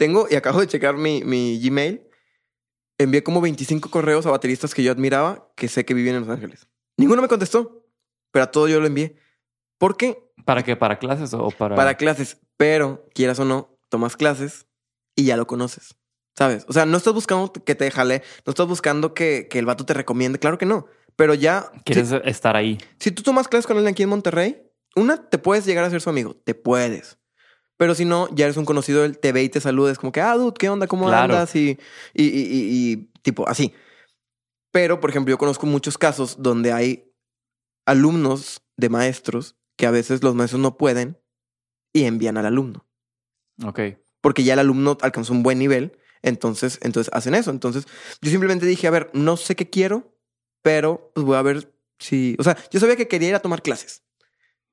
tengo, 0.00 0.26
y 0.30 0.34
acabo 0.34 0.60
de 0.60 0.66
checar 0.66 0.96
mi, 0.96 1.22
mi 1.24 1.60
Gmail, 1.60 2.00
envié 2.96 3.22
como 3.22 3.42
25 3.42 3.90
correos 3.90 4.24
a 4.24 4.30
bateristas 4.30 4.74
que 4.74 4.82
yo 4.82 4.90
admiraba, 4.90 5.52
que 5.56 5.68
sé 5.68 5.84
que 5.84 5.92
vivían 5.92 6.16
en 6.16 6.22
Los 6.22 6.30
Ángeles. 6.30 6.68
Ninguno 6.96 7.20
me 7.20 7.28
contestó, 7.28 7.84
pero 8.30 8.44
a 8.44 8.50
todo 8.50 8.66
yo 8.66 8.80
lo 8.80 8.86
envié. 8.86 9.16
¿Por 9.76 9.98
qué? 9.98 10.32
¿Para 10.46 10.62
qué? 10.62 10.74
¿Para 10.74 10.98
clases 10.98 11.34
o 11.34 11.50
para...? 11.50 11.76
Para 11.76 11.98
clases, 11.98 12.38
pero 12.56 13.06
quieras 13.12 13.38
o 13.40 13.44
no, 13.44 13.76
tomas 13.90 14.16
clases 14.16 14.66
y 15.14 15.26
ya 15.26 15.36
lo 15.36 15.46
conoces, 15.46 15.98
¿sabes? 16.34 16.64
O 16.66 16.72
sea, 16.72 16.86
no 16.86 16.96
estás 16.96 17.12
buscando 17.12 17.52
que 17.52 17.74
te 17.74 17.90
jale, 17.90 18.22
no 18.46 18.52
estás 18.52 18.68
buscando 18.68 19.12
que, 19.12 19.48
que 19.50 19.58
el 19.58 19.66
vato 19.66 19.84
te 19.84 19.92
recomiende, 19.92 20.38
claro 20.38 20.56
que 20.56 20.64
no, 20.64 20.86
pero 21.14 21.34
ya... 21.34 21.70
Quieres 21.84 22.08
si, 22.08 22.16
estar 22.24 22.56
ahí. 22.56 22.78
si 22.98 23.10
tú 23.10 23.22
tomas 23.22 23.48
clases 23.48 23.66
con 23.66 23.76
él 23.76 23.86
aquí 23.86 24.02
en 24.02 24.08
Monterrey, 24.08 24.62
una, 24.96 25.28
te 25.28 25.36
puedes 25.36 25.66
llegar 25.66 25.84
a 25.84 25.90
ser 25.90 26.00
su 26.00 26.08
amigo, 26.08 26.36
te 26.36 26.54
puedes. 26.54 27.19
Pero 27.80 27.94
si 27.94 28.04
no, 28.04 28.28
ya 28.34 28.44
eres 28.44 28.58
un 28.58 28.66
conocido, 28.66 29.06
él 29.06 29.16
te 29.16 29.32
ve 29.32 29.42
y 29.42 29.48
te 29.48 29.58
saluda, 29.58 29.90
es 29.90 29.96
como 29.98 30.12
que, 30.12 30.20
ah, 30.20 30.34
dude, 30.36 30.52
¿qué 30.58 30.68
onda? 30.68 30.86
¿Cómo 30.86 31.06
Claro. 31.06 31.32
andas? 31.32 31.56
Y, 31.56 31.78
y, 32.12 32.24
y, 32.24 32.26
y- 32.28 32.92
y 32.92 32.96
tipo, 33.22 33.48
así. 33.48 33.72
Pero, 34.70 35.00
por 35.00 35.08
ejemplo, 35.08 35.30
yo 35.30 35.38
conozco 35.38 35.64
muchos 35.64 35.96
casos 35.96 36.36
donde 36.42 36.72
hay 36.74 37.10
alumnos 37.86 38.60
de 38.76 38.90
maestros 38.90 39.56
que 39.78 39.86
a 39.86 39.90
veces 39.90 40.22
los 40.22 40.34
maestros 40.34 40.60
no 40.60 40.76
pueden 40.76 41.18
y 41.94 42.04
envían 42.04 42.36
al 42.36 42.44
alumno. 42.44 42.86
Ok. 43.64 43.80
Porque 44.20 44.44
ya 44.44 44.52
el 44.52 44.58
alumno 44.58 44.98
alcanzó 45.00 45.32
un 45.32 45.42
buen 45.42 45.58
nivel, 45.58 45.96
entonces, 46.20 46.78
entonces 46.82 47.10
hacen 47.14 47.34
eso. 47.34 47.50
Entonces, 47.50 47.86
yo 48.20 48.30
simplemente 48.30 48.66
dije, 48.66 48.88
a 48.88 48.90
ver, 48.90 49.10
no 49.14 49.38
sé 49.38 49.56
qué 49.56 49.70
quiero, 49.70 50.14
pero 50.62 51.12
pues 51.14 51.24
voy 51.24 51.36
a 51.38 51.42
ver 51.42 51.72
si... 51.98 52.36
O 52.38 52.44
sea, 52.44 52.58
yo 52.70 52.78
sabía 52.78 52.96
que 52.96 53.08
quería 53.08 53.30
ir 53.30 53.34
a 53.36 53.40
tomar 53.40 53.62
clases. 53.62 54.02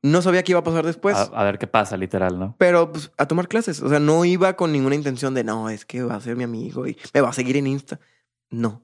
No 0.03 0.21
sabía 0.21 0.43
qué 0.43 0.51
iba 0.51 0.59
a 0.59 0.63
pasar 0.63 0.85
después. 0.85 1.15
a, 1.15 1.23
a 1.23 1.43
ver 1.43 1.57
qué 1.57 1.67
pasa, 1.67 1.97
literal, 1.97 2.37
¿no? 2.37 2.55
Pero 2.57 2.91
pues 2.91 3.11
a 3.17 3.27
tomar 3.27 3.47
clases. 3.47 3.81
O 3.81 3.89
sea, 3.89 3.99
no 3.99 4.23
iba 4.25 4.55
con 4.55 4.71
ninguna 4.71 4.95
intención 4.95 5.33
de 5.33 5.43
no, 5.43 5.69
es 5.69 5.85
que 5.85 6.03
va 6.03 6.15
a 6.15 6.21
ser 6.21 6.35
mi 6.35 6.43
amigo 6.43 6.87
y 6.87 6.97
me 7.13 7.21
va 7.21 7.29
a 7.29 7.33
seguir 7.33 7.57
en 7.57 7.67
Insta. 7.67 7.99
No. 8.49 8.83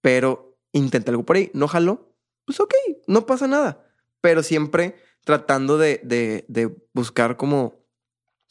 Pero 0.00 0.56
intenté 0.72 1.10
algo 1.10 1.24
por 1.24 1.36
ahí. 1.36 1.50
No 1.54 1.68
jaló. 1.68 2.14
Pues 2.46 2.58
ok, 2.58 2.72
no 3.06 3.26
pasa 3.26 3.46
nada. 3.46 3.84
Pero 4.20 4.42
siempre 4.42 4.96
tratando 5.24 5.76
de, 5.78 6.00
de, 6.04 6.44
de 6.48 6.74
buscar 6.94 7.36
como 7.36 7.74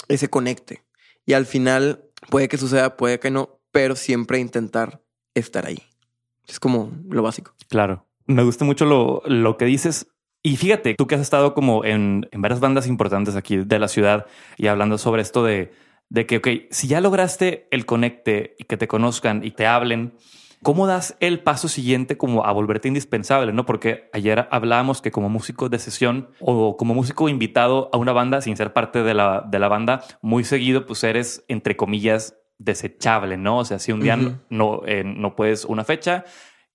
ese 0.08 0.30
conecte. 0.30 0.84
Y 1.26 1.34
al 1.34 1.46
final 1.46 2.06
puede 2.30 2.48
que 2.48 2.58
suceda, 2.58 2.98
puede 2.98 3.20
que 3.20 3.32
no, 3.32 3.60
pero 3.72 3.96
siempre 3.96 4.40
intentar 4.40 5.02
estar 5.34 5.66
ahí. 5.66 5.84
Es 6.48 6.60
como 6.60 6.92
lo 7.10 7.22
básico. 7.24 7.54
Claro. 7.68 8.06
Me 8.26 8.44
gusta 8.44 8.64
mucho 8.66 8.86
lo, 8.86 9.24
lo 9.26 9.58
que 9.58 9.66
dices. 9.66 10.08
Y 10.42 10.56
fíjate, 10.56 10.96
tú 10.96 11.06
que 11.06 11.16
has 11.16 11.22
estado 11.22 11.54
como 11.54 11.84
en, 11.84 12.28
en 12.32 12.42
varias 12.42 12.62
bandas 12.62 12.88
importantes 12.88 13.36
aquí 13.36 13.58
de 13.58 13.80
la 13.80 13.90
ciudad 13.90 14.26
y 14.58 14.68
hablando 14.68 14.98
sobre 14.98 15.22
esto 15.22 15.44
de, 15.44 15.74
de 16.10 16.26
que, 16.26 16.38
ok, 16.38 16.48
si 16.72 16.88
ya 16.88 17.02
lograste 17.02 17.68
el 17.72 17.86
conecte 17.86 18.56
y 18.58 18.64
que 18.64 18.78
te 18.78 18.88
conozcan 18.88 19.44
y 19.44 19.52
te 19.52 19.68
hablen, 19.68 20.14
¿cómo 20.64 20.88
das 20.88 21.18
el 21.20 21.42
paso 21.42 21.68
siguiente 21.68 22.18
como 22.18 22.46
a 22.46 22.54
volverte 22.54 22.88
indispensable? 22.88 23.52
¿No? 23.52 23.66
Porque 23.66 24.10
ayer 24.14 24.48
hablábamos 24.50 25.02
que 25.02 25.12
como 25.12 25.30
músico 25.30 25.68
de 25.68 25.78
sesión 25.78 26.30
o 26.40 26.78
como 26.78 26.94
músico 26.94 27.28
invitado 27.28 27.90
a 27.92 27.98
una 27.98 28.14
banda 28.14 28.42
sin 28.42 28.56
ser 28.56 28.72
parte 28.72 29.04
de 29.04 29.14
la, 29.14 29.46
de 29.46 29.60
la 29.60 29.68
banda, 29.68 30.04
muy 30.22 30.46
seguido 30.46 30.86
pues 30.86 31.04
eres, 31.04 31.44
entre 31.48 31.76
comillas, 31.76 32.36
desechable, 32.58 33.38
¿no? 33.38 33.60
O 33.60 33.66
sea, 33.66 33.80
si 33.80 33.92
un 33.92 34.02
día 34.02 34.18
no, 34.50 34.82
eh, 34.86 35.04
no 35.04 35.36
puedes 35.36 35.64
una 35.66 35.84
fecha, 35.84 36.26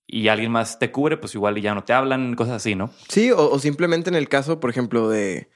y 0.06 0.28
alguien 0.28 0.52
más 0.52 0.78
te 0.78 0.90
cubre, 0.92 1.16
pues 1.16 1.34
igual 1.34 1.56
y 1.58 1.62
ya 1.62 1.74
no 1.74 1.84
te 1.84 1.92
hablan, 1.92 2.34
cosas 2.34 2.54
así, 2.56 2.74
¿no? 2.74 2.90
Sí, 3.08 3.30
o, 3.30 3.50
o 3.50 3.58
simplemente 3.58 4.10
en 4.10 4.16
el 4.16 4.28
caso, 4.28 4.60
por 4.60 4.70
ejemplo, 4.70 5.08
de 5.08 5.50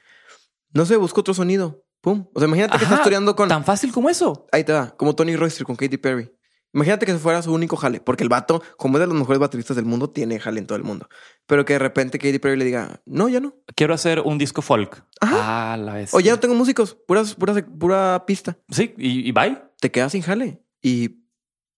no 0.73 0.85
sé, 0.85 0.95
busco 0.97 1.21
otro 1.21 1.33
sonido. 1.33 1.83
Pum. 2.01 2.27
O 2.33 2.39
sea, 2.39 2.47
imagínate 2.47 2.77
que 2.77 2.83
estás 2.85 3.03
toreando 3.03 3.35
con. 3.35 3.49
Tan 3.49 3.65
fácil 3.65 3.91
como 3.91 4.09
eso. 4.09 4.47
Ahí 4.53 4.63
te 4.63 4.71
va, 4.71 4.95
como 4.95 5.15
Tony 5.15 5.35
Royster 5.35 5.65
con 5.65 5.75
Katy 5.75 5.97
Perry. 5.97 6.31
Imagínate 6.71 7.05
que 7.05 7.15
fuera 7.15 7.41
su 7.41 7.51
único 7.51 7.75
jale, 7.75 7.99
porque 7.99 8.23
el 8.23 8.29
vato, 8.29 8.61
como 8.77 8.97
es 8.97 9.01
de 9.01 9.07
los 9.07 9.15
mejores 9.17 9.39
bateristas 9.39 9.75
del 9.75 9.85
mundo, 9.85 10.11
tiene 10.11 10.39
jale 10.39 10.59
en 10.59 10.67
todo 10.67 10.77
el 10.77 10.83
mundo. 10.83 11.09
Pero 11.47 11.65
que 11.65 11.73
de 11.73 11.79
repente 11.79 12.19
Katy 12.19 12.37
Perry 12.39 12.55
le 12.57 12.63
diga, 12.65 13.01
no, 13.05 13.27
ya 13.27 13.39
no. 13.39 13.55
Quiero 13.75 13.93
hacer 13.95 14.21
un 14.21 14.37
disco 14.37 14.61
folk. 14.61 15.03
Ajá. 15.19 15.73
Ah, 15.73 15.77
la 15.77 15.93
vez. 15.95 16.13
O 16.13 16.19
ya 16.21 16.31
no 16.31 16.39
tengo 16.39 16.53
músicos, 16.55 16.95
puras, 17.07 17.33
puras, 17.33 17.63
pura 17.77 18.23
pista. 18.27 18.55
Sí, 18.69 18.93
y, 18.97 19.27
y 19.27 19.31
bye. 19.31 19.59
Te 19.81 19.91
quedas 19.91 20.11
sin 20.11 20.21
jale. 20.21 20.63
Y 20.81 21.23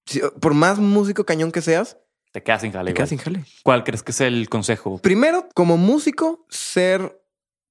si- 0.05 0.21
por 0.41 0.53
más 0.53 0.77
músico 0.77 1.23
cañón 1.25 1.51
que 1.53 1.61
seas, 1.61 1.97
Te 2.31 2.43
quedas 2.43 2.61
sin 2.61 2.71
jale. 2.71 2.91
te 2.91 2.95
quedas 2.95 3.09
sin 3.09 3.17
jale. 3.17 3.43
¿Cuál 3.63 3.83
crees 3.83 4.03
que 4.03 4.11
es 4.11 4.21
el 4.21 4.47
consejo? 4.49 4.99
Primero, 4.99 5.49
como 5.53 5.77
músico, 5.77 6.45
ser 6.49 7.21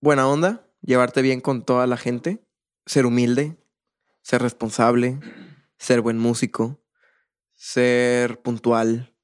buena 0.01 0.29
onda, 0.29 0.67
llevarte 0.83 1.23
bien 1.23 1.41
con 1.41 1.65
toda 1.65 1.87
la 1.87 1.97
gente, 1.97 2.45
ser 2.87 3.07
humilde, 3.07 3.57
ser 4.23 4.43
responsable, 4.43 5.19
ser 5.79 6.03
buen 6.03 6.19
músico, 6.19 6.83
ser 7.55 8.41
puntual. 8.43 9.15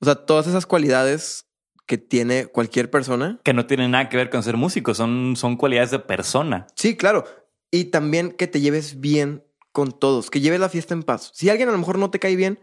O 0.00 0.06
sea, 0.06 0.14
todas 0.14 0.46
esas 0.46 0.64
cualidades 0.64 1.46
que 1.86 1.98
tiene 1.98 2.46
cualquier 2.46 2.90
persona. 2.90 3.40
Que 3.44 3.54
no 3.54 3.66
tiene 3.66 3.88
nada 3.88 4.08
que 4.08 4.16
ver 4.16 4.30
con 4.30 4.42
ser 4.42 4.56
músico, 4.56 4.94
son, 4.94 5.36
son 5.36 5.56
cualidades 5.56 5.90
de 5.90 5.98
persona. 5.98 6.66
Sí, 6.76 6.96
claro. 6.96 7.24
Y 7.70 7.86
también 7.86 8.32
que 8.32 8.46
te 8.46 8.60
lleves 8.60 9.00
bien 9.00 9.44
con 9.72 9.98
todos, 9.98 10.30
que 10.30 10.40
lleves 10.40 10.60
la 10.60 10.68
fiesta 10.68 10.94
en 10.94 11.02
paz. 11.02 11.30
Si 11.34 11.48
alguien 11.50 11.68
a 11.68 11.72
lo 11.72 11.78
mejor 11.78 11.98
no 11.98 12.10
te 12.10 12.18
cae 12.18 12.36
bien, 12.36 12.58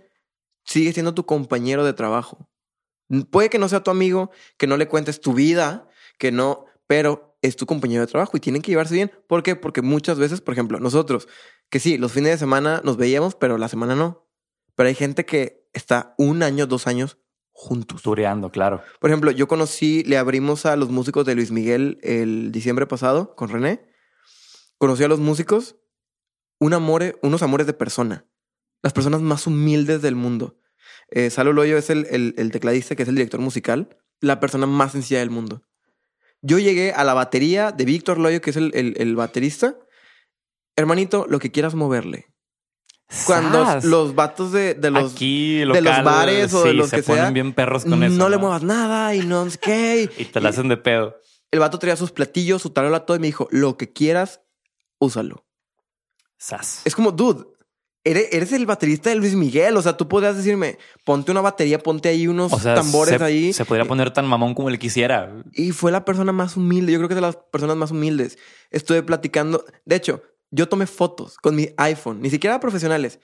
sigue 0.66 0.93
siendo 0.93 1.13
tu 1.13 1.26
compañero 1.26 1.86
de 1.86 1.93
trabajo. 1.93 2.49
Puede 3.30 3.49
que 3.49 3.59
no 3.59 3.70
sea 3.70 3.84
tu 3.84 3.91
amigo, 3.91 4.32
que 4.57 4.68
no 4.68 4.78
le 4.78 4.88
cuentes 4.88 5.22
tu 5.22 5.34
vida, 5.34 5.88
que 6.18 6.32
no, 6.32 6.66
pero 6.88 7.38
es 7.41 7.55
tu 7.55 7.66
compañero 7.66 8.01
de 8.01 8.07
trabajo 8.07 8.36
y 8.36 8.39
tienen 8.39 8.61
que 8.61 8.72
llevarse 8.72 8.95
bien. 8.95 9.11
¿Por 9.28 9.43
qué? 9.43 9.55
Porque 9.55 9.82
muchas 9.82 10.18
veces, 10.18 10.41
por 10.41 10.53
ejemplo, 10.53 10.80
nosotros, 10.80 11.28
que 11.70 11.80
sí, 11.80 11.97
los 11.97 12.11
fines 12.11 12.32
de 12.32 12.38
semana 12.38 12.82
nos 12.84 12.97
veíamos, 12.97 13.36
pero 13.36 13.57
la 13.57 13.70
semana 13.70 13.95
no. 13.95 14.28
Pero 14.76 14.89
hay 14.89 14.95
gente 14.95 15.26
que 15.26 15.70
está 15.74 16.16
un 16.18 16.43
año, 16.43 16.66
dos 16.66 16.88
años 16.88 17.18
juntos. 17.51 18.01
Tureando, 18.01 18.51
claro. 18.51 18.82
Por 18.99 19.09
ejemplo, 19.09 19.32
yo 19.32 19.47
conocí, 19.47 20.03
le 20.03 20.18
abrimos 20.18 20.66
a 20.66 20.76
los 20.76 20.89
músicos 20.89 21.26
de 21.26 21.36
Luis 21.36 21.51
Miguel 21.51 21.99
el 22.01 22.51
diciembre 22.51 22.88
pasado 22.88 23.36
con 23.36 23.49
René. 23.49 23.88
Conocí 24.78 25.03
a 25.03 25.07
los 25.07 25.20
músicos, 25.20 25.78
un 26.59 26.74
amor, 26.74 27.18
unos 27.22 27.43
amores 27.43 27.68
de 27.68 27.74
persona. 27.74 28.26
Las 28.86 28.93
personas 28.93 29.19
más 29.21 29.47
humildes 29.47 30.03
del 30.03 30.13
mundo. 30.15 30.59
Eh, 31.09 31.31
Salo 31.31 31.53
Loyo 31.53 31.75
es 31.75 31.89
el, 31.89 32.05
el- 32.11 32.36
el 32.38 32.51
tecladista, 32.51 32.95
que 32.95 33.01
es 33.01 33.09
el 33.09 33.15
director 33.15 33.39
musical, 33.39 33.97
la 34.21 34.39
persona 34.39 34.67
más 34.67 34.91
sencilla 34.91 35.21
del 35.21 35.31
mundo. 35.31 35.63
Yo 36.43 36.59
llegué 36.59 36.91
a 36.93 37.03
la 37.03 37.15
batería 37.15 37.71
de 37.71 37.83
Víctor 37.83 38.19
Loyo, 38.19 38.41
que 38.41 38.51
es 38.51 38.57
el, 38.57 38.71
el- 38.75 39.15
baterista. 39.15 39.75
Hermanito, 40.75 41.25
lo 41.27 41.39
que 41.39 41.49
quieras 41.51 41.73
moverle. 41.73 42.27
Cuando 43.25 43.65
¡Sas! 43.65 43.86
los 43.86 44.13
vatos 44.13 44.51
de, 44.51 44.75
de 44.75 44.91
los 44.91 45.13
Aquí, 45.13 45.57
de 45.59 45.65
los 45.81 46.03
bares 46.03 46.53
o 46.53 46.63
de 46.65 46.73
los 46.73 46.89
se 46.91 46.97
que 46.97 47.03
ponen 47.03 47.23
sea, 47.23 47.31
bien 47.31 47.53
perros 47.53 47.86
con 47.86 47.99
no 47.99 48.05
eso. 48.05 48.29
le 48.29 48.38
muevas 48.38 48.61
nada 48.61 49.15
y 49.15 49.25
no 49.25 49.49
sé 49.49 49.57
qué. 49.57 50.09
Y 50.19 50.25
te 50.25 50.39
la 50.41 50.49
hacen 50.49 50.67
de 50.67 50.77
pedo. 50.77 51.15
El 51.49 51.59
vato 51.59 51.79
traía 51.79 51.95
sus 51.95 52.11
platillos, 52.11 52.61
su 52.61 52.69
tarola, 52.69 53.03
todo 53.05 53.17
y 53.17 53.19
me 53.19 53.25
dijo, 53.27 53.47
lo 53.49 53.77
que 53.77 53.91
quieras, 53.93 54.41
úsalo. 54.99 55.43
Sas. 56.38 56.81
Es 56.86 56.95
como, 56.95 57.11
dude, 57.11 57.45
eres, 58.06 58.30
eres 58.32 58.53
el 58.53 58.66
baterista 58.66 59.10
de 59.10 59.16
Luis 59.18 59.36
Miguel. 59.36 59.76
O 59.76 59.82
sea, 59.82 59.97
tú 59.97 60.08
podrías 60.08 60.38
decirme, 60.38 60.78
ponte 61.03 61.32
una 61.32 61.41
batería, 61.41 61.80
ponte 61.80 62.08
ahí 62.08 62.28
unos 62.28 62.53
O 62.53 62.60
sea, 62.60 62.76
tambores 62.76 63.18
se, 63.18 63.24
ahí. 63.24 63.51
se 63.51 63.66
podría 63.66 63.86
poner 63.86 64.12
tan 64.12 64.26
mamón 64.26 64.53
como 64.53 64.70
él 64.70 64.80
quisiera. 64.80 65.43
Y 65.51 65.72
fue 65.74 65.91
la 65.91 66.06
persona 66.06 66.32
más 66.32 66.56
humilde. 66.56 66.93
Yo 66.93 66.99
creo 66.99 67.10
que 67.10 67.14
es 67.16 67.18
de 67.18 67.22
las 67.22 67.36
personas 67.36 67.76
más 67.76 67.91
humildes. 67.91 68.38
Estuve 68.72 69.03
platicando. 69.03 69.66
De 69.84 69.95
hecho, 69.97 70.22
yo 70.51 70.70
tomé 70.70 70.88
fotos 70.88 71.38
con 71.38 71.56
mi 71.56 71.70
iPhone, 71.78 72.22
ni 72.22 72.30
siquiera 72.30 72.60
profesionales. 72.62 73.20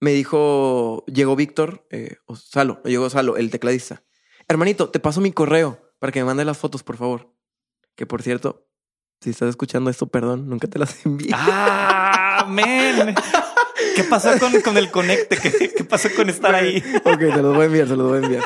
Me 0.00 0.12
dijo, 0.12 1.04
llegó 1.06 1.36
Víctor, 1.36 1.86
eh, 1.90 2.16
o 2.24 2.34
Salo, 2.36 2.80
llegó 2.84 3.10
Salo, 3.10 3.36
el 3.36 3.50
tecladista. 3.50 4.02
Hermanito, 4.48 4.88
te 4.88 4.98
paso 4.98 5.20
mi 5.20 5.30
correo 5.30 5.78
para 5.98 6.10
que 6.10 6.20
me 6.20 6.24
mandes 6.24 6.46
las 6.46 6.56
fotos, 6.56 6.82
por 6.82 6.96
favor. 6.96 7.34
Que 7.96 8.06
por 8.06 8.22
cierto, 8.22 8.66
si 9.20 9.28
estás 9.28 9.50
escuchando 9.50 9.90
esto, 9.90 10.06
perdón, 10.06 10.48
nunca 10.48 10.68
te 10.68 10.78
las 10.78 11.04
envié. 11.04 11.30
¡Ah, 11.34 12.46
men! 12.48 13.14
¿Qué 13.96 14.04
pasó 14.04 14.30
con, 14.38 14.60
con 14.60 14.76
el 14.76 14.90
conecte? 14.90 15.36
¿Qué, 15.36 15.72
qué 15.76 15.84
pasó 15.84 16.08
con 16.16 16.28
estar 16.30 16.54
ahí? 16.54 16.82
ok, 17.04 17.18
te 17.18 17.42
los 17.42 17.54
voy 17.54 17.62
a 17.62 17.66
enviar, 17.66 17.88
se 17.88 17.96
los 17.96 18.08
voy 18.08 18.18
a 18.18 18.22
enviar. 18.24 18.44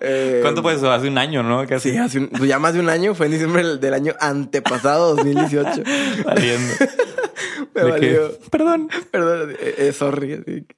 Eh, 0.00 0.40
¿Cuánto 0.42 0.62
fue 0.62 0.74
eso? 0.74 0.90
Hace 0.90 1.08
un 1.08 1.18
año, 1.18 1.42
¿no? 1.42 1.66
Casi 1.66 1.90
Sí, 1.92 1.96
hace 1.96 2.18
un- 2.18 2.30
ya 2.46 2.58
más 2.58 2.74
de 2.74 2.80
un 2.80 2.88
año, 2.88 3.14
fue 3.14 3.26
en 3.26 3.32
diciembre 3.32 3.76
del, 3.78 3.94
año 3.94 4.14
antepasado, 4.20 5.14
2018. 5.16 5.82
valiendo. 6.24 6.74
Me 7.74 7.82
De 7.82 7.86
que, 7.86 7.90
valió. 7.90 8.38
Perdón. 8.50 8.88
Perdón, 9.10 9.50
eh, 9.60 9.74
eh, 9.78 9.92
sorry. 9.92 10.32
así 10.34 10.66
que- 10.66 10.76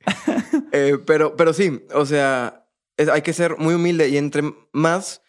Eh, 0.72 0.98
pero, 1.06 1.36
pero 1.36 1.52
sí, 1.52 1.84
o 1.94 2.06
sea, 2.06 2.66
es- 2.96 3.08
hay 3.08 3.22
que 3.22 3.32
ser 3.32 3.56
muy 3.58 3.74
humilde 3.74 4.08
y 4.08 4.16
entre 4.16 4.42
más 4.72 5.22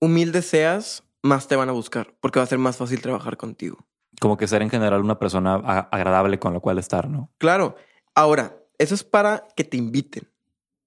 humilde 0.00 0.42
seas, 0.42 1.02
más 1.22 1.48
te 1.48 1.56
van 1.56 1.68
a 1.68 1.72
buscar, 1.72 2.14
porque 2.20 2.38
va 2.38 2.44
a 2.44 2.48
ser 2.48 2.58
más 2.58 2.76
fácil 2.76 3.00
trabajar 3.02 3.36
contigo. 3.36 3.86
Como 4.20 4.36
que 4.36 4.46
ser 4.46 4.62
en 4.62 4.70
general 4.70 5.00
una 5.00 5.18
persona 5.18 5.54
agradable 5.90 6.38
con 6.38 6.52
la 6.54 6.60
cual 6.60 6.78
estar, 6.78 7.08
¿no? 7.08 7.30
Claro. 7.38 7.76
Ahora, 8.20 8.56
eso 8.78 8.94
es 8.94 9.02
para 9.02 9.44
que 9.56 9.64
te 9.64 9.76
inviten. 9.76 10.28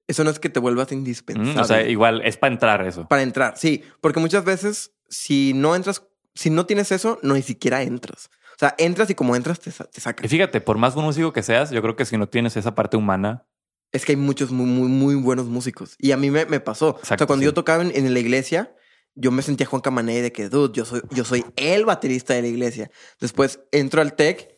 Eso 0.07 0.23
no 0.23 0.30
es 0.30 0.39
que 0.39 0.49
te 0.49 0.60
vuelvas 0.60 0.91
indispensable. 0.91 1.53
Mm, 1.55 1.60
o 1.60 1.64
sea, 1.64 1.88
igual 1.88 2.22
es 2.26 2.38
para 2.38 2.53
entrar 2.53 2.85
eso. 2.85 3.07
para 3.07 3.22
entrar, 3.23 3.57
sí, 3.57 3.84
porque 4.01 4.19
muchas 4.19 4.43
veces 4.43 4.91
si 5.10 5.53
no 5.53 5.76
entras, 5.76 6.03
si 6.35 6.49
no 6.49 6.65
tienes 6.65 6.91
eso, 6.91 7.19
no 7.23 7.34
ni 7.34 7.41
siquiera 7.41 7.81
entras. 7.81 8.30
O 8.55 8.60
sea, 8.60 8.76
entras 8.77 9.10
y 9.10 9.15
como 9.15 9.35
entras 9.35 9.60
te, 9.60 9.72
te 9.72 9.88
Y 9.95 10.01
sacan. 10.01 10.30
fíjate, 10.30 10.61
por 10.61 10.77
más 10.77 10.93
buen 10.93 11.05
músico 11.07 11.34
que 11.34 11.41
seas, 11.41 11.72
yo 11.72 11.81
creo 11.81 11.95
que 11.95 12.05
si 12.05 12.18
no 12.18 12.27
tienes 12.27 12.55
esa 12.57 12.76
parte 12.76 12.97
humana, 12.97 13.47
Es 13.91 14.05
que 14.05 14.11
hay 14.11 14.15
muchos 14.18 14.51
muy, 14.51 14.65
muy, 14.68 14.89
muy 14.89 15.15
buenos 15.15 15.45
músicos. 15.47 15.95
Y 15.99 16.11
a 16.11 16.18
mí 16.18 16.30
me, 16.30 16.45
me 16.45 16.60
pasó. 16.60 16.99
o 17.01 17.05
sea, 17.05 17.18
cuando 17.18 17.41
sí. 17.41 17.45
yo 17.45 17.53
tocaba 17.53 17.81
en, 17.84 17.91
en 17.95 18.14
la 18.14 18.19
iglesia, 18.19 18.76
yo 19.15 19.31
me 19.31 19.41
sentía 19.41 19.68
Juan 19.68 19.81
Camané 19.81 20.22
de 20.22 20.31
que, 20.31 20.49
dude, 20.49 20.73
yo 20.76 20.85
soy, 20.85 21.01
yo 21.11 21.23
soy 21.23 21.45
el 21.55 21.85
baterista 21.85 22.34
de 22.34 22.41
la 22.41 22.47
iglesia. 22.47 22.89
Después 23.19 23.60
entro 23.72 24.01
al 24.01 24.15
tech, 24.15 24.49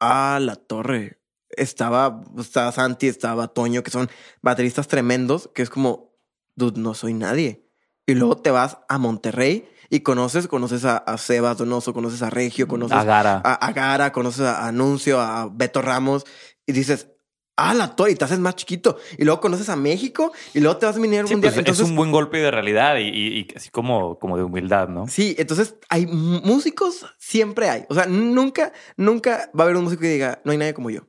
a 0.00 0.38
la 0.40 0.56
torre. 0.56 1.20
Estaba, 1.56 2.22
estaba 2.38 2.72
Santi, 2.72 3.08
estaba 3.08 3.48
Toño, 3.48 3.82
que 3.82 3.90
son 3.90 4.08
bateristas 4.42 4.88
tremendos, 4.88 5.50
que 5.54 5.62
es 5.62 5.70
como, 5.70 6.12
dude, 6.54 6.80
no 6.80 6.94
soy 6.94 7.14
nadie. 7.14 7.68
Y 8.06 8.14
luego 8.14 8.36
te 8.36 8.50
vas 8.50 8.78
a 8.88 8.98
Monterrey 8.98 9.68
y 9.90 10.00
conoces, 10.00 10.46
conoces 10.48 10.84
a, 10.84 10.96
a 10.98 11.16
Sebas 11.18 11.56
Donoso, 11.58 11.94
conoces 11.94 12.22
a 12.22 12.30
Regio, 12.30 12.68
conoces 12.68 12.98
A 12.98 13.04
Gara. 13.04 13.40
a, 13.44 13.52
a 13.66 13.72
Gara, 13.72 14.12
conoces 14.12 14.42
a 14.42 14.66
Anuncio, 14.68 15.20
a 15.20 15.48
Beto 15.50 15.80
Ramos 15.80 16.24
y 16.66 16.72
dices, 16.72 17.08
ah, 17.56 17.72
la 17.72 17.94
torre, 17.96 18.10
y 18.12 18.14
te 18.16 18.24
haces 18.24 18.40
más 18.40 18.56
chiquito. 18.56 18.98
Y 19.16 19.24
luego 19.24 19.40
conoces 19.40 19.68
a 19.70 19.76
México 19.76 20.32
y 20.52 20.60
luego 20.60 20.76
te 20.78 20.84
vas 20.86 20.96
a 20.96 21.00
venir 21.00 21.26
Sí, 21.26 21.34
un 21.34 21.40
día. 21.40 21.48
pues, 21.50 21.58
Entonces, 21.60 21.84
es 21.84 21.90
un 21.90 21.96
buen 21.96 22.10
golpe 22.12 22.38
de 22.38 22.50
realidad 22.50 22.96
y, 22.98 23.08
y- 23.08 23.38
y 23.40 23.46
así 23.56 23.70
como, 23.70 24.18
como 24.18 24.36
de 24.36 24.42
humildad, 24.44 24.88
¿no? 24.88 25.06
Sí, 25.08 25.34
entonces 25.38 25.76
hay 25.88 26.06
músicos, 26.06 27.06
siempre 27.18 27.70
hay. 27.70 27.84
O 27.88 27.94
sea, 27.94 28.06
nunca, 28.06 28.72
nunca 28.96 29.50
va 29.58 29.62
a 29.62 29.64
haber 29.64 29.76
un 29.76 29.84
músico 29.84 30.02
que 30.02 30.08
diga, 30.12 30.40
no 30.44 30.52
hay 30.52 30.58
nadie 30.58 30.74
como 30.74 30.90
yo. 30.90 31.06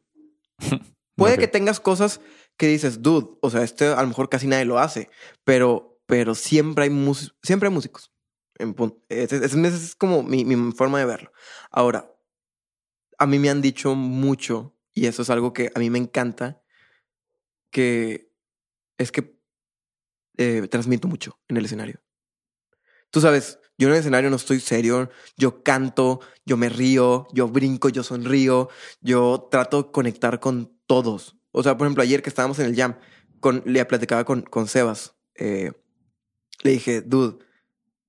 Puede 1.15 1.37
que 1.37 1.47
tengas 1.47 1.79
cosas 1.79 2.21
que 2.57 2.67
dices, 2.67 3.01
dude, 3.01 3.37
o 3.41 3.49
sea, 3.49 3.63
este 3.63 3.87
a 3.87 4.01
lo 4.01 4.07
mejor 4.07 4.29
casi 4.29 4.47
nadie 4.47 4.65
lo 4.65 4.79
hace, 4.79 5.09
pero, 5.43 5.99
pero 6.05 6.35
siempre 6.35 6.85
hay 6.85 6.89
mus- 6.89 7.35
siempre 7.43 7.69
hay 7.69 7.73
músicos. 7.73 8.11
En 8.57 8.75
pun- 8.75 9.01
Ese 9.09 9.37
es, 9.37 9.53
ese 9.53 9.67
es 9.67 9.95
como 9.95 10.23
mi, 10.23 10.45
mi 10.45 10.71
forma 10.73 10.99
de 10.99 11.05
verlo. 11.05 11.31
Ahora, 11.71 12.09
a 13.17 13.25
mí 13.27 13.39
me 13.39 13.49
han 13.49 13.61
dicho 13.61 13.95
mucho, 13.95 14.75
y 14.93 15.07
eso 15.07 15.21
es 15.21 15.29
algo 15.29 15.53
que 15.53 15.71
a 15.75 15.79
mí 15.79 15.89
me 15.89 15.99
encanta, 15.99 16.61
que 17.71 18.31
es 18.97 19.11
que 19.11 19.37
eh, 20.37 20.67
transmito 20.69 21.07
mucho 21.07 21.39
en 21.47 21.57
el 21.57 21.65
escenario. 21.65 22.01
Tú 23.09 23.21
sabes, 23.21 23.59
yo 23.77 23.87
en 23.87 23.93
el 23.93 23.99
escenario 23.99 24.29
no 24.29 24.35
estoy 24.37 24.59
serio, 24.59 25.09
yo 25.37 25.63
canto, 25.63 26.21
yo 26.45 26.57
me 26.57 26.69
río, 26.69 27.27
yo 27.33 27.47
brinco, 27.47 27.89
yo 27.89 28.03
sonrío, 28.03 28.69
yo 29.01 29.47
trato 29.51 29.83
de 29.83 29.91
conectar 29.91 30.39
con 30.39 30.71
todos. 30.87 31.35
O 31.51 31.63
sea, 31.63 31.77
por 31.77 31.87
ejemplo, 31.87 32.03
ayer 32.03 32.21
que 32.21 32.29
estábamos 32.29 32.59
en 32.59 32.67
el 32.67 32.75
jam, 32.75 32.95
le 33.65 33.85
platicaba 33.85 34.23
con, 34.23 34.41
con 34.41 34.67
Sebas, 34.67 35.15
eh, 35.35 35.71
le 36.63 36.71
dije, 36.71 37.01
dude, 37.01 37.37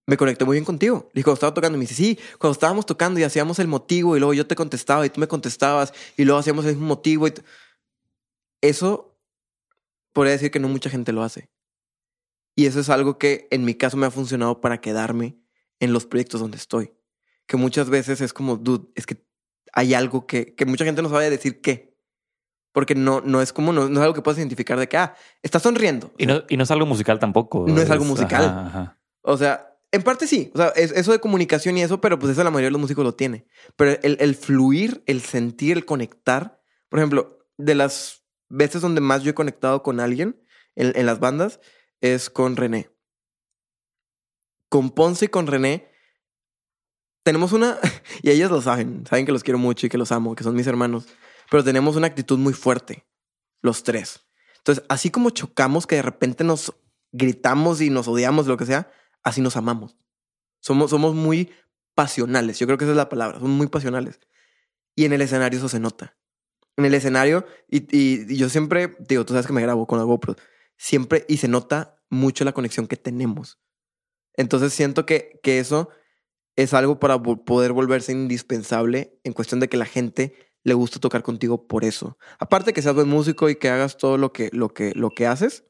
me 0.06 0.16
conecté 0.16 0.44
muy 0.44 0.54
bien 0.54 0.64
contigo. 0.64 1.08
Le 1.12 1.18
dije, 1.18 1.24
cuando 1.24 1.34
estaba 1.34 1.54
tocando, 1.54 1.78
me 1.78 1.82
dice, 1.82 1.94
sí, 1.94 2.18
cuando 2.38 2.52
estábamos 2.52 2.86
tocando 2.86 3.18
y 3.18 3.24
hacíamos 3.24 3.58
el 3.58 3.66
motivo 3.66 4.16
y 4.16 4.20
luego 4.20 4.34
yo 4.34 4.46
te 4.46 4.54
contestaba 4.54 5.04
y 5.04 5.10
tú 5.10 5.20
me 5.20 5.26
contestabas 5.26 5.92
y 6.16 6.24
luego 6.24 6.38
hacíamos 6.38 6.64
el 6.64 6.72
mismo 6.72 6.86
motivo. 6.86 7.26
Y 7.26 7.34
Eso 8.60 9.18
podría 10.12 10.32
decir 10.32 10.50
que 10.50 10.60
no 10.60 10.68
mucha 10.68 10.90
gente 10.90 11.12
lo 11.12 11.22
hace. 11.22 11.50
Y 12.54 12.66
eso 12.66 12.80
es 12.80 12.88
algo 12.88 13.18
que 13.18 13.48
en 13.50 13.64
mi 13.64 13.74
caso 13.74 13.96
me 13.96 14.06
ha 14.06 14.10
funcionado 14.10 14.60
para 14.60 14.80
quedarme 14.80 15.36
en 15.80 15.92
los 15.92 16.06
proyectos 16.06 16.40
donde 16.40 16.56
estoy. 16.56 16.92
Que 17.46 17.56
muchas 17.56 17.90
veces 17.90 18.20
es 18.20 18.32
como, 18.32 18.56
dude, 18.56 18.88
es 18.94 19.06
que 19.06 19.24
hay 19.72 19.94
algo 19.94 20.26
que, 20.26 20.54
que 20.54 20.66
mucha 20.66 20.84
gente 20.84 21.02
no 21.02 21.08
sabe 21.08 21.30
decir 21.30 21.60
qué. 21.60 21.96
Porque 22.72 22.94
no, 22.94 23.20
no 23.20 23.40
es 23.40 23.52
como, 23.52 23.72
no, 23.72 23.88
no 23.88 24.00
es 24.00 24.02
algo 24.02 24.14
que 24.14 24.22
puedas 24.22 24.38
identificar 24.38 24.78
de 24.78 24.88
que, 24.88 24.96
ah, 24.96 25.14
está 25.42 25.58
sonriendo. 25.58 26.12
Y 26.18 26.26
no, 26.26 26.42
y 26.48 26.56
no 26.56 26.64
es 26.64 26.70
algo 26.70 26.86
musical 26.86 27.18
tampoco. 27.18 27.64
No 27.66 27.80
es 27.80 27.90
algo 27.90 28.04
musical. 28.04 28.44
ajá, 28.44 28.66
ajá. 28.66 28.98
O 29.22 29.36
sea, 29.36 29.76
en 29.92 30.02
parte 30.02 30.26
sí. 30.26 30.50
O 30.54 30.58
sea, 30.58 30.68
es, 30.68 30.92
eso 30.92 31.12
de 31.12 31.20
comunicación 31.20 31.76
y 31.76 31.82
eso, 31.82 32.00
pero 32.00 32.18
pues 32.18 32.32
eso 32.32 32.44
la 32.44 32.50
mayoría 32.50 32.68
de 32.68 32.72
los 32.72 32.80
músicos 32.80 33.04
lo 33.04 33.14
tiene. 33.14 33.46
Pero 33.76 33.98
el, 34.02 34.16
el 34.20 34.34
fluir, 34.34 35.02
el 35.06 35.22
sentir, 35.22 35.76
el 35.76 35.84
conectar. 35.84 36.60
Por 36.88 36.98
ejemplo, 36.98 37.46
de 37.56 37.74
las 37.74 38.24
veces 38.48 38.82
donde 38.82 39.00
más 39.00 39.22
yo 39.22 39.30
he 39.30 39.34
conectado 39.34 39.82
con 39.82 40.00
alguien 40.00 40.40
en, 40.74 40.92
en 40.96 41.06
las 41.06 41.18
bandas 41.18 41.60
es 42.00 42.30
con 42.30 42.56
René. 42.56 42.90
Con 44.68 44.90
Ponce 44.90 45.26
y 45.26 45.28
con 45.28 45.46
René 45.46 45.90
tenemos 47.22 47.52
una, 47.52 47.78
y 48.22 48.30
ellos 48.30 48.50
lo 48.50 48.60
saben, 48.62 49.04
saben 49.06 49.26
que 49.26 49.32
los 49.32 49.42
quiero 49.42 49.58
mucho 49.58 49.86
y 49.86 49.88
que 49.88 49.98
los 49.98 50.12
amo, 50.12 50.34
que 50.34 50.44
son 50.44 50.54
mis 50.54 50.66
hermanos, 50.66 51.06
pero 51.50 51.64
tenemos 51.64 51.96
una 51.96 52.06
actitud 52.06 52.38
muy 52.38 52.52
fuerte, 52.52 53.06
los 53.62 53.82
tres. 53.82 54.26
Entonces, 54.58 54.84
así 54.88 55.10
como 55.10 55.30
chocamos 55.30 55.86
que 55.86 55.96
de 55.96 56.02
repente 56.02 56.44
nos 56.44 56.72
gritamos 57.12 57.80
y 57.80 57.90
nos 57.90 58.08
odiamos, 58.08 58.46
lo 58.46 58.56
que 58.56 58.66
sea, 58.66 58.90
así 59.22 59.40
nos 59.40 59.56
amamos. 59.56 59.96
Somos, 60.60 60.90
somos 60.90 61.14
muy 61.14 61.50
pasionales, 61.94 62.58
yo 62.58 62.66
creo 62.66 62.78
que 62.78 62.84
esa 62.84 62.92
es 62.92 62.96
la 62.96 63.08
palabra, 63.08 63.38
somos 63.38 63.56
muy 63.56 63.68
pasionales. 63.68 64.20
Y 64.94 65.04
en 65.04 65.12
el 65.12 65.20
escenario 65.20 65.58
eso 65.58 65.68
se 65.68 65.80
nota. 65.80 66.16
En 66.76 66.84
el 66.84 66.94
escenario, 66.94 67.46
y- 67.68 67.86
y 67.92 68.36
yo 68.36 68.48
siempre, 68.48 68.96
digo, 69.00 69.24
tú 69.24 69.32
sabes 69.32 69.46
que 69.46 69.52
me 69.52 69.62
grabo 69.62 69.86
con 69.86 69.98
la 69.98 70.04
GoPro, 70.04 70.36
siempre, 70.76 71.24
y 71.28 71.38
se 71.38 71.48
nota 71.48 72.02
mucho 72.10 72.44
la 72.44 72.52
conexión 72.52 72.86
que 72.86 72.96
tenemos. 72.96 73.58
Entonces 74.36 74.72
siento 74.72 75.06
que, 75.06 75.40
que 75.42 75.58
eso 75.58 75.88
es 76.56 76.72
algo 76.74 76.98
para 76.98 77.22
poder 77.22 77.72
volverse 77.72 78.12
indispensable 78.12 79.18
en 79.24 79.32
cuestión 79.32 79.60
de 79.60 79.68
que 79.68 79.76
la 79.76 79.84
gente 79.84 80.34
le 80.62 80.74
gusta 80.74 80.98
tocar 80.98 81.22
contigo 81.22 81.68
por 81.68 81.84
eso. 81.84 82.18
Aparte 82.38 82.72
que 82.72 82.82
seas 82.82 82.94
buen 82.94 83.08
músico 83.08 83.48
y 83.48 83.56
que 83.56 83.68
hagas 83.68 83.96
todo 83.98 84.18
lo 84.18 84.32
que, 84.32 84.50
lo 84.52 84.70
que, 84.70 84.92
lo 84.96 85.10
que 85.10 85.26
haces. 85.26 85.64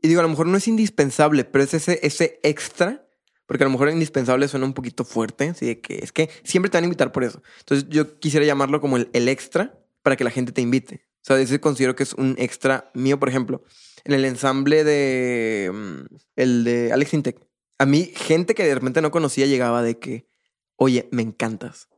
Y 0.00 0.08
digo, 0.08 0.20
a 0.20 0.22
lo 0.22 0.28
mejor 0.30 0.46
no 0.46 0.56
es 0.56 0.68
indispensable, 0.68 1.44
pero 1.44 1.64
es 1.64 1.74
ese, 1.74 1.98
ese 2.02 2.40
extra, 2.42 3.06
porque 3.46 3.64
a 3.64 3.66
lo 3.66 3.72
mejor 3.72 3.90
indispensable 3.90 4.48
suena 4.48 4.64
un 4.64 4.74
poquito 4.74 5.04
fuerte, 5.04 5.48
así 5.48 5.66
de 5.66 5.80
que 5.80 5.98
es 5.98 6.12
que 6.12 6.30
siempre 6.44 6.70
te 6.70 6.78
van 6.78 6.84
a 6.84 6.86
invitar 6.86 7.12
por 7.12 7.24
eso. 7.24 7.42
Entonces 7.58 7.88
yo 7.90 8.18
quisiera 8.20 8.46
llamarlo 8.46 8.80
como 8.80 8.96
el, 8.96 9.10
el 9.12 9.28
extra 9.28 9.78
para 10.02 10.16
que 10.16 10.24
la 10.24 10.30
gente 10.30 10.52
te 10.52 10.62
invite. 10.62 11.08
O 11.16 11.24
sea, 11.24 11.38
ese 11.38 11.60
considero 11.60 11.96
que 11.96 12.04
es 12.04 12.14
un 12.14 12.36
extra 12.38 12.90
mío, 12.94 13.18
por 13.18 13.28
ejemplo, 13.28 13.64
en 14.04 14.14
el 14.14 14.24
ensamble 14.24 14.84
de 14.84 15.70
mm, 15.74 16.14
el 16.36 16.64
de 16.64 16.92
Alex 16.92 17.12
Intec. 17.12 17.47
A 17.78 17.86
mí, 17.86 18.10
gente 18.14 18.54
que 18.54 18.64
de 18.64 18.74
repente 18.74 19.00
no 19.00 19.10
conocía 19.10 19.46
llegaba 19.46 19.82
de 19.82 19.98
que, 19.98 20.28
oye, 20.76 21.08
me 21.12 21.22
encantas. 21.22 21.88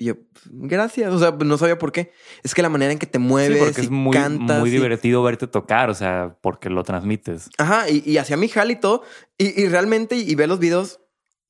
Y 0.00 0.06
yo, 0.06 0.14
gracias. 0.46 1.12
O 1.12 1.18
sea, 1.18 1.32
no 1.32 1.58
sabía 1.58 1.76
por 1.76 1.90
qué. 1.92 2.12
Es 2.44 2.54
que 2.54 2.62
la 2.62 2.68
manera 2.68 2.92
en 2.92 2.98
que 2.98 3.06
te 3.06 3.18
Sí, 3.18 3.24
mueves 3.24 3.58
porque 3.58 3.80
y 3.80 3.84
es 3.84 3.90
muy, 3.90 4.12
cantas. 4.16 4.60
muy 4.60 4.68
y- 4.70 4.72
divertido 4.72 5.22
verte 5.24 5.46
tocar, 5.48 5.90
o 5.90 5.94
sea, 5.94 6.38
porque 6.40 6.70
lo 6.70 6.84
transmites. 6.84 7.50
Ajá, 7.58 7.90
y, 7.90 8.02
y 8.06 8.16
hacía 8.18 8.36
mi 8.36 8.48
jal 8.48 8.70
y 8.70 8.76
todo. 8.76 9.02
Y, 9.36 9.60
y 9.60 9.68
realmente, 9.68 10.14
y, 10.16 10.34
ve 10.36 10.46
los 10.46 10.60
videos, 10.60 11.00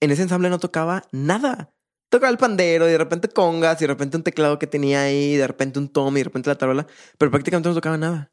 en 0.01 0.11
ese 0.11 0.23
ensamble 0.23 0.49
no 0.49 0.59
tocaba 0.59 1.05
nada. 1.13 1.75
Tocaba 2.09 2.31
el 2.31 2.39
pandero, 2.39 2.89
y 2.89 2.93
de 2.93 2.97
repente 2.99 3.29
congas, 3.29 3.77
y 3.83 3.85
de 3.85 3.89
repente 3.89 4.17
un 4.17 4.23
teclado 4.23 4.59
que 4.59 4.67
tenía 4.67 5.03
ahí, 5.03 5.35
y 5.35 5.37
de 5.37 5.47
repente 5.47 5.79
un 5.79 5.89
tom, 5.91 6.17
y 6.17 6.21
de 6.21 6.25
repente 6.25 6.49
la 6.49 6.57
tarola. 6.57 6.87
Pero 7.19 7.31
prácticamente 7.31 7.69
no 7.69 7.75
tocaba 7.75 7.99
nada. 7.99 8.33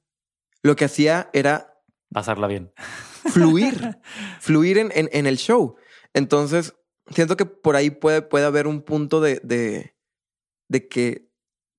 Lo 0.64 0.78
que 0.78 0.86
hacía 0.86 1.30
era 1.34 1.74
Pasarla 2.14 2.48
bien. 2.48 2.72
Fluir, 3.32 3.98
fluir 4.40 4.78
en, 4.78 4.92
en, 4.96 5.10
en 5.12 5.28
el 5.28 5.38
show. 5.38 5.76
Entonces, 6.14 6.74
siento 7.10 7.38
que 7.38 7.46
por 7.46 7.76
ahí 7.76 7.90
puede, 7.90 8.22
puede 8.22 8.46
haber 8.46 8.68
un 8.68 8.82
punto 8.82 9.22
de, 9.22 9.40
de, 9.44 9.96
de 10.68 10.88
que 10.88 11.30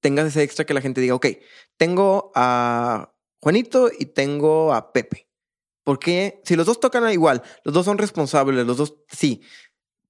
tengas 0.00 0.26
ese 0.26 0.42
extra 0.42 0.64
que 0.64 0.74
la 0.74 0.80
gente 0.80 1.00
diga, 1.00 1.14
ok, 1.14 1.26
tengo 1.76 2.30
a 2.34 3.14
Juanito 3.40 3.90
y 3.96 4.06
tengo 4.06 4.72
a 4.72 4.92
Pepe. 4.92 5.28
¿Por 5.84 5.98
qué? 5.98 6.40
Si 6.44 6.56
los 6.56 6.66
dos 6.66 6.80
tocan 6.80 7.10
igual, 7.12 7.42
los 7.64 7.74
dos 7.74 7.84
son 7.84 7.98
responsables, 7.98 8.66
los 8.66 8.76
dos, 8.76 8.96
sí. 9.08 9.42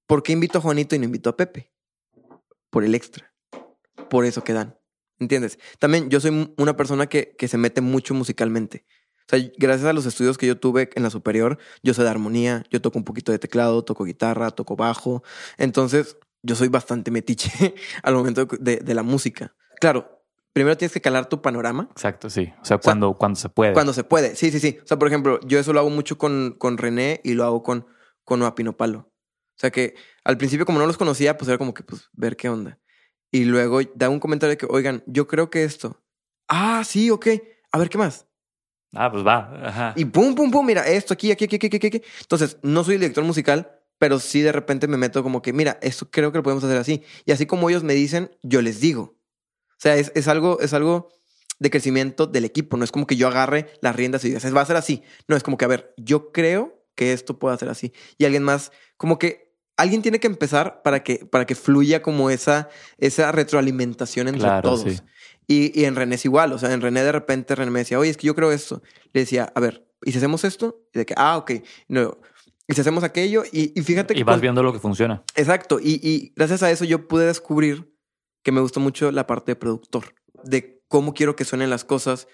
¿Por 0.07 0.23
qué 0.23 0.33
invito 0.33 0.57
a 0.57 0.61
Juanito 0.61 0.95
y 0.95 0.99
no 0.99 1.05
invito 1.05 1.29
a 1.29 1.37
Pepe? 1.37 1.71
Por 2.69 2.83
el 2.83 2.95
extra. 2.95 3.33
Por 4.09 4.25
eso 4.25 4.43
que 4.43 4.53
dan. 4.53 4.77
¿Entiendes? 5.19 5.59
También 5.79 6.09
yo 6.09 6.19
soy 6.19 6.53
una 6.57 6.77
persona 6.77 7.07
que, 7.07 7.35
que 7.37 7.47
se 7.47 7.57
mete 7.57 7.81
mucho 7.81 8.13
musicalmente. 8.13 8.85
O 9.27 9.35
sea, 9.35 9.51
gracias 9.57 9.87
a 9.87 9.93
los 9.93 10.05
estudios 10.05 10.37
que 10.37 10.47
yo 10.47 10.57
tuve 10.57 10.89
en 10.95 11.03
la 11.03 11.09
superior, 11.09 11.57
yo 11.83 11.93
sé 11.93 12.01
de 12.03 12.09
armonía, 12.09 12.63
yo 12.71 12.81
toco 12.81 12.97
un 12.97 13.03
poquito 13.03 13.33
de 13.33 13.39
teclado, 13.39 13.83
toco 13.83 14.05
guitarra, 14.05 14.51
toco 14.51 14.77
bajo. 14.77 15.21
Entonces, 15.57 16.17
yo 16.43 16.55
soy 16.55 16.69
bastante 16.69 17.11
metiche 17.11 17.75
al 18.03 18.13
momento 18.13 18.45
de, 18.45 18.77
de 18.77 18.93
la 18.93 19.03
música. 19.03 19.53
Claro, 19.81 20.23
primero 20.53 20.75
tienes 20.75 20.91
que 20.91 21.01
calar 21.01 21.29
tu 21.29 21.39
panorama 21.39 21.87
Exacto, 21.91 22.31
sí. 22.31 22.51
O 22.61 22.65
sea, 22.65 22.79
cuando, 22.79 23.13
cuando 23.13 23.39
se 23.39 23.47
puede. 23.47 23.73
cuando 23.73 23.93
se 23.93 24.03
puede. 24.03 24.35
Sí, 24.35 24.49
sí, 24.49 24.59
sí. 24.59 24.79
O 24.83 24.87
sea, 24.87 24.97
por 24.97 25.07
ejemplo, 25.07 25.39
yo 25.45 25.59
eso 25.59 25.71
lo 25.71 25.79
hago 25.79 25.89
mucho 25.91 26.17
con, 26.17 26.55
con 26.57 26.77
René 26.77 27.21
y 27.23 27.33
lo 27.33 27.43
hago 27.43 27.61
con, 27.61 27.85
con 28.23 28.39
Noapino 28.39 28.75
Palo. 28.75 28.99
O 28.99 29.59
sea 29.59 29.71
que 29.71 29.93
al 30.23 30.37
principio, 30.37 30.65
como 30.65 30.79
no 30.79 30.87
los 30.87 30.97
conocía, 30.97 31.37
pues 31.37 31.47
era 31.49 31.57
como 31.57 31.73
que, 31.73 31.83
pues, 31.83 32.09
ver 32.13 32.37
qué 32.37 32.49
onda. 32.49 32.79
Y 33.31 33.45
luego 33.45 33.81
da 33.93 34.09
un 34.09 34.19
comentario 34.19 34.51
de 34.51 34.57
que, 34.57 34.67
oigan, 34.67 35.03
yo 35.05 35.27
creo 35.27 35.49
que 35.49 35.63
esto. 35.63 36.01
Ah, 36.47 36.83
sí, 36.83 37.11
ok. 37.11 37.27
A 37.71 37.77
ver, 37.77 37.89
¿qué 37.89 37.97
más? 37.97 38.25
Ah, 38.93 39.11
pues 39.11 39.25
va. 39.25 39.51
Ajá. 39.63 39.93
Y 39.95 40.05
pum, 40.05 40.33
pum, 40.35 40.49
pum, 40.49 40.65
mira, 40.65 40.87
esto 40.87 41.13
aquí, 41.13 41.31
aquí, 41.31 41.45
aquí, 41.45 41.55
aquí, 41.57 41.67
aquí, 41.67 41.87
aquí. 41.87 42.01
Entonces, 42.21 42.57
no 42.63 42.83
soy 42.83 42.95
director 42.97 43.23
musical, 43.23 43.71
pero 43.99 44.19
sí 44.19 44.41
de 44.41 44.51
repente 44.51 44.87
me 44.87 44.97
meto 44.97 45.23
como 45.23 45.41
que, 45.41 45.53
mira, 45.53 45.77
esto 45.81 46.09
creo 46.09 46.31
que 46.31 46.37
lo 46.39 46.43
podemos 46.43 46.63
hacer 46.63 46.77
así. 46.77 47.03
Y 47.25 47.31
así 47.31 47.45
como 47.45 47.69
ellos 47.69 47.83
me 47.83 47.93
dicen, 47.93 48.31
yo 48.43 48.61
les 48.61 48.79
digo. 48.79 49.17
O 49.71 49.79
sea, 49.79 49.95
es, 49.95 50.11
es 50.15 50.27
algo, 50.27 50.59
es 50.61 50.73
algo 50.73 51.09
de 51.59 51.69
crecimiento 51.69 52.27
del 52.27 52.45
equipo. 52.45 52.77
No 52.77 52.83
es 52.83 52.91
como 52.91 53.07
que 53.07 53.15
yo 53.15 53.27
agarre 53.27 53.67
las 53.81 53.95
riendas 53.95 54.23
y 54.23 54.29
diga, 54.29 54.49
va 54.51 54.61
a 54.61 54.65
ser 54.65 54.75
así. 54.77 55.03
No, 55.27 55.35
es 55.35 55.43
como 55.43 55.57
que, 55.57 55.65
a 55.65 55.69
ver, 55.69 55.93
yo 55.97 56.31
creo 56.31 56.83
que 56.95 57.13
esto 57.13 57.37
puede 57.39 57.57
ser 57.57 57.69
así. 57.69 57.93
Y 58.17 58.25
alguien 58.25 58.43
más, 58.43 58.71
como 58.95 59.19
que 59.19 59.53
alguien 59.75 60.01
tiene 60.01 60.19
que 60.19 60.25
empezar 60.27 60.81
para 60.81 61.03
que, 61.03 61.17
para 61.25 61.45
que 61.45 61.53
fluya 61.53 62.01
como 62.01 62.29
esa, 62.31 62.69
esa 62.97 63.31
retroalimentación 63.31 64.27
entre 64.27 64.41
Claro, 64.41 64.69
todos. 64.69 64.81
sí. 64.81 64.99
Y, 65.47 65.79
y 65.79 65.85
en 65.85 65.95
René 65.95 66.15
es 66.15 66.25
igual. 66.25 66.51
O 66.53 66.59
sea, 66.59 66.73
en 66.73 66.81
René 66.81 67.03
de 67.03 67.11
repente 67.11 67.55
René 67.55 67.71
me 67.71 67.79
decía, 67.79 67.97
oye, 67.97 68.11
es 68.11 68.17
que 68.17 68.27
yo 68.27 68.35
creo 68.35 68.51
esto. 68.51 68.81
Le 69.13 69.21
decía, 69.21 69.51
a 69.55 69.59
ver, 69.59 69.87
¿y 70.03 70.11
si 70.11 70.17
hacemos 70.17 70.43
esto? 70.43 70.81
Y 70.93 70.99
de 70.99 71.05
que, 71.05 71.13
ah, 71.17 71.37
ok. 71.37 71.51
No, 71.87 72.17
Y 72.67 72.73
si 72.73 72.81
hacemos 72.81 73.03
aquello, 73.03 73.43
y, 73.51 73.69
fíjate 73.81 74.13
que. 74.13 74.19
Y 74.19 74.23
vas 74.23 74.41
viendo 74.41 74.61
lo 74.61 74.73
que 74.73 74.79
funciona. 74.79 75.23
Exacto. 75.35 75.79
Y, 75.81 75.99
y 76.03 76.33
gracias 76.35 76.63
a 76.63 76.71
eso 76.71 76.83
yo 76.83 77.07
pude 77.07 77.25
descubrir 77.25 77.93
que 78.43 78.51
me 78.51 78.61
gustó 78.61 78.79
mucho 78.79 79.11
la 79.11 79.27
parte 79.27 79.51
de 79.51 79.55
productor, 79.57 80.15
de 80.43 80.81
cómo 80.87 81.13
quiero 81.13 81.35
que 81.35 81.45
suenen 81.45 81.69
las 81.69 81.83
cosas, 81.83 82.27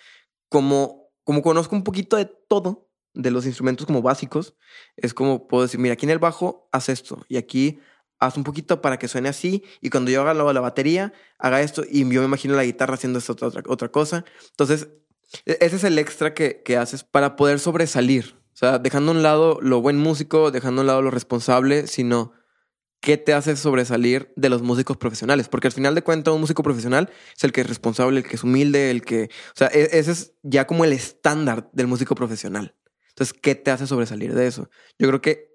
como, 0.49 1.09
como 1.23 1.41
conozco 1.41 1.75
un 1.75 1.83
poquito 1.83 2.17
de 2.17 2.25
todo, 2.25 2.89
de 3.13 3.31
los 3.31 3.45
instrumentos 3.45 3.85
como 3.85 4.01
básicos, 4.01 4.55
es 4.95 5.13
como 5.13 5.47
puedo 5.47 5.63
decir, 5.63 5.79
mira, 5.79 5.93
aquí 5.93 6.05
en 6.05 6.11
el 6.11 6.19
bajo 6.19 6.69
haz 6.71 6.89
esto 6.89 7.25
y 7.27 7.37
aquí 7.37 7.79
haz 8.19 8.37
un 8.37 8.43
poquito 8.43 8.81
para 8.81 8.97
que 8.97 9.07
suene 9.07 9.29
así 9.29 9.63
y 9.81 9.89
cuando 9.89 10.11
yo 10.11 10.21
haga 10.21 10.33
la, 10.33 10.51
la 10.53 10.61
batería, 10.61 11.13
haga 11.37 11.61
esto 11.61 11.83
y 11.89 11.99
yo 12.01 12.21
me 12.21 12.25
imagino 12.25 12.55
la 12.55 12.63
guitarra 12.63 12.95
haciendo 12.95 13.19
esta 13.19 13.33
otra, 13.33 13.63
otra 13.67 13.89
cosa. 13.89 14.25
Entonces, 14.51 14.89
e, 15.45 15.57
ese 15.61 15.75
es 15.75 15.83
el 15.83 15.99
extra 15.99 16.33
que, 16.33 16.61
que 16.63 16.77
haces 16.77 17.03
para 17.03 17.35
poder 17.35 17.59
sobresalir. 17.59 18.35
O 18.53 18.57
sea, 18.57 18.79
dejando 18.79 19.11
a 19.11 19.15
un 19.15 19.23
lado 19.23 19.59
lo 19.61 19.81
buen 19.81 19.97
músico, 19.97 20.51
dejando 20.51 20.81
a 20.81 20.83
un 20.83 20.87
lado 20.87 21.01
lo 21.01 21.11
responsable, 21.11 21.87
sino 21.87 22.33
qué 23.01 23.17
te 23.17 23.33
hace 23.33 23.57
sobresalir 23.57 24.31
de 24.37 24.49
los 24.49 24.61
músicos 24.61 24.95
profesionales. 24.95 25.49
Porque 25.49 25.67
al 25.67 25.73
final 25.73 25.95
de 25.95 26.03
cuentas, 26.03 26.33
un 26.33 26.39
músico 26.39 26.63
profesional 26.63 27.09
es 27.35 27.43
el 27.43 27.51
que 27.51 27.61
es 27.61 27.67
responsable, 27.67 28.19
el 28.19 28.25
que 28.25 28.35
es 28.35 28.43
humilde, 28.43 28.91
el 28.91 29.01
que... 29.01 29.25
O 29.25 29.55
sea, 29.55 29.67
e, 29.73 29.89
ese 29.99 30.11
es 30.11 30.33
ya 30.43 30.67
como 30.67 30.85
el 30.85 30.93
estándar 30.93 31.69
del 31.73 31.87
músico 31.87 32.15
profesional. 32.15 32.75
Entonces, 33.09 33.37
¿qué 33.39 33.55
te 33.55 33.71
hace 33.71 33.87
sobresalir 33.87 34.33
de 34.33 34.47
eso? 34.47 34.69
Yo 34.97 35.07
creo 35.07 35.21
que 35.21 35.52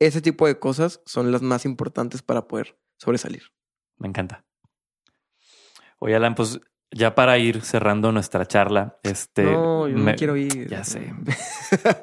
ese 0.00 0.20
tipo 0.20 0.46
de 0.46 0.58
cosas 0.58 1.00
son 1.06 1.30
las 1.30 1.42
más 1.42 1.64
importantes 1.64 2.22
para 2.22 2.48
poder 2.48 2.78
sobresalir. 2.98 3.44
Me 3.98 4.08
encanta. 4.08 4.44
Oye, 5.98 6.16
Alan, 6.16 6.34
pues 6.34 6.58
ya 6.90 7.14
para 7.14 7.38
ir 7.38 7.60
cerrando 7.60 8.10
nuestra 8.10 8.46
charla, 8.46 8.98
este. 9.02 9.44
No, 9.44 9.86
yo 9.86 9.96
me, 9.96 10.14
quiero 10.16 10.36
ir. 10.36 10.68
Ya 10.68 10.82
sé. 10.82 11.12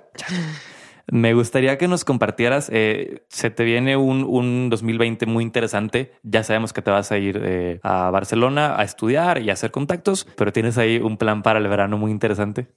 me 1.11 1.34
gustaría 1.34 1.78
que 1.78 1.88
nos 1.88 2.06
compartieras. 2.06 2.69
Eh, 2.72 3.26
se 3.30 3.49
te 3.49 3.64
viene 3.64 3.98
un, 3.98 4.24
un, 4.24 4.69
2020 4.69 5.26
muy 5.26 5.44
interesante. 5.44 6.14
Ya 6.22 6.44
sabemos 6.44 6.74
que 6.74 6.84
te 6.84 6.91
vas 6.91 7.11
a 7.11 7.18
ir 7.18 7.41
eh, 7.44 7.80
a 7.82 8.11
Barcelona 8.11 8.80
a 8.80 8.84
estudiar 8.84 9.41
y 9.41 9.49
a 9.49 9.53
hacer 9.53 9.72
contactos, 9.72 10.28
pero 10.38 10.53
tienes 10.53 10.78
ahí 10.78 10.99
un 10.99 11.18
plan 11.18 11.41
para 11.41 11.60
el 11.60 11.68
verano 11.68 11.98
muy 11.98 12.11
interesante. 12.11 12.68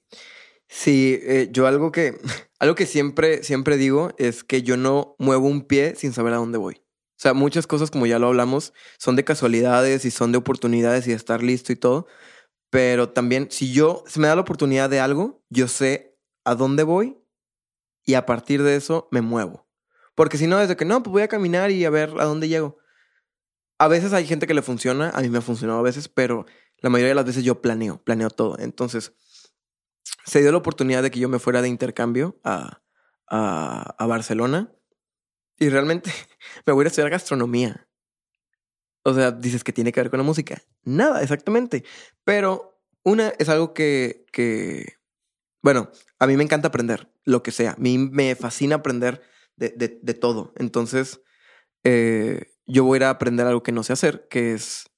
Sí, 0.72 1.18
eh, 1.22 1.48
yo 1.50 1.66
algo 1.66 1.90
que, 1.90 2.16
algo 2.60 2.76
que 2.76 2.86
siempre, 2.86 3.42
siempre 3.42 3.76
digo 3.76 4.12
es 4.18 4.44
que 4.44 4.62
yo 4.62 4.76
no 4.76 5.16
muevo 5.18 5.48
un 5.48 5.62
pie 5.66 5.96
sin 5.96 6.12
saber 6.12 6.32
a 6.32 6.36
dónde 6.36 6.58
voy. 6.58 6.76
O 6.76 7.22
sea, 7.22 7.34
muchas 7.34 7.66
cosas, 7.66 7.90
como 7.90 8.06
ya 8.06 8.18
lo 8.18 8.28
hablamos, 8.28 8.72
son 8.96 9.16
de 9.16 9.24
casualidades 9.24 10.04
y 10.04 10.10
son 10.10 10.32
de 10.32 10.38
oportunidades 10.38 11.06
y 11.06 11.10
de 11.10 11.16
estar 11.16 11.42
listo 11.42 11.72
y 11.72 11.76
todo. 11.76 12.06
Pero 12.70 13.10
también, 13.10 13.48
si 13.50 13.72
yo, 13.72 14.04
se 14.06 14.20
me 14.20 14.28
da 14.28 14.36
la 14.36 14.42
oportunidad 14.42 14.88
de 14.88 15.00
algo, 15.00 15.42
yo 15.50 15.66
sé 15.68 16.16
a 16.44 16.54
dónde 16.54 16.84
voy 16.84 17.18
y 18.06 18.14
a 18.14 18.24
partir 18.24 18.62
de 18.62 18.76
eso 18.76 19.08
me 19.10 19.20
muevo. 19.22 19.68
Porque 20.14 20.38
si 20.38 20.46
no, 20.46 20.58
desde 20.58 20.76
que 20.76 20.84
no, 20.84 21.02
pues 21.02 21.12
voy 21.12 21.22
a 21.22 21.28
caminar 21.28 21.72
y 21.72 21.84
a 21.84 21.90
ver 21.90 22.14
a 22.18 22.24
dónde 22.24 22.48
llego. 22.48 22.78
A 23.78 23.88
veces 23.88 24.12
hay 24.12 24.26
gente 24.26 24.46
que 24.46 24.54
le 24.54 24.62
funciona, 24.62 25.10
a 25.10 25.20
mí 25.20 25.28
me 25.28 25.38
ha 25.38 25.42
funcionado 25.42 25.80
a 25.80 25.82
veces, 25.82 26.08
pero 26.08 26.46
la 26.78 26.90
mayoría 26.90 27.10
de 27.10 27.14
las 27.16 27.26
veces 27.26 27.44
yo 27.44 27.60
planeo, 27.60 28.02
planeo 28.02 28.30
todo. 28.30 28.58
Entonces, 28.58 29.14
se 30.24 30.40
dio 30.40 30.52
la 30.52 30.58
oportunidad 30.58 31.02
de 31.02 31.10
que 31.10 31.20
yo 31.20 31.28
me 31.28 31.38
fuera 31.38 31.62
de 31.62 31.68
intercambio 31.68 32.40
a, 32.44 32.82
a, 33.30 34.06
Barcelona 34.06 34.72
y 35.58 35.68
realmente 35.68 36.10
me 36.66 36.72
voy 36.72 36.84
a 36.84 36.88
estudiar 36.88 37.10
gastronomía. 37.10 37.88
O 39.02 39.14
sea, 39.14 39.30
dices 39.30 39.64
que 39.64 39.72
tiene 39.72 39.92
que 39.92 40.00
ver 40.00 40.10
con 40.10 40.18
la 40.18 40.24
música. 40.24 40.62
Nada, 40.82 41.22
exactamente. 41.22 41.84
Pero 42.24 42.82
una 43.02 43.32
es 43.38 43.48
algo 43.48 43.72
que, 43.72 44.26
que, 44.32 44.96
bueno, 45.62 45.90
a 46.18 46.26
mí 46.26 46.36
me 46.36 46.44
encanta 46.44 46.68
aprender, 46.68 47.10
lo 47.24 47.42
que 47.42 47.50
sea. 47.50 47.72
A 47.72 47.76
mí 47.76 47.96
me 47.98 48.34
fascina 48.34 48.76
aprender 48.76 49.22
de, 49.56 49.70
de, 50.02 50.14
todo. 50.14 50.52
Entonces, 50.56 51.20
eh, 51.84 52.52
yo 52.66 52.84
voy 52.84 52.96
a 52.96 52.98
ir 52.98 53.04
a 53.04 53.10
aprender 53.10 53.46
algo 53.46 53.62
que 53.62 53.72
no 53.72 53.82
sé 53.82 53.92
hacer, 53.92 54.26
que 54.28 54.54
es 54.54 54.90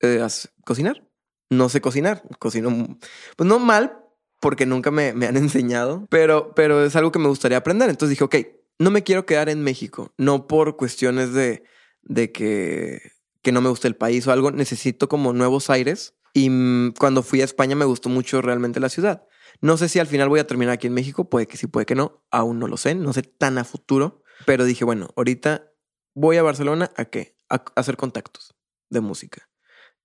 eh, 0.00 0.24
cocinar. 0.64 1.08
No 1.50 1.68
sé 1.68 1.80
cocinar. 1.80 2.22
Cocino, 2.38 2.98
pues 3.36 3.48
no 3.48 3.58
mal, 3.58 4.04
porque 4.40 4.66
nunca 4.66 4.90
me, 4.90 5.12
me 5.12 5.26
han 5.26 5.36
enseñado, 5.36 6.06
pero, 6.10 6.52
pero 6.54 6.84
es 6.84 6.96
algo 6.96 7.12
que 7.12 7.18
me 7.18 7.28
gustaría 7.28 7.58
aprender. 7.58 7.90
Entonces 7.90 8.10
dije, 8.10 8.24
ok, 8.24 8.36
no 8.78 8.90
me 8.90 9.02
quiero 9.02 9.26
quedar 9.26 9.48
en 9.48 9.62
México, 9.62 10.12
no 10.16 10.46
por 10.46 10.76
cuestiones 10.76 11.32
de, 11.32 11.64
de 12.02 12.32
que, 12.32 13.12
que 13.42 13.52
no 13.52 13.60
me 13.60 13.68
guste 13.68 13.88
el 13.88 13.96
país 13.96 14.26
o 14.26 14.32
algo, 14.32 14.50
necesito 14.50 15.08
como 15.08 15.32
nuevos 15.32 15.70
aires. 15.70 16.14
Y 16.34 16.92
cuando 16.98 17.22
fui 17.22 17.40
a 17.40 17.44
España 17.44 17.74
me 17.74 17.84
gustó 17.84 18.08
mucho 18.08 18.42
realmente 18.42 18.80
la 18.80 18.88
ciudad. 18.88 19.26
No 19.60 19.76
sé 19.76 19.88
si 19.88 19.98
al 19.98 20.06
final 20.06 20.28
voy 20.28 20.40
a 20.40 20.46
terminar 20.46 20.74
aquí 20.74 20.86
en 20.86 20.94
México, 20.94 21.28
puede 21.28 21.46
que 21.46 21.56
sí, 21.56 21.66
puede 21.66 21.86
que 21.86 21.94
no, 21.94 22.22
aún 22.30 22.58
no 22.58 22.68
lo 22.68 22.76
sé, 22.76 22.94
no 22.94 23.12
sé 23.12 23.22
tan 23.22 23.58
a 23.58 23.64
futuro, 23.64 24.22
pero 24.46 24.64
dije, 24.64 24.84
bueno, 24.84 25.08
ahorita 25.16 25.72
voy 26.14 26.36
a 26.36 26.42
Barcelona 26.42 26.92
a 26.96 27.06
qué? 27.06 27.36
Hacer 27.48 27.96
contactos 27.96 28.54
de 28.90 29.00
música. 29.00 29.48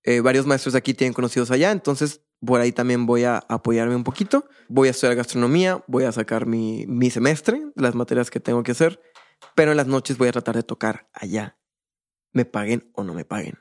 Eh, 0.02 0.20
varios 0.20 0.46
maestros 0.46 0.72
de 0.72 0.78
aquí 0.78 0.92
tienen 0.94 1.14
conocidos 1.14 1.50
allá, 1.50 1.70
entonces 1.70 2.22
por 2.44 2.60
ahí 2.60 2.72
también 2.72 3.06
voy 3.06 3.24
a 3.24 3.38
apoyarme 3.48 3.96
un 3.96 4.04
poquito. 4.04 4.48
Voy 4.68 4.88
a 4.88 4.90
estudiar 4.90 5.16
gastronomía, 5.16 5.84
voy 5.86 6.04
a 6.04 6.12
sacar 6.12 6.46
mi, 6.46 6.86
mi 6.86 7.10
semestre, 7.10 7.62
las 7.74 7.94
materias 7.94 8.30
que 8.30 8.40
tengo 8.40 8.62
que 8.62 8.72
hacer, 8.72 9.00
pero 9.54 9.70
en 9.70 9.76
las 9.76 9.86
noches 9.86 10.18
voy 10.18 10.28
a 10.28 10.32
tratar 10.32 10.56
de 10.56 10.62
tocar 10.62 11.08
allá. 11.12 11.58
Me 12.32 12.44
paguen 12.44 12.90
o 12.94 13.04
no 13.04 13.14
me 13.14 13.24
paguen. 13.24 13.58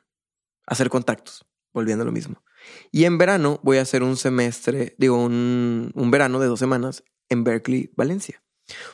Hacer 0.65 0.89
contactos, 0.89 1.45
volviendo 1.73 2.03
a 2.03 2.05
lo 2.05 2.11
mismo. 2.11 2.43
Y 2.91 3.05
en 3.05 3.17
verano 3.17 3.59
voy 3.63 3.77
a 3.77 3.81
hacer 3.81 4.03
un 4.03 4.17
semestre, 4.17 4.95
digo, 4.97 5.23
un, 5.23 5.91
un 5.93 6.11
verano 6.11 6.39
de 6.39 6.47
dos 6.47 6.59
semanas 6.59 7.03
en 7.29 7.43
Berkeley, 7.43 7.91
Valencia. 7.95 8.43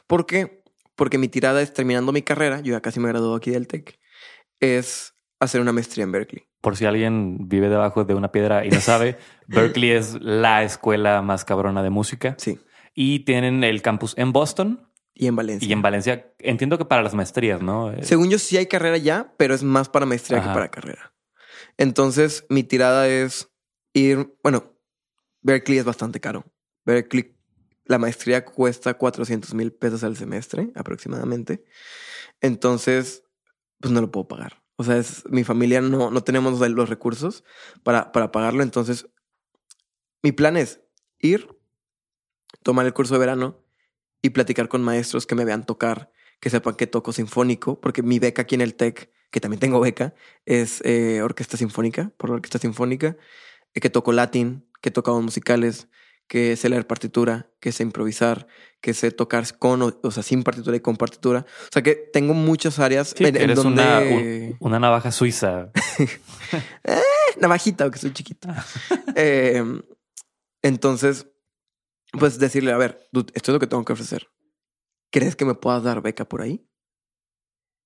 ¿Por 0.07 0.25
qué? 0.25 0.63
Porque 0.95 1.17
mi 1.17 1.27
tirada 1.27 1.61
es 1.61 1.73
terminando 1.73 2.11
mi 2.11 2.23
carrera, 2.23 2.59
yo 2.61 2.73
ya 2.73 2.81
casi 2.81 2.99
me 2.99 3.07
graduado 3.07 3.35
aquí 3.35 3.51
del 3.51 3.67
TEC, 3.67 3.99
es 4.59 5.13
hacer 5.39 5.61
una 5.61 5.71
maestría 5.71 6.03
en 6.03 6.11
Berkeley. 6.11 6.47
Por 6.61 6.75
si 6.75 6.85
alguien 6.85 7.47
vive 7.47 7.69
debajo 7.69 8.03
de 8.03 8.13
una 8.13 8.31
piedra 8.31 8.65
y 8.65 8.69
no 8.69 8.81
sabe, 8.81 9.17
Berkeley 9.47 9.91
es 9.91 10.19
la 10.21 10.63
escuela 10.63 11.21
más 11.21 11.45
cabrona 11.45 11.81
de 11.83 11.89
música. 11.89 12.35
Sí. 12.37 12.59
Y 12.93 13.19
tienen 13.21 13.63
el 13.63 13.81
campus 13.81 14.13
en 14.17 14.33
Boston. 14.33 14.87
Y 15.13 15.27
en 15.27 15.35
Valencia. 15.35 15.67
Y 15.67 15.73
en 15.73 15.81
Valencia, 15.81 16.33
entiendo 16.39 16.77
que 16.77 16.85
para 16.85 17.01
las 17.01 17.13
maestrías, 17.13 17.61
¿no? 17.61 17.91
Eh, 17.91 18.03
Según 18.03 18.29
yo 18.29 18.39
sí 18.39 18.57
hay 18.57 18.67
carrera 18.67 18.97
ya, 18.97 19.33
pero 19.37 19.53
es 19.53 19.63
más 19.63 19.89
para 19.89 20.05
maestría 20.05 20.41
que 20.41 20.47
para 20.47 20.69
carrera. 20.69 21.13
Entonces, 21.77 22.45
mi 22.49 22.63
tirada 22.63 23.07
es 23.07 23.49
ir, 23.93 24.37
bueno, 24.43 24.73
Berkeley 25.41 25.79
es 25.79 25.85
bastante 25.85 26.19
caro. 26.19 26.45
Berkeley, 26.85 27.35
la 27.85 27.97
maestría 27.97 28.45
cuesta 28.45 28.93
400 28.93 29.53
mil 29.53 29.73
pesos 29.73 30.03
al 30.03 30.15
semestre 30.15 30.71
aproximadamente. 30.75 31.65
Entonces, 32.41 33.23
pues 33.79 33.91
no 33.91 34.01
lo 34.01 34.11
puedo 34.11 34.27
pagar. 34.27 34.61
O 34.79 34.83
sea, 34.85 34.95
es, 34.95 35.25
mi 35.29 35.43
familia 35.43 35.81
no, 35.81 36.09
no 36.09 36.23
tenemos 36.23 36.57
los 36.57 36.87
recursos 36.87 37.43
para, 37.83 38.13
para 38.13 38.31
pagarlo. 38.31 38.63
Entonces, 38.63 39.09
mi 40.23 40.31
plan 40.31 40.55
es 40.55 40.79
ir, 41.19 41.49
tomar 42.63 42.85
el 42.85 42.93
curso 42.93 43.13
de 43.13 43.19
verano 43.19 43.61
y 44.21 44.29
platicar 44.29 44.69
con 44.69 44.81
maestros 44.81 45.27
que 45.27 45.35
me 45.35 45.43
vean 45.43 45.65
tocar, 45.65 46.13
que 46.39 46.49
sepan 46.49 46.75
que 46.75 46.87
toco 46.87 47.11
sinfónico, 47.11 47.81
porque 47.81 48.03
mi 48.03 48.19
beca 48.19 48.43
aquí 48.43 48.55
en 48.55 48.61
el 48.61 48.75
TEC, 48.75 49.11
que 49.31 49.41
también 49.41 49.59
tengo 49.59 49.81
beca, 49.81 50.15
es 50.45 50.79
eh, 50.85 51.21
orquesta 51.23 51.57
sinfónica, 51.57 52.13
por 52.15 52.31
orquesta 52.31 52.57
sinfónica, 52.57 53.17
eh, 53.73 53.81
que 53.81 53.89
toco 53.89 54.13
latín, 54.13 54.65
que 54.79 54.91
tocamos 54.91 55.21
musicales, 55.21 55.89
que 56.29 56.55
sé 56.55 56.69
leer 56.69 56.85
partitura, 56.85 57.49
que 57.59 57.71
sé 57.71 57.81
improvisar, 57.81 58.47
que 58.81 58.93
sé 58.93 59.09
tocar 59.09 59.57
con, 59.57 59.81
o, 59.81 60.11
sea, 60.11 60.21
sin 60.21 60.43
partitura 60.43 60.77
y 60.77 60.79
con 60.79 60.95
partitura. 60.95 61.45
O 61.63 61.73
sea 61.73 61.81
que 61.81 61.95
tengo 61.95 62.35
muchas 62.35 62.77
áreas 62.77 63.15
en, 63.19 63.35
eres 63.35 63.57
Una, 63.57 64.01
una, 64.59 64.79
navaja 64.79 65.11
suiza. 65.11 65.71
eh, 66.83 67.01
navajita, 67.41 67.83
aunque 67.83 67.97
soy 67.97 68.13
chiquita. 68.13 68.63
eh, 69.15 69.81
entonces, 70.61 71.27
pues 72.11 72.37
decirle, 72.37 72.73
a 72.73 72.77
ver, 72.77 73.09
esto 73.33 73.51
es 73.51 73.53
lo 73.53 73.59
que 73.59 73.67
tengo 73.67 73.83
que 73.83 73.93
ofrecer. 73.93 74.29
¿Crees 75.11 75.35
que 75.35 75.45
me 75.45 75.55
puedas 75.55 75.81
dar 75.81 76.03
beca 76.03 76.25
por 76.25 76.43
ahí? 76.43 76.63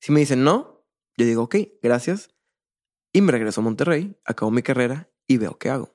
Si 0.01 0.11
me 0.11 0.19
dicen 0.19 0.43
no, 0.43 0.85
yo 1.15 1.25
digo, 1.25 1.43
ok, 1.43 1.55
gracias. 1.81 2.29
Y 3.13 3.21
me 3.21 3.31
regreso 3.31 3.61
a 3.61 3.63
Monterrey, 3.63 4.19
acabo 4.25 4.51
mi 4.51 4.63
carrera 4.63 5.09
y 5.27 5.37
veo 5.37 5.57
qué 5.57 5.69
hago. 5.69 5.92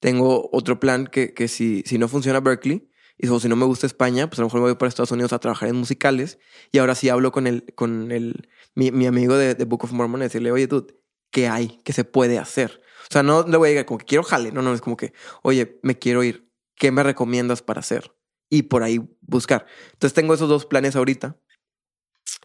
Tengo 0.00 0.48
otro 0.52 0.80
plan 0.80 1.06
que, 1.06 1.32
que 1.34 1.48
si, 1.48 1.82
si 1.86 1.98
no 1.98 2.08
funciona 2.08 2.40
Berkeley, 2.40 2.90
y 3.22 3.26
si 3.38 3.48
no 3.48 3.56
me 3.56 3.66
gusta 3.66 3.86
España, 3.86 4.30
pues 4.30 4.38
a 4.38 4.42
lo 4.42 4.46
mejor 4.46 4.60
me 4.60 4.66
voy 4.68 4.76
para 4.76 4.88
Estados 4.88 5.10
Unidos 5.10 5.34
a 5.34 5.38
trabajar 5.38 5.68
en 5.68 5.76
musicales. 5.76 6.38
Y 6.72 6.78
ahora 6.78 6.94
sí 6.94 7.10
hablo 7.10 7.32
con 7.32 7.46
el, 7.46 7.66
con 7.74 8.12
el, 8.12 8.48
mi, 8.74 8.90
mi 8.92 9.06
amigo 9.06 9.36
de, 9.36 9.54
de, 9.54 9.64
Book 9.66 9.84
of 9.84 9.92
Mormon 9.92 10.22
y 10.22 10.24
decirle, 10.24 10.50
oye, 10.50 10.66
dude, 10.66 10.94
¿qué 11.30 11.46
hay? 11.46 11.80
¿Qué 11.84 11.92
se 11.92 12.04
puede 12.04 12.38
hacer? 12.38 12.80
O 13.02 13.12
sea, 13.12 13.22
no 13.22 13.46
le 13.46 13.58
voy 13.58 13.68
a 13.68 13.72
decir 13.72 13.84
como 13.84 13.98
que 13.98 14.06
quiero 14.06 14.22
jale. 14.22 14.52
No, 14.52 14.62
no, 14.62 14.72
es 14.72 14.80
como 14.80 14.96
que, 14.96 15.12
oye, 15.42 15.78
me 15.82 15.98
quiero 15.98 16.24
ir. 16.24 16.50
¿Qué 16.76 16.90
me 16.92 17.02
recomiendas 17.02 17.60
para 17.60 17.80
hacer? 17.80 18.16
Y 18.48 18.62
por 18.62 18.82
ahí 18.82 19.06
buscar. 19.20 19.66
Entonces 19.92 20.14
tengo 20.14 20.32
esos 20.32 20.48
dos 20.48 20.64
planes 20.64 20.96
ahorita. 20.96 21.36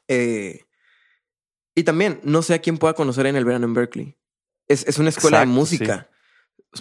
Eh, 0.10 0.66
y 1.74 1.84
también, 1.84 2.20
no 2.24 2.42
sé 2.42 2.54
a 2.54 2.60
quién 2.60 2.78
pueda 2.78 2.96
conocer 2.96 3.28
en 3.28 3.38
el 3.38 3.46
verano 3.46 3.66
en 3.66 3.74
Berkeley. 3.74 4.18
Es, 4.68 4.86
es 4.88 4.98
una 4.98 5.08
escuela 5.08 5.40
de 5.40 5.46
música. 5.46 6.10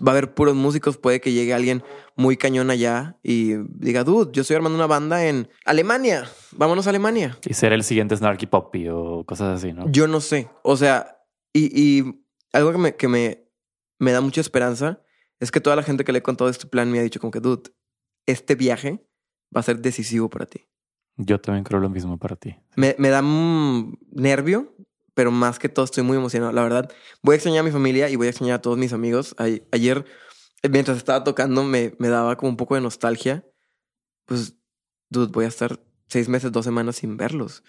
Va 0.03 0.13
a 0.13 0.15
haber 0.15 0.35
puros 0.35 0.55
músicos, 0.55 0.97
puede 0.97 1.21
que 1.21 1.33
llegue 1.33 1.55
alguien 1.55 1.83
muy 2.17 2.37
cañón 2.37 2.71
allá 2.71 3.19
y 3.23 3.55
diga, 3.69 4.05
dude, 4.05 4.31
yo 4.33 4.43
estoy 4.43 4.57
armando 4.57 4.77
una 4.77 4.87
banda 4.87 5.27
en 5.27 5.49
Alemania, 5.65 6.29
vámonos 6.53 6.87
a 6.87 6.91
Alemania. 6.91 7.39
Y 7.45 7.55
ser 7.55 7.73
el 7.73 7.85
siguiente 7.85 8.17
Snarky 8.17 8.47
Poppy 8.47 8.89
o 8.89 9.25
cosas 9.25 9.59
así, 9.59 9.73
¿no? 9.73 9.91
Yo 9.91 10.07
no 10.07 10.21
sé, 10.21 10.49
o 10.63 10.77
sea, 10.77 11.19
y, 11.53 11.81
y 11.81 12.25
algo 12.53 12.73
que 12.73 12.79
me, 12.79 12.97
que 12.97 13.09
me, 13.09 13.49
me 13.99 14.13
da 14.13 14.21
mucha 14.21 14.41
esperanza 14.41 15.01
es 15.41 15.51
que 15.51 15.61
toda 15.61 15.77
la 15.77 15.83
gente 15.83 16.05
que 16.05 16.13
le 16.13 16.19
he 16.19 16.23
contado 16.23 16.49
este 16.51 16.67
plan 16.67 16.91
me 16.91 16.99
ha 16.99 17.03
dicho 17.03 17.21
como 17.21 17.31
que, 17.31 17.41
dude, 17.41 17.71
este 18.27 18.55
viaje 18.55 19.07
va 19.55 19.61
a 19.61 19.65
ser 19.65 19.81
decisivo 19.81 20.31
para 20.31 20.47
ti. 20.47 20.67
Yo 21.17 21.41
también 21.41 21.65
creo 21.65 21.81
lo 21.81 21.89
mismo 21.89 22.19
para 22.19 22.37
ti. 22.37 22.57
Me, 22.77 22.97
me 22.99 23.09
da 23.09 23.21
un 23.21 23.99
nervio, 24.11 24.75
pero 25.15 25.31
más 25.31 25.59
que 25.59 25.69
todo 25.69 25.85
estoy 25.85 26.03
muy 26.03 26.17
emocionado. 26.17 26.53
La 26.53 26.63
verdad, 26.63 26.91
voy 27.23 27.35
a 27.35 27.37
extrañar 27.37 27.61
a 27.61 27.65
mi 27.65 27.71
familia 27.71 28.09
y 28.11 28.17
voy 28.17 28.27
a 28.27 28.31
extrañar 28.31 28.57
a 28.57 28.63
todos 28.63 28.77
mis 28.79 28.93
amigos. 28.93 29.35
Ayer, 29.71 30.05
mientras 30.69 30.97
estaba 30.97 31.25
tocando, 31.25 31.63
me, 31.65 31.95
me 31.99 32.09
daba 32.09 32.37
como 32.37 32.51
un 32.51 32.57
poco 32.57 32.75
de 32.75 32.81
nostalgia. 32.81 33.45
Pues, 34.27 34.55
dude, 35.11 35.31
voy 35.33 35.45
a 35.45 35.49
estar 35.49 35.81
seis 36.09 36.29
meses, 36.29 36.51
dos 36.53 36.65
semanas 36.65 36.97
sin 36.97 37.17
verlos. 37.17 37.63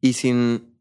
Y 0.00 0.12
sin 0.14 0.78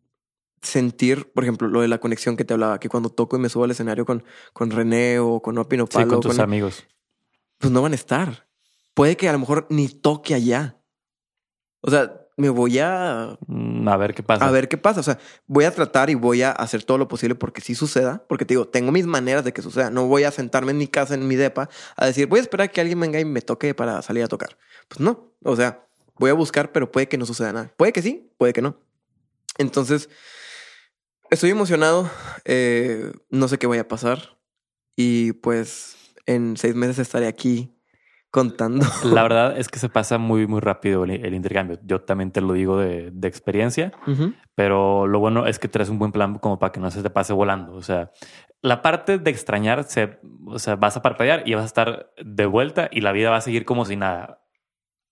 sentir, 0.62 1.32
por 1.34 1.44
ejemplo, 1.44 1.68
lo 1.68 1.82
de 1.82 1.88
la 1.88 2.00
conexión 2.00 2.38
que 2.38 2.46
te 2.46 2.54
hablaba, 2.54 2.80
que 2.80 2.90
cuando 2.90 3.10
toco 3.10 3.36
y 3.36 3.40
me 3.40 3.50
subo 3.50 3.66
al 3.66 3.72
escenario 3.72 4.06
con, 4.06 4.24
con 4.54 4.72
René 4.72 5.20
o 5.20 5.42
con 5.42 5.58
Opino 5.58 5.86
Sí, 5.88 5.94
Palo, 5.94 6.08
con 6.10 6.20
tus 6.22 6.36
con- 6.36 6.42
amigos. 6.44 6.86
pues 7.58 7.72
no 7.72 7.82
van 7.82 7.92
a 7.92 7.96
estar. 7.96 8.48
Puede 8.94 9.18
que 9.18 9.28
a 9.28 9.34
lo 9.34 9.40
mejor 9.40 9.66
ni 9.70 9.90
toque 9.90 10.34
allá. 10.36 10.80
O 11.82 11.90
sea, 11.92 12.23
me 12.38 12.50
voy 12.50 12.80
a 12.80 13.38
Mm, 13.48 13.88
A 13.88 13.98
ver 13.98 14.14
qué 14.16 14.24
pasa. 14.24 14.46
a 14.48 14.52
ver 14.52 14.68
qué 14.68 14.78
pasa. 14.78 15.00
O 15.00 15.04
sea, 15.04 15.20
voy 15.48 15.66
a 15.66 15.72
tratar 15.72 16.10
y 16.10 16.16
voy 16.16 16.42
a 16.42 16.52
hacer 16.52 16.84
todo 16.84 16.98
lo 16.98 17.08
posible 17.08 17.36
porque 17.36 17.62
sí 17.62 17.76
suceda. 17.76 18.24
Porque 18.28 18.46
te 18.46 18.54
digo, 18.54 18.68
tengo 18.68 18.92
mis 18.92 19.06
maneras 19.06 19.44
de 19.46 19.54
que 19.54 19.62
suceda. 19.62 19.90
No 19.90 20.08
voy 20.08 20.24
a 20.24 20.32
sentarme 20.32 20.72
en 20.72 20.78
mi 20.78 20.88
casa, 20.88 21.14
en 21.14 21.28
mi 21.28 21.36
depa, 21.36 21.70
a 21.96 22.06
decir, 22.06 22.28
voy 22.28 22.40
a 22.40 22.42
esperar 22.42 22.66
a 22.66 22.72
que 22.72 22.82
alguien 22.82 23.00
venga 23.00 23.20
y 23.20 23.26
me 23.26 23.42
toque 23.42 23.74
para 23.76 24.02
salir 24.02 24.24
a 24.24 24.28
tocar. 24.28 24.58
Pues 24.88 25.00
no. 25.00 25.32
O 25.44 25.56
sea, 25.56 25.86
voy 26.18 26.30
a 26.30 26.34
buscar, 26.34 26.72
pero 26.72 26.92
puede 26.92 27.08
que 27.08 27.18
no 27.18 27.26
suceda 27.26 27.54
nada. 27.54 27.74
Puede 27.78 27.94
que 27.94 28.02
sí, 28.02 28.32
puede 28.38 28.54
que 28.54 28.62
no. 28.62 28.78
Entonces, 29.58 30.10
estoy 31.30 31.50
emocionado. 31.52 32.10
Eh, 32.46 33.12
no 33.30 33.48
sé 33.48 33.58
qué 33.58 33.68
vaya 33.68 33.82
a 33.84 33.88
pasar. 33.88 34.38
Y 34.96 35.34
pues 35.34 35.96
en 36.26 36.56
seis 36.58 36.76
meses 36.76 37.00
estaré 37.00 37.28
aquí 37.28 37.73
contando. 38.34 38.84
La 39.06 39.22
verdad 39.22 39.60
es 39.60 39.70
que 39.70 39.78
se 39.78 39.90
pasa 39.90 40.18
muy, 40.18 40.48
muy 40.48 40.60
rápido 40.60 41.04
el, 41.04 41.12
el 41.12 41.36
intercambio. 41.36 41.78
Yo 41.84 42.02
también 42.02 42.32
te 42.32 42.42
lo 42.42 42.54
digo 42.54 42.80
de, 42.80 43.12
de 43.12 43.28
experiencia, 43.28 43.92
pero 44.56 45.06
lo 45.06 45.20
bueno 45.20 45.46
es 45.46 45.60
que 45.60 45.68
traes 45.68 45.90
un 45.90 46.00
buen 46.00 46.12
plan 46.12 46.40
como 46.40 46.58
para 46.58 46.72
que 46.72 46.80
no 46.80 46.90
se 46.90 47.04
te 47.04 47.12
pase 47.12 47.32
volando. 47.32 47.76
O 47.76 47.84
sea, 47.84 48.12
la 48.64 48.82
parte 48.82 49.20
de 49.20 49.30
extrañar, 49.30 49.84
se, 49.84 50.20
o 50.48 50.58
sea, 50.58 50.76
vas 50.78 50.98
a 50.98 51.04
parpadear 51.04 51.44
y 51.48 51.54
vas 51.54 51.62
a 51.62 51.68
estar 51.68 52.12
de 52.18 52.48
vuelta 52.48 52.90
y 52.92 53.02
la 53.02 53.12
vida 53.12 53.30
va 53.30 53.38
a 53.38 53.42
seguir 53.42 53.66
como 53.66 53.86
si 53.86 53.98
nada. 53.98 54.42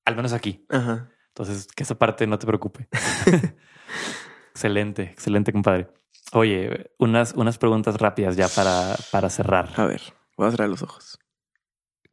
Al 0.03 0.15
menos 0.15 0.33
aquí. 0.33 0.65
Ajá. 0.69 1.11
Entonces, 1.27 1.67
que 1.67 1.83
esa 1.83 1.99
parte 1.99 2.25
no 2.25 2.39
te 2.39 2.47
preocupe. 2.47 2.87
excelente, 4.49 5.03
excelente, 5.03 5.53
compadre. 5.53 5.89
Oye, 6.33 6.91
unas, 6.97 7.33
unas 7.33 7.59
preguntas 7.59 7.97
rápidas 7.97 8.35
ya 8.35 8.47
para, 8.47 8.95
para 9.11 9.29
cerrar. 9.29 9.69
A 9.75 9.85
ver, 9.85 10.01
voy 10.35 10.47
a 10.47 10.51
cerrar 10.51 10.69
los 10.69 10.81
ojos. 10.81 11.20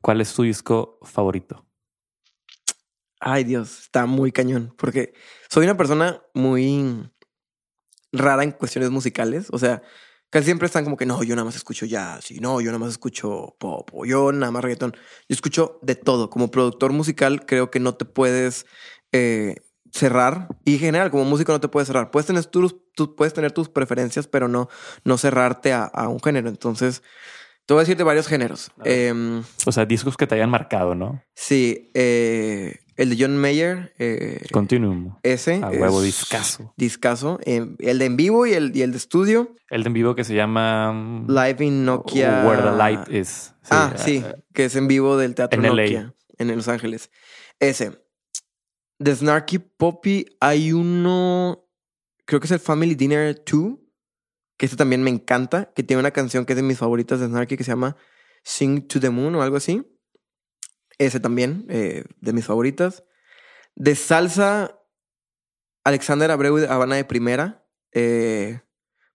¿Cuál 0.01 0.21
es 0.21 0.33
tu 0.33 0.43
disco 0.43 0.99
favorito? 1.03 1.67
Ay, 3.21 3.45
Dios, 3.45 3.81
está 3.81 4.07
muy 4.07 4.33
cañón. 4.33 4.75
Porque 4.79 5.13
soy 5.49 5.65
una 5.65 5.77
persona 5.77 6.23
muy 6.35 7.11
rara 8.13 8.45
en 8.45 8.53
cuestiones 8.53 8.91
musicales. 8.91 9.49
O 9.51 9.59
sea, 9.59 9.83
casi 10.31 10.47
siempre 10.47 10.67
están 10.67 10.85
como 10.85 10.97
que 10.97 11.07
no, 11.07 11.23
yo 11.23 11.35
nada 11.35 11.45
más 11.45 11.57
escucho 11.57 11.87
jazz 11.87 12.31
y 12.31 12.39
no, 12.41 12.61
yo 12.61 12.67
nada 12.67 12.79
más 12.79 12.91
escucho 12.91 13.57
pop 13.59 13.91
o 13.93 14.05
yo 14.05 14.31
nada 14.33 14.53
más 14.53 14.63
reggaetón. 14.63 14.93
Yo 14.93 15.35
escucho 15.35 15.79
de 15.83 15.97
todo. 15.97 16.31
Como 16.31 16.51
productor 16.51 16.93
musical, 16.93 17.45
creo 17.45 17.71
que 17.71 17.81
no 17.81 17.95
te 17.95 18.05
puedes 18.05 18.67
eh, 19.13 19.57
cerrar. 19.93 20.49
Y 20.65 20.75
en 20.75 20.81
general, 20.81 21.11
como 21.11 21.25
músico, 21.25 21.53
no 21.53 21.61
te 21.61 21.69
puedes 21.69 21.89
cerrar. 21.89 22.13
Puedes 22.13 22.27
tener 22.27 22.47
tus, 22.47 22.77
puedes 23.17 23.35
tener 23.35 23.51
tus 23.51 23.69
preferencias, 23.69 24.29
pero 24.29 24.47
no, 24.47 24.69
no 25.05 25.19
cerrarte 25.19 25.73
a, 25.73 25.85
a 25.85 26.09
un 26.09 26.21
género. 26.21 26.49
Entonces, 26.49 27.03
te 27.69 27.75
voy 27.75 27.81
a 27.81 27.85
decir 27.85 27.99
de 27.99 28.05
varios 28.05 28.27
géneros. 28.27 28.71
Em, 28.83 29.43
O 29.67 29.73
sea, 29.73 29.85
discos 29.85 30.17
que 30.17 30.27
te 30.27 30.35
hayan 30.37 30.49
marcado, 30.49 30.95
¿no? 30.95 31.23
sí, 31.35 31.91
eh, 31.93 32.77
el 32.97 33.11
de 33.11 33.17
John 33.23 33.37
Mayer. 33.37 33.93
eh, 33.99 34.41
Continuum. 34.51 35.15
ese. 35.23 35.61
A 35.63 35.69
huevo, 35.69 36.01
es 36.01 36.07
discazo. 36.07 36.73
Discazo. 36.79 37.39
Eh, 37.45 37.77
el 37.81 37.99
de 37.99 38.05
en 38.07 38.17
vivo 38.17 38.47
y 38.47 38.55
el, 38.55 38.75
y 38.75 38.81
el 38.81 38.91
de 38.93 38.97
estudio. 38.97 39.55
El 39.69 39.83
de 39.83 39.89
en 39.89 39.93
vivo 39.93 40.15
que 40.15 40.25
se 40.25 40.35
llama 40.35 41.25
Live 41.29 41.63
in 41.63 41.85
Nokia. 41.85 42.43
Where 42.47 42.63
the 42.63 42.73
Light 42.75 43.07
Is. 43.11 43.53
ah, 43.71 43.93
sí. 43.99 44.25
eh, 44.27 44.35
Que 44.55 44.65
es 44.65 44.75
en 44.75 44.89
vivo 44.89 45.19
del 45.19 45.35
Teatro 45.35 45.61
en 45.63 45.67
LA. 45.77 45.83
Nokia. 45.83 46.15
En 46.39 46.57
Los 46.57 46.69
Ángeles. 46.69 47.11
Ese. 47.61 47.93
De 48.99 49.15
Snarky 49.15 49.59
Poppy 49.59 50.25
hay 50.41 50.73
uno. 50.73 51.67
Creo 52.25 52.41
que 52.41 52.47
es 52.47 52.51
el 52.53 52.61
Family 52.61 52.95
Dinner 52.95 53.35
2. 53.45 53.75
Que 54.59 54.67
este 54.67 54.77
también 54.77 55.03
me 55.03 55.11
encanta. 55.11 55.73
Que 55.73 55.83
tiene 55.83 56.01
una 56.01 56.11
canción 56.11 56.45
que 56.45 56.53
es 56.53 56.57
de 56.59 56.63
mis 56.63 56.77
favoritas 56.79 57.21
de 57.21 57.27
Snarky 57.27 57.57
que 57.57 57.65
se 57.65 57.71
llama 57.71 57.97
Sing 58.45 58.87
to 58.87 59.01
the 59.01 59.09
Moon 59.09 59.35
o 59.35 59.43
algo 59.43 59.57
así. 59.57 59.83
Ese 60.99 61.21
también, 61.21 61.65
eh, 61.71 62.05
de 62.21 62.33
mis 62.35 62.45
favoritas. 62.45 63.05
De 63.77 63.95
salsa, 63.95 64.79
Alexander 65.85 66.31
Abreu 66.31 66.59
Habana 66.71 66.97
de 66.97 67.05
Primera. 67.05 67.65
eh, 67.93 68.61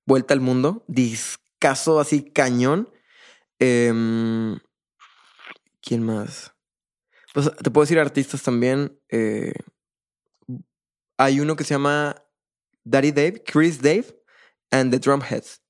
Vuelta 0.05 0.33
al 0.33 0.39
Mundo. 0.41 0.83
Discaso 0.87 1.99
así 1.99 2.23
cañón. 2.23 2.89
Em, 3.59 4.59
¿Quién 5.81 6.03
más? 6.03 6.53
Pues 7.33 7.51
te 7.55 7.69
puedo 7.71 7.83
decir 7.83 7.99
artistas 7.99 8.43
también. 8.43 8.99
eh, 9.09 9.53
hay 11.17 11.39
uno 11.39 11.55
que 11.55 11.63
se 11.63 11.73
llama 11.73 12.15
Daddy 12.83 13.11
Dave, 13.11 13.43
Chris 13.45 13.81
Dave 13.81 14.22
and 14.73 14.91
the 14.91 14.99
Drumheads. 14.99 15.61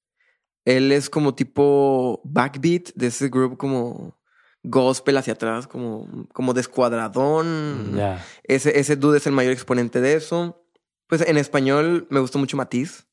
Él 0.65 0.91
es 0.91 1.09
como 1.09 1.35
tipo 1.35 2.21
backbeat 2.23 2.93
de 2.95 3.07
ese 3.07 3.27
grupo 3.27 3.57
como 3.57 4.17
gospel 4.63 5.17
hacia 5.17 5.33
atrás, 5.33 5.67
como, 5.67 6.27
como 6.33 6.53
descuadradón. 6.53 7.99
Ese, 8.43 8.79
ese 8.79 8.95
dude 8.95 9.17
es 9.17 9.27
el 9.27 9.33
mayor 9.33 9.51
exponente 9.51 9.99
de 9.99 10.13
eso. 10.15 10.65
Pues 11.07 11.21
en 11.21 11.37
español 11.37 12.07
me 12.09 12.21
gustó 12.21 12.39
mucho 12.39 12.55
Matiz. 12.55 13.05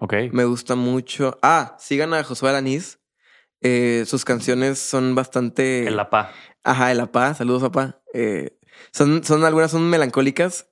Ok. 0.00 0.14
Me 0.32 0.44
gusta 0.44 0.74
mucho. 0.74 1.38
Ah, 1.40 1.76
sigan 1.78 2.12
a 2.14 2.24
Josué 2.24 2.50
Alanís. 2.50 2.98
Eh, 3.60 4.04
sus 4.06 4.24
canciones 4.24 4.78
son 4.78 5.14
bastante. 5.14 5.86
El 5.86 5.98
APA. 5.98 6.32
Ajá, 6.64 6.90
el 6.92 7.00
APA. 7.00 7.34
Saludos, 7.34 7.62
APA. 7.62 8.00
Eh, 8.12 8.58
son, 8.92 9.22
son 9.24 9.44
algunas 9.44 9.70
son 9.70 9.88
melancólicas, 9.88 10.68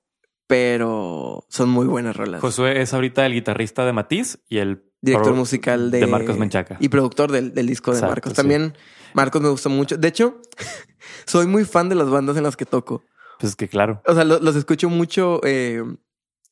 pero 0.47 1.44
son 1.48 1.68
muy 1.70 1.86
buenas 1.86 2.16
rolas. 2.16 2.40
Josué 2.40 2.81
es 2.81 2.94
ahorita 2.94 3.27
el 3.27 3.32
guitarrista 3.35 3.85
de 3.85 3.93
Matiz 3.93 4.39
y 4.48 4.59
el 4.59 4.85
Director 5.01 5.35
musical 5.35 5.90
de, 5.90 6.01
de 6.01 6.06
Marcos 6.06 6.36
Menchaca. 6.39 6.77
Y 6.81 6.89
productor 6.89 7.31
del, 7.31 7.55
del 7.55 7.66
disco 7.66 7.90
de 7.93 7.98
Exacto, 7.98 8.12
Marcos. 8.12 8.32
sí. 8.32 8.36
También 8.36 8.74
Marcos 9.14 9.40
me 9.43 9.48
gusta 9.48 9.68
mucho. 9.68 9.97
De 9.97 10.09
hecho, 10.09 10.40
soy 11.27 11.47
muy 11.47 11.64
fan 11.64 11.89
de 11.89 11.94
las 11.94 12.09
bandas 12.09 12.36
en 12.36 12.43
las 12.43 12.56
que 12.56 12.64
toco. 12.66 13.05
Pues 13.39 13.55
que 13.55 13.68
claro. 13.68 14.02
O 14.06 14.14
sea, 14.14 14.24
lo- 14.24 14.40
los 14.40 14.56
escucho 14.56 14.89
mucho 14.89 15.40
eh, 15.44 15.82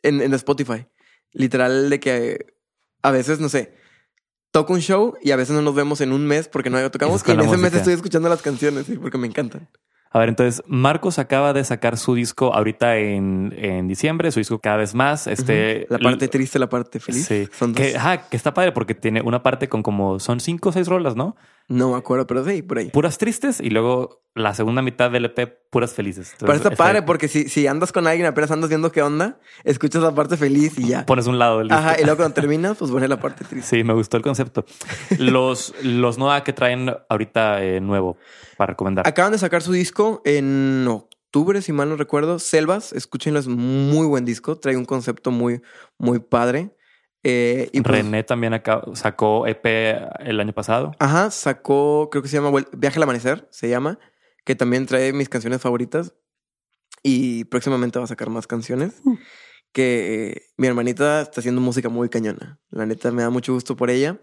en, 0.03 0.21
en 0.21 0.35
Spotify. 0.35 0.87
Literal 1.33 1.91
de 1.91 1.99
que 2.01 2.47
a 3.03 3.11
veces, 3.11 3.41
no 3.41 3.49
sé, 3.49 3.75
toco 4.53 4.73
un 4.73 4.81
show 4.81 5.15
y 5.23 5.33
a 5.33 5.37
veces 5.37 5.55
no 5.57 5.63
nos 5.63 5.75
vemos 5.75 6.01
en 6.01 6.13
un 6.13 6.27
mes 6.27 6.47
porque 6.49 6.71
no 6.71 6.91
tocamos. 6.91 7.23
Y 7.27 7.31
en 7.33 7.41
ese 7.41 7.57
mes 7.57 7.75
estoy 7.75 7.95
escuchando 7.95 8.29
las 8.29 8.43
canciones, 8.43 8.87
sí, 8.87 8.97
porque 8.99 9.19
me 9.19 9.27
encantan. 9.27 9.69
A 10.15 10.21
ver, 10.21 10.29
entonces, 10.29 10.63
Marcos 10.69 11.19
acaba 11.19 11.53
de 11.53 11.65
sacar 11.65 11.99
su 11.99 12.15
disco 12.15 12.55
ahorita 12.55 12.99
en, 12.99 13.53
en 13.59 13.89
diciembre, 13.89 14.31
su 14.31 14.39
disco 14.39 14.61
cada 14.61 14.77
vez 14.77 14.95
más. 14.95 15.27
Este, 15.27 15.89
La 15.91 15.99
parte 15.99 16.29
triste, 16.29 16.61
la 16.61 16.69
parte 16.69 17.01
feliz. 17.01 17.27
Sí. 17.27 17.49
Son 17.53 17.73
dos. 17.73 17.85
Que, 17.85 17.97
ajá, 17.97 18.29
que 18.29 18.37
está 18.37 18.55
padre 18.55 18.71
porque 18.71 18.95
tiene 18.95 19.23
una 19.23 19.43
parte 19.43 19.69
con 19.69 19.83
como 19.83 20.21
son 20.21 20.39
cinco 20.39 20.69
o 20.69 20.73
seis 20.73 20.87
rolas, 20.87 21.17
¿no? 21.17 21.35
No 21.69 21.93
me 21.93 21.97
acuerdo, 21.97 22.27
pero 22.27 22.45
sí, 22.45 22.63
por 22.63 22.79
ahí. 22.79 22.91
Puras 22.91 23.17
tristes 23.17 23.61
y 23.61 23.71
luego 23.71 24.25
la 24.35 24.53
segunda 24.53 24.83
mitad 24.83 25.11
del 25.11 25.27
EP 25.27 25.71
puras 25.71 25.95
felices. 25.95 26.33
Entonces, 26.33 26.47
Pero 26.47 26.55
está 26.57 26.71
padre 26.71 27.03
porque 27.03 27.29
si, 27.29 27.49
si 27.49 27.67
andas 27.67 27.93
con 27.93 28.07
alguien, 28.07 28.27
apenas 28.27 28.51
andas 28.51 28.69
viendo 28.69 28.93
qué 28.93 29.01
onda, 29.01 29.39
escuchas 29.63 30.03
la 30.03 30.15
parte 30.15 30.37
feliz 30.37 30.79
y 30.79 30.89
ya. 30.89 31.07
Pones 31.07 31.27
un 31.27 31.39
lado 31.39 31.59
del 31.59 31.69
disco. 31.69 31.81
Ajá, 31.81 31.97
y 31.99 32.03
luego 32.03 32.19
cuando 32.19 32.35
terminas, 32.41 32.77
pues 32.77 32.91
pones 32.91 33.09
la 33.09 33.19
parte 33.19 33.45
triste. 33.45 33.77
Sí, 33.77 33.85
me 33.85 33.95
gustó 33.95 34.17
el 34.17 34.23
concepto. 34.23 34.65
Los, 35.19 35.75
los 35.83 36.19
que 36.45 36.53
traen 36.53 36.95
ahorita 37.09 37.65
eh, 37.65 37.81
nuevo 37.81 38.19
para 38.57 38.73
recomendar. 38.73 39.09
Acaban 39.09 39.33
de 39.33 39.39
sacar 39.39 39.63
su 39.63 39.73
disco 39.73 40.21
en 40.25 40.87
octubre, 40.89 41.63
si 41.63 41.73
mal 41.73 41.89
no 41.89 41.97
recuerdo. 41.97 42.39
Selvas, 42.39 42.93
escúchenlo, 42.93 43.41
es 43.41 43.49
muy 43.49 44.07
buen 44.07 44.25
disco. 44.25 44.59
Trae 44.59 44.77
un 44.77 44.85
concepto 44.85 45.31
muy, 45.31 45.63
muy 45.99 46.19
padre. 46.19 46.74
Eh, 47.27 47.71
y 47.73 47.81
pues, 47.81 47.97
René 47.97 48.23
también 48.23 48.53
acá 48.53 48.83
sacó 48.93 49.47
EP 49.47 49.65
el 50.21 50.39
año 50.39 50.53
pasado. 50.53 50.93
Ajá, 50.99 51.31
sacó, 51.31 52.09
creo 52.11 52.23
que 52.23 52.29
se 52.29 52.37
llama 52.37 52.65
Viaje 52.73 52.99
al 52.99 53.03
Amanecer, 53.03 53.49
se 53.51 53.69
llama, 53.69 53.99
que 54.45 54.55
también 54.55 54.85
trae 54.85 55.13
mis 55.15 55.31
canciones 55.31 55.61
favoritas. 55.61 56.15
Y 57.03 57.45
próximamente 57.45 57.99
va 57.99 58.05
a 58.05 58.09
sacar 58.09 58.31
más 58.31 58.47
canciones. 58.47 59.03
Que 59.73 60.33
eh, 60.33 60.43
mi 60.57 60.67
hermanita 60.69 61.23
está 61.23 61.41
haciendo 61.41 61.61
música 61.61 61.89
muy 61.89 62.09
cañona. 62.09 62.61
La 62.71 62.87
neta 62.87 63.11
me 63.11 63.23
da 63.23 63.31
mucho 63.31 63.53
gusto 63.53 63.75
por 63.75 63.91
ella. 63.91 64.21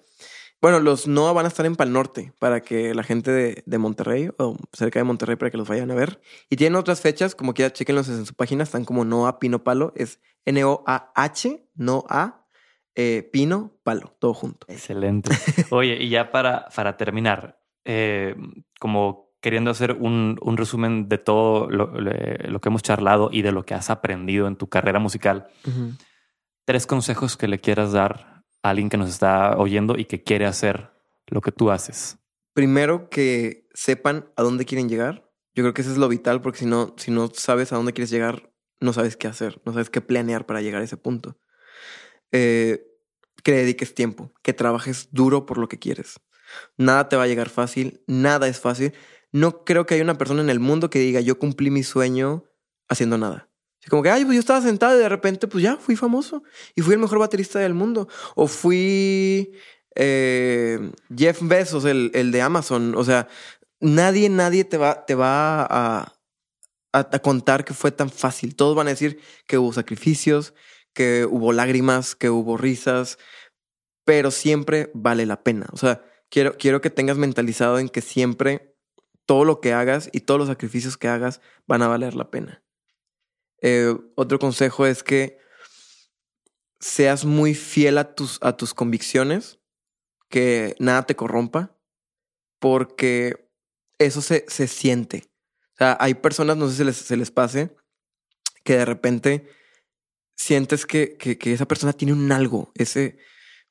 Bueno, 0.61 0.79
los 0.79 1.07
NOA 1.07 1.33
van 1.33 1.45
a 1.45 1.47
estar 1.47 1.65
en 1.65 1.75
Pal 1.75 1.91
Norte 1.91 2.33
para 2.39 2.61
que 2.61 2.93
la 2.93 3.03
gente 3.03 3.31
de, 3.31 3.63
de, 3.65 3.77
Monterrey 3.79 4.29
o 4.37 4.57
cerca 4.73 4.99
de 4.99 5.03
Monterrey 5.03 5.35
para 5.35 5.49
que 5.49 5.57
los 5.57 5.67
vayan 5.67 5.89
a 5.89 5.95
ver. 5.95 6.21
Y 6.49 6.55
tienen 6.55 6.75
otras 6.75 7.01
fechas, 7.01 7.33
como 7.33 7.55
quiera, 7.55 7.73
chequenlos 7.73 8.07
en 8.09 8.27
su 8.27 8.35
página, 8.35 8.63
están 8.63 8.85
como 8.85 9.03
NOA 9.03 9.39
Pino 9.39 9.63
Palo, 9.63 9.91
es 9.95 10.19
N-O-A-H, 10.45 11.67
NOA 11.75 12.40
eh, 12.95 13.29
Pino 13.31 13.79
Palo, 13.83 14.15
todo 14.19 14.33
junto. 14.33 14.67
Excelente. 14.69 15.31
Oye, 15.71 15.97
y 16.01 16.09
ya 16.09 16.31
para, 16.31 16.67
para 16.75 16.97
terminar, 16.97 17.61
eh, 17.85 18.35
como 18.79 19.31
queriendo 19.41 19.71
hacer 19.71 19.93
un, 19.93 20.37
un 20.41 20.57
resumen 20.57 21.09
de 21.09 21.17
todo 21.17 21.69
lo, 21.69 21.87
lo, 21.87 22.61
que 22.61 22.69
hemos 22.69 22.83
charlado 22.83 23.29
y 23.31 23.41
de 23.41 23.51
lo 23.51 23.65
que 23.65 23.73
has 23.73 23.89
aprendido 23.89 24.47
en 24.47 24.55
tu 24.55 24.69
carrera 24.69 24.99
musical, 24.99 25.47
uh 25.65 25.69
-huh. 25.69 25.97
tres 26.65 26.85
consejos 26.85 27.37
que 27.37 27.47
le 27.47 27.59
quieras 27.59 27.91
dar 27.91 28.43
a 28.61 28.69
alguien 28.69 28.89
que 28.89 28.97
nos 28.97 29.09
está 29.09 29.57
oyendo 29.57 29.97
y 29.97 30.05
que 30.05 30.23
quiere 30.23 30.45
hacer 30.45 30.91
lo 31.27 31.41
que 31.41 31.51
tú 31.51 31.71
haces. 31.71 32.19
Primero, 32.53 33.09
que 33.09 33.67
sepan 33.73 34.29
a 34.35 34.43
dónde 34.43 34.65
quieren 34.65 34.89
llegar. 34.89 35.31
Yo 35.55 35.63
creo 35.63 35.73
que 35.73 35.81
eso 35.81 35.91
es 35.91 35.97
lo 35.97 36.07
vital, 36.07 36.41
porque 36.41 36.59
si 36.59 36.65
no, 36.65 36.93
si 36.97 37.09
no 37.09 37.29
sabes 37.33 37.73
a 37.73 37.77
dónde 37.77 37.93
quieres 37.93 38.11
llegar, 38.11 38.51
no 38.79 38.93
sabes 38.93 39.17
qué 39.17 39.27
hacer, 39.27 39.61
no 39.65 39.73
sabes 39.73 39.89
qué 39.89 40.01
planear 40.01 40.45
para 40.45 40.61
llegar 40.61 40.81
a 40.81 40.85
ese 40.85 40.97
punto. 40.97 41.37
Eh, 42.31 42.87
que 43.43 43.53
dediques 43.53 43.95
tiempo, 43.95 44.31
que 44.43 44.53
trabajes 44.53 45.09
duro 45.11 45.45
por 45.45 45.57
lo 45.57 45.67
que 45.67 45.79
quieres. 45.79 46.19
Nada 46.77 47.09
te 47.09 47.15
va 47.15 47.23
a 47.23 47.27
llegar 47.27 47.49
fácil, 47.49 48.03
nada 48.07 48.47
es 48.47 48.59
fácil. 48.59 48.93
No 49.31 49.63
creo 49.63 49.85
que 49.85 49.95
haya 49.95 50.03
una 50.03 50.17
persona 50.17 50.41
en 50.41 50.49
el 50.49 50.59
mundo 50.59 50.89
que 50.89 50.99
diga 50.99 51.21
yo 51.21 51.39
cumplí 51.39 51.71
mi 51.71 51.83
sueño 51.83 52.45
haciendo 52.87 53.17
nada. 53.17 53.49
Como 53.89 54.03
que, 54.03 54.11
ay, 54.11 54.25
pues 54.25 54.35
yo 54.35 54.39
estaba 54.39 54.61
sentado 54.61 54.95
y 54.95 54.99
de 54.99 55.09
repente, 55.09 55.47
pues 55.47 55.63
ya 55.63 55.75
fui 55.77 55.95
famoso 55.95 56.43
y 56.75 56.81
fui 56.81 56.93
el 56.93 56.99
mejor 56.99 57.17
baterista 57.17 57.57
del 57.59 57.73
mundo. 57.73 58.07
O 58.35 58.47
fui 58.47 59.53
eh, 59.95 60.91
Jeff 61.15 61.39
Bezos, 61.41 61.85
el, 61.85 62.11
el, 62.13 62.31
de 62.31 62.41
Amazon. 62.41 62.93
O 62.95 63.03
sea, 63.03 63.27
nadie, 63.79 64.29
nadie 64.29 64.65
te 64.65 64.77
va, 64.77 65.05
te 65.05 65.15
va 65.15 65.63
a, 65.63 66.13
a, 66.93 66.99
a 66.99 67.19
contar 67.19 67.65
que 67.65 67.73
fue 67.73 67.91
tan 67.91 68.11
fácil. 68.11 68.55
Todos 68.55 68.75
van 68.75 68.87
a 68.87 68.91
decir 68.91 69.19
que 69.47 69.57
hubo 69.57 69.73
sacrificios, 69.73 70.53
que 70.93 71.25
hubo 71.29 71.53
lágrimas, 71.53 72.15
que 72.15 72.29
hubo 72.29 72.57
risas, 72.57 73.17
pero 74.05 74.31
siempre 74.31 74.91
vale 74.93 75.25
la 75.25 75.43
pena. 75.43 75.67
O 75.71 75.77
sea, 75.77 76.03
quiero, 76.29 76.57
quiero 76.57 76.81
que 76.81 76.89
tengas 76.89 77.17
mentalizado 77.17 77.79
en 77.79 77.89
que 77.89 78.01
siempre 78.01 78.75
todo 79.25 79.45
lo 79.45 79.61
que 79.61 79.73
hagas 79.73 80.09
y 80.11 80.21
todos 80.21 80.39
los 80.39 80.47
sacrificios 80.49 80.97
que 80.97 81.07
hagas 81.07 81.41
van 81.67 81.81
a 81.81 81.87
valer 81.87 82.15
la 82.15 82.31
pena. 82.31 82.63
Eh, 83.61 83.95
otro 84.15 84.39
consejo 84.39 84.85
es 84.85 85.03
que 85.03 85.37
seas 86.79 87.25
muy 87.25 87.53
fiel 87.53 87.97
a 87.97 88.15
tus, 88.15 88.39
a 88.41 88.57
tus 88.57 88.73
convicciones, 88.73 89.59
que 90.29 90.75
nada 90.79 91.03
te 91.03 91.15
corrompa, 91.15 91.77
porque 92.59 93.49
eso 93.99 94.21
se, 94.21 94.45
se 94.47 94.67
siente. 94.67 95.31
O 95.73 95.77
sea, 95.77 95.97
hay 95.99 96.15
personas, 96.15 96.57
no 96.57 96.67
sé 96.69 96.91
si 96.93 97.03
se 97.03 97.17
les 97.17 97.31
pase, 97.31 97.75
que 98.63 98.77
de 98.77 98.85
repente 98.85 99.47
sientes 100.35 100.85
que, 100.85 101.17
que, 101.17 101.37
que, 101.37 101.53
esa 101.53 101.67
persona 101.67 101.93
tiene 101.93 102.13
un 102.13 102.31
algo, 102.31 102.71
ese, 102.75 103.17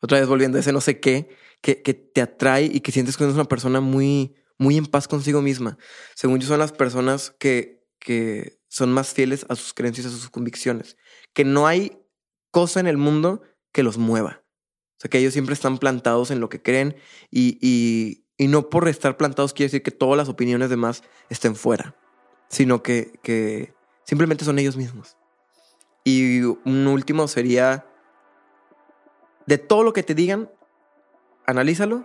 otra 0.00 0.18
vez 0.18 0.28
volviendo 0.28 0.58
ese 0.58 0.72
no 0.72 0.80
sé 0.80 1.00
qué, 1.00 1.28
que, 1.60 1.82
que 1.82 1.94
te 1.94 2.20
atrae 2.20 2.64
y 2.64 2.80
que 2.80 2.92
sientes 2.92 3.16
que 3.16 3.24
es 3.24 3.34
una 3.34 3.44
persona 3.44 3.80
muy, 3.80 4.34
muy 4.58 4.76
en 4.76 4.86
paz 4.86 5.08
consigo 5.08 5.42
misma. 5.42 5.78
Según 6.14 6.40
yo, 6.40 6.48
son 6.48 6.58
las 6.58 6.72
personas 6.72 7.34
que, 7.38 7.86
que 7.98 8.60
son 8.68 8.92
más 8.92 9.12
fieles 9.12 9.46
a 9.48 9.56
sus 9.56 9.74
creencias, 9.74 10.06
a 10.06 10.10
sus 10.10 10.30
convicciones. 10.30 10.96
Que 11.32 11.44
no 11.44 11.66
hay 11.66 11.98
cosa 12.50 12.80
en 12.80 12.86
el 12.86 12.96
mundo 12.96 13.42
que 13.72 13.82
los 13.82 13.98
mueva. 13.98 14.42
O 14.96 15.00
sea, 15.00 15.08
que 15.10 15.18
ellos 15.18 15.32
siempre 15.32 15.54
están 15.54 15.78
plantados 15.78 16.30
en 16.30 16.40
lo 16.40 16.48
que 16.48 16.60
creen 16.60 16.96
y, 17.30 17.58
y, 17.60 18.26
y 18.36 18.48
no 18.48 18.68
por 18.68 18.86
estar 18.88 19.16
plantados 19.16 19.54
quiere 19.54 19.68
decir 19.68 19.82
que 19.82 19.90
todas 19.90 20.16
las 20.16 20.28
opiniones 20.28 20.68
demás 20.68 21.02
estén 21.30 21.56
fuera, 21.56 21.96
sino 22.48 22.82
que, 22.82 23.18
que 23.22 23.74
simplemente 24.04 24.44
son 24.44 24.58
ellos 24.58 24.76
mismos. 24.76 25.16
Y 26.10 26.42
un 26.42 26.86
último 26.88 27.28
sería, 27.28 27.86
de 29.46 29.58
todo 29.58 29.84
lo 29.84 29.92
que 29.92 30.02
te 30.02 30.16
digan, 30.16 30.50
analízalo, 31.46 32.04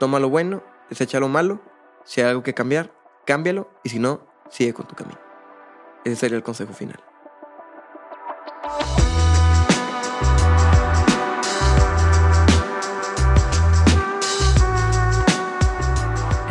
toma 0.00 0.18
lo 0.18 0.28
bueno, 0.28 0.64
desecha 0.88 1.20
lo 1.20 1.28
malo, 1.28 1.60
si 2.04 2.20
hay 2.20 2.30
algo 2.30 2.42
que 2.42 2.54
cambiar, 2.54 2.92
cámbialo 3.26 3.70
y 3.84 3.90
si 3.90 4.00
no, 4.00 4.26
sigue 4.48 4.74
con 4.74 4.88
tu 4.88 4.96
camino. 4.96 5.20
Ese 6.04 6.16
sería 6.16 6.38
el 6.38 6.42
consejo 6.42 6.72
final. 6.72 6.98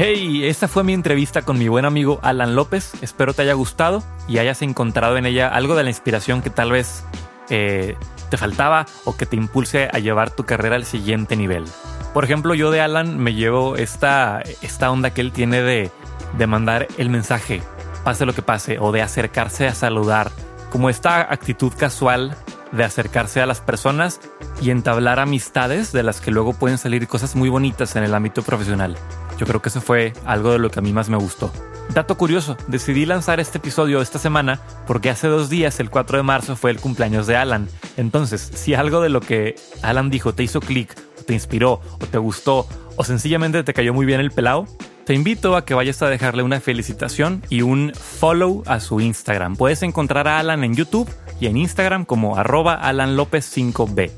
Hey, 0.02 0.46
esta 0.46 0.70
fue 0.70 0.86
mi 0.86 0.94
entrevista 0.94 1.42
con 1.42 1.60
mi 1.60 1.68
buen 1.68 1.84
amigo 1.84 2.22
Alan 2.24 2.56
López. 2.56 2.94
Espero 3.02 3.34
te 3.34 3.42
haya 3.42 3.52
gustado 3.52 4.02
y 4.30 4.38
hayas 4.38 4.62
encontrado 4.62 5.18
en 5.18 5.26
ella 5.26 5.50
algo 5.50 5.76
de 5.76 5.84
la 5.84 5.90
inspiración 5.90 6.42
que 6.42 6.50
tal 6.50 6.72
vez 6.72 7.04
eh, 7.50 7.98
te 8.30 8.38
faltaba 8.38 8.86
o 9.04 9.18
que 9.18 9.26
te 9.26 9.36
impulse 9.36 9.90
a 9.92 10.00
llevar 10.00 10.32
tu 10.32 10.46
carrera 10.46 10.78
al 10.78 10.86
siguiente 10.86 11.36
nivel. 11.36 11.66
Por 12.14 12.24
ejemplo, 12.24 12.54
yo 12.54 12.72
de 12.72 12.80
Alan 12.80 13.18
me 13.20 13.34
llevo 13.34 13.76
esta, 13.76 14.42
esta 14.62 14.90
onda 14.90 15.10
que 15.10 15.20
él 15.20 15.34
tiene 15.34 15.62
de, 15.62 15.92
de 16.38 16.48
mandar 16.48 16.88
el 16.98 17.10
mensaje, 17.10 17.62
pase 18.06 18.26
lo 18.26 18.32
que 18.32 18.42
pase, 18.42 18.80
o 18.80 18.94
de 18.94 19.02
acercarse 19.02 19.68
a 19.68 19.76
saludar, 19.76 20.32
como 20.70 20.90
esta 20.90 21.20
actitud 21.20 21.74
casual 21.78 22.38
de 22.72 22.86
acercarse 22.86 23.42
a 23.42 23.46
las 23.46 23.60
personas 23.60 24.22
y 24.62 24.70
entablar 24.70 25.20
amistades 25.20 25.92
de 25.92 26.04
las 26.04 26.22
que 26.22 26.32
luego 26.32 26.54
pueden 26.54 26.78
salir 26.78 27.06
cosas 27.10 27.36
muy 27.36 27.50
bonitas 27.50 27.98
en 27.98 28.04
el 28.04 28.16
ámbito 28.16 28.44
profesional. 28.44 28.96
Yo 29.40 29.46
creo 29.46 29.62
que 29.62 29.70
eso 29.70 29.80
fue 29.80 30.12
algo 30.26 30.52
de 30.52 30.60
lo 30.60 30.70
que 30.70 30.80
a 30.80 30.82
mí 30.82 30.92
más 30.92 31.08
me 31.10 31.16
gustó. 31.16 31.50
Dato 31.94 32.18
curioso, 32.18 32.58
decidí 32.68 33.06
lanzar 33.06 33.40
este 33.40 33.58
episodio 33.58 34.02
esta 34.02 34.20
semana 34.20 34.60
porque 34.86 35.10
hace 35.10 35.28
dos 35.28 35.50
días, 35.50 35.80
el 35.80 35.90
4 35.90 36.18
de 36.18 36.24
marzo, 36.24 36.58
fue 36.58 36.72
el 36.72 36.80
cumpleaños 36.80 37.26
de 37.26 37.38
Alan. 37.38 37.70
Entonces, 37.96 38.42
si 38.54 38.74
algo 38.74 39.00
de 39.00 39.08
lo 39.08 39.22
que 39.22 39.56
Alan 39.82 40.10
dijo 40.10 40.34
te 40.34 40.44
hizo 40.44 40.60
clic, 40.60 40.94
te 41.26 41.34
inspiró, 41.34 41.82
o 41.94 42.06
te 42.12 42.18
gustó, 42.18 42.68
o 42.98 43.04
sencillamente 43.06 43.64
te 43.64 43.74
cayó 43.74 43.94
muy 43.94 44.06
bien 44.06 44.20
el 44.20 44.32
pelao, 44.32 44.68
te 45.06 45.14
invito 45.14 45.56
a 45.56 45.64
que 45.64 45.74
vayas 45.74 46.02
a 46.02 46.10
dejarle 46.10 46.44
una 46.44 46.60
felicitación 46.60 47.42
y 47.50 47.62
un 47.62 47.94
follow 47.96 48.62
a 48.68 48.82
su 48.82 49.00
Instagram. 49.00 49.56
Puedes 49.56 49.82
encontrar 49.82 50.28
a 50.28 50.38
Alan 50.38 50.66
en 50.66 50.76
YouTube 50.76 51.10
y 51.40 51.48
en 51.48 51.56
Instagram 51.56 52.04
como 52.04 52.36
arroba 52.36 52.76
Alan 52.76 53.16
López 53.16 53.56
5B. 53.56 54.12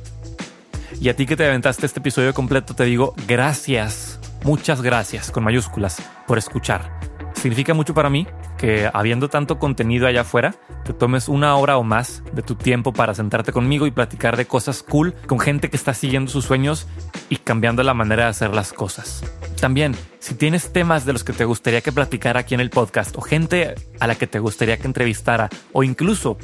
Y 1.00 1.10
a 1.10 1.16
ti 1.16 1.26
que 1.26 1.36
te 1.36 1.46
aventaste 1.46 1.86
este 1.86 2.00
episodio 2.00 2.34
completo 2.34 2.74
te 2.74 2.84
digo 2.84 3.14
gracias, 3.28 4.20
muchas 4.44 4.82
gracias 4.82 5.32
con 5.32 5.44
mayúsculas 5.44 6.02
por 6.28 6.38
escuchar. 6.38 7.00
Significa 7.34 7.74
mucho 7.74 7.94
para 7.94 8.10
mí 8.10 8.28
que 8.58 8.88
habiendo 8.94 9.28
tanto 9.28 9.58
contenido 9.58 10.06
allá 10.06 10.22
afuera, 10.22 10.54
te 10.86 10.94
tomes 10.94 11.28
una 11.28 11.56
hora 11.56 11.78
o 11.78 11.84
más 11.84 12.24
de 12.34 12.44
tu 12.44 12.54
tiempo 12.54 12.94
para 12.94 13.16
sentarte 13.16 13.52
conmigo 13.52 13.88
y 13.88 13.92
platicar 13.92 14.38
de 14.38 14.46
cosas 14.46 14.84
cool 14.84 15.16
con 15.26 15.40
gente 15.40 15.72
que 15.72 15.78
está 15.78 15.96
siguiendo 15.96 16.30
sus 16.30 16.46
sueños 16.46 16.88
y 17.30 17.38
cambiando 17.38 17.82
la 17.82 17.96
manera 17.96 18.26
de 18.26 18.30
hacer 18.30 18.54
las 18.54 18.74
cosas. 18.74 19.24
También, 19.60 19.96
si 20.20 20.36
tienes 20.36 20.72
temas 20.72 21.06
de 21.06 21.14
los 21.14 21.24
que 21.24 21.34
te 21.34 21.46
gustaría 21.46 21.82
que 21.82 21.92
platicara 21.92 22.42
aquí 22.42 22.54
en 22.54 22.62
el 22.62 22.70
podcast 22.70 23.18
o 23.18 23.22
gente 23.22 23.74
a 24.00 24.06
la 24.06 24.16
que 24.16 24.28
te 24.28 24.38
gustaría 24.38 24.78
que 24.78 24.88
entrevistara 24.88 25.50
o 25.74 25.82
incluso 25.82 26.38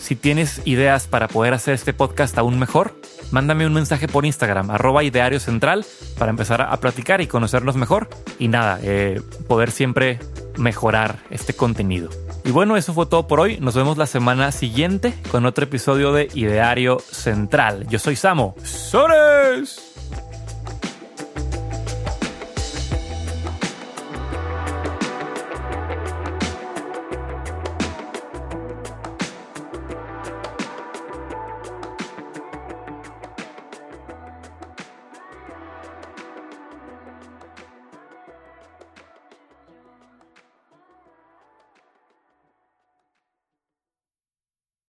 si 0.00 0.16
tienes 0.16 0.62
ideas 0.64 1.06
para 1.06 1.28
poder 1.28 1.52
hacer 1.52 1.74
este 1.74 1.92
podcast 1.92 2.38
aún 2.38 2.58
mejor, 2.58 2.94
mándame 3.30 3.66
un 3.66 3.74
mensaje 3.74 4.08
por 4.08 4.26
Instagram, 4.26 4.70
arroba 4.70 5.04
ideario 5.04 5.40
central, 5.40 5.84
para 6.18 6.30
empezar 6.30 6.62
a 6.62 6.76
platicar 6.78 7.20
y 7.20 7.26
conocernos 7.26 7.76
mejor. 7.76 8.08
Y 8.38 8.48
nada, 8.48 8.78
eh, 8.82 9.20
poder 9.48 9.70
siempre 9.70 10.18
mejorar 10.56 11.18
este 11.30 11.54
contenido. 11.54 12.10
Y 12.44 12.50
bueno, 12.50 12.76
eso 12.76 12.94
fue 12.94 13.06
todo 13.06 13.26
por 13.26 13.40
hoy. 13.40 13.58
Nos 13.60 13.74
vemos 13.74 13.98
la 13.98 14.06
semana 14.06 14.52
siguiente 14.52 15.14
con 15.30 15.46
otro 15.46 15.64
episodio 15.64 16.12
de 16.12 16.28
Ideario 16.34 16.98
Central. 17.00 17.86
Yo 17.88 17.98
soy 17.98 18.16
Samo. 18.16 18.54
¡Sores! 18.64 19.89